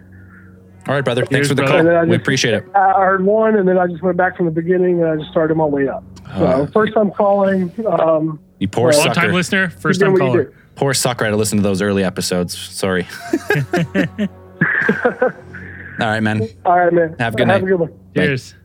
All 0.88 0.96
right, 0.96 1.04
brother. 1.04 1.22
Thanks 1.26 1.36
Cheers, 1.36 1.48
for 1.50 1.54
the 1.56 1.62
brother. 1.64 1.80
And 1.80 1.88
then 1.88 1.96
call. 1.96 2.06
We 2.06 2.16
just- 2.16 2.22
appreciate 2.22 2.54
it. 2.56 2.66
I 2.74 2.80
I 2.94 3.06
heard 3.06 3.24
one, 3.26 3.56
and 3.58 3.68
then 3.68 3.78
I 3.78 3.88
just 3.88 4.02
went 4.02 4.16
back 4.18 4.38
from 4.38 4.46
the 4.46 4.52
beginning, 4.52 5.02
and 5.04 5.10
I 5.12 5.16
just 5.18 5.30
started 5.30 5.56
my 5.58 5.66
way 5.66 5.88
up. 5.90 6.04
So 6.38 6.46
Uh, 6.46 6.66
first 6.68 6.94
time 6.94 7.12
calling. 7.12 7.72
Um, 7.86 8.40
you 8.60 8.68
poor 8.70 8.90
Well, 8.92 9.06
Long 9.06 9.14
time 9.14 9.32
listener, 9.34 9.70
first 9.70 10.00
time 10.00 10.16
doing 10.16 10.20
caller. 10.32 10.54
Poor 10.76 10.94
sucker. 10.94 11.26
I 11.26 11.28
had 11.28 11.32
to 11.32 11.38
listen 11.38 11.58
to 11.58 11.62
those 11.64 11.82
early 11.82 12.04
episodes. 12.06 12.58
Sorry. 12.58 13.06
All 16.00 16.08
right, 16.08 16.22
man. 16.22 16.48
All 16.66 16.80
right, 16.80 16.94
man. 16.94 17.16
Have 17.20 17.34
a 17.34 17.38
good 17.38 17.48
Have 17.50 17.62
night. 17.62 17.64
a 17.64 17.66
good 17.68 17.80
one. 17.82 17.92
Cheers. 18.26 18.56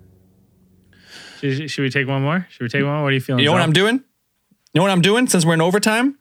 Should, 1.41 1.71
should 1.71 1.83
we 1.83 1.91
take 1.91 2.07
one 2.09 2.23
more? 2.23 2.47
Should 2.51 2.63
we 2.63 2.69
take 2.69 2.83
one? 2.83 2.93
More? 2.95 3.03
What 3.05 3.09
are 3.09 3.15
you 3.15 3.21
feeling? 3.21 3.41
You 3.41 3.47
know 3.47 3.53
what 3.53 3.63
I'm 3.63 3.73
doing? 3.73 3.97
You 3.97 4.79
know 4.81 4.83
what 4.83 4.91
I'm 4.91 5.03
doing 5.03 5.27
since 5.29 5.45
we're 5.45 5.55
in 5.55 5.61
overtime? 5.61 6.19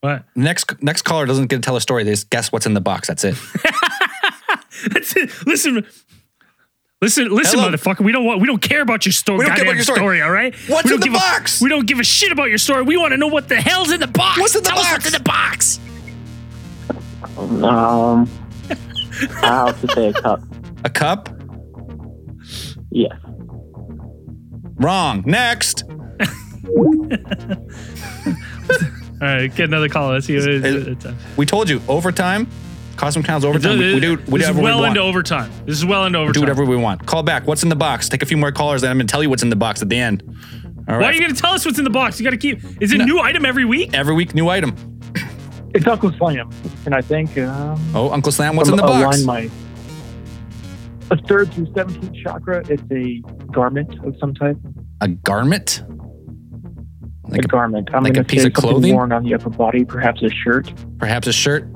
What? 0.00 0.24
Next 0.34 0.82
next 0.82 1.02
caller 1.02 1.26
doesn't 1.26 1.46
get 1.48 1.56
to 1.56 1.62
tell 1.62 1.76
a 1.76 1.80
story. 1.80 2.04
They 2.04 2.12
just 2.12 2.30
guess 2.30 2.50
what's 2.50 2.64
in 2.66 2.74
the 2.74 2.80
box. 2.80 3.06
That's 3.08 3.22
it. 3.24 3.34
That's 4.92 5.14
it. 5.16 5.30
Listen. 5.46 5.86
Listen, 7.02 7.30
listen, 7.34 7.58
Hello? 7.58 7.70
motherfucker. 7.72 8.00
We 8.04 8.12
don't 8.12 8.26
want. 8.26 8.40
We 8.42 8.46
don't 8.46 8.60
care 8.60 8.82
about 8.82 9.06
your 9.06 9.12
story. 9.14 9.38
We 9.38 9.44
don't 9.46 9.54
care 9.56 9.64
about 9.64 9.74
your 9.76 9.84
story. 9.84 10.20
All 10.20 10.30
right. 10.30 10.54
What's 10.68 10.84
we 10.84 10.90
in 10.94 11.00
don't 11.00 11.00
the 11.00 11.06
give 11.06 11.14
a- 11.14 11.18
box? 11.18 11.60
we 11.62 11.68
don't 11.70 11.86
give 11.86 11.98
a 11.98 12.04
shit 12.04 12.30
about 12.30 12.50
your 12.50 12.58
story. 12.58 12.82
We 12.82 12.98
want 12.98 13.12
to 13.12 13.16
know 13.16 13.26
what 13.26 13.48
the 13.48 13.56
hell's 13.56 13.90
in 13.90 14.00
the 14.00 14.06
box. 14.06 14.38
What's 14.38 14.54
in 14.54 14.62
the 14.62 14.68
Tell 14.68 14.78
us 14.78 14.84
box? 14.90 15.04
what's 15.04 15.06
in 15.06 15.12
the 15.12 15.20
box. 15.20 15.80
Um, 17.64 18.28
I 19.42 19.66
have 19.66 19.80
to 19.80 19.88
say 19.94 20.08
a 20.08 20.12
cup. 20.12 20.42
A 20.84 20.90
cup? 20.90 21.28
Yes. 22.90 23.12
Wrong. 24.76 25.22
Next. 25.26 25.84
All 29.22 29.26
right, 29.28 29.54
get 29.54 29.68
another 29.68 29.88
call. 29.88 30.10
Let's 30.12 30.26
see. 30.26 30.36
What 30.38 30.48
it 30.48 30.64
is. 30.64 30.86
It- 30.86 30.88
It's, 30.92 31.04
uh, 31.06 31.14
We 31.36 31.44
told 31.46 31.68
you 31.68 31.80
overtime. 31.88 32.46
Cosmic 32.96 33.24
channels 33.26 33.44
overtime. 33.44 33.78
We, 33.78 33.84
do 33.84 33.94
we 33.94 34.00
do 34.00 34.16
this 34.16 34.28
whatever 34.28 34.50
is 34.52 34.56
we 34.58 34.62
well 34.62 34.78
want. 34.80 34.88
into 34.90 35.00
overtime. 35.00 35.50
This 35.64 35.76
is 35.76 35.86
well 35.86 36.04
into 36.04 36.18
We 36.18 36.24
overtime. 36.24 36.32
do 36.34 36.40
whatever 36.40 36.64
we 36.64 36.76
want. 36.76 37.06
Call 37.06 37.22
back. 37.22 37.46
What's 37.46 37.62
in 37.62 37.68
the 37.70 37.76
box? 37.76 38.08
Take 38.10 38.22
a 38.22 38.26
few 38.26 38.36
more 38.36 38.52
callers, 38.52 38.82
then 38.82 38.90
I'm 38.90 38.98
gonna 38.98 39.06
tell 39.08 39.22
you 39.22 39.30
what's 39.30 39.42
in 39.42 39.48
the 39.50 39.56
box 39.56 39.80
at 39.82 39.88
the 39.88 39.96
end. 39.96 40.22
All 40.88 40.96
right. 40.96 41.02
Why 41.02 41.08
are 41.08 41.12
you 41.12 41.20
going 41.20 41.32
to 41.34 41.40
tell 41.40 41.52
us 41.52 41.64
what's 41.64 41.78
in 41.78 41.84
the 41.84 41.90
box? 41.90 42.18
You 42.18 42.24
got 42.24 42.30
to 42.30 42.36
keep. 42.36 42.58
Is 42.82 42.92
it 42.92 43.00
a 43.00 43.04
new 43.04 43.20
item 43.20 43.44
every 43.46 43.64
week? 43.64 43.90
Every 43.94 44.12
week, 44.14 44.34
new 44.34 44.48
item. 44.48 44.74
It's 45.72 45.86
Uncle 45.86 46.10
Slam, 46.14 46.50
and 46.84 46.94
I 46.96 47.00
think 47.00 47.38
um, 47.38 47.78
Oh, 47.94 48.10
Uncle 48.10 48.32
Slam, 48.32 48.56
what's 48.56 48.68
in 48.68 48.76
the 48.76 48.84
align 48.84 49.04
box? 49.04 49.22
my 49.22 49.48
a 51.10 51.16
third 51.26 51.52
through 51.52 51.72
seventeenth 51.74 52.14
chakra. 52.22 52.62
It's 52.68 52.82
a 52.90 53.20
garment 53.52 53.94
of 54.04 54.16
some 54.18 54.34
type. 54.34 54.56
A 55.00 55.08
garment? 55.08 55.82
Like 57.24 57.42
a, 57.42 57.44
a, 57.44 57.48
garment. 57.48 57.90
I'm 57.92 58.02
like 58.02 58.16
a 58.16 58.24
piece 58.24 58.44
of 58.44 58.52
clothing? 58.52 58.94
worn 58.94 59.12
on 59.12 59.24
the 59.24 59.34
upper 59.34 59.50
body, 59.50 59.84
perhaps 59.84 60.22
a 60.22 60.30
shirt. 60.30 60.72
perhaps 60.98 61.26
a 61.26 61.32
shirt? 61.32 61.66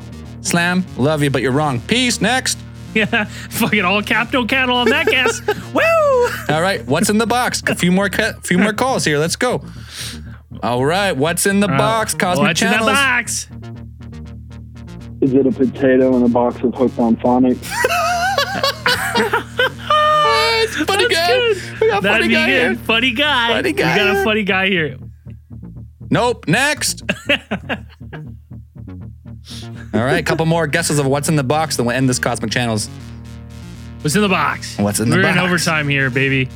Slam, 0.40 0.84
love 0.98 1.22
you, 1.22 1.30
but 1.30 1.42
you're 1.42 1.52
wrong. 1.52 1.80
Peace. 1.80 2.20
Next. 2.20 2.58
Yeah, 2.94 3.24
fucking 3.24 3.84
all 3.84 4.02
cap, 4.02 4.32
no 4.32 4.46
cattle 4.46 4.76
on 4.76 4.88
that 4.90 5.06
guess. 5.06 5.44
Woo! 5.74 6.54
All 6.54 6.62
right. 6.62 6.86
What's 6.86 7.10
in 7.10 7.18
the 7.18 7.26
box? 7.26 7.60
A 7.66 7.74
few 7.74 7.90
more, 7.90 8.08
ca- 8.08 8.34
few 8.44 8.56
more 8.56 8.72
calls 8.72 9.04
here. 9.04 9.18
Let's 9.18 9.34
go. 9.34 9.64
All 10.62 10.84
right. 10.84 11.10
What's 11.10 11.44
in 11.44 11.58
the 11.58 11.68
uh, 11.68 11.76
box? 11.76 12.14
Cosmic 12.14 12.46
What's 12.46 12.62
in 12.62 12.70
the 12.70 12.78
box? 12.78 13.48
Is 15.22 15.34
it 15.34 15.44
a 15.44 15.50
potato 15.50 16.16
in 16.16 16.22
a 16.22 16.28
box 16.28 16.62
of 16.62 16.72
hooked 16.72 17.00
on 17.00 17.16
phonics? 17.16 17.68
It's 20.76 20.84
funny 20.90 21.08
That's 21.08 21.16
guy. 21.16 21.26
good. 21.28 21.80
We 21.80 21.88
got 21.88 22.02
That'd 22.02 22.16
funny 22.18 22.28
be 22.28 22.34
guy 22.34 22.46
good. 22.46 22.76
here. 22.76 22.84
Funny 22.84 23.10
guy. 23.12 23.48
Funny 23.48 23.72
We 23.72 23.78
guy 23.78 23.96
got 23.96 24.16
a 24.16 24.24
funny 24.24 24.42
guy 24.44 24.68
here. 24.68 24.98
Nope. 26.10 26.46
Next. 26.48 27.02
All 29.94 30.00
right. 30.00 30.20
a 30.20 30.22
Couple 30.22 30.46
more 30.46 30.66
guesses 30.66 30.98
of 30.98 31.06
what's 31.06 31.28
in 31.28 31.36
the 31.36 31.44
box. 31.44 31.76
Then 31.76 31.86
we'll 31.86 31.96
end 31.96 32.08
this 32.08 32.18
Cosmic 32.18 32.50
Channels. 32.50 32.88
What's 34.00 34.16
in 34.16 34.22
the 34.22 34.28
box? 34.28 34.78
What's 34.78 35.00
in 35.00 35.08
the 35.10 35.16
box? 35.16 35.22
We're 35.24 35.28
box? 35.34 35.38
in 35.38 35.44
overtime 35.44 35.88
here, 35.88 36.10
baby. 36.10 36.48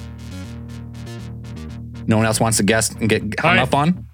No 2.07 2.17
one 2.17 2.27
else 2.27 2.41
wants 2.41 2.57
to 2.59 2.63
guess 2.63 2.91
and 2.95 3.09
get 3.09 3.23
hung 3.41 3.57
right. 3.57 3.63
up 3.63 3.75
on. 3.75 4.07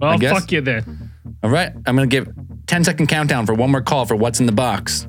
Well, 0.00 0.18
fuck 0.18 0.50
you 0.52 0.60
then. 0.60 1.10
All 1.42 1.50
right. 1.50 1.72
I'm 1.86 1.96
going 1.96 2.08
to 2.08 2.14
give 2.24 2.28
10 2.66 2.84
second 2.84 3.06
countdown 3.08 3.46
for 3.46 3.54
one 3.54 3.70
more 3.70 3.82
call 3.82 4.06
for 4.06 4.16
what's 4.16 4.40
in 4.40 4.46
the 4.46 4.52
box. 4.52 5.06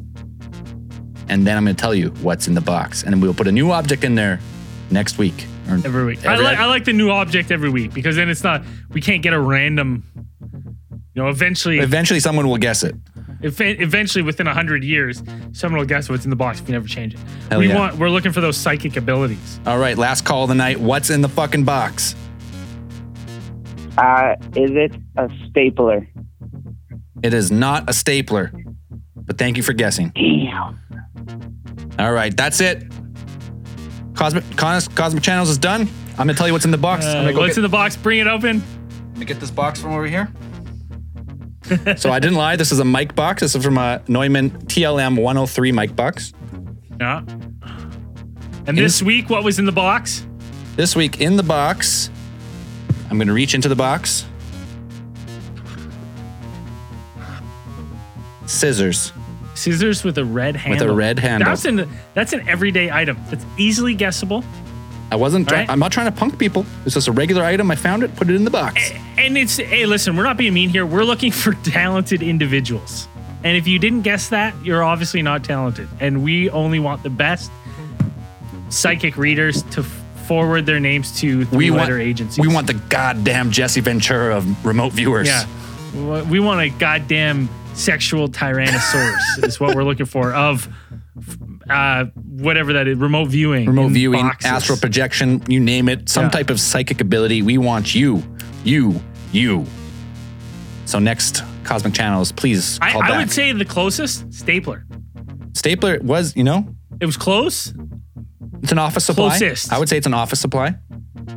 And 1.29 1.45
then 1.45 1.55
I'm 1.57 1.63
going 1.63 1.75
to 1.75 1.79
tell 1.81 1.93
you 1.95 2.09
what's 2.21 2.47
in 2.47 2.55
the 2.55 2.61
box. 2.61 3.03
And 3.03 3.13
then 3.13 3.21
we'll 3.21 3.33
put 3.33 3.47
a 3.47 3.51
new 3.51 3.71
object 3.71 4.03
in 4.03 4.15
there 4.15 4.39
next 4.91 5.17
week. 5.17 5.45
Or 5.69 5.75
Every 5.75 6.05
week. 6.05 6.25
I 6.25 6.33
Every- 6.33 6.43
like 6.45 6.57
I 6.57 6.65
like 6.65 6.85
the 6.85 6.93
new 6.93 7.11
object 7.11 7.51
every 7.51 7.69
week 7.69 7.93
because 7.93 8.15
then 8.15 8.29
it's 8.29 8.43
not 8.43 8.63
we 8.89 9.01
can't 9.01 9.21
get 9.21 9.33
a 9.33 9.39
random. 9.39 10.03
You 11.13 11.23
know, 11.23 11.29
eventually, 11.29 11.79
Eventually, 11.79 12.19
someone 12.19 12.47
will 12.47 12.57
guess 12.57 12.83
it. 12.83 12.95
if, 13.41 13.59
eventually 13.59 14.21
within 14.23 14.47
a 14.47 14.53
hundred 14.53 14.83
years, 14.83 15.21
someone 15.51 15.79
will 15.79 15.85
guess 15.87 16.07
what's 16.09 16.23
in 16.23 16.29
the 16.29 16.35
box 16.35 16.61
if 16.61 16.67
you 16.67 16.73
never 16.73 16.87
change 16.87 17.13
it. 17.13 17.19
Hell 17.49 17.59
we 17.59 17.67
yeah. 17.67 17.77
want 17.77 17.97
we're 17.97 18.09
looking 18.09 18.31
for 18.31 18.41
those 18.41 18.55
psychic 18.57 18.95
abilities. 18.95 19.59
All 19.65 19.77
right. 19.79 19.97
Last 19.97 20.23
call 20.25 20.43
of 20.43 20.49
the 20.49 20.55
night. 20.55 20.79
What's 20.79 21.09
in 21.09 21.21
the 21.21 21.29
fucking 21.29 21.65
box? 21.65 22.15
Uh, 23.97 24.35
is 24.55 24.71
it 24.71 24.95
a 25.17 25.29
stapler? 25.49 26.07
It 27.21 27.33
is 27.33 27.51
not 27.51 27.89
a 27.89 27.93
stapler. 27.93 28.51
But 29.29 29.37
thank 29.37 29.57
you 29.57 29.63
for 29.63 29.73
guessing. 29.73 30.09
Damn. 30.15 30.79
All 31.99 32.11
right, 32.11 32.35
that's 32.35 32.59
it. 32.61 32.83
Cosmic 34.15 34.43
Cos- 34.57 34.87
Cosmic 34.87 35.21
Channels 35.21 35.51
is 35.51 35.59
done. 35.59 35.81
I'm 36.13 36.25
gonna 36.25 36.33
tell 36.33 36.47
you 36.47 36.53
what's 36.53 36.65
in 36.65 36.71
the 36.71 36.79
box. 36.79 37.05
I'm 37.05 37.11
Uh, 37.11 37.21
gonna 37.21 37.33
go 37.33 37.39
what's 37.41 37.49
get, 37.51 37.57
in 37.59 37.61
the 37.61 37.69
box? 37.69 37.95
Bring 37.95 38.17
it 38.17 38.25
open. 38.25 38.63
let 39.11 39.17
me 39.19 39.25
get 39.27 39.39
this 39.39 39.51
box 39.51 39.79
from 39.79 39.91
over 39.91 40.07
here. 40.07 40.33
so 41.95 42.11
I 42.11 42.17
didn't 42.19 42.37
lie. 42.37 42.55
This 42.55 42.71
is 42.71 42.79
a 42.79 42.83
mic 42.85 43.13
box. 43.13 43.41
This 43.41 43.53
is 43.53 43.63
from 43.63 43.77
a 43.77 44.01
Neumann 44.07 44.49
TLM 44.49 45.15
103 45.21 45.71
mic 45.73 45.95
box. 45.95 46.33
Yeah. 46.99 47.21
And 48.65 48.75
this 48.75 49.03
week, 49.03 49.29
what 49.29 49.43
was 49.43 49.59
in 49.59 49.65
the 49.65 49.71
box? 49.71 50.25
This 50.75 50.95
week 50.95 51.21
in 51.21 51.37
the 51.37 51.43
box, 51.43 52.09
I'm 53.11 53.19
gonna 53.19 53.31
reach 53.33 53.53
into 53.53 53.69
the 53.69 53.75
box. 53.75 54.25
Scissors. 58.47 59.13
Scissors 59.59 60.03
with 60.03 60.17
a 60.17 60.25
red 60.25 60.55
handle. 60.55 60.87
With 60.87 60.93
a 60.93 60.95
red 60.95 61.19
handle. 61.19 61.49
That's 61.49 61.65
an 61.65 61.89
that's 62.13 62.33
an 62.33 62.47
everyday 62.47 62.89
item. 62.91 63.17
That's 63.29 63.45
easily 63.57 63.93
guessable. 63.93 64.43
I 65.11 65.15
wasn't. 65.15 65.47
Try- 65.49 65.59
Right. 65.59 65.69
I'm 65.69 65.79
not 65.79 65.91
trying 65.91 66.11
to 66.11 66.17
punk 66.17 66.37
people. 66.37 66.65
It's 66.85 66.93
just 66.93 67.07
a 67.07 67.11
regular 67.11 67.43
item. 67.43 67.71
I 67.71 67.75
found 67.75 68.03
it. 68.03 68.15
Put 68.15 68.29
it 68.29 68.35
in 68.35 68.43
the 68.43 68.51
box. 68.51 68.91
And 69.17 69.37
it's 69.37 69.57
hey, 69.57 69.85
listen, 69.85 70.15
we're 70.15 70.23
not 70.23 70.37
being 70.37 70.53
mean 70.53 70.69
here. 70.69 70.85
We're 70.85 71.03
looking 71.03 71.31
for 71.31 71.53
talented 71.63 72.21
individuals. 72.23 73.07
And 73.43 73.55
if 73.57 73.67
you 73.67 73.79
didn't 73.79 74.01
guess 74.01 74.29
that, 74.29 74.53
you're 74.63 74.83
obviously 74.83 75.21
not 75.21 75.43
talented. 75.43 75.87
And 75.99 76.23
we 76.23 76.49
only 76.49 76.79
want 76.79 77.03
the 77.03 77.09
best 77.09 77.49
psychic 78.69 79.17
readers 79.17 79.63
to 79.63 79.83
forward 79.83 80.65
their 80.65 80.79
names 80.79 81.19
to 81.21 81.39
we 81.39 81.45
three-letter 81.45 81.99
agencies. 81.99 82.39
We 82.45 82.53
want 82.53 82.67
the 82.67 82.73
goddamn 82.75 83.49
Jesse 83.51 83.81
Ventura 83.81 84.35
of 84.37 84.65
remote 84.65 84.93
viewers. 84.93 85.27
Yeah. 85.27 85.45
We 86.29 86.39
want 86.39 86.61
a 86.61 86.69
goddamn 86.69 87.49
sexual 87.73 88.27
tyrannosaurus 88.29 89.43
is 89.43 89.59
what 89.59 89.75
we're 89.75 89.83
looking 89.83 90.05
for 90.05 90.33
of 90.33 90.67
uh 91.69 92.05
whatever 92.15 92.73
that 92.73 92.87
is, 92.87 92.97
remote 92.97 93.25
viewing. 93.25 93.65
Remote 93.67 93.89
viewing, 93.89 94.21
boxes. 94.21 94.51
astral 94.51 94.77
projection, 94.77 95.41
you 95.47 95.59
name 95.59 95.87
it. 95.89 96.09
Some 96.09 96.25
Yeah. 96.25 96.29
type 96.29 96.49
of 96.49 96.59
psychic 96.59 97.01
ability. 97.01 97.41
We 97.41 97.57
want 97.57 97.93
you, 97.93 98.23
you, 98.63 98.99
you. 99.31 99.65
So 100.85 100.99
next 100.99 101.43
Cosmic 101.63 101.93
Channels, 101.93 102.31
please 102.31 102.79
I, 102.81 102.97
I 102.97 103.17
would 103.17 103.31
say 103.31 103.51
the 103.53 103.65
closest 103.65 104.31
stapler. 104.33 104.85
Stapler 105.53 105.99
was, 106.01 106.35
you 106.35 106.43
know, 106.43 106.67
It 106.99 107.05
was 107.05 107.17
close. 107.17 107.73
it's 108.63 108.71
an 108.71 108.79
office 108.79 109.05
supply. 109.05 109.29
Closest. 109.37 109.71
I 109.73 109.77
would 109.77 109.89
say 109.89 109.97
it's 109.97 110.07
an 110.07 110.13
office 110.13 110.39
supply. 110.39 110.75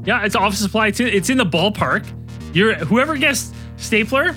Yeah, 0.04 0.24
it's 0.24 0.34
office 0.36 0.60
supply. 0.60 0.88
It's 0.88 1.00
in, 1.00 1.08
it's 1.08 1.28
in 1.28 1.36
the 1.38 1.44
ballpark. 1.46 2.06
You're 2.54 2.74
whoever 2.76 3.16
guessed 3.16 3.54
stapler. 3.76 4.34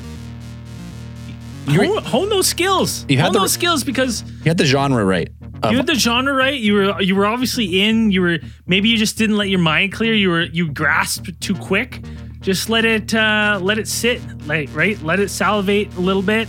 Hone, 1.68 2.04
hone 2.04 2.30
those 2.30 2.48
skills. 2.48 3.06
You 3.10 3.18
had 3.18 3.26
hone 3.26 3.34
the- 3.34 3.40
those 3.40 3.54
skills 3.54 3.84
because 3.84 4.24
You 4.40 4.46
had 4.50 4.58
the 4.58 4.66
genre 4.66 5.04
right. 5.04 5.30
You 5.70 5.78
had 5.78 5.88
the 5.88 5.96
genre 5.96 6.34
right. 6.34 6.60
You 6.60 6.74
were 6.76 7.02
you 7.02 7.16
were 7.16 7.26
obviously 7.26 7.82
in. 7.82 8.12
You 8.12 8.22
were 8.22 8.40
maybe 8.68 8.90
you 8.90 8.98
just 8.98 9.18
didn't 9.18 9.38
let 9.38 9.50
your 9.50 9.60
mind 9.60 9.94
clear. 9.94 10.14
You 10.14 10.30
were 10.30 10.44
you 10.44 10.70
grasped 10.72 11.42
too 11.42 11.56
quick. 11.56 12.02
Just 12.42 12.70
let 12.70 12.86
it 12.86 13.14
uh, 13.16 13.58
let 13.62 13.80
it 13.80 13.88
sit. 13.88 14.22
Like 14.46 14.70
right, 14.76 15.02
let 15.02 15.20
it 15.20 15.30
salivate 15.30 15.92
a 15.96 16.00
little 16.00 16.22
bit 16.22 16.48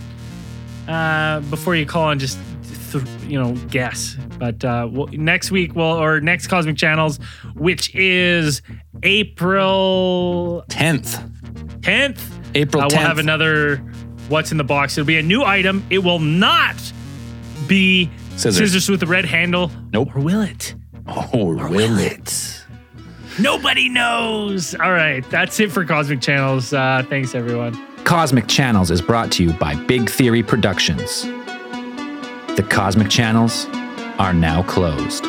uh, 0.87 1.39
before 1.49 1.75
you 1.75 1.87
call 1.87 2.11
and 2.11 2.21
just 2.21 2.37
th- 2.91 3.03
you 3.27 3.41
know 3.41 3.53
guess. 3.69 4.15
But 4.37 4.63
uh, 4.63 4.87
we'll, 4.91 5.07
next 5.07 5.49
week, 5.49 5.75
well, 5.75 5.97
or 5.97 6.21
next 6.21 6.45
Cosmic 6.45 6.77
Channels, 6.77 7.17
which 7.55 7.95
is 7.95 8.61
April 9.01 10.63
10th. 10.69 11.27
10th. 11.81 12.21
April 12.53 12.83
Uh, 12.83 12.87
we'll 12.91 12.99
have 12.99 13.17
another 13.17 13.81
what's 14.29 14.51
in 14.51 14.57
the 14.57 14.63
box. 14.63 14.97
It'll 14.97 15.07
be 15.07 15.17
a 15.17 15.23
new 15.23 15.43
item. 15.43 15.85
It 15.89 15.99
will 15.99 16.19
not 16.19 16.75
be 17.67 18.09
Scissors. 18.35 18.89
with 18.89 19.01
a 19.03 19.07
red 19.07 19.25
handle. 19.25 19.71
Nope. 19.91 20.15
Or 20.15 20.21
will 20.21 20.41
it? 20.41 20.75
Oh, 21.07 21.55
will 21.69 21.97
it? 21.99 22.63
Nobody 23.39 23.87
knows. 23.89 24.73
All 24.75 24.91
right. 24.91 25.27
That's 25.29 25.59
it 25.59 25.71
for 25.71 25.85
Cosmic 25.85 26.21
Channels. 26.21 26.73
Uh, 26.73 27.03
thanks, 27.09 27.35
everyone. 27.35 27.79
Cosmic 28.03 28.47
Channels 28.47 28.89
is 28.89 29.01
brought 29.01 29.31
to 29.33 29.43
you 29.43 29.53
by 29.53 29.75
Big 29.75 30.09
Theory 30.09 30.41
Productions. 30.43 31.23
The 32.55 32.65
Cosmic 32.69 33.09
Channels 33.09 33.67
are 34.17 34.33
now 34.33 34.63
closed. 34.63 35.25